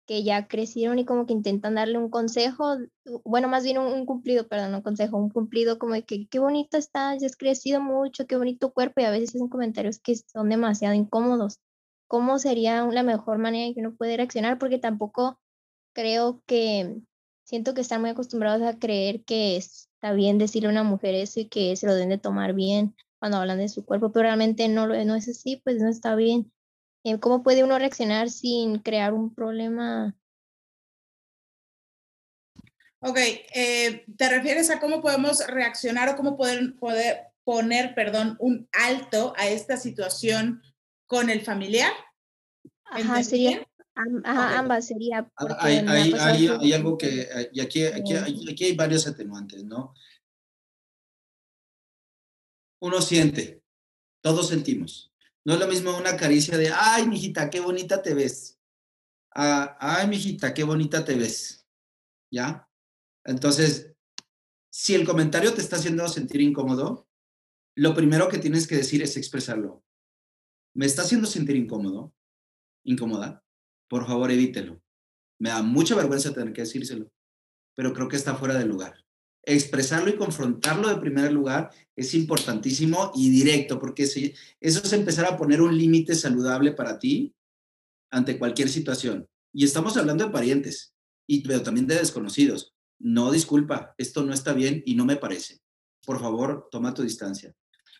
que 0.05 0.23
ya 0.23 0.47
crecieron 0.47 0.97
y 0.97 1.05
como 1.05 1.27
que 1.27 1.33
intentan 1.33 1.75
darle 1.75 1.99
un 1.99 2.09
consejo, 2.09 2.77
bueno, 3.23 3.47
más 3.47 3.63
bien 3.63 3.77
un, 3.77 4.05
cumplido, 4.07 4.47
perdón, 4.47 4.73
un 4.73 4.81
consejo, 4.81 5.17
un 5.17 5.29
cumplido 5.29 5.77
como 5.77 5.93
de 5.93 6.03
que 6.03 6.27
qué 6.27 6.39
bonita 6.39 6.79
estás, 6.79 7.21
ya 7.21 7.27
has 7.27 7.37
crecido 7.37 7.79
mucho, 7.79 8.25
qué 8.25 8.35
bonito 8.35 8.73
cuerpo 8.73 9.01
y 9.01 9.03
a 9.03 9.11
veces 9.11 9.35
hacen 9.35 9.49
comentarios 9.49 9.99
que 9.99 10.15
son 10.15 10.49
demasiado 10.49 10.95
incómodos. 10.95 11.59
¿Cómo 12.07 12.39
sería 12.39 12.85
la 12.87 13.03
mejor 13.03 13.37
manera 13.37 13.71
que 13.73 13.81
uno 13.81 13.95
puede 13.95 14.17
reaccionar? 14.17 14.57
Porque 14.57 14.79
tampoco 14.79 15.39
creo 15.93 16.41
que 16.47 17.03
siento 17.49 17.73
que 17.73 17.81
están 17.81 18.01
muy 18.01 18.11
acostumbrados 18.11 18.61
a 18.61 18.77
creer 18.77 19.23
que 19.23 19.57
está 19.57 20.13
bien 20.13 20.37
decirle 20.37 20.67
a 20.67 20.71
una 20.71 20.83
mujer 20.83 21.15
eso 21.15 21.39
y 21.39 21.45
que 21.45 21.75
se 21.75 21.87
lo 21.87 21.95
deben 21.95 22.09
de 22.09 22.19
tomar 22.19 22.53
bien 22.53 22.95
cuando 23.17 23.37
hablan 23.37 23.57
de 23.57 23.69
su 23.69 23.83
cuerpo, 23.83 24.11
pero 24.11 24.23
realmente 24.23 24.67
no, 24.67 24.85
lo, 24.85 25.03
no 25.03 25.15
es 25.15 25.27
así, 25.27 25.59
pues 25.63 25.77
no 25.77 25.89
está 25.89 26.13
bien. 26.15 26.51
Eh, 27.03 27.19
¿Cómo 27.19 27.41
puede 27.41 27.63
uno 27.63 27.79
reaccionar 27.79 28.29
sin 28.29 28.77
crear 28.77 29.13
un 29.13 29.33
problema? 29.33 30.15
Ok, 32.99 33.17
eh, 33.17 34.05
¿te 34.15 34.29
refieres 34.29 34.69
a 34.69 34.79
cómo 34.79 35.01
podemos 35.01 35.45
reaccionar 35.47 36.09
o 36.09 36.15
cómo 36.15 36.37
poder, 36.37 36.75
poder 36.75 37.29
poner, 37.43 37.95
perdón, 37.95 38.37
un 38.39 38.69
alto 38.73 39.33
a 39.37 39.47
esta 39.47 39.77
situación 39.77 40.61
con 41.07 41.31
el 41.31 41.41
familiar? 41.41 41.91
Ajá, 42.85 43.23
sería, 43.23 43.67
Am- 43.99 44.21
ajá, 44.23 44.51
Ok. 44.53 44.57
ambas 44.59 44.87
sería. 44.87 45.29
Ah, 45.35 45.57
Hay, 45.59 45.77
hay, 45.77 46.13
hay, 46.13 46.47
hay 46.47 46.73
algo 46.73 46.97
que, 46.97 47.21
eh, 47.21 47.49
y 47.51 47.59
aquí, 47.59 47.83
aquí, 47.83 48.13
hay- 48.13 48.45
aquí 48.49 48.63
hay 48.65 48.75
varios 48.75 49.05
atenuantes, 49.07 49.63
¿no? 49.65 49.93
Uno 52.81 53.01
siente, 53.01 53.61
todos 54.21 54.47
sentimos. 54.47 55.11
No 55.45 55.53
es 55.53 55.59
lo 55.59 55.67
mismo 55.67 55.97
una 55.97 56.15
caricia 56.15 56.57
de, 56.57 56.71
ay, 56.73 57.07
mijita, 57.07 57.49
qué 57.49 57.59
bonita 57.59 58.01
te 58.01 58.13
ves. 58.13 58.55
a, 59.31 59.77
ay, 59.79 60.07
mijita, 60.07 60.53
qué 60.55 60.63
bonita 60.63 61.05
te 61.05 61.15
ves. 61.15 61.67
¿Ya? 62.31 62.67
Entonces, 63.25 63.93
si 64.71 64.95
el 64.95 65.05
comentario 65.05 65.53
te 65.53 65.61
está 65.61 65.75
haciendo 65.75 66.07
sentir 66.07 66.41
incómodo, 66.41 67.07
lo 67.75 67.93
primero 67.93 68.27
que 68.27 68.39
tienes 68.39 68.65
que 68.67 68.75
decir 68.77 69.03
es 69.03 69.17
expresarlo. 69.17 69.83
¿Me 70.73 70.85
está 70.87 71.03
haciendo 71.03 71.27
sentir 71.27 71.55
incómodo? 71.57 72.13
¿Incómoda? 72.83 73.43
Por 73.89 74.05
favor, 74.05 74.31
evítelo. 74.31 74.81
Me 75.39 75.49
da 75.49 75.63
mucha 75.63 75.95
vergüenza 75.95 76.33
tener 76.33 76.53
que 76.53 76.61
decírselo, 76.61 77.11
pero 77.75 77.93
creo 77.93 78.07
que 78.07 78.17
está 78.17 78.35
fuera 78.35 78.55
de 78.55 78.65
lugar. 78.65 79.03
Expresarlo 79.43 80.09
y 80.09 80.17
confrontarlo 80.17 80.89
de 80.89 81.01
primer 81.01 81.31
lugar 81.31 81.71
es 81.95 82.13
importantísimo 82.13 83.11
y 83.15 83.31
directo, 83.31 83.79
porque 83.79 84.05
si, 84.05 84.33
eso 84.59 84.81
es 84.83 84.93
empezar 84.93 85.25
a 85.25 85.37
poner 85.37 85.61
un 85.61 85.75
límite 85.75 86.13
saludable 86.13 86.73
para 86.73 86.99
ti 86.99 87.33
ante 88.11 88.37
cualquier 88.37 88.69
situación. 88.69 89.27
Y 89.51 89.65
estamos 89.65 89.97
hablando 89.97 90.25
de 90.25 90.31
parientes, 90.31 90.93
y, 91.27 91.41
pero 91.41 91.63
también 91.63 91.87
de 91.87 91.95
desconocidos. 91.95 92.75
No, 92.99 93.31
disculpa, 93.31 93.95
esto 93.97 94.23
no 94.23 94.33
está 94.33 94.53
bien 94.53 94.83
y 94.85 94.93
no 94.93 95.05
me 95.05 95.15
parece. 95.15 95.61
Por 96.05 96.19
favor, 96.19 96.67
toma 96.69 96.93
tu 96.93 97.01
distancia. 97.01 97.55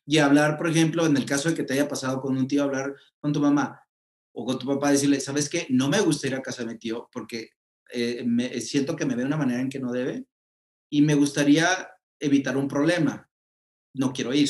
Y 0.05 0.17
hablar, 0.17 0.57
por 0.57 0.69
ejemplo, 0.69 1.05
en 1.05 1.17
el 1.17 1.25
caso 1.25 1.49
de 1.49 1.55
que 1.55 1.63
te 1.63 1.73
haya 1.73 1.87
pasado 1.87 2.21
con 2.21 2.37
un 2.37 2.47
tío, 2.47 2.63
hablar 2.63 2.93
con 3.19 3.31
tu 3.33 3.39
mamá 3.39 3.81
o 4.33 4.45
con 4.45 4.59
tu 4.59 4.67
papá, 4.67 4.91
decirle, 4.91 5.19
¿sabes 5.19 5.49
qué? 5.49 5.65
No 5.69 5.89
me 5.89 5.99
gusta 6.01 6.27
ir 6.27 6.35
a 6.35 6.41
casa 6.41 6.63
de 6.63 6.73
mi 6.73 6.79
tío 6.79 7.09
porque 7.11 7.51
eh, 7.91 8.23
me, 8.25 8.61
siento 8.61 8.95
que 8.95 9.05
me 9.05 9.15
ve 9.15 9.21
de 9.21 9.27
una 9.27 9.37
manera 9.37 9.61
en 9.61 9.69
que 9.69 9.79
no 9.79 9.91
debe 9.91 10.25
y 10.91 11.01
me 11.01 11.15
gustaría 11.15 11.67
evitar 12.19 12.57
un 12.57 12.67
problema. 12.67 13.29
No 13.93 14.13
quiero 14.13 14.33
ir. 14.33 14.49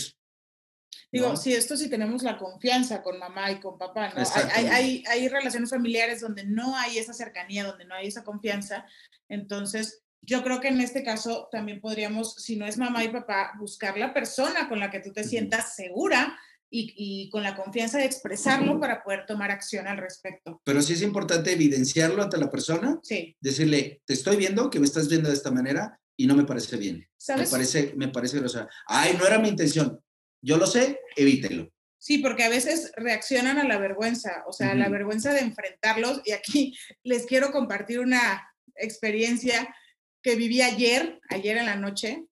Digo, 1.12 1.30
¿no? 1.30 1.38
sí, 1.38 1.54
esto 1.54 1.76
sí 1.78 1.90
tenemos 1.90 2.24
la 2.24 2.38
confianza 2.38 3.02
con 3.02 3.18
mamá 3.18 3.52
y 3.52 3.60
con 3.60 3.78
papá, 3.78 4.14
¿no? 4.14 4.24
Hay, 4.54 4.66
hay, 4.68 5.04
hay, 5.08 5.28
relaciones 5.28 5.70
familiares 5.70 6.22
donde 6.22 6.46
no 6.46 6.76
hay 6.76 6.98
esa 6.98 7.14
cercanía, 7.14 7.66
donde 7.66 7.86
no 7.86 7.96
hay 7.96 8.08
esa 8.08 8.24
confianza. 8.24 8.86
Entonces, 9.28 10.04
yo 10.22 10.44
creo 10.44 10.60
que 10.60 10.68
en 10.68 10.82
este 10.82 11.04
caso 11.04 11.48
también 11.52 11.80
podríamos, 11.80 12.36
si 12.36 12.58
no 12.58 12.66
es 12.66 12.78
mamá 12.78 13.04
y 13.04 13.10
papá, 13.10 13.54
buscar 13.58 13.98
la 13.98 14.14
persona 14.14 14.68
con 14.68 14.80
la 14.80 14.92
que 14.92 15.00
tú 15.00 15.12
te 15.12 15.24
sientas 15.24 15.76
segura 15.76 16.38
y, 16.70 16.94
y 16.96 17.30
con 17.30 17.44
la 17.44 17.56
confianza 17.56 17.98
de 17.98 18.06
expresarlo 18.06 18.80
para 18.80 19.04
poder 19.04 19.26
tomar 19.26 19.52
acción 19.52 19.88
al 19.88 19.98
respecto. 19.98 20.62
Pero 20.64 20.82
sí 20.82 20.94
es 20.94 21.02
importante 21.02 21.52
evidenciarlo 21.52 22.22
ante 22.22 22.38
la 22.38 22.50
persona, 22.50 23.00
Sí, 23.04 23.36
decirle, 23.40 24.02
te 24.06 24.14
estoy 24.14 24.38
viendo 24.38 24.70
que 24.70 24.80
me 24.80 24.86
estás 24.86 25.10
viendo 25.10 25.30
de 25.30 25.36
esta 25.36 25.52
manera 25.52 26.00
y 26.16 26.28
no 26.28 26.36
me 26.36 26.44
parece 26.44 26.78
bien. 26.78 26.98
Me 26.98 27.08
¿sabes? 27.18 27.50
parece, 27.50 27.94
me 27.96 28.10
parece 28.10 28.40
grosera. 28.40 28.70
Ay, 28.86 29.16
no 29.18 29.26
era 29.26 29.40
mi 29.40 29.50
intención. 29.50 30.00
Yo 30.42 30.58
lo 30.58 30.68
sé, 30.68 31.00
evítelo. 31.16 31.72
Sí, 31.98 32.20
porque 32.20 32.44
a 32.44 32.50
veces 32.50 32.92
reaccionan 32.96 33.58
a 33.58 33.66
la 33.66 33.78
vergüenza, 33.78 34.44
o 34.48 34.54
sea, 34.54 34.72
a 34.72 34.76
la 34.76 34.90
vergüenza 34.90 35.34
de 35.34 35.40
enfrentarlos. 35.40 36.22
Y 36.26 36.32
aquí 36.32 36.78
les 37.04 37.26
quiero 37.26 37.52
compartir 37.52 38.00
una 38.00 38.50
experiencia 38.76 39.76
que 40.22 40.36
viví 40.36 40.62
ayer, 40.62 41.20
ayer 41.30 41.58
en 41.58 41.66
la 41.66 41.76
noche. 41.76 42.26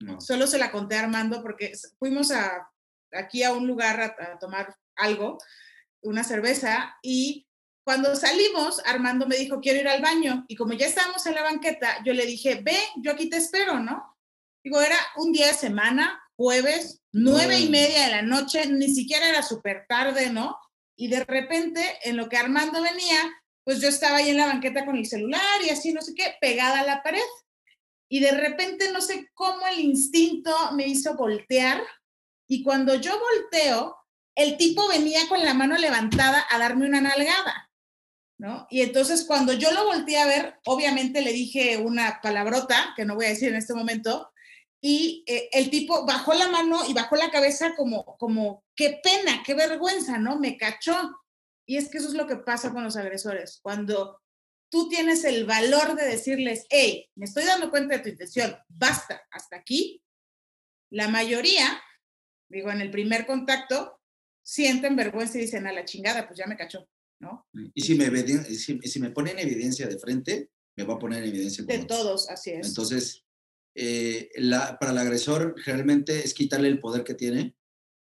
No. 0.00 0.20
Solo 0.20 0.46
se 0.48 0.58
la 0.58 0.72
conté 0.72 0.96
a 0.96 1.00
Armando 1.00 1.42
porque 1.42 1.72
fuimos 1.98 2.32
a, 2.32 2.68
aquí 3.12 3.42
a 3.42 3.52
un 3.52 3.66
lugar 3.66 4.00
a, 4.00 4.32
a 4.32 4.38
tomar 4.38 4.74
algo, 4.96 5.38
una 6.02 6.24
cerveza, 6.24 6.96
y 7.02 7.46
cuando 7.84 8.14
salimos, 8.14 8.80
Armando 8.86 9.26
me 9.26 9.36
dijo, 9.36 9.60
quiero 9.60 9.80
ir 9.80 9.88
al 9.88 10.00
baño. 10.02 10.44
Y 10.46 10.54
como 10.54 10.72
ya 10.72 10.86
estábamos 10.86 11.26
en 11.26 11.34
la 11.34 11.42
banqueta, 11.42 11.98
yo 12.04 12.12
le 12.12 12.26
dije, 12.26 12.60
ve, 12.62 12.76
yo 13.02 13.10
aquí 13.12 13.28
te 13.28 13.38
espero, 13.38 13.80
¿no? 13.80 14.16
Digo, 14.62 14.80
era 14.80 14.96
un 15.16 15.32
día 15.32 15.48
de 15.48 15.54
semana, 15.54 16.22
jueves, 16.36 17.00
nueve 17.12 17.58
y 17.58 17.64
No. 17.64 17.70
media 17.72 18.04
de 18.04 18.10
la 18.12 18.22
noche, 18.22 18.66
ni 18.66 18.88
siquiera 18.94 19.28
era 19.28 19.42
súper 19.42 19.86
tarde, 19.88 20.30
¿no? 20.30 20.56
Y 20.96 21.08
de 21.08 21.24
repente, 21.24 21.98
en 22.04 22.16
lo 22.16 22.28
que 22.28 22.36
Armando 22.36 22.80
venía, 22.80 23.18
pues 23.64 23.80
yo 23.80 23.88
estaba 23.88 24.18
ahí 24.18 24.30
en 24.30 24.36
la 24.36 24.46
banqueta 24.46 24.84
con 24.84 24.96
el 24.96 25.06
celular 25.06 25.60
y 25.64 25.70
así, 25.70 25.92
no 25.92 26.02
sé 26.02 26.14
qué, 26.14 26.36
pegada 26.40 26.80
a 26.80 26.86
la 26.86 27.02
pared. 27.02 27.20
Y 28.08 28.20
de 28.20 28.30
repente, 28.30 28.92
no 28.92 29.00
sé 29.00 29.28
cómo 29.34 29.66
el 29.66 29.80
instinto 29.80 30.54
me 30.74 30.86
hizo 30.86 31.16
voltear. 31.16 31.82
Y 32.52 32.62
cuando 32.62 32.94
yo 32.96 33.18
volteo, 33.18 33.96
el 34.34 34.58
tipo 34.58 34.86
venía 34.86 35.26
con 35.26 35.42
la 35.42 35.54
mano 35.54 35.78
levantada 35.78 36.46
a 36.50 36.58
darme 36.58 36.86
una 36.86 37.00
nalgada, 37.00 37.70
¿no? 38.36 38.66
Y 38.68 38.82
entonces 38.82 39.24
cuando 39.24 39.54
yo 39.54 39.72
lo 39.72 39.86
volteé 39.86 40.18
a 40.18 40.26
ver, 40.26 40.60
obviamente 40.66 41.22
le 41.22 41.32
dije 41.32 41.78
una 41.78 42.20
palabrota, 42.22 42.92
que 42.94 43.06
no 43.06 43.14
voy 43.14 43.24
a 43.24 43.30
decir 43.30 43.48
en 43.48 43.54
este 43.54 43.72
momento, 43.72 44.30
y 44.82 45.24
eh, 45.26 45.48
el 45.52 45.70
tipo 45.70 46.04
bajó 46.04 46.34
la 46.34 46.48
mano 46.48 46.82
y 46.86 46.92
bajó 46.92 47.16
la 47.16 47.30
cabeza 47.30 47.74
como, 47.74 48.18
como, 48.18 48.62
qué 48.76 49.00
pena, 49.02 49.42
qué 49.42 49.54
vergüenza, 49.54 50.18
¿no? 50.18 50.38
Me 50.38 50.58
cachó. 50.58 51.10
Y 51.66 51.78
es 51.78 51.88
que 51.88 51.96
eso 51.96 52.08
es 52.08 52.14
lo 52.14 52.26
que 52.26 52.36
pasa 52.36 52.70
con 52.70 52.84
los 52.84 52.98
agresores. 52.98 53.60
Cuando 53.62 54.20
tú 54.68 54.90
tienes 54.90 55.24
el 55.24 55.46
valor 55.46 55.94
de 55.94 56.04
decirles, 56.04 56.66
hey, 56.68 57.08
me 57.14 57.24
estoy 57.24 57.44
dando 57.44 57.70
cuenta 57.70 57.96
de 57.96 58.02
tu 58.02 58.08
intención, 58.10 58.54
basta, 58.68 59.22
hasta 59.30 59.56
aquí, 59.56 60.04
la 60.90 61.08
mayoría, 61.08 61.82
digo, 62.52 62.70
en 62.70 62.80
el 62.80 62.90
primer 62.90 63.26
contacto, 63.26 64.00
sienten 64.42 64.96
vergüenza 64.96 65.38
y 65.38 65.42
dicen, 65.42 65.66
a 65.66 65.72
la 65.72 65.84
chingada, 65.84 66.26
pues 66.26 66.38
ya 66.38 66.46
me 66.46 66.56
cachó, 66.56 66.88
¿no? 67.20 67.46
Y 67.74 67.82
si 67.82 67.94
me, 67.94 68.10
si, 68.44 68.78
si 68.80 69.00
me 69.00 69.10
ponen 69.10 69.38
evidencia 69.38 69.86
de 69.86 69.98
frente, 69.98 70.50
me 70.76 70.84
va 70.84 70.94
a 70.94 70.98
poner 70.98 71.22
en 71.22 71.30
evidencia 71.30 71.64
con 71.64 71.68
De 71.68 71.82
otros. 71.82 71.98
todos, 71.98 72.30
así 72.30 72.50
es. 72.50 72.68
Entonces, 72.68 73.24
eh, 73.74 74.30
la, 74.36 74.78
para 74.78 74.92
el 74.92 74.98
agresor 74.98 75.54
realmente 75.64 76.20
es 76.24 76.34
quitarle 76.34 76.68
el 76.68 76.80
poder 76.80 77.04
que 77.04 77.14
tiene, 77.14 77.54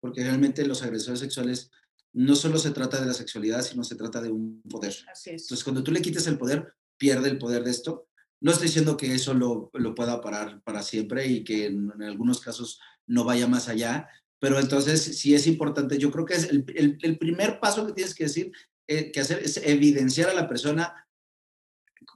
porque 0.00 0.22
realmente 0.22 0.66
los 0.66 0.82
agresores 0.82 1.20
sexuales 1.20 1.70
no 2.12 2.34
solo 2.34 2.58
se 2.58 2.70
trata 2.70 3.00
de 3.00 3.06
la 3.06 3.14
sexualidad, 3.14 3.62
sino 3.62 3.84
se 3.84 3.94
trata 3.96 4.20
de 4.20 4.30
un 4.30 4.62
poder. 4.62 4.94
así 5.12 5.30
es. 5.30 5.42
Entonces, 5.42 5.64
cuando 5.64 5.82
tú 5.82 5.90
le 5.92 6.00
quites 6.02 6.26
el 6.26 6.38
poder, 6.38 6.74
pierde 6.96 7.28
el 7.28 7.38
poder 7.38 7.62
de 7.64 7.70
esto. 7.70 8.08
No 8.40 8.52
estoy 8.52 8.68
diciendo 8.68 8.96
que 8.96 9.14
eso 9.14 9.34
lo, 9.34 9.70
lo 9.74 9.94
pueda 9.94 10.20
parar 10.20 10.62
para 10.62 10.82
siempre 10.82 11.26
y 11.26 11.42
que 11.44 11.66
en, 11.66 11.90
en 11.94 12.02
algunos 12.02 12.40
casos 12.40 12.80
no 13.06 13.24
vaya 13.24 13.46
más 13.46 13.68
allá, 13.68 14.08
pero 14.38 14.58
entonces 14.58 15.18
sí 15.18 15.34
es 15.34 15.46
importante. 15.46 15.98
Yo 15.98 16.10
creo 16.10 16.24
que 16.24 16.34
es 16.34 16.44
el, 16.50 16.64
el- 16.74 16.98
el 17.02 17.18
primer 17.18 17.58
paso 17.60 17.86
que 17.86 17.92
tienes 17.92 18.14
que 18.14 18.24
decir, 18.24 18.52
eh, 18.88 19.10
que 19.12 19.20
hacer 19.20 19.40
es 19.42 19.56
evidenciar 19.58 20.28
a 20.30 20.34
la 20.34 20.48
persona 20.48 21.06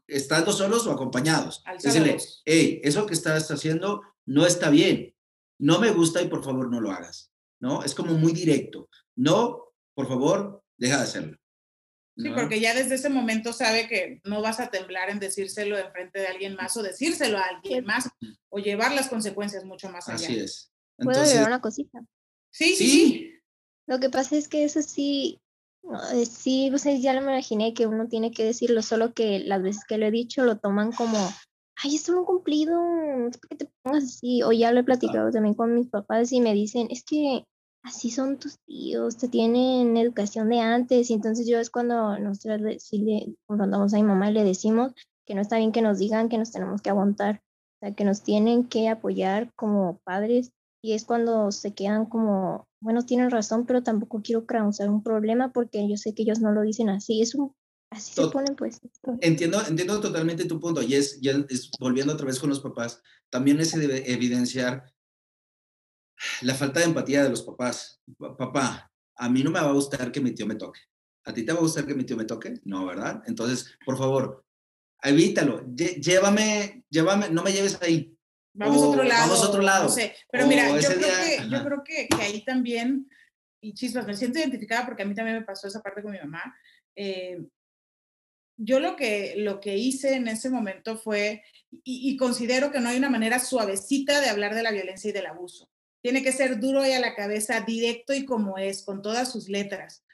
estando 0.07 0.53
solos 0.53 0.87
o 0.87 0.93
acompañados. 0.93 1.63
Decirle, 1.89 2.13
hey, 2.45 2.81
eso 2.85 3.07
que 3.07 3.15
estás 3.15 3.51
haciendo 3.51 4.03
no 4.27 4.47
está 4.47 4.71
bien, 4.71 5.15
no 5.59 5.79
me 5.81 5.91
gusta 5.91 6.21
y 6.23 6.29
por 6.29 6.45
favor 6.45 6.71
no 6.71 6.81
lo 6.81 6.91
hagas, 6.91 7.33
¿no? 7.61 7.83
Es 7.83 7.95
como 7.95 8.15
muy 8.15 8.33
directo. 8.33 8.89
No, 9.17 9.73
por 9.95 10.09
favor, 10.09 10.63
deja 10.79 10.97
de 10.99 11.03
hacerlo. 11.03 11.37
Sí, 12.17 12.29
¿no? 12.29 12.35
porque 12.35 12.61
ya 12.61 12.75
desde 12.75 12.97
ese 12.97 13.09
momento 13.09 13.53
sabe 13.53 13.89
que 13.89 14.21
no 14.25 14.43
vas 14.43 14.61
a 14.61 14.69
temblar 14.71 15.11
en 15.11 15.21
decírselo 15.21 15.79
en 15.79 15.91
frente 15.93 16.19
de 16.21 16.27
alguien 16.27 16.55
más 16.55 16.77
o 16.77 16.83
decírselo 16.83 17.39
a 17.39 17.43
alguien 17.45 17.85
más 17.85 18.09
o 18.51 18.59
llevar 18.59 18.93
las 18.95 19.09
consecuencias 19.09 19.65
mucho 19.65 19.89
más 19.91 20.09
allá. 20.09 20.27
Así 20.27 20.39
es. 20.39 20.73
¿Puedo 21.05 21.19
Entonces, 21.19 21.33
agregar 21.33 21.51
una 21.51 21.61
cosita? 21.61 22.05
Sí, 22.51 22.75
sí, 22.77 22.87
sí. 22.89 23.35
Lo 23.87 23.99
que 23.99 24.11
pasa 24.11 24.37
es 24.37 24.49
que 24.49 24.65
eso 24.65 24.83
sí, 24.83 25.41
eh, 26.13 26.27
sí, 26.27 26.69
pues 26.71 26.85
ya 27.01 27.13
lo 27.15 27.23
me 27.23 27.33
imaginé 27.33 27.75
que 27.75 27.87
uno 27.87 28.07
tiene 28.09 28.31
que 28.31 28.45
decirlo, 28.45 28.83
solo 28.83 29.15
que 29.15 29.41
las 29.41 29.63
veces 29.63 29.85
que 29.85 29.99
lo 29.99 30.07
he 30.07 30.11
dicho 30.11 30.45
lo 30.45 30.59
toman 30.59 30.93
como, 30.93 31.19
ay, 31.77 31.97
es 31.97 32.03
solo 32.03 32.21
un 32.21 32.27
cumplido, 32.27 32.79
no 32.81 33.29
es 33.29 33.39
porque 33.39 33.57
te 33.57 33.71
pongas 33.83 34.05
así, 34.05 34.43
o 34.43 34.53
ya 34.53 34.73
lo 34.73 34.81
he 34.81 34.85
platicado 34.85 35.31
también 35.31 35.55
con 35.55 35.75
mis 35.75 35.89
papás 35.89 36.33
y 36.33 36.41
me 36.41 36.55
dicen, 36.55 36.89
es 36.91 37.03
que 37.05 37.45
así 37.83 38.11
son 38.11 38.39
tus 38.39 38.59
tíos, 38.67 39.17
te 39.17 39.29
tienen 39.29 39.97
educación 39.97 40.51
de 40.51 40.61
antes, 40.61 41.11
y 41.11 41.15
entonces 41.15 41.49
yo 41.49 41.59
es 41.59 41.71
cuando 41.71 42.19
nosotros 42.19 42.61
sí 42.83 42.99
le 42.99 43.35
confrontamos 43.47 43.95
a 43.95 43.97
mi 43.97 44.03
mamá 44.03 44.31
y 44.31 44.35
le 44.35 44.45
decimos 44.45 44.93
que 45.27 45.35
no 45.35 45.41
está 45.41 45.57
bien 45.57 45.73
que 45.73 45.83
nos 45.83 45.99
digan 45.99 46.29
que 46.29 46.39
nos 46.39 46.53
tenemos 46.53 46.83
que 46.83 46.91
aguantar, 46.91 47.43
o 47.77 47.87
sea, 47.87 47.95
que 47.95 48.05
nos 48.05 48.23
tienen 48.23 48.69
que 48.69 48.89
apoyar 48.89 49.51
como 49.55 49.99
padres 50.05 50.53
y 50.83 50.93
es 50.95 51.05
cuando 51.05 51.53
se 51.53 51.75
quedan 51.75 52.07
como, 52.07 52.69
bueno, 52.81 53.05
tienen 53.05 53.31
razón, 53.31 53.67
pero 53.67 53.83
tampoco 53.83 54.23
quiero 54.23 54.47
causar 54.47 54.89
un 54.89 55.03
problema 55.03 55.53
porque 55.53 55.89
yo 55.89 55.97
sé 55.97 56.15
que 56.15 56.23
ellos 56.23 56.41
no 56.41 56.53
lo 56.53 56.63
dicen 56.63 56.89
así. 56.89 57.21
Es 57.21 57.35
un, 57.35 57.55
así 57.91 58.13
se 58.15 58.29
ponen 58.29 58.57
pues. 58.57 58.81
entiendo, 59.21 59.61
entiendo 59.67 60.01
totalmente 60.01 60.45
tu 60.47 60.59
punto 60.61 60.83
y 60.83 60.95
es, 60.95 61.21
ya 61.21 61.33
es 61.49 61.71
volviendo 61.79 62.15
otra 62.15 62.27
vez 62.27 62.39
con 62.41 62.49
los 62.49 62.61
papás, 62.61 63.03
también 63.29 63.61
es 63.61 63.75
ev- 63.75 64.03
evidenciar 64.07 64.85
la 66.43 66.55
falta 66.55 66.81
de 66.81 66.87
empatía 66.87 67.23
de 67.23 67.31
los 67.31 67.43
papás. 67.43 68.01
Pa- 68.19 68.37
Papá, 68.37 68.91
a 69.17 69.29
mí 69.29 69.43
no 69.43 69.51
me 69.51 69.61
va 69.61 69.69
a 69.69 69.73
gustar 69.73 70.11
que 70.13 70.21
mi 70.21 70.33
tío 70.33 70.47
me 70.47 70.55
toque. 70.57 70.81
¿A 71.25 71.33
ti 71.35 71.45
te 71.45 71.53
va 71.53 71.59
a 71.59 71.63
gustar 71.63 71.87
que 71.87 71.95
mi 71.95 72.05
tío 72.05 72.17
me 72.17 72.25
toque? 72.25 72.55
No, 72.65 72.87
¿verdad? 72.87 73.23
Entonces, 73.27 73.75
por 73.85 73.97
favor, 73.99 74.45
evítalo. 75.03 75.63
Llévame, 75.75 76.85
llévame, 76.91 77.29
no 77.31 77.43
me 77.43 77.53
lleves 77.53 77.81
ahí. 77.83 78.17
Vamos 78.53 78.83
a 78.83 78.87
otro 78.89 79.03
lado. 79.05 79.29
vamos 79.29 79.45
a 79.45 79.49
otro 79.49 79.63
lado. 79.63 79.85
No 79.85 79.89
sé. 79.91 80.15
Pero 80.31 80.45
O 80.45 80.49
mira, 80.49 80.69
yo 80.69 80.77
ese 80.77 80.95
creo, 80.97 80.99
día- 80.99 81.43
que, 81.43 81.49
yo 81.49 81.65
creo 81.65 81.85
que, 81.85 82.09
que 82.09 82.23
ahí 82.23 82.45
también, 82.45 83.09
y 83.63 83.75
chispas, 83.75 84.07
me 84.07 84.17
siento 84.17 84.39
identificada 84.39 84.85
porque 84.87 85.03
a 85.03 85.07
mí 85.07 85.15
también 85.15 85.39
me 85.39 85.45
pasó 85.45 85.69
esa 85.69 85.81
parte 85.83 86.03
con 86.03 86.13
mi 86.13 86.19
mamá. 86.19 86.55
eh, 86.97 87.39
yo 88.63 88.79
lo 88.79 88.95
que, 88.95 89.35
lo 89.39 89.59
que 89.59 89.77
hice 89.79 90.15
en 90.17 90.29
ese 90.29 90.51
momento 90.51 90.99
fue, 90.99 91.43
y, 91.83 92.11
y 92.11 92.17
considero 92.19 92.71
que 92.71 92.81
no 92.81 92.91
hay 92.91 92.99
una 92.99 93.09
manera 93.09 93.39
suavecita 93.39 94.21
de 94.21 94.29
hablar 94.29 94.55
de 94.55 94.63
la 94.63 94.71
violencia 94.71 95.09
y 95.09 95.13
del 95.15 95.27
abuso. 95.27 95.71
Tiene 96.03 96.23
que 96.23 96.33
ser 96.33 96.61
duro 96.61 96.87
y 96.87 96.93
a 96.93 97.01
la 97.01 97.15
cabeza, 97.15 97.61
directo 97.63 98.13
y 98.13 98.27
como 98.27 98.59
es, 98.59 98.83
con 98.85 99.01
todas 99.01 99.33
sus 99.33 99.49
letras. 99.49 100.05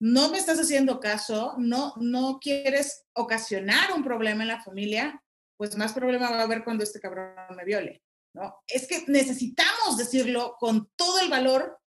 No 0.00 0.30
me 0.30 0.38
estás 0.38 0.60
haciendo 0.60 1.00
caso, 1.00 1.54
no, 1.58 1.94
no 1.96 2.38
quieres 2.40 3.06
ocasionar 3.12 3.92
un 3.92 4.04
problema 4.04 4.42
en 4.42 4.48
la 4.48 4.62
familia, 4.62 5.20
pues 5.60 5.76
más 5.76 5.92
problema 5.92 6.30
va 6.30 6.40
a 6.40 6.44
haber 6.44 6.64
cuando 6.64 6.82
este 6.82 7.00
cabrón 7.00 7.34
me 7.54 7.66
viole. 7.66 8.02
¿no? 8.32 8.54
Es 8.66 8.86
que 8.86 9.04
necesitamos 9.08 9.98
decirlo 9.98 10.56
con 10.58 10.88
todo 10.96 11.20
el 11.20 11.28
valor, 11.28 11.78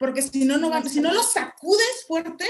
porque 0.00 0.20
si 0.20 0.44
no, 0.44 0.58
no 0.58 0.68
va, 0.68 0.82
si 0.82 1.00
no 1.00 1.12
lo 1.12 1.22
sacudes 1.22 2.04
fuerte, 2.08 2.44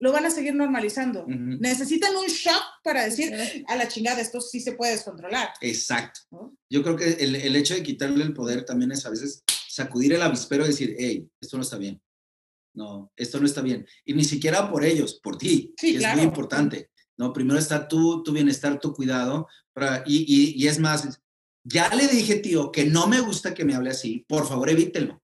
lo 0.00 0.10
van 0.10 0.26
a 0.26 0.30
seguir 0.32 0.56
normalizando. 0.56 1.24
Necesitan 1.28 2.16
un 2.16 2.26
shock 2.26 2.64
para 2.82 3.04
decir, 3.04 3.32
a 3.68 3.76
la 3.76 3.86
chingada, 3.86 4.20
esto 4.20 4.40
sí 4.40 4.58
se 4.58 4.72
puede 4.72 4.90
descontrolar. 4.90 5.50
Exacto. 5.60 6.56
Yo 6.68 6.82
creo 6.82 6.96
que 6.96 7.08
el, 7.20 7.36
el, 7.36 7.54
hecho 7.54 7.74
de 7.74 7.84
quitarle 7.84 8.24
el 8.24 8.34
poder 8.34 8.64
también 8.64 8.90
es 8.90 9.06
a 9.06 9.10
veces 9.10 9.44
sacudir 9.68 10.14
el 10.14 10.22
avispero 10.22 10.64
y 10.64 10.70
decir, 10.70 10.96
hey, 10.98 11.30
esto 11.40 11.58
no 11.58 11.62
está 11.62 11.78
bien. 11.78 12.02
No, 12.74 13.12
esto 13.14 13.38
no 13.38 13.46
está 13.46 13.60
bien. 13.60 13.86
Y 14.04 14.14
ni 14.14 14.24
siquiera 14.24 14.68
por 14.68 14.84
ellos, 14.84 15.20
por 15.22 15.38
ti, 15.38 15.72
sí, 15.78 15.92
que 15.92 15.98
claro. 15.98 16.14
es 16.14 16.16
muy 16.16 16.26
importante. 16.26 16.90
No, 17.16 17.32
primero 17.32 17.58
está 17.58 17.88
tú, 17.88 18.22
tu 18.22 18.32
bienestar, 18.32 18.78
tu 18.80 18.92
cuidado. 18.92 19.46
Y, 20.06 20.24
y, 20.26 20.64
y 20.64 20.68
es 20.68 20.78
más, 20.78 21.20
ya 21.64 21.94
le 21.94 22.08
dije, 22.08 22.36
tío, 22.36 22.72
que 22.72 22.86
no 22.86 23.06
me 23.06 23.20
gusta 23.20 23.54
que 23.54 23.64
me 23.64 23.74
hable 23.74 23.90
así, 23.90 24.24
por 24.28 24.46
favor 24.46 24.70
evítelo. 24.70 25.22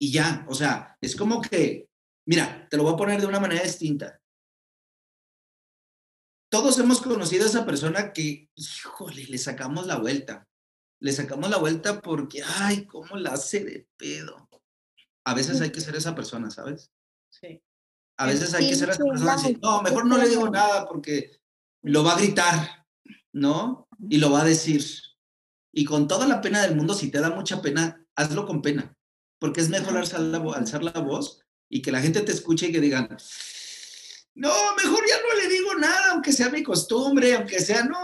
Y 0.00 0.12
ya, 0.12 0.44
o 0.48 0.54
sea, 0.54 0.96
es 1.00 1.16
como 1.16 1.40
que 1.40 1.88
Mira, 2.28 2.68
te 2.68 2.76
lo 2.76 2.82
voy 2.82 2.92
a 2.92 2.96
poner 2.96 3.22
de 3.22 3.26
una 3.26 3.40
manera 3.40 3.62
distinta. 3.62 4.20
Todos 6.50 6.78
hemos 6.78 7.00
conocido 7.00 7.44
a 7.44 7.48
esa 7.48 7.64
persona 7.64 8.12
que, 8.12 8.50
híjole, 8.54 9.24
le 9.24 9.38
sacamos 9.38 9.86
la 9.86 9.96
vuelta. 9.96 10.46
Le 11.00 11.12
sacamos 11.12 11.48
la 11.48 11.56
vuelta 11.56 12.02
porque, 12.02 12.42
ay, 12.44 12.84
cómo 12.84 13.16
la 13.16 13.30
hace 13.30 13.64
de 13.64 13.88
pedo. 13.96 14.46
A 15.24 15.32
veces 15.32 15.62
hay 15.62 15.72
que 15.72 15.80
ser 15.80 15.96
esa 15.96 16.14
persona, 16.14 16.50
¿sabes? 16.50 16.92
Sí. 17.30 17.62
A 18.18 18.26
veces 18.26 18.52
hay 18.52 18.68
que 18.68 18.76
ser 18.76 18.90
esa 18.90 19.02
persona 19.02 19.36
no, 19.62 19.80
mejor 19.80 20.04
no 20.04 20.18
le 20.18 20.28
digo 20.28 20.50
nada 20.50 20.86
porque 20.86 21.40
lo 21.80 22.04
va 22.04 22.12
a 22.12 22.18
gritar, 22.18 22.77
¿no? 23.32 23.88
Y 24.08 24.18
lo 24.18 24.30
va 24.30 24.42
a 24.42 24.46
decir. 24.46 24.84
Y 25.72 25.84
con 25.84 26.08
toda 26.08 26.26
la 26.26 26.40
pena 26.40 26.62
del 26.62 26.76
mundo, 26.76 26.94
si 26.94 27.10
te 27.10 27.20
da 27.20 27.30
mucha 27.30 27.62
pena, 27.62 28.04
hazlo 28.14 28.46
con 28.46 28.62
pena. 28.62 28.96
Porque 29.38 29.60
es 29.60 29.68
mejor 29.68 29.96
alzar 29.96 30.20
la, 30.20 30.38
alzar 30.38 30.82
la 30.82 31.00
voz 31.00 31.40
y 31.68 31.82
que 31.82 31.92
la 31.92 32.00
gente 32.00 32.22
te 32.22 32.32
escuche 32.32 32.68
y 32.68 32.72
que 32.72 32.80
digan, 32.80 33.08
no, 34.34 34.50
mejor 34.76 35.04
ya 35.08 35.16
no 35.16 35.42
le 35.42 35.48
digo 35.48 35.74
nada, 35.74 36.12
aunque 36.12 36.32
sea 36.32 36.48
mi 36.48 36.62
costumbre, 36.62 37.34
aunque 37.34 37.58
sea, 37.58 37.84
no, 37.84 37.98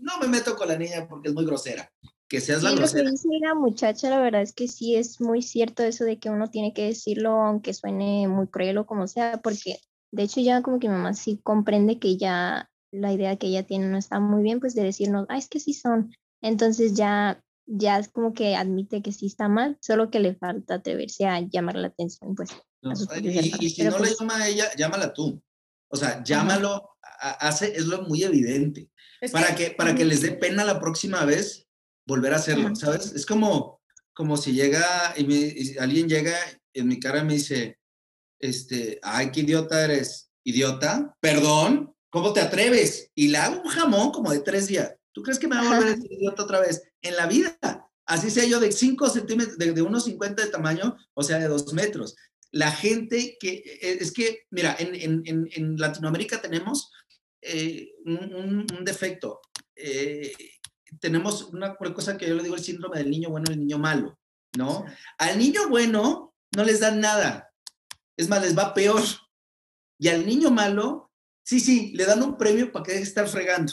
no 0.00 0.18
me 0.20 0.28
meto 0.28 0.56
con 0.56 0.68
la 0.68 0.76
niña 0.76 1.06
porque 1.08 1.28
es 1.28 1.34
muy 1.34 1.44
grosera. 1.44 1.90
Que 2.28 2.40
seas 2.40 2.60
sí, 2.60 2.64
la 2.64 2.72
grosera. 2.72 3.04
Lo 3.04 3.10
que 3.10 3.12
dice 3.12 3.28
la 3.40 3.54
muchacha, 3.54 4.10
la 4.10 4.20
verdad 4.20 4.42
es 4.42 4.52
que 4.52 4.66
sí 4.66 4.96
es 4.96 5.20
muy 5.20 5.42
cierto 5.42 5.82
eso 5.82 6.04
de 6.04 6.18
que 6.18 6.30
uno 6.30 6.48
tiene 6.48 6.72
que 6.72 6.86
decirlo, 6.86 7.42
aunque 7.42 7.74
suene 7.74 8.26
muy 8.26 8.48
cruel 8.48 8.78
o 8.78 8.86
como 8.86 9.06
sea, 9.06 9.40
porque 9.40 9.78
de 10.10 10.24
hecho 10.24 10.40
ya 10.40 10.62
como 10.62 10.80
que 10.80 10.88
mi 10.88 10.94
mamá 10.94 11.14
sí 11.14 11.40
comprende 11.42 11.98
que 11.98 12.16
ya 12.16 12.70
la 12.92 13.12
idea 13.12 13.36
que 13.36 13.48
ella 13.48 13.64
tiene 13.64 13.88
no 13.88 13.98
está 13.98 14.20
muy 14.20 14.42
bien, 14.42 14.60
pues 14.60 14.74
de 14.74 14.84
decirnos, 14.84 15.26
ah, 15.28 15.38
es 15.38 15.48
que 15.48 15.58
sí 15.58 15.74
son. 15.74 16.14
Entonces 16.40 16.94
ya 16.94 17.42
ya 17.66 17.98
es 17.98 18.08
como 18.08 18.34
que 18.34 18.56
admite 18.56 19.02
que 19.02 19.12
sí 19.12 19.26
está 19.26 19.48
mal, 19.48 19.78
solo 19.80 20.10
que 20.10 20.20
le 20.20 20.34
falta 20.34 20.74
atreverse 20.74 21.26
a 21.26 21.40
llamar 21.40 21.76
la 21.76 21.88
atención, 21.88 22.34
pues. 22.34 22.50
No, 22.82 22.92
y, 23.20 23.28
y, 23.28 23.70
si 23.70 23.76
Pero 23.76 23.92
no 23.92 23.98
pues, 23.98 24.10
le 24.10 24.16
llama 24.18 24.36
a 24.36 24.48
ella, 24.48 24.70
llámala 24.76 25.12
tú. 25.12 25.40
O 25.88 25.96
sea, 25.96 26.22
llámalo, 26.24 26.96
hace, 27.20 27.76
es 27.76 27.86
lo 27.86 28.02
muy 28.02 28.24
evidente. 28.24 28.90
Es 29.20 29.30
para 29.30 29.54
que, 29.54 29.68
que, 29.68 29.70
para 29.72 29.94
que 29.94 30.04
les 30.04 30.22
dé 30.22 30.32
pena 30.32 30.64
la 30.64 30.80
próxima 30.80 31.24
vez 31.24 31.68
volver 32.06 32.32
a 32.32 32.36
hacerlo, 32.36 32.66
Ajá. 32.66 32.74
¿sabes? 32.74 33.12
Es 33.12 33.24
como, 33.24 33.80
como 34.12 34.36
si 34.36 34.52
llega 34.52 35.14
y, 35.16 35.24
me, 35.24 35.34
y, 35.34 35.78
alguien 35.78 36.08
llega 36.08 36.36
en 36.74 36.88
mi 36.88 36.98
cara 36.98 37.20
y 37.20 37.24
me 37.24 37.34
dice, 37.34 37.78
este, 38.40 38.98
ay, 39.02 39.30
qué 39.30 39.40
idiota 39.40 39.84
eres. 39.84 40.30
¿Idiota? 40.44 41.16
Perdón, 41.20 41.94
¿cómo 42.12 42.32
te 42.32 42.40
atreves? 42.40 43.10
Y 43.14 43.28
le 43.28 43.38
hago 43.38 43.62
un 43.62 43.68
jamón 43.68 44.12
como 44.12 44.30
de 44.30 44.40
tres 44.40 44.68
días. 44.68 44.94
¿Tú 45.12 45.22
crees 45.22 45.38
que 45.38 45.48
me 45.48 45.56
va 45.56 45.62
a 45.62 45.78
volver 45.78 45.94
a 45.94 46.14
idiota 46.14 46.44
otra 46.44 46.60
vez? 46.60 46.82
En 47.00 47.16
la 47.16 47.26
vida. 47.26 47.58
Así 48.06 48.30
sea 48.30 48.44
yo 48.44 48.60
de 48.60 48.70
5 48.70 49.08
centímetros, 49.08 49.58
de, 49.58 49.72
de 49.72 49.82
1,50 49.82 50.34
de 50.34 50.46
tamaño, 50.46 50.96
o 51.14 51.22
sea, 51.22 51.38
de 51.38 51.48
2 51.48 51.72
metros. 51.72 52.14
La 52.50 52.70
gente 52.70 53.36
que, 53.40 53.62
es 53.80 54.12
que, 54.12 54.42
mira, 54.50 54.76
en, 54.78 54.94
en, 54.94 55.48
en 55.50 55.76
Latinoamérica 55.78 56.40
tenemos 56.40 56.90
eh, 57.40 57.92
un, 58.04 58.66
un, 58.70 58.84
defecto. 58.84 59.40
Eh, 59.74 60.32
tenemos 61.00 61.44
una 61.44 61.74
cosa 61.76 62.18
que 62.18 62.28
yo 62.28 62.34
le 62.34 62.42
digo 62.42 62.54
el 62.54 62.62
síndrome 62.62 62.98
del 62.98 63.10
niño 63.10 63.30
bueno 63.30 63.46
y 63.48 63.54
el 63.54 63.60
niño 63.60 63.78
malo, 63.78 64.18
¿no? 64.56 64.84
Al 65.16 65.38
niño 65.38 65.68
bueno 65.68 66.34
no 66.54 66.64
les 66.64 66.80
dan 66.80 67.00
nada. 67.00 67.50
Es 68.16 68.28
más, 68.28 68.42
les 68.42 68.56
va 68.56 68.74
peor. 68.74 69.02
Y 69.98 70.08
al 70.08 70.26
niño 70.26 70.50
malo, 70.50 71.11
sí, 71.42 71.60
sí, 71.60 71.92
le 71.94 72.04
dan 72.04 72.22
un 72.22 72.36
premio 72.36 72.72
para 72.72 72.84
que 72.84 72.92
deje 72.92 73.04
de 73.04 73.08
estar 73.08 73.28
fregando. 73.28 73.72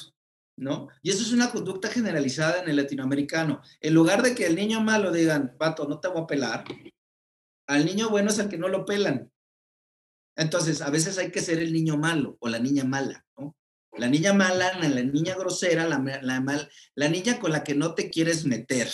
¿no? 0.60 0.90
Y 1.02 1.10
eso 1.10 1.24
es 1.24 1.32
una 1.32 1.52
conducta 1.52 1.88
generalizada 1.90 2.62
en 2.62 2.70
el 2.70 2.76
latinoamericano. 2.76 3.62
En 3.80 3.94
lugar 3.94 4.22
de 4.22 4.36
que 4.36 4.46
el 4.46 4.56
niño 4.56 4.82
malo 4.82 5.12
digan, 5.12 5.56
pato, 5.58 5.88
no 5.88 6.00
te 6.00 6.10
voy 6.10 6.24
a 6.24 6.28
pelar, 6.28 6.66
al 7.68 7.86
niño 7.86 8.10
bueno 8.10 8.30
es 8.30 8.40
al 8.40 8.50
que 8.50 8.58
no 8.58 8.68
lo 8.68 8.86
pelan. 8.86 9.32
Entonces, 10.36 10.82
a 10.82 10.90
veces 10.90 11.18
hay 11.18 11.32
que 11.32 11.41
ser 11.41 11.60
el 11.60 11.72
niño 11.72 11.98
malo 11.98 12.38
o 12.40 12.50
la 12.50 12.60
niña 12.60 12.84
mala, 12.84 13.26
¿no? 13.38 13.56
La 13.98 14.08
niña 14.08 14.34
mala, 14.34 14.78
la 14.78 15.04
niña 15.04 15.36
grosera, 15.36 15.88
la, 15.88 16.00
la, 16.22 16.41
mal, 16.41 16.70
la 16.96 17.10
niña 17.10 17.40
con 17.40 17.52
la 17.52 17.64
que 17.64 17.76
no 17.76 17.96
te 17.96 18.10
quieres 18.10 18.46
meter. 18.46 18.90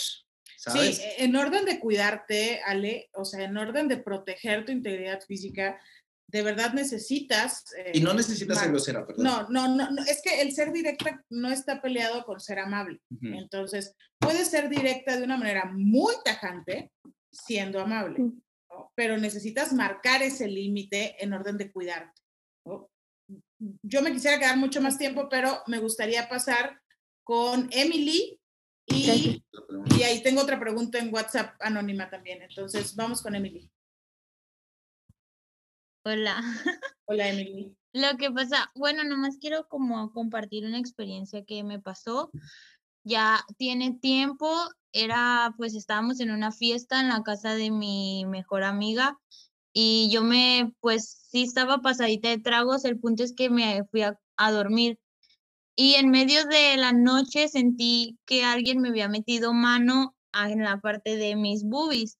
¿sabes? 0.56 0.96
Sí, 0.96 1.02
en 1.18 1.36
orden 1.36 1.64
de 1.64 1.78
cuidarte, 1.78 2.60
Ale, 2.66 3.10
o 3.12 3.24
sea, 3.24 3.44
en 3.44 3.56
orden 3.56 3.88
de 3.88 3.98
proteger 3.98 4.64
tu 4.64 4.72
integridad 4.72 5.20
física, 5.20 5.80
de 6.28 6.42
verdad 6.42 6.72
necesitas... 6.72 7.64
Eh, 7.76 7.92
y 7.94 8.00
no 8.00 8.12
necesitas 8.12 8.58
ser 8.58 8.70
grosera, 8.70 9.06
perdón. 9.06 9.24
No, 9.24 9.48
no, 9.48 9.68
no, 9.74 9.90
no, 9.90 10.02
es 10.02 10.20
que 10.22 10.40
el 10.40 10.52
ser 10.52 10.72
directa 10.72 11.24
no 11.30 11.50
está 11.50 11.80
peleado 11.80 12.24
con 12.24 12.40
ser 12.40 12.58
amable. 12.58 13.00
Uh 13.10 13.16
-huh. 13.16 13.38
Entonces, 13.38 13.94
puedes 14.18 14.48
ser 14.48 14.68
directa 14.68 15.16
de 15.16 15.24
una 15.24 15.36
manera 15.36 15.70
muy 15.72 16.14
tajante 16.24 16.90
siendo 17.30 17.80
amable, 17.80 18.20
uh 18.20 18.26
-huh. 18.26 18.42
¿no? 18.70 18.92
pero 18.94 19.16
necesitas 19.16 19.72
marcar 19.72 20.22
ese 20.22 20.48
límite 20.48 21.22
en 21.22 21.32
orden 21.32 21.56
de 21.56 21.70
cuidarte. 21.70 22.20
¿no? 22.64 22.90
Yo 23.82 24.02
me 24.02 24.12
quisiera 24.12 24.38
quedar 24.38 24.56
mucho 24.56 24.80
más 24.80 24.98
tiempo, 24.98 25.28
pero 25.28 25.62
me 25.66 25.78
gustaría 25.78 26.28
pasar 26.28 26.80
con 27.24 27.68
Emily 27.72 28.38
y, 28.86 29.42
y 29.98 30.02
ahí 30.02 30.22
tengo 30.22 30.42
otra 30.42 30.60
pregunta 30.60 30.98
en 30.98 31.12
WhatsApp 31.12 31.54
anónima 31.60 32.08
también. 32.10 32.42
Entonces, 32.42 32.94
vamos 32.94 33.22
con 33.22 33.34
Emily. 33.34 33.70
Hola. 36.08 36.36
Hola, 37.06 37.30
Emily. 37.30 37.76
Lo 37.92 38.16
que 38.16 38.30
pasa, 38.30 38.70
bueno, 38.76 39.02
nomás 39.02 39.38
quiero 39.40 39.66
como 39.66 40.12
compartir 40.12 40.64
una 40.64 40.78
experiencia 40.78 41.44
que 41.44 41.64
me 41.64 41.80
pasó. 41.80 42.30
Ya 43.02 43.44
tiene 43.58 43.98
tiempo, 44.00 44.48
era, 44.92 45.52
pues 45.56 45.74
estábamos 45.74 46.20
en 46.20 46.30
una 46.30 46.52
fiesta 46.52 47.00
en 47.00 47.08
la 47.08 47.24
casa 47.24 47.56
de 47.56 47.72
mi 47.72 48.24
mejor 48.24 48.62
amiga 48.62 49.18
y 49.72 50.08
yo 50.12 50.22
me, 50.22 50.72
pues 50.78 51.26
sí 51.28 51.42
estaba 51.42 51.78
pasadita 51.78 52.28
de 52.28 52.38
tragos, 52.38 52.84
el 52.84 53.00
punto 53.00 53.24
es 53.24 53.34
que 53.34 53.50
me 53.50 53.82
fui 53.90 54.02
a, 54.02 54.16
a 54.36 54.52
dormir. 54.52 55.00
Y 55.74 55.94
en 55.94 56.10
medio 56.10 56.46
de 56.46 56.76
la 56.76 56.92
noche 56.92 57.48
sentí 57.48 58.16
que 58.26 58.44
alguien 58.44 58.80
me 58.80 58.90
había 58.90 59.08
metido 59.08 59.52
mano 59.52 60.14
en 60.32 60.62
la 60.62 60.80
parte 60.80 61.16
de 61.16 61.34
mis 61.34 61.64
boobies, 61.64 62.16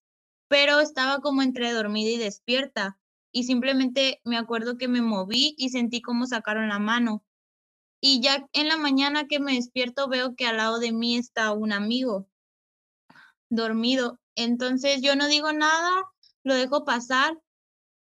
pero 0.48 0.80
estaba 0.80 1.20
como 1.20 1.42
entre 1.42 1.70
dormida 1.70 2.10
y 2.10 2.18
despierta 2.18 2.98
y 3.36 3.42
simplemente 3.42 4.22
me 4.24 4.38
acuerdo 4.38 4.78
que 4.78 4.88
me 4.88 5.02
moví 5.02 5.54
y 5.58 5.68
sentí 5.68 6.00
como 6.00 6.24
sacaron 6.24 6.70
la 6.70 6.78
mano. 6.78 7.22
Y 8.00 8.22
ya 8.22 8.48
en 8.54 8.66
la 8.66 8.78
mañana 8.78 9.26
que 9.26 9.40
me 9.40 9.56
despierto 9.56 10.08
veo 10.08 10.34
que 10.34 10.46
al 10.46 10.56
lado 10.56 10.78
de 10.78 10.90
mí 10.90 11.18
está 11.18 11.52
un 11.52 11.70
amigo 11.70 12.30
dormido. 13.50 14.18
Entonces 14.36 15.02
yo 15.02 15.16
no 15.16 15.28
digo 15.28 15.52
nada, 15.52 15.90
lo 16.44 16.54
dejo 16.54 16.86
pasar, 16.86 17.38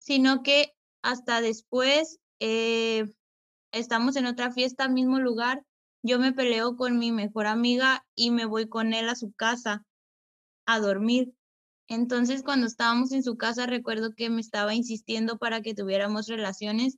sino 0.01 0.43
que 0.43 0.75
hasta 1.03 1.41
después 1.41 2.19
eh, 2.41 3.09
estamos 3.71 4.17
en 4.17 4.27
otra 4.27 4.51
fiesta, 4.51 4.89
mismo 4.89 5.21
lugar, 5.21 5.65
yo 6.03 6.19
me 6.19 6.33
peleo 6.33 6.77
con 6.77 6.99
mi 6.99 7.13
mejor 7.13 7.47
amiga 7.47 8.05
y 8.17 8.33
me 8.33 8.45
voy 8.45 8.69
con 8.69 8.93
él 8.93 9.09
a 9.09 9.15
su 9.15 9.31
casa 9.31 9.85
a 10.67 10.81
dormir. 10.81 11.33
Entonces, 11.93 12.43
cuando 12.43 12.67
estábamos 12.67 13.13
en 13.13 13.23
su 13.23 13.37
casa, 13.37 13.67
recuerdo 13.67 14.15
que 14.15 14.31
me 14.31 14.41
estaba 14.41 14.75
insistiendo 14.75 15.37
para 15.37 15.61
que 15.61 15.75
tuviéramos 15.75 16.27
relaciones, 16.27 16.97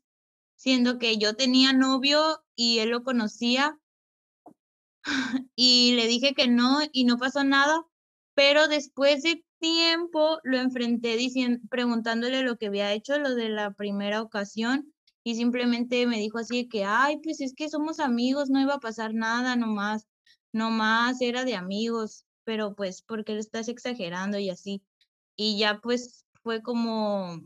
siendo 0.55 1.01
que 1.01 1.19
yo 1.19 1.35
tenía 1.35 1.73
novio 1.73 2.45
y 2.55 2.79
él 2.79 2.91
lo 2.91 3.03
conocía. 3.03 3.77
Y 5.57 5.95
le 5.97 6.07
dije 6.07 6.33
que 6.35 6.47
no 6.47 6.79
y 6.93 7.05
no 7.05 7.19
pasó 7.19 7.43
nada, 7.43 7.85
pero 8.35 8.69
después 8.69 9.23
de 9.25 9.45
tiempo 9.59 10.39
lo 10.45 10.59
enfrenté 10.59 11.17
diciendo, 11.17 11.59
preguntándole 11.69 12.43
lo 12.43 12.57
que 12.57 12.67
había 12.67 12.93
hecho, 12.93 13.19
lo 13.19 13.35
de 13.35 13.49
la 13.49 13.73
primera 13.73 14.23
ocasión, 14.23 14.95
y 15.25 15.35
simplemente 15.35 16.07
me 16.07 16.19
dijo 16.19 16.39
así 16.39 16.69
que, 16.69 16.85
ay, 16.85 17.19
pues 17.21 17.41
es 17.41 17.53
que 17.55 17.69
somos 17.69 17.99
amigos, 17.99 18.49
no 18.49 18.61
iba 18.61 18.75
a 18.75 18.81
pasar 18.81 19.13
nada, 19.13 19.57
nomás, 19.57 20.07
nomás 20.53 21.21
era 21.21 21.45
de 21.45 21.57
amigos, 21.57 22.25
pero 22.45 22.75
pues 22.75 23.03
porque 23.03 23.35
le 23.35 23.41
estás 23.41 23.69
exagerando 23.69 24.39
y 24.39 24.51
así. 24.51 24.83
Y 25.37 25.59
ya 25.59 25.81
pues 25.83 26.25
fue 26.43 26.63
como, 26.63 27.41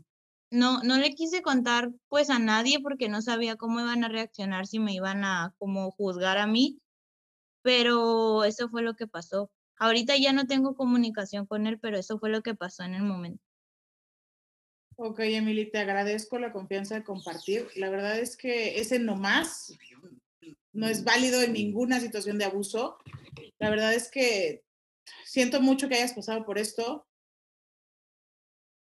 no, 0.51 0.83
no 0.83 0.97
le 0.97 1.15
quise 1.15 1.41
contar 1.41 1.91
pues 2.07 2.29
a 2.29 2.39
nadie 2.39 2.79
porque 2.81 3.09
no 3.09 3.21
sabía 3.21 3.55
cómo 3.55 3.79
iban 3.79 4.03
a 4.03 4.09
reaccionar, 4.09 4.67
si 4.67 4.79
me 4.79 4.93
iban 4.93 5.23
a 5.23 5.53
como 5.57 5.91
juzgar 5.91 6.37
a 6.37 6.47
mí, 6.47 6.79
pero 7.61 8.43
eso 8.43 8.69
fue 8.69 8.81
lo 8.81 8.95
que 8.95 9.07
pasó. 9.07 9.51
Ahorita 9.77 10.17
ya 10.17 10.33
no 10.33 10.45
tengo 10.45 10.75
comunicación 10.75 11.45
con 11.45 11.65
él, 11.65 11.79
pero 11.79 11.97
eso 11.97 12.19
fue 12.19 12.29
lo 12.29 12.41
que 12.41 12.53
pasó 12.53 12.83
en 12.83 12.95
el 12.95 13.03
momento. 13.03 13.43
Ok, 14.97 15.19
Emily, 15.21 15.71
te 15.71 15.77
agradezco 15.77 16.37
la 16.39 16.51
confianza 16.51 16.95
de 16.95 17.05
compartir. 17.05 17.67
La 17.77 17.89
verdad 17.89 18.19
es 18.19 18.35
que 18.35 18.81
ese 18.81 18.99
no 18.99 19.15
más 19.15 19.77
no 20.73 20.87
es 20.87 21.03
válido 21.03 21.41
en 21.41 21.53
ninguna 21.53 21.99
situación 21.99 22.37
de 22.37 22.45
abuso. 22.45 22.97
La 23.59 23.69
verdad 23.69 23.93
es 23.93 24.09
que 24.11 24.63
siento 25.25 25.61
mucho 25.61 25.87
que 25.87 25.95
hayas 25.95 26.13
pasado 26.13 26.45
por 26.45 26.57
esto. 26.57 27.07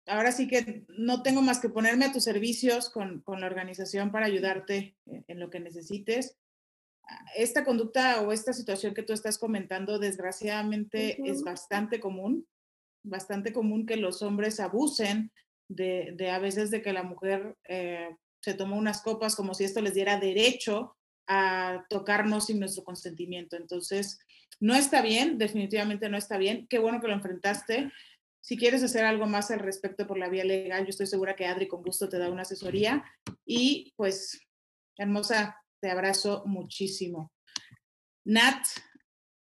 Ahora 0.07 0.33
sí 0.33 0.49
que 0.49 0.85
no 0.89 1.23
tengo 1.23 1.43
más 1.43 1.61
que 1.61 1.69
ponerme 1.69 2.07
a 2.07 2.13
tus 2.13 2.25
servicios 2.25 2.91
con, 2.91 3.21
con 3.21 3.41
la 3.41 3.47
organización 3.47 4.11
para 4.11 4.27
ayudarte 4.27 4.97
en, 5.07 5.25
en 5.29 5.39
lo 5.39 5.51
que 5.51 5.61
necesites. 5.61 6.37
Esta 7.37 7.65
conducta 7.65 8.21
o 8.23 8.33
esta 8.33 8.53
situación 8.53 8.95
que 8.95 9.03
tú 9.03 9.13
estás 9.13 9.39
comentando, 9.39 9.99
desgraciadamente, 9.99 11.19
es 11.29 11.43
bastante 11.43 12.01
común, 12.01 12.47
bastante 13.03 13.53
común 13.53 13.87
que 13.87 13.97
los 13.97 14.23
hombres 14.23 14.61
abusen 14.61 15.33
de, 15.69 16.13
de, 16.17 16.31
a 16.31 16.39
veces 16.39 16.71
de 16.71 16.83
que 16.83 16.93
la 16.93 17.03
mujer 17.03 17.57
eh, 17.69 18.17
se 18.41 18.55
toma 18.55 18.77
unas 18.77 19.03
copas 19.03 19.37
como 19.37 19.55
si 19.55 19.65
esto 19.65 19.81
les 19.81 19.95
diera 19.95 20.19
derecho 20.19 20.97
a 21.33 21.87
tocarnos 21.89 22.47
sin 22.47 22.59
nuestro 22.59 22.83
consentimiento. 22.83 23.57
Entonces, 23.57 24.19
no 24.59 24.75
está 24.75 25.01
bien, 25.01 25.39
definitivamente 25.39 26.09
no 26.09 26.19
está 26.19 26.39
bien. 26.39 26.67
Qué 26.69 26.81
bueno 26.81 27.01
que 27.01 27.07
lo 27.07 27.15
enfrentaste. 27.15 27.93
Si 28.43 28.57
quieres 28.57 28.83
hacer 28.83 29.05
algo 29.05 29.27
más 29.27 29.53
al 29.53 29.61
respecto 29.61 30.09
por 30.09 30.19
la 30.19 30.29
vía 30.29 30.45
legal, 30.45 30.83
yo 30.85 30.91
estoy 30.91 31.07
segura 31.07 31.37
que 31.37 31.47
Adri 31.47 31.69
con 31.69 31.83
gusto 31.83 32.09
te 32.09 32.19
da 32.19 32.29
una 32.29 32.43
asesoría. 32.43 33.05
Y 33.47 33.95
pues, 33.97 34.41
hermosa, 34.99 35.57
te 35.81 35.89
abrazo 35.89 36.43
muchísimo. 36.47 37.33
Nat, 38.25 38.67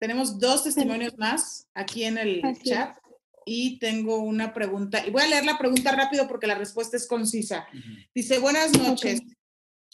tenemos 0.00 0.40
dos 0.40 0.64
testimonios 0.64 1.16
más 1.16 1.68
aquí 1.74 2.04
en 2.04 2.18
el 2.18 2.44
Así 2.44 2.64
chat. 2.64 2.96
Es 2.96 3.02
y 3.50 3.78
tengo 3.78 4.18
una 4.18 4.52
pregunta. 4.52 5.06
Y 5.06 5.10
voy 5.10 5.22
a 5.22 5.28
leer 5.28 5.44
la 5.46 5.56
pregunta 5.56 5.92
rápido 5.92 6.28
porque 6.28 6.46
la 6.46 6.56
respuesta 6.56 6.98
es 6.98 7.06
concisa. 7.06 7.66
Dice, 8.14 8.40
buenas 8.40 8.76
noches. 8.76 9.20
Okay. 9.20 9.37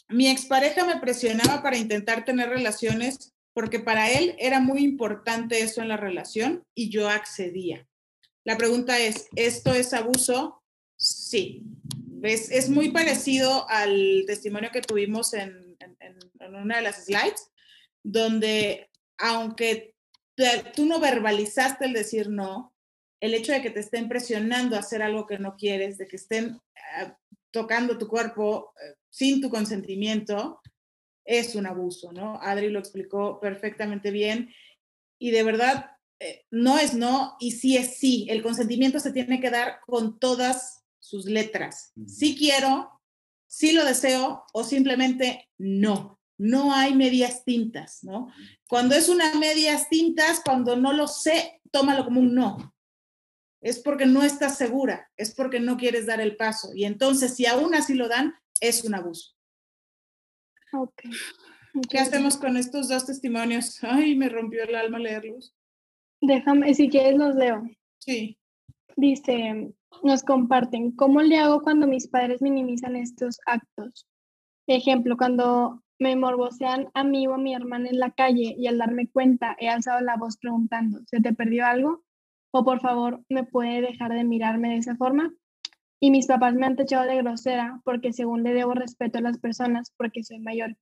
Mi 0.09 0.27
expareja 0.27 0.85
me 0.85 0.99
presionaba 0.99 1.63
para 1.63 1.77
intentar 1.77 2.25
tener 2.25 2.49
relaciones 2.49 3.33
porque 3.53 3.79
para 3.79 4.11
él 4.11 4.35
era 4.37 4.59
muy 4.59 4.83
importante 4.83 5.61
eso 5.61 5.81
en 5.81 5.87
la 5.87 5.97
relación 5.97 6.63
y 6.75 6.89
yo 6.89 7.09
accedía. 7.09 7.87
La 8.43 8.57
pregunta 8.57 8.99
es, 8.99 9.27
¿esto 9.35 9.73
es 9.73 9.93
abuso? 9.93 10.61
Sí. 10.97 11.63
Es, 12.21 12.51
es 12.51 12.69
muy 12.69 12.91
parecido 12.91 13.67
al 13.69 14.23
testimonio 14.27 14.71
que 14.71 14.81
tuvimos 14.81 15.33
en, 15.33 15.77
en, 15.79 16.55
una 16.55 16.77
de 16.77 16.81
las 16.81 17.05
slides, 17.05 17.49
donde 18.03 18.89
aunque 19.17 19.95
tú 20.75 20.85
no 20.85 20.99
verbalizaste 20.99 21.85
el 21.85 21.93
decir 21.93 22.29
no, 22.29 22.73
el 23.21 23.33
hecho 23.33 23.51
de 23.51 23.61
que 23.61 23.71
te 23.71 23.79
estén 23.79 24.09
presionando 24.09 24.75
a 24.75 24.79
hacer 24.79 25.01
algo 25.01 25.25
que 25.25 25.39
no 25.39 25.55
quieres, 25.55 25.97
de 25.97 26.07
que 26.07 26.17
estén 26.17 26.55
uh, 26.55 27.09
tocando 27.51 27.97
tu 27.97 28.07
cuerpo 28.07 28.73
uh, 28.75 29.04
sin 29.15 29.39
tu 29.39 29.49
consentimiento, 29.49 30.59
es 31.23 31.55
un 31.55 31.65
abuso, 31.65 32.11
¿no? 32.11 32.37
Adri 32.41 32.67
lo 32.69 32.79
explicó 32.79 33.39
perfectamente 33.39 34.11
bien 34.11 34.53
y 35.17 35.31
de 35.31 35.41
verdad 35.41 35.91
eh, 36.19 36.43
no 36.51 36.77
es 36.77 36.93
no 36.93 37.37
y 37.39 37.51
sí 37.51 37.77
es 37.77 37.97
sí. 37.97 38.27
El 38.29 38.43
consentimiento 38.43 38.99
se 38.99 39.13
tiene 39.13 39.39
que 39.39 39.49
dar 39.49 39.79
con 39.87 40.19
todas 40.19 40.83
sus 40.99 41.27
letras. 41.27 41.93
Sí 42.05 42.35
quiero, 42.37 43.01
sí 43.47 43.71
lo 43.71 43.85
deseo 43.85 44.43
o 44.51 44.65
simplemente 44.65 45.49
no. 45.57 46.19
No 46.37 46.73
hay 46.73 46.93
medias 46.93 47.45
tintas, 47.45 48.03
¿no? 48.03 48.33
Cuando 48.67 48.95
es 48.95 49.07
una 49.07 49.33
medias 49.35 49.87
tintas, 49.87 50.41
cuando 50.43 50.75
no 50.75 50.91
lo 50.91 51.07
sé, 51.07 51.61
tómalo 51.71 52.03
como 52.03 52.19
un 52.19 52.35
no 52.35 52.75
es 53.65 53.79
porque 53.79 54.05
no 54.05 54.21
estás 54.21 54.59
segura, 54.59 55.09
es 55.17 55.33
porque 55.33 55.59
no 55.59 55.75
quieres 55.75 56.05
dar 56.05 56.21
el 56.21 56.37
paso. 56.37 56.69
Y 56.75 56.85
entonces, 56.85 57.33
si 57.33 57.47
aún 57.47 57.73
así 57.73 57.95
lo 57.95 58.07
dan, 58.07 58.35
es 58.61 58.83
un 58.83 58.95
abuso. 58.95 59.33
Ok. 60.73 61.03
¿Qué 61.89 61.99
hacemos 61.99 62.37
con 62.37 62.57
estos 62.57 62.87
dos 62.87 63.05
testimonios? 63.05 63.83
Ay, 63.83 64.15
me 64.15 64.29
rompió 64.29 64.63
el 64.63 64.75
alma 64.75 64.99
leerlos. 64.99 65.53
Déjame, 66.21 66.73
si 66.73 66.89
quieres 66.89 67.17
los 67.17 67.35
leo. 67.35 67.63
Sí. 67.99 68.37
Dice, 68.95 69.73
nos 70.03 70.23
comparten, 70.23 70.91
¿cómo 70.91 71.21
le 71.21 71.37
hago 71.37 71.61
cuando 71.61 71.85
mis 71.87 72.07
padres 72.07 72.41
minimizan 72.41 72.95
estos 72.95 73.39
actos? 73.45 74.07
Ejemplo, 74.67 75.17
cuando 75.17 75.83
me 75.99 76.15
morbosean 76.15 76.89
a 76.93 77.03
mí 77.03 77.27
o 77.27 77.33
a 77.33 77.37
mi 77.37 77.53
hermana 77.53 77.89
en 77.89 77.99
la 77.99 78.11
calle 78.11 78.55
y 78.57 78.67
al 78.67 78.77
darme 78.77 79.09
cuenta 79.09 79.55
he 79.59 79.69
alzado 79.69 79.99
la 80.01 80.15
voz 80.17 80.37
preguntando, 80.37 81.01
¿se 81.07 81.19
te 81.19 81.33
perdió 81.33 81.65
algo? 81.65 82.05
o 82.57 82.63
por 82.63 82.79
favor 82.79 83.21
me 83.27 83.43
puede 83.43 83.81
dejar 83.81 84.13
de 84.13 84.23
mirarme 84.23 84.69
de 84.69 84.77
esa 84.77 84.95
forma. 84.95 85.33
Y 85.99 86.11
mis 86.11 86.27
papás 86.27 86.53
me 86.55 86.65
han 86.65 86.75
tachado 86.75 87.05
de 87.05 87.17
grosera 87.17 87.81
porque 87.83 88.13
según 88.13 88.43
le 88.43 88.53
debo 88.53 88.73
respeto 88.73 89.17
a 89.17 89.21
las 89.21 89.39
personas 89.39 89.91
porque 89.97 90.23
soy 90.23 90.39
mayor 90.39 90.75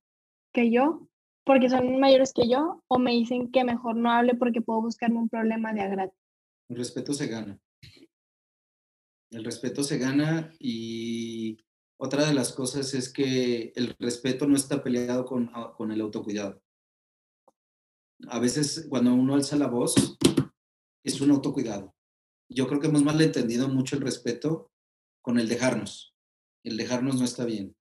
que 0.53 0.71
yo, 0.71 1.07
porque 1.45 1.69
son 1.69 1.99
mayores 1.99 2.33
que 2.33 2.47
yo, 2.47 2.83
o 2.87 2.99
me 2.99 3.11
dicen 3.11 3.51
que 3.51 3.63
mejor 3.63 3.95
no 3.95 4.11
hable 4.11 4.35
porque 4.35 4.61
puedo 4.61 4.81
buscarme 4.81 5.19
un 5.19 5.29
problema 5.29 5.73
de 5.73 5.81
agrado. 5.81 6.13
El 6.69 6.77
respeto 6.77 7.13
se 7.13 7.27
gana. 7.27 7.59
El 9.31 9.43
respeto 9.43 9.83
se 9.83 9.97
gana 9.97 10.53
y 10.59 11.57
otra 11.97 12.25
de 12.25 12.33
las 12.33 12.53
cosas 12.53 12.93
es 12.93 13.11
que 13.11 13.73
el 13.75 13.95
respeto 13.99 14.47
no 14.47 14.55
está 14.55 14.83
peleado 14.83 15.25
con, 15.25 15.51
con 15.75 15.91
el 15.91 16.01
autocuidado. 16.01 16.61
A 18.27 18.39
veces 18.39 18.87
cuando 18.89 19.13
uno 19.13 19.35
alza 19.35 19.55
la 19.55 19.67
voz, 19.67 19.95
es 21.03 21.21
un 21.21 21.31
autocuidado. 21.31 21.93
Yo 22.49 22.67
creo 22.67 22.79
que 22.79 22.87
hemos 22.87 23.03
malentendido 23.03 23.67
mucho 23.67 23.95
el 23.95 24.03
respeto 24.03 24.71
con 25.23 25.39
el 25.39 25.47
dejarnos. 25.47 26.13
El 26.63 26.77
dejarnos 26.77 27.15
no 27.15 27.25
está 27.25 27.45
bien. 27.45 27.75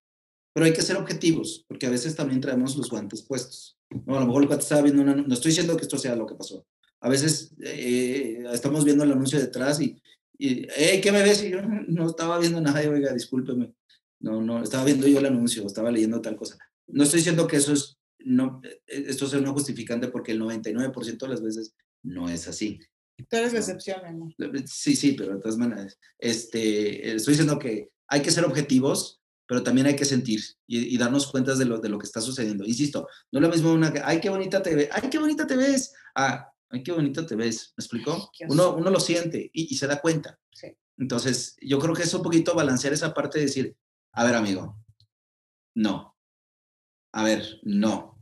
Pero 0.55 0.65
hay 0.65 0.73
que 0.73 0.83
ser 0.83 0.97
objetivos, 0.97 1.65
porque 1.69 1.87
a 1.87 1.91
veces 1.91 2.17
también 2.17 2.41
traemos 2.41 2.77
los 2.77 2.89
guantes 2.89 3.23
puestos. 3.23 3.79
No, 4.07 4.17
a 4.17 4.21
lo 4.21 4.27
mejor 4.27 4.43
el 4.43 4.49
cuate 4.49 4.63
estaba 4.63 4.83
viendo 4.83 5.03
una... 5.03 5.15
No 5.15 5.35
estoy 5.35 5.51
diciendo 5.51 5.77
que 5.77 5.83
esto 5.83 5.99
sea 5.99 6.17
lo 6.17 6.27
que 6.27 6.35
pasó. 6.35 6.67
A 7.01 7.09
veces 7.09 7.53
eh, 7.61 8.45
estamos 8.53 8.85
viendo 8.85 9.05
el 9.05 9.13
anuncio 9.13 9.39
detrás 9.39 9.81
y, 9.81 10.01
y 10.39 10.67
¿qué 11.01 11.11
me 11.13 11.23
ves? 11.23 11.43
Y 11.43 11.51
yo 11.51 11.61
no 11.89 12.07
estaba 12.07 12.39
viendo 12.39 12.61
nada, 12.61 12.83
y, 12.83 12.87
oiga, 12.87 13.13
discúlpeme. 13.13 13.75
No, 14.21 14.41
no, 14.41 14.63
estaba 14.63 14.85
viendo 14.85 15.09
yo 15.09 15.19
el 15.19 15.27
anuncio, 15.27 15.67
estaba 15.67 15.91
leyendo 15.91 16.21
tal 16.21 16.37
cosa. 16.37 16.57
No 16.87 17.03
estoy 17.03 17.19
diciendo 17.19 17.47
que 17.47 17.57
eso 17.57 17.73
es, 17.73 17.99
no, 18.19 18.61
eh, 18.65 19.05
esto 19.09 19.27
sea 19.27 19.41
no 19.41 19.53
justificante 19.53 20.09
porque 20.09 20.33
el 20.33 20.41
99% 20.41 21.19
de 21.19 21.29
las 21.29 21.43
veces 21.43 21.75
no 22.03 22.29
es 22.29 22.47
así. 22.47 22.79
Tú 23.17 23.37
eres 23.37 23.53
la 23.53 23.61
excepción, 23.61 24.05
amor. 24.05 24.35
Sí, 24.67 24.97
sí, 24.97 25.13
pero 25.13 25.35
de 25.35 25.41
todas 25.41 25.59
maneras, 25.59 25.99
este, 26.19 27.15
estoy 27.15 27.33
diciendo 27.33 27.59
que 27.59 27.91
hay 28.09 28.23
que 28.23 28.31
ser 28.31 28.45
objetivos, 28.45 29.21
pero 29.47 29.63
también 29.63 29.87
hay 29.87 29.97
que 29.97 30.05
sentir 30.05 30.41
y, 30.67 30.95
y, 30.95 30.99
darnos 30.99 31.27
cuenta 31.27 31.55
de 31.55 31.65
lo, 31.65 31.79
de 31.79 31.89
lo 31.89 31.99
que 31.99 32.07
está 32.07 32.21
sucediendo. 32.21 32.65
Insisto, 32.65 33.09
no 33.31 33.39
es 33.39 33.43
lo 33.43 33.51
mismo 33.51 33.73
una 33.73 33.93
que, 33.93 34.01
ay, 34.03 34.21
qué 34.21 34.31
bonita 34.31 34.63
te 34.63 34.75
ves, 34.75 34.89
ay, 34.93 35.11
qué 35.11 35.19
bonita 35.19 35.47
te 35.47 35.57
ves, 35.57 35.93
ah, 36.15 36.51
ay, 36.71 36.83
qué 36.83 36.93
bonita 36.93 37.27
te 37.27 37.37
ves, 37.37 37.75
¿me 37.77 37.83
explicó? 37.83 38.31
Uno, 38.49 38.75
uno 38.75 38.91
lo 38.91 39.01
siente 39.01 39.51
y, 39.53 39.73
y 39.73 39.77
se 39.77 39.87
da 39.87 40.01
cuenta. 40.01 40.39
Sí. 40.53 40.69
Entonces, 40.99 41.57
yo 41.61 41.79
creo 41.79 41.95
que 41.95 42.03
es 42.03 42.15
un 42.15 42.23
poquito 42.23 42.55
balancear 42.55 42.93
esa 42.93 43.13
parte 43.13 43.39
de 43.39 43.47
decir, 43.47 43.77
a 44.13 44.25
ver, 44.25 44.35
amigo, 44.35 44.79
no. 45.75 46.17
A 47.13 47.25
ver, 47.25 47.61
no. 47.63 48.19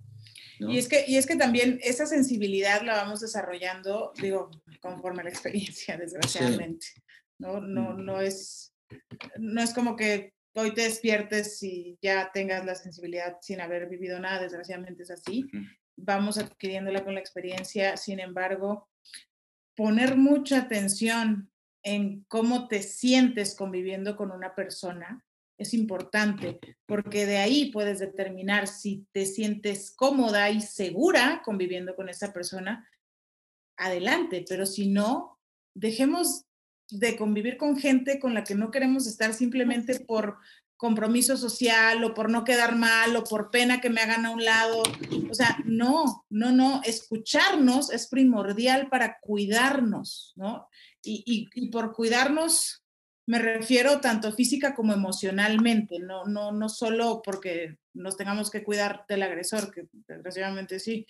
¿No? 0.58 0.70
Y, 0.70 0.78
es 0.78 0.88
que, 0.88 1.04
y 1.06 1.16
es 1.16 1.26
que 1.26 1.36
también 1.36 1.78
esa 1.82 2.06
sensibilidad 2.06 2.82
la 2.82 2.96
vamos 2.96 3.20
desarrollando, 3.20 4.12
digo, 4.20 4.50
conforme 4.80 5.20
a 5.20 5.24
la 5.24 5.30
experiencia, 5.30 5.96
desgraciadamente. 5.98 6.86
Sí. 6.86 7.02
¿no? 7.38 7.60
No, 7.60 7.94
no, 7.94 8.20
es, 8.20 8.74
no 9.38 9.62
es 9.62 9.72
como 9.72 9.96
que 9.96 10.34
hoy 10.54 10.74
te 10.74 10.82
despiertes 10.82 11.62
y 11.62 11.98
ya 12.02 12.30
tengas 12.32 12.64
la 12.64 12.74
sensibilidad 12.74 13.38
sin 13.40 13.60
haber 13.60 13.88
vivido 13.88 14.18
nada, 14.18 14.42
desgraciadamente 14.42 15.04
es 15.04 15.10
así. 15.10 15.44
Uh 15.44 15.56
-huh. 15.56 15.76
Vamos 15.96 16.38
adquiriéndola 16.38 17.04
con 17.04 17.14
la 17.14 17.20
experiencia, 17.20 17.96
sin 17.96 18.20
embargo, 18.20 18.88
poner 19.76 20.16
mucha 20.16 20.58
atención 20.58 21.50
en 21.82 22.24
cómo 22.24 22.68
te 22.68 22.82
sientes 22.82 23.54
conviviendo 23.54 24.16
con 24.16 24.30
una 24.30 24.54
persona 24.54 25.24
es 25.60 25.74
importante, 25.74 26.58
porque 26.86 27.26
de 27.26 27.36
ahí 27.36 27.70
puedes 27.70 27.98
determinar 27.98 28.66
si 28.66 29.06
te 29.12 29.26
sientes 29.26 29.90
cómoda 29.90 30.48
y 30.48 30.62
segura 30.62 31.42
conviviendo 31.44 31.94
con 31.94 32.08
esa 32.08 32.32
persona, 32.32 32.88
adelante, 33.80 34.44
pero 34.48 34.66
si 34.66 34.86
no, 34.86 35.38
dejemos 35.74 36.44
de 36.90 37.16
convivir 37.16 37.56
con 37.56 37.76
gente 37.76 38.18
con 38.18 38.34
la 38.34 38.44
que 38.44 38.54
no 38.54 38.70
queremos 38.70 39.06
estar 39.06 39.32
simplemente 39.34 40.00
por 40.00 40.38
compromiso 40.76 41.36
social 41.36 42.02
o 42.04 42.14
por 42.14 42.30
no 42.30 42.42
quedar 42.42 42.74
mal 42.74 43.14
o 43.14 43.24
por 43.24 43.50
pena 43.50 43.80
que 43.80 43.90
me 43.90 44.00
hagan 44.00 44.24
a 44.24 44.30
un 44.30 44.44
lado. 44.44 44.82
O 45.30 45.34
sea, 45.34 45.58
no, 45.64 46.24
no, 46.30 46.52
no, 46.52 46.80
escucharnos 46.84 47.92
es 47.92 48.08
primordial 48.08 48.88
para 48.88 49.18
cuidarnos, 49.20 50.32
¿no? 50.36 50.68
Y, 51.02 51.48
y, 51.54 51.68
por 51.70 51.92
cuidarnos 51.92 52.82
me 53.26 53.38
refiero 53.38 54.00
tanto 54.00 54.32
física 54.32 54.74
como 54.74 54.92
emocionalmente, 54.92 56.00
no, 56.00 56.24
no, 56.24 56.50
no 56.50 56.68
solo 56.68 57.22
porque 57.24 57.76
nos 57.94 58.16
tengamos 58.16 58.50
que 58.50 58.64
cuidar 58.64 59.04
del 59.08 59.22
agresor, 59.22 59.70
que 59.70 59.86
desgraciadamente 60.08 60.80
sí, 60.80 61.06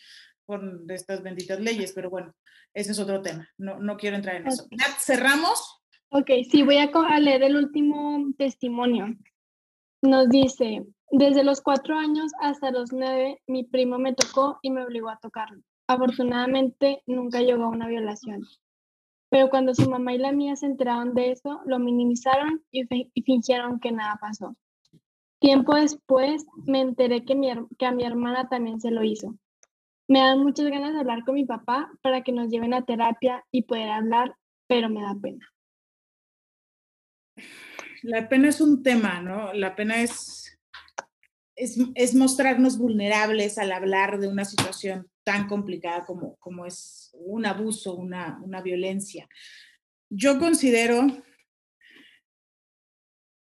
por 0.50 0.60
estas 0.88 1.22
benditas 1.22 1.60
leyes, 1.60 1.92
pero 1.92 2.10
bueno, 2.10 2.34
ese 2.74 2.90
es 2.90 2.98
otro 2.98 3.22
tema, 3.22 3.48
no, 3.56 3.78
no 3.78 3.96
quiero 3.96 4.16
entrar 4.16 4.36
en 4.36 4.48
eso. 4.48 4.66
¿Cerramos? 4.98 5.80
Ok, 6.10 6.28
sí, 6.50 6.64
voy 6.64 6.78
a 6.78 7.20
leer 7.20 7.44
el 7.44 7.54
último 7.54 8.32
testimonio. 8.36 9.14
Nos 10.02 10.28
dice, 10.28 10.84
desde 11.12 11.44
los 11.44 11.60
cuatro 11.60 11.96
años 11.96 12.32
hasta 12.40 12.72
los 12.72 12.92
nueve, 12.92 13.40
mi 13.46 13.62
primo 13.62 13.96
me 13.98 14.12
tocó 14.12 14.58
y 14.62 14.70
me 14.70 14.84
obligó 14.84 15.08
a 15.08 15.18
tocarlo. 15.18 15.62
Afortunadamente, 15.86 17.02
nunca 17.06 17.42
llegó 17.42 17.64
a 17.64 17.68
una 17.68 17.86
violación. 17.86 18.42
Pero 19.30 19.50
cuando 19.50 19.72
su 19.72 19.88
mamá 19.88 20.12
y 20.12 20.18
la 20.18 20.32
mía 20.32 20.56
se 20.56 20.66
enteraron 20.66 21.14
de 21.14 21.30
eso, 21.30 21.60
lo 21.64 21.78
minimizaron 21.78 22.60
y, 22.72 22.86
fingieron 23.22 23.78
que 23.78 23.92
nada 23.92 24.18
pasó. 24.20 24.56
Tiempo 25.38 25.76
después 25.76 26.44
me 26.66 26.80
enteré 26.80 27.24
que, 27.24 27.36
que 27.78 27.86
a 27.86 27.92
mi 27.92 28.04
hermana 28.04 28.48
también 28.48 28.80
se 28.80 28.90
lo 28.90 29.04
hizo. 29.04 29.36
Me 30.10 30.18
dan 30.18 30.40
muchas 30.40 30.66
ganas 30.66 30.92
de 30.92 31.00
hablar 31.00 31.24
con 31.24 31.36
mi 31.36 31.46
papá 31.46 31.90
para 32.02 32.22
que 32.22 32.32
nos 32.32 32.50
lleven 32.50 32.74
a 32.74 32.84
terapia 32.84 33.44
y 33.50 33.62
poder 33.62 33.90
hablar, 33.90 34.34
pero 34.66 34.90
me 34.90 35.00
da 35.00 35.14
pena 35.20 35.46
la 38.02 38.28
pena 38.28 38.48
es 38.48 38.60
un 38.60 38.82
tema, 38.82 39.20
¿no? 39.20 39.52
La 39.52 39.74
pena 39.74 40.02
es, 40.02 40.58
es, 41.56 42.14
mostrarnos 42.14 42.78
vulnerables 42.78 43.58
al 43.58 43.72
hablar 43.72 44.18
de 44.18 44.28
una 44.28 44.44
situación 44.44 45.08
tan 45.24 45.46
complicada 45.46 46.04
como, 46.04 46.36
como 46.36 46.66
es 46.66 47.10
un 47.14 47.46
abuso, 47.46 47.94
una, 47.94 48.40
una 48.42 48.62
violencia. 48.62 49.28
Yo 50.08 50.38
considero 50.38 51.06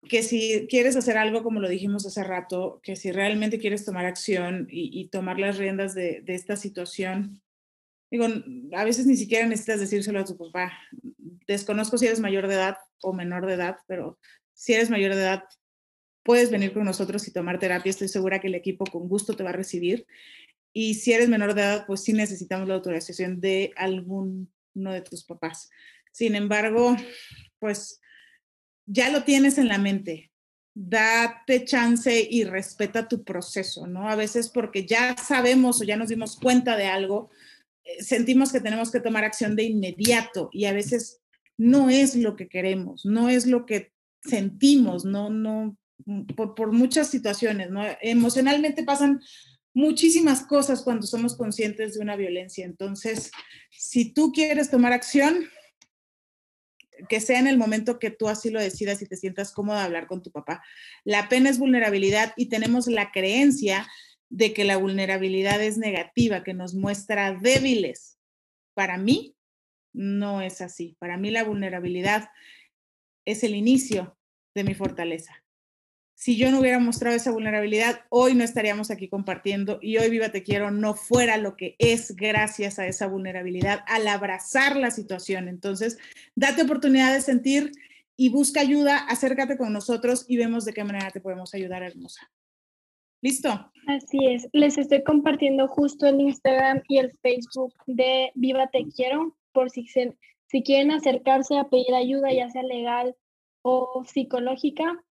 que 0.09 0.23
si 0.23 0.67
quieres 0.69 0.97
hacer 0.97 1.17
algo, 1.17 1.43
como 1.43 1.61
lo 1.61 1.69
dijimos 1.69 2.07
hace 2.07 2.25
rato, 2.25 2.81
que 2.83 2.97
si 2.97 3.13
realmente 3.13 3.59
quieres 3.59 3.85
tomar 3.85 4.07
acción 4.07 4.67
y, 4.71 5.09
tomar 5.09 5.39
las 5.39 5.59
riendas 5.59 5.95
de, 5.95 6.23
esta 6.27 6.57
situación, 6.57 7.43
digo, 8.11 8.27
a 8.73 8.85
veces 8.85 9.07
ni 9.07 9.17
siquiera 9.17 9.47
necesitas 9.47 9.81
decírselo 9.81 10.21
a 10.21 10.25
tu 10.25 10.37
papá. 10.37 10.73
Desconozco 11.47 11.99
si 11.99 12.07
eres 12.07 12.21
mayor 12.21 12.49
de 12.49 12.55
edad 12.55 12.77
o 13.03 13.13
menor 13.13 13.47
de 13.47 13.55
edad, 13.55 13.77
pero 13.87 14.19
si 14.53 14.75
eres 14.75 14.91
mayor 14.91 15.15
de 15.15 15.21
edad, 15.21 15.45
puedes 16.23 16.51
venir 16.51 16.73
con 16.73 16.85
nosotros 16.85 17.27
y 17.29 17.33
tomar 17.33 17.59
terapia. 17.59 17.91
Estoy 17.91 18.09
segura 18.09 18.41
que 18.41 18.49
el 18.49 18.55
equipo 18.55 18.85
con 18.85 19.09
gusto 19.09 19.35
te 19.35 19.45
va 19.45 19.51
a 19.51 19.55
recibir. 19.55 20.07
Y 20.73 20.95
si 20.95 21.13
eres 21.13 21.29
menor 21.29 21.55
de 21.55 21.63
edad, 21.63 21.87
pues 21.87 22.03
sí 22.03 22.13
necesitamos 22.13 22.69
la 22.69 22.75
autorización 22.75 23.41
de 23.41 23.73
alguno 23.77 24.47
de 24.75 25.01
tus 25.03 25.25
papás. 25.25 25.71
Sin 26.13 26.35
embargo, 26.35 26.97
pues 27.59 28.01
ya 28.87 29.11
lo 29.11 29.25
tienes 29.25 29.59
en 29.59 29.69
la 29.69 29.79
mente. 29.79 30.31
Date 30.75 31.65
chance 31.65 32.27
y 32.31 32.45
respeta 32.45 33.09
tu 33.09 33.25
proceso, 33.25 33.87
¿no? 33.87 34.09
A 34.09 34.17
veces 34.17 34.49
porque 34.49 34.87
ya 34.87 35.17
sabemos 35.17 35.81
o 35.81 35.85
ya 35.85 35.97
nos 35.97 36.09
dimos 36.09 36.37
cuenta 36.37 36.77
de 36.77 36.87
algo, 36.87 37.31
eh, 37.85 38.03
sentimos 38.03 38.53
que 38.53 38.61
tenemos 38.61 38.91
que 38.91 39.01
tomar 39.01 39.25
acción 39.25 39.57
de 39.57 39.65
inmediato 39.65 40.51
y 40.53 40.67
a 40.67 40.73
veces 40.73 41.21
no 41.57 41.89
es 41.89 42.17
lo 42.17 42.37
que 42.37 42.49
queremos, 42.49 43.07
no 43.07 43.29
es 43.29 43.47
lo 43.47 43.65
que 43.65 43.93
sentimos, 44.23 45.05
no, 45.05 45.31
no, 45.31 45.77
mm, 46.05 46.27
por, 46.35 46.73
muchas 46.73 47.09
situaciones. 47.09 47.69
Emocionalmente 48.03 48.83
pasan 48.83 49.21
muchísimas 49.73 50.43
cosas 50.43 50.83
cuando 50.83 51.07
somos 51.07 51.37
conscientes 51.37 51.95
de 51.95 52.01
una 52.01 52.17
violencia. 52.17 52.65
Entonces, 52.65 53.31
si 53.71 54.13
tú 54.13 54.33
quieres 54.33 54.71
tomar 54.71 54.93
acción, 54.93 55.49
que 57.09 57.21
sea 57.21 57.39
en 57.39 57.47
el 57.47 57.59
momento 57.59 57.99
que 57.99 58.11
tú 58.11 58.29
así 58.29 58.51
lo 58.51 58.61
decidas 58.61 59.03
y 59.03 59.07
te 59.07 59.17
sientas 59.17 59.53
cómoda 59.53 59.85
hablar 59.85 60.07
con 60.07 60.23
tu 60.23 60.31
papá. 60.31 60.63
La 61.05 61.29
pena 61.29 61.51
es 61.51 61.59
vulnerabilidad 61.59 62.33
y 62.37 62.47
tenemos 62.47 62.87
la 62.87 63.11
creencia 63.13 63.87
de 64.29 64.53
que 64.53 64.65
la 64.65 64.77
vulnerabilidad 64.77 65.63
es 65.63 65.79
negativa, 65.79 66.43
que 66.43 66.55
nos 66.55 66.75
muestra 66.75 67.33
débiles. 67.35 68.19
Para 68.75 68.99
mí, 68.99 69.37
no 69.93 70.43
es 70.43 70.61
así. 70.61 70.97
Para 70.99 71.17
mí 71.17 71.31
la 71.31 71.45
vulnerabilidad 71.45 72.29
es 73.25 73.43
el 73.45 73.55
inicio 73.55 74.19
de 74.55 74.65
mi 74.65 74.75
fortaleza. 74.75 75.46
Si 76.27 76.37
yo 76.37 76.51
no 76.51 76.59
hubiera 76.59 76.81
mostrado 76.81 77.15
esa 77.15 77.31
vulnerabilidad, 77.31 78.01
hoy 78.09 78.35
no 78.35 78.43
estaríamos 78.43 78.91
aquí 78.91 79.07
compartiendo 79.07 79.79
y 79.81 79.99
hoy 79.99 80.11
Viva 80.11 80.31
Te 80.31 80.43
Quiero 80.43 80.73
no 80.73 80.95
fuera 80.95 81.37
lo 81.37 81.57
que 81.57 81.77
es 81.79 82.17
gracias 82.17 82.81
a 82.81 82.87
esa 82.89 83.07
vulnerabilidad, 83.07 83.85
al 83.87 84.09
abrazar 84.09 84.75
la 84.75 84.91
situación. 84.91 85.47
Entonces, 85.47 85.99
date 86.35 86.63
oportunidad 86.63 87.13
de 87.13 87.21
sentir 87.21 87.71
y 88.17 88.31
busca 88.31 88.59
ayuda, 88.59 89.07
acércate 89.07 89.57
con 89.57 89.73
nosotros 89.73 90.25
y 90.27 90.37
vemos 90.37 90.65
de 90.65 90.73
qué 90.73 90.83
manera 90.83 91.13
te 91.13 91.21
podemos 91.21 91.55
ayudar, 91.55 91.85
hermosa. 91.85 92.29
¿Listo? 93.23 93.71
Así 93.87 94.19
es. 94.27 94.49
Les 94.53 94.79
estoy 94.79 95.05
compartiendo 95.05 95.69
justo 95.69 96.09
el 96.09 96.21
Instagram 96.21 96.83
y 96.89 96.99
el 96.99 97.17
Facebook 97.23 97.73
de 97.87 98.33
Viva 98.35 98.67
Te 98.67 98.85
Quiero 98.89 99.37
por 99.53 99.71
si, 99.71 99.87
si 99.87 100.63
quieren 100.65 100.91
acercarse 100.91 101.57
a 101.57 101.69
pedir 101.69 101.95
ayuda, 101.95 102.33
ya 102.33 102.51
sea 102.51 102.65
legal 102.65 103.15
o 103.63 104.03
psicológica, 104.05 105.05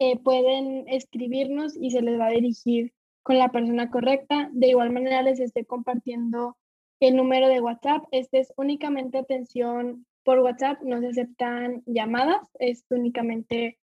eh, 0.00 0.18
pueden 0.18 0.88
escribirnos 0.88 1.76
y 1.76 1.90
se 1.90 2.00
les 2.00 2.18
va 2.18 2.28
a 2.28 2.30
dirigir 2.30 2.92
con 3.22 3.38
la 3.38 3.50
persona 3.50 3.90
correcta. 3.90 4.48
De 4.52 4.68
igual 4.68 4.90
manera, 4.90 5.22
les 5.22 5.40
estoy 5.40 5.66
compartiendo 5.66 6.56
el 7.00 7.16
número 7.16 7.48
de 7.48 7.60
WhatsApp. 7.60 8.04
Este 8.10 8.40
es 8.40 8.52
únicamente 8.56 9.18
atención 9.18 10.06
por 10.24 10.38
WhatsApp, 10.38 10.80
no 10.82 11.00
se 11.00 11.08
aceptan 11.08 11.82
llamadas, 11.84 12.40
es 12.58 12.86
únicamente 12.88 13.78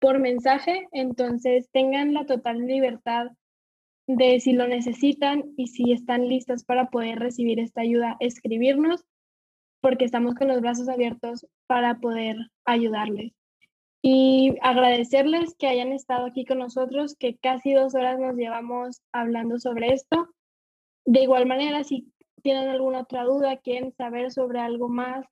por 0.00 0.20
mensaje. 0.20 0.88
Entonces, 0.90 1.68
tengan 1.70 2.14
la 2.14 2.24
total 2.24 2.66
libertad 2.66 3.26
de 4.06 4.40
si 4.40 4.54
lo 4.54 4.66
necesitan 4.66 5.52
y 5.58 5.66
si 5.66 5.92
están 5.92 6.28
listas 6.28 6.64
para 6.64 6.88
poder 6.88 7.18
recibir 7.18 7.60
esta 7.60 7.82
ayuda, 7.82 8.16
escribirnos, 8.20 9.04
porque 9.82 10.06
estamos 10.06 10.34
con 10.34 10.48
los 10.48 10.62
brazos 10.62 10.88
abiertos 10.88 11.46
para 11.66 12.00
poder 12.00 12.36
ayudarles 12.64 13.34
y 14.02 14.56
agradecerles 14.62 15.54
que 15.54 15.68
hayan 15.68 15.92
estado 15.92 16.26
aquí 16.26 16.44
con 16.44 16.58
nosotros, 16.58 17.14
que 17.14 17.36
casi 17.36 17.72
dos 17.72 17.94
horas 17.94 18.18
nos 18.18 18.34
llevamos 18.34 19.00
hablando 19.12 19.60
sobre 19.60 19.92
esto. 19.94 20.28
De 21.04 21.22
igual 21.22 21.46
manera, 21.46 21.84
si 21.84 22.12
tienen 22.42 22.68
alguna 22.68 23.02
otra 23.02 23.22
duda, 23.22 23.58
quieren 23.58 23.92
saber 23.92 24.32
sobre 24.32 24.58
algo 24.58 24.88
más, 24.88 25.24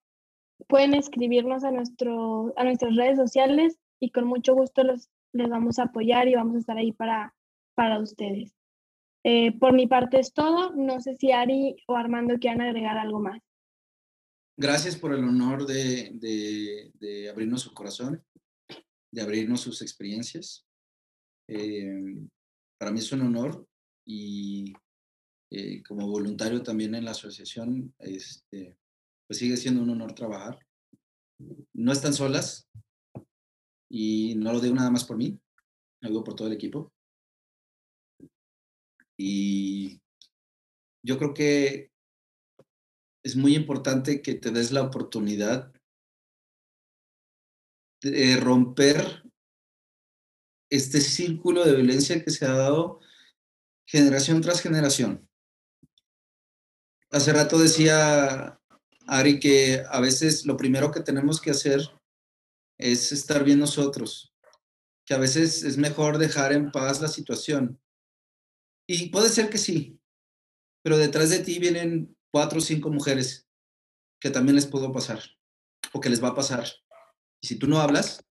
pueden 0.68 0.94
escribirnos 0.94 1.64
a, 1.64 1.72
nuestro, 1.72 2.52
a 2.56 2.62
nuestras 2.62 2.94
redes 2.94 3.18
sociales 3.18 3.76
y 3.98 4.10
con 4.10 4.26
mucho 4.26 4.54
gusto 4.54 4.84
los, 4.84 5.10
les 5.32 5.48
vamos 5.48 5.80
a 5.80 5.84
apoyar 5.84 6.28
y 6.28 6.36
vamos 6.36 6.54
a 6.54 6.58
estar 6.60 6.76
ahí 6.76 6.92
para, 6.92 7.34
para 7.74 7.98
ustedes. 7.98 8.54
Eh, 9.24 9.58
por 9.58 9.72
mi 9.72 9.88
parte 9.88 10.20
es 10.20 10.32
todo. 10.32 10.72
No 10.76 11.00
sé 11.00 11.16
si 11.16 11.32
Ari 11.32 11.76
o 11.88 11.96
Armando 11.96 12.38
quieran 12.38 12.60
agregar 12.60 12.96
algo 12.98 13.18
más. 13.18 13.42
Gracias 14.56 14.96
por 14.96 15.12
el 15.12 15.24
honor 15.24 15.66
de, 15.66 16.10
de, 16.14 16.92
de 16.94 17.30
abrirnos 17.30 17.62
su 17.62 17.74
corazón 17.74 18.22
de 19.12 19.22
abrirnos 19.22 19.60
sus 19.60 19.82
experiencias. 19.82 20.66
Eh, 21.48 22.16
para 22.78 22.92
mí 22.92 23.00
es 23.00 23.12
un 23.12 23.22
honor 23.22 23.66
y 24.06 24.72
eh, 25.50 25.82
como 25.82 26.08
voluntario 26.08 26.62
también 26.62 26.94
en 26.94 27.04
la 27.04 27.10
asociación, 27.10 27.92
este, 27.98 28.76
pues 29.26 29.38
sigue 29.38 29.56
siendo 29.56 29.82
un 29.82 29.90
honor 29.90 30.14
trabajar. 30.14 30.58
No 31.72 31.92
están 31.92 32.14
solas 32.14 32.68
y 33.90 34.34
no 34.36 34.52
lo 34.52 34.60
digo 34.60 34.74
nada 34.74 34.90
más 34.90 35.04
por 35.04 35.16
mí, 35.16 35.40
lo 36.00 36.08
digo 36.08 36.24
por 36.24 36.34
todo 36.34 36.48
el 36.48 36.54
equipo. 36.54 36.92
Y 39.16 40.00
yo 41.04 41.18
creo 41.18 41.34
que 41.34 41.90
es 43.22 43.36
muy 43.36 43.54
importante 43.54 44.22
que 44.22 44.34
te 44.34 44.50
des 44.50 44.72
la 44.72 44.82
oportunidad 44.82 45.72
romper 48.40 49.22
este 50.70 51.00
círculo 51.00 51.64
de 51.64 51.74
violencia 51.74 52.22
que 52.24 52.30
se 52.30 52.46
ha 52.46 52.52
dado 52.52 53.00
generación 53.86 54.40
tras 54.40 54.60
generación. 54.60 55.28
Hace 57.10 57.32
rato 57.32 57.58
decía 57.58 58.60
Ari 59.08 59.40
que 59.40 59.82
a 59.90 60.00
veces 60.00 60.46
lo 60.46 60.56
primero 60.56 60.92
que 60.92 61.00
tenemos 61.00 61.40
que 61.40 61.50
hacer 61.50 61.80
es 62.78 63.10
estar 63.10 63.42
bien 63.42 63.58
nosotros, 63.58 64.32
que 65.04 65.14
a 65.14 65.18
veces 65.18 65.64
es 65.64 65.76
mejor 65.76 66.18
dejar 66.18 66.52
en 66.52 66.70
paz 66.70 67.00
la 67.00 67.08
situación. 67.08 67.80
Y 68.86 69.10
puede 69.10 69.28
ser 69.28 69.50
que 69.50 69.58
sí, 69.58 70.00
pero 70.82 70.96
detrás 70.96 71.30
de 71.30 71.40
ti 71.40 71.58
vienen 71.58 72.16
cuatro 72.30 72.58
o 72.58 72.62
cinco 72.62 72.90
mujeres 72.90 73.48
que 74.20 74.30
también 74.30 74.54
les 74.54 74.66
puedo 74.66 74.92
pasar 74.92 75.20
o 75.92 76.00
que 76.00 76.10
les 76.10 76.22
va 76.22 76.28
a 76.28 76.34
pasar. 76.34 76.64
Y 77.40 77.46
si 77.46 77.56
tú 77.56 77.66
no 77.66 77.80
hablas, 77.80 78.24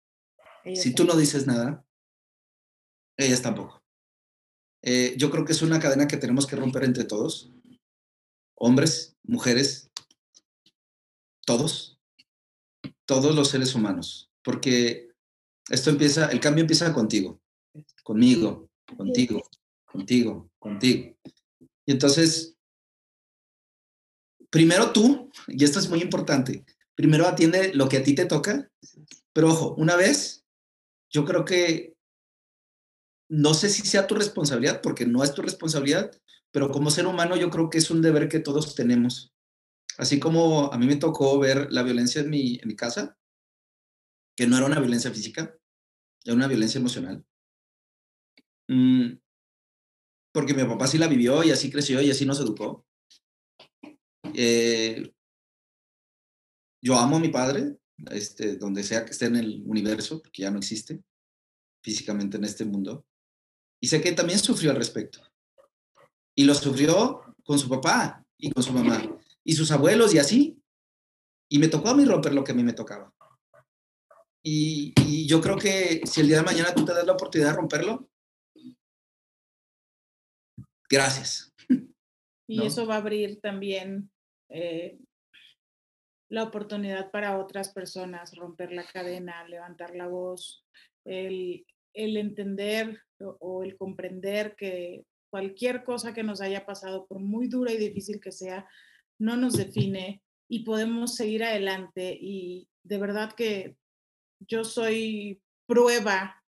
si 0.76 0.94
tú 0.94 1.04
no 1.06 1.16
dices 1.16 1.48
nada, 1.48 1.86
Ellas 3.18 3.42
tampoco. 3.42 3.84
Eh, 4.82 5.14
yo 5.18 5.30
creo 5.30 5.44
que 5.44 5.52
es 5.52 5.62
una 5.62 5.80
cadena 5.82 6.08
que 6.08 6.16
tenemos 6.16 6.48
que 6.48 6.56
romper 6.56 6.86
entre 6.86 7.04
todos, 7.04 7.52
hombres, 8.56 9.18
mujeres, 9.24 9.92
todos, 11.46 12.00
todos 13.06 13.36
los 13.36 13.50
seres 13.50 13.76
humanos, 13.76 14.32
porque 14.42 15.10
esto 15.70 15.90
empieza, 15.90 16.28
el 16.32 16.40
cambio 16.40 16.62
empieza 16.62 16.94
contigo, 16.94 17.42
conmigo, 18.04 18.70
contigo, 18.96 19.42
contigo, 19.86 20.50
contigo. 20.58 21.18
Y 21.86 21.92
entonces, 21.92 22.56
primero 24.50 24.94
tú, 24.94 25.30
y 25.48 25.64
esto 25.66 25.80
es 25.80 25.90
muy 25.90 26.02
importante, 26.02 26.64
primero 27.00 27.26
atiende 27.26 27.74
lo 27.76 27.88
que 27.88 27.96
a 27.96 28.04
ti 28.04 28.14
te 28.14 28.26
toca, 28.26 28.70
pero 29.32 29.52
ojo, 29.52 29.74
una 29.76 29.96
vez, 29.96 30.46
yo 31.10 31.24
creo 31.24 31.46
que 31.46 31.96
no 33.30 33.54
sé 33.54 33.70
si 33.70 33.88
sea 33.88 34.06
tu 34.06 34.16
responsabilidad, 34.16 34.82
porque 34.82 35.06
no 35.06 35.24
es 35.24 35.34
tu 35.34 35.42
responsabilidad, 35.42 36.12
pero 36.52 36.70
como 36.72 36.92
ser 36.92 37.08
humano 37.08 37.38
yo 37.38 37.50
creo 37.50 37.70
que 37.70 37.78
es 37.78 37.90
un 37.90 38.02
deber 38.02 38.28
que 38.28 38.42
todos 38.42 38.76
tenemos. 38.76 39.34
Así 39.98 40.20
como 40.20 40.74
a 40.74 40.78
mí 40.78 40.88
me 40.88 40.98
tocó 40.98 41.40
ver 41.40 41.72
la 41.72 41.84
violencia 41.84 42.20
en 42.20 42.32
mi, 42.32 42.60
casa, 42.76 43.18
que 44.36 44.46
no 44.46 44.58
era 44.58 44.66
una 44.66 44.82
violencia 44.82 45.10
física, 45.10 45.58
era 46.26 46.36
una 46.36 46.50
violencia 46.50 46.80
emocional. 46.80 47.26
Mm, 48.68 49.14
porque 50.34 50.54
mi 50.54 50.66
papá 50.66 50.86
sí 50.86 50.98
la 50.98 51.08
vivió 51.08 51.46
y 51.46 51.52
así 51.52 51.72
creció 51.72 52.02
y 52.02 52.12
así 52.12 52.26
nos 52.26 52.42
educó. 52.42 52.86
Eh, 54.34 55.14
yo 56.82 56.98
amo 56.98 57.18
a 57.18 57.20
mi 57.20 57.30
padre, 57.30 57.78
este, 58.12 58.56
donde 58.56 58.84
sea 58.84 59.06
que 59.06 59.12
esté 59.12 59.26
en 59.26 59.36
el 59.36 59.64
universo, 59.66 60.22
porque 60.22 60.44
ya 60.44 60.52
no 60.52 60.60
existe 60.60 61.04
físicamente 61.84 62.38
en 62.38 62.46
este 62.46 62.66
mundo. 62.66 63.06
Y 63.82 63.88
sé 63.88 64.02
que 64.02 64.12
también 64.12 64.40
sufrió 64.40 64.72
al 64.72 64.78
respecto. 64.78 65.22
Y 66.36 66.44
lo 66.46 66.54
sufrió 66.54 67.22
con 67.44 67.60
su 67.60 67.70
papá 67.70 68.26
y 68.38 68.52
con 68.52 68.64
su 68.64 68.74
mamá 68.74 69.02
y 69.44 69.54
sus 69.54 69.72
abuelos 69.72 70.14
y 70.14 70.20
así. 70.20 70.62
Y 71.50 71.60
me 71.60 71.68
tocó 71.68 71.90
a 71.90 71.96
mí 71.96 72.06
romper 72.06 72.34
lo 72.34 72.44
que 72.44 72.52
a 72.52 72.56
mí 72.56 72.64
me 72.64 72.74
tocaba. 72.74 73.14
Y, 74.44 74.94
y 75.06 75.28
yo 75.28 75.42
creo 75.42 75.58
que 75.58 76.02
si 76.06 76.22
el 76.22 76.28
día 76.28 76.38
de 76.38 76.44
mañana 76.44 76.74
tú 76.74 76.86
te 76.86 76.94
das 76.94 77.06
la 77.06 77.14
oportunidad 77.14 77.52
de 77.52 77.56
romperlo, 77.56 78.10
gracias. 80.90 81.54
Y 82.48 82.58
¿no? 82.58 82.64
eso 82.64 82.88
va 82.88 82.96
a 82.96 82.98
abrir 83.00 83.40
también 83.42 84.12
eh, 84.50 85.00
la 86.30 86.44
oportunidad 86.44 87.12
para 87.12 87.38
otras 87.38 87.70
personas, 87.70 88.36
romper 88.36 88.72
la 88.72 88.84
cadena, 88.86 89.48
levantar 89.48 89.96
la 89.96 90.08
voz, 90.08 90.64
el, 91.06 91.66
el 91.94 92.18
entender 92.18 93.02
o, 93.20 93.38
o 93.40 93.64
el 93.64 93.76
comprender 93.78 94.56
que 94.56 95.04
cualquier 95.30 95.84
cosa 95.84 96.14
que 96.14 96.24
nos 96.24 96.42
haya 96.42 96.66
pasado, 96.66 97.06
por 97.08 97.20
muy 97.20 97.48
dura 97.48 97.72
y 97.72 97.78
difícil 97.78 98.20
que 98.20 98.32
sea, 98.32 98.68
no 99.20 99.36
nos 99.36 99.58
define 99.58 100.22
y 100.48 100.64
podemos 100.64 101.16
seguir 101.16 101.44
adelante. 101.44 102.18
Y 102.20 102.68
de 102.84 102.98
verdad 102.98 103.34
que 103.34 103.76
yo 104.40 104.64
soy 104.64 105.42
prueba 105.68 106.44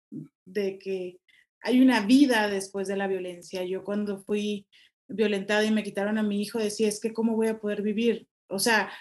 de 0.45 0.79
que 0.79 1.19
hay 1.61 1.81
una 1.81 2.05
vida 2.05 2.47
después 2.47 2.87
de 2.87 2.95
la 2.95 3.07
violencia. 3.07 3.63
Yo 3.63 3.83
cuando 3.83 4.23
fui 4.23 4.65
violentada 5.07 5.65
y 5.65 5.71
me 5.71 5.83
quitaron 5.83 6.17
a 6.17 6.23
mi 6.23 6.41
hijo 6.41 6.59
decía, 6.59 6.87
es 6.87 6.99
que 6.99 7.13
cómo 7.13 7.35
voy 7.35 7.47
a 7.47 7.59
poder 7.59 7.81
vivir. 7.81 8.27
O 8.47 8.59
sea, 8.59 8.91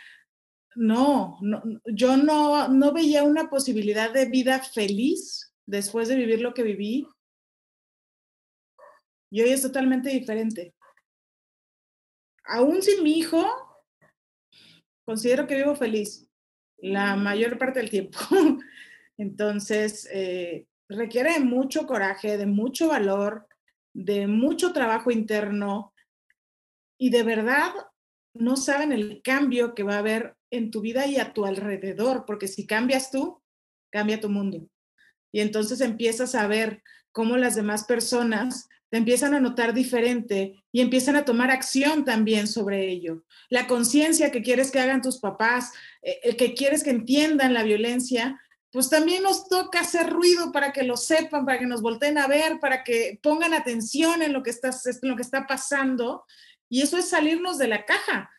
no, 0.78 1.40
yo 1.86 2.16
no, 2.16 2.68
no 2.68 2.92
veía 2.92 3.24
una 3.24 3.50
posibilidad 3.50 4.12
de 4.12 4.26
vida 4.26 4.62
feliz 4.62 5.52
después 5.66 6.06
de 6.06 6.14
vivir 6.14 6.40
lo 6.40 6.54
que 6.54 6.62
viví. 6.62 7.08
Y 9.32 9.42
hoy 9.42 9.50
es 9.50 9.62
totalmente 9.62 10.08
diferente. 10.08 10.76
Aún 12.44 12.80
sin 12.80 13.02
mi 13.02 13.18
hijo, 13.18 13.44
considero 15.04 15.48
que 15.48 15.56
vivo 15.56 15.74
feliz 15.74 16.28
la 16.76 17.16
mayor 17.16 17.58
parte 17.58 17.80
del 17.80 17.90
tiempo. 17.90 18.18
Entonces, 19.18 20.08
eh, 20.12 20.68
requiere 20.88 21.40
mucho 21.40 21.88
coraje, 21.88 22.38
de 22.38 22.46
mucho 22.46 22.86
valor, 22.86 23.48
de 23.92 24.28
mucho 24.28 24.72
trabajo 24.72 25.10
interno 25.10 25.92
y 26.96 27.10
de 27.10 27.24
verdad 27.24 27.72
no 28.32 28.56
saben 28.56 28.92
el 28.92 29.20
cambio 29.22 29.74
que 29.74 29.82
va 29.82 29.96
a 29.96 29.98
haber 29.98 30.37
en 30.50 30.70
tu 30.70 30.80
vida 30.80 31.06
y 31.06 31.16
a 31.16 31.32
tu 31.32 31.46
alrededor, 31.46 32.24
porque 32.26 32.48
si 32.48 32.66
cambias 32.66 33.10
tú, 33.10 33.42
cambia 33.90 34.20
tu 34.20 34.28
mundo. 34.28 34.68
Y 35.32 35.40
entonces 35.40 35.80
empiezas 35.80 36.34
a 36.34 36.46
ver 36.46 36.82
cómo 37.12 37.36
las 37.36 37.54
demás 37.54 37.84
personas 37.84 38.68
te 38.90 38.96
empiezan 38.96 39.34
a 39.34 39.40
notar 39.40 39.74
diferente 39.74 40.54
y 40.72 40.80
empiezan 40.80 41.16
a 41.16 41.24
tomar 41.24 41.50
acción 41.50 42.04
también 42.04 42.46
sobre 42.46 42.88
ello. 42.88 43.24
La 43.50 43.66
conciencia 43.66 44.30
que 44.30 44.42
quieres 44.42 44.70
que 44.70 44.80
hagan 44.80 45.02
tus 45.02 45.18
papás, 45.18 45.72
eh, 46.02 46.36
que 46.36 46.54
quieres 46.54 46.82
que 46.82 46.90
entiendan 46.90 47.52
la 47.52 47.62
violencia, 47.62 48.40
pues 48.70 48.90
también 48.90 49.22
nos 49.22 49.48
toca 49.48 49.80
hacer 49.80 50.10
ruido 50.10 50.52
para 50.52 50.72
que 50.72 50.82
lo 50.82 50.96
sepan, 50.96 51.44
para 51.44 51.58
que 51.58 51.66
nos 51.66 51.82
volteen 51.82 52.18
a 52.18 52.26
ver, 52.26 52.60
para 52.60 52.84
que 52.84 53.18
pongan 53.22 53.54
atención 53.54 54.22
en 54.22 54.32
lo 54.32 54.42
que 54.42 54.50
está, 54.50 54.70
en 54.70 55.08
lo 55.08 55.16
que 55.16 55.22
está 55.22 55.46
pasando. 55.46 56.24
Y 56.68 56.82
eso 56.82 56.98
es 56.98 57.08
salirnos 57.08 57.58
de 57.58 57.68
la 57.68 57.84
caja, 57.84 58.30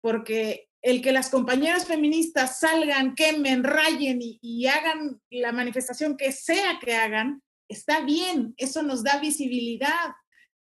porque 0.00 0.65
el 0.86 1.02
que 1.02 1.10
las 1.10 1.30
compañeras 1.30 1.84
feministas 1.84 2.60
salgan, 2.60 3.16
quemen, 3.16 3.64
rayen 3.64 4.22
y, 4.22 4.38
y 4.40 4.68
hagan 4.68 5.20
la 5.30 5.50
manifestación 5.50 6.16
que 6.16 6.30
sea 6.30 6.78
que 6.80 6.94
hagan, 6.94 7.42
está 7.68 8.04
bien, 8.04 8.54
eso 8.56 8.84
nos 8.84 9.02
da 9.02 9.18
visibilidad 9.18 10.12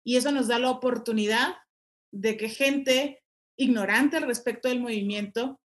y 0.02 0.16
eso 0.16 0.32
nos 0.32 0.48
da 0.48 0.58
la 0.58 0.70
oportunidad 0.70 1.56
de 2.10 2.38
que 2.38 2.48
gente 2.48 3.22
ignorante 3.58 4.16
al 4.16 4.22
respecto 4.22 4.70
del 4.70 4.80
movimiento, 4.80 5.60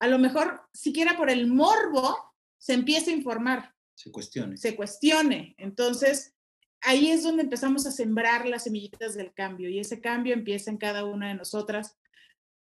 a 0.00 0.08
lo 0.08 0.18
mejor 0.18 0.62
siquiera 0.72 1.16
por 1.16 1.30
el 1.30 1.46
morbo, 1.46 2.34
se 2.58 2.74
empiece 2.74 3.12
a 3.12 3.14
informar. 3.14 3.76
Se 3.94 4.10
cuestione. 4.10 4.56
Se 4.56 4.74
cuestione. 4.74 5.54
Entonces, 5.56 6.34
ahí 6.80 7.12
es 7.12 7.22
donde 7.22 7.44
empezamos 7.44 7.86
a 7.86 7.92
sembrar 7.92 8.44
las 8.48 8.64
semillitas 8.64 9.14
del 9.14 9.32
cambio 9.32 9.68
y 9.68 9.78
ese 9.78 10.00
cambio 10.00 10.34
empieza 10.34 10.68
en 10.68 10.78
cada 10.78 11.04
una 11.04 11.28
de 11.28 11.34
nosotras. 11.34 11.96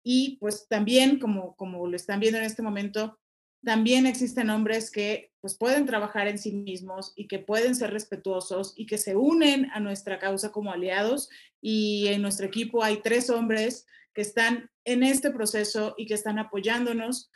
Y 0.09 0.37
pues 0.37 0.69
también, 0.69 1.19
como, 1.19 1.53
como 1.57 1.85
lo 1.85 1.93
están 1.97 2.21
viendo 2.21 2.39
en 2.39 2.45
este 2.45 2.61
momento, 2.61 3.19
también 3.61 4.05
existen 4.05 4.49
hombres 4.49 4.89
que 4.89 5.33
pues 5.41 5.57
pueden 5.57 5.85
trabajar 5.85 6.29
en 6.29 6.37
sí 6.37 6.53
mismos 6.53 7.11
y 7.17 7.27
que 7.27 7.39
pueden 7.39 7.75
ser 7.75 7.91
respetuosos 7.91 8.73
y 8.77 8.85
que 8.85 8.97
se 8.97 9.17
unen 9.17 9.69
a 9.73 9.81
nuestra 9.81 10.17
causa 10.17 10.53
como 10.53 10.71
aliados 10.71 11.29
y 11.59 12.07
en 12.07 12.21
nuestro 12.21 12.45
equipo 12.45 12.85
hay 12.85 13.01
tres 13.01 13.29
hombres 13.29 13.85
que 14.13 14.21
están 14.21 14.71
en 14.85 15.03
este 15.03 15.29
proceso 15.29 15.93
y 15.97 16.05
que 16.05 16.13
están 16.13 16.39
apoyándonos 16.39 17.29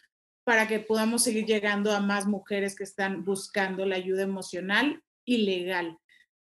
para 0.46 0.70
que 0.70 0.80
podamos 0.80 1.24
seguir 1.24 1.46
llegando 1.46 1.92
a 1.92 2.00
más 2.00 2.26
mujeres 2.26 2.78
que 2.78 2.86
están 2.86 3.26
buscando 3.26 3.86
la 3.86 3.98
ayuda 3.98 4.22
emocional 4.22 5.04
y 5.26 5.40
legal. 5.40 5.98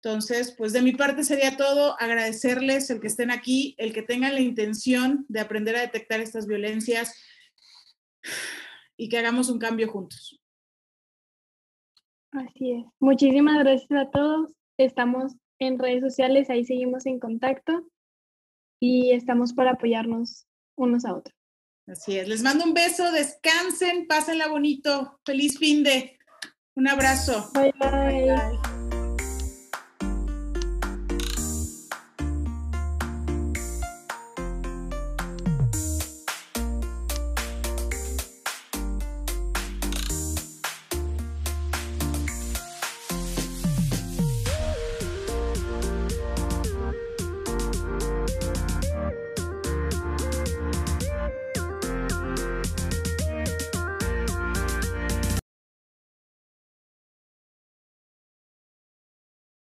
Entonces, 0.05 0.53
pues 0.59 0.73
de 0.73 0.83
mi 0.83 0.93
parte 0.93 1.23
sería 1.23 1.57
todo, 1.57 1.95
agradecerles 2.01 2.91
el 2.91 3.01
que 3.01 3.07
estén 3.07 3.31
aquí, 3.31 3.77
el 3.79 3.93
que 3.93 4.03
tengan 4.03 4.35
la 4.35 4.41
intención 4.41 5.25
de 5.29 5.39
aprender 5.39 5.77
a 5.77 5.81
detectar 5.81 6.21
estas 6.21 6.49
violencias 6.49 7.15
y 8.97 9.09
que 9.09 9.19
hagamos 9.19 9.49
un 9.49 9.61
cambio 9.61 9.89
juntos. 9.89 10.41
Así 12.33 12.73
es. 12.73 12.85
Muchísimas 12.99 13.61
gracias 13.61 13.93
a 13.93 14.11
todos. 14.11 14.51
Estamos 14.77 15.35
en 15.61 15.79
redes 15.79 16.01
sociales, 16.01 16.51
ahí 16.51 16.65
seguimos 16.65 17.07
en 17.07 17.21
contacto 17.21 17.87
y 18.81 19.13
estamos 19.13 19.53
para 19.53 19.73
apoyarnos 19.73 20.47
unos 20.77 21.05
a 21.05 21.15
otros. 21.15 21.37
Así 21.87 22.19
es. 22.19 22.27
Les 22.27 22.43
mando 22.43 22.65
un 22.65 22.75
beso, 22.75 23.13
descansen, 23.13 24.09
pásenla 24.09 24.49
bonito. 24.49 25.21
Feliz 25.25 25.59
fin 25.59 25.85
de. 25.85 26.19
Un 26.75 26.89
abrazo. 26.89 27.51
bye. 27.55 27.73
bye. 27.79 27.91
bye, 27.91 28.35
bye. 28.35 28.72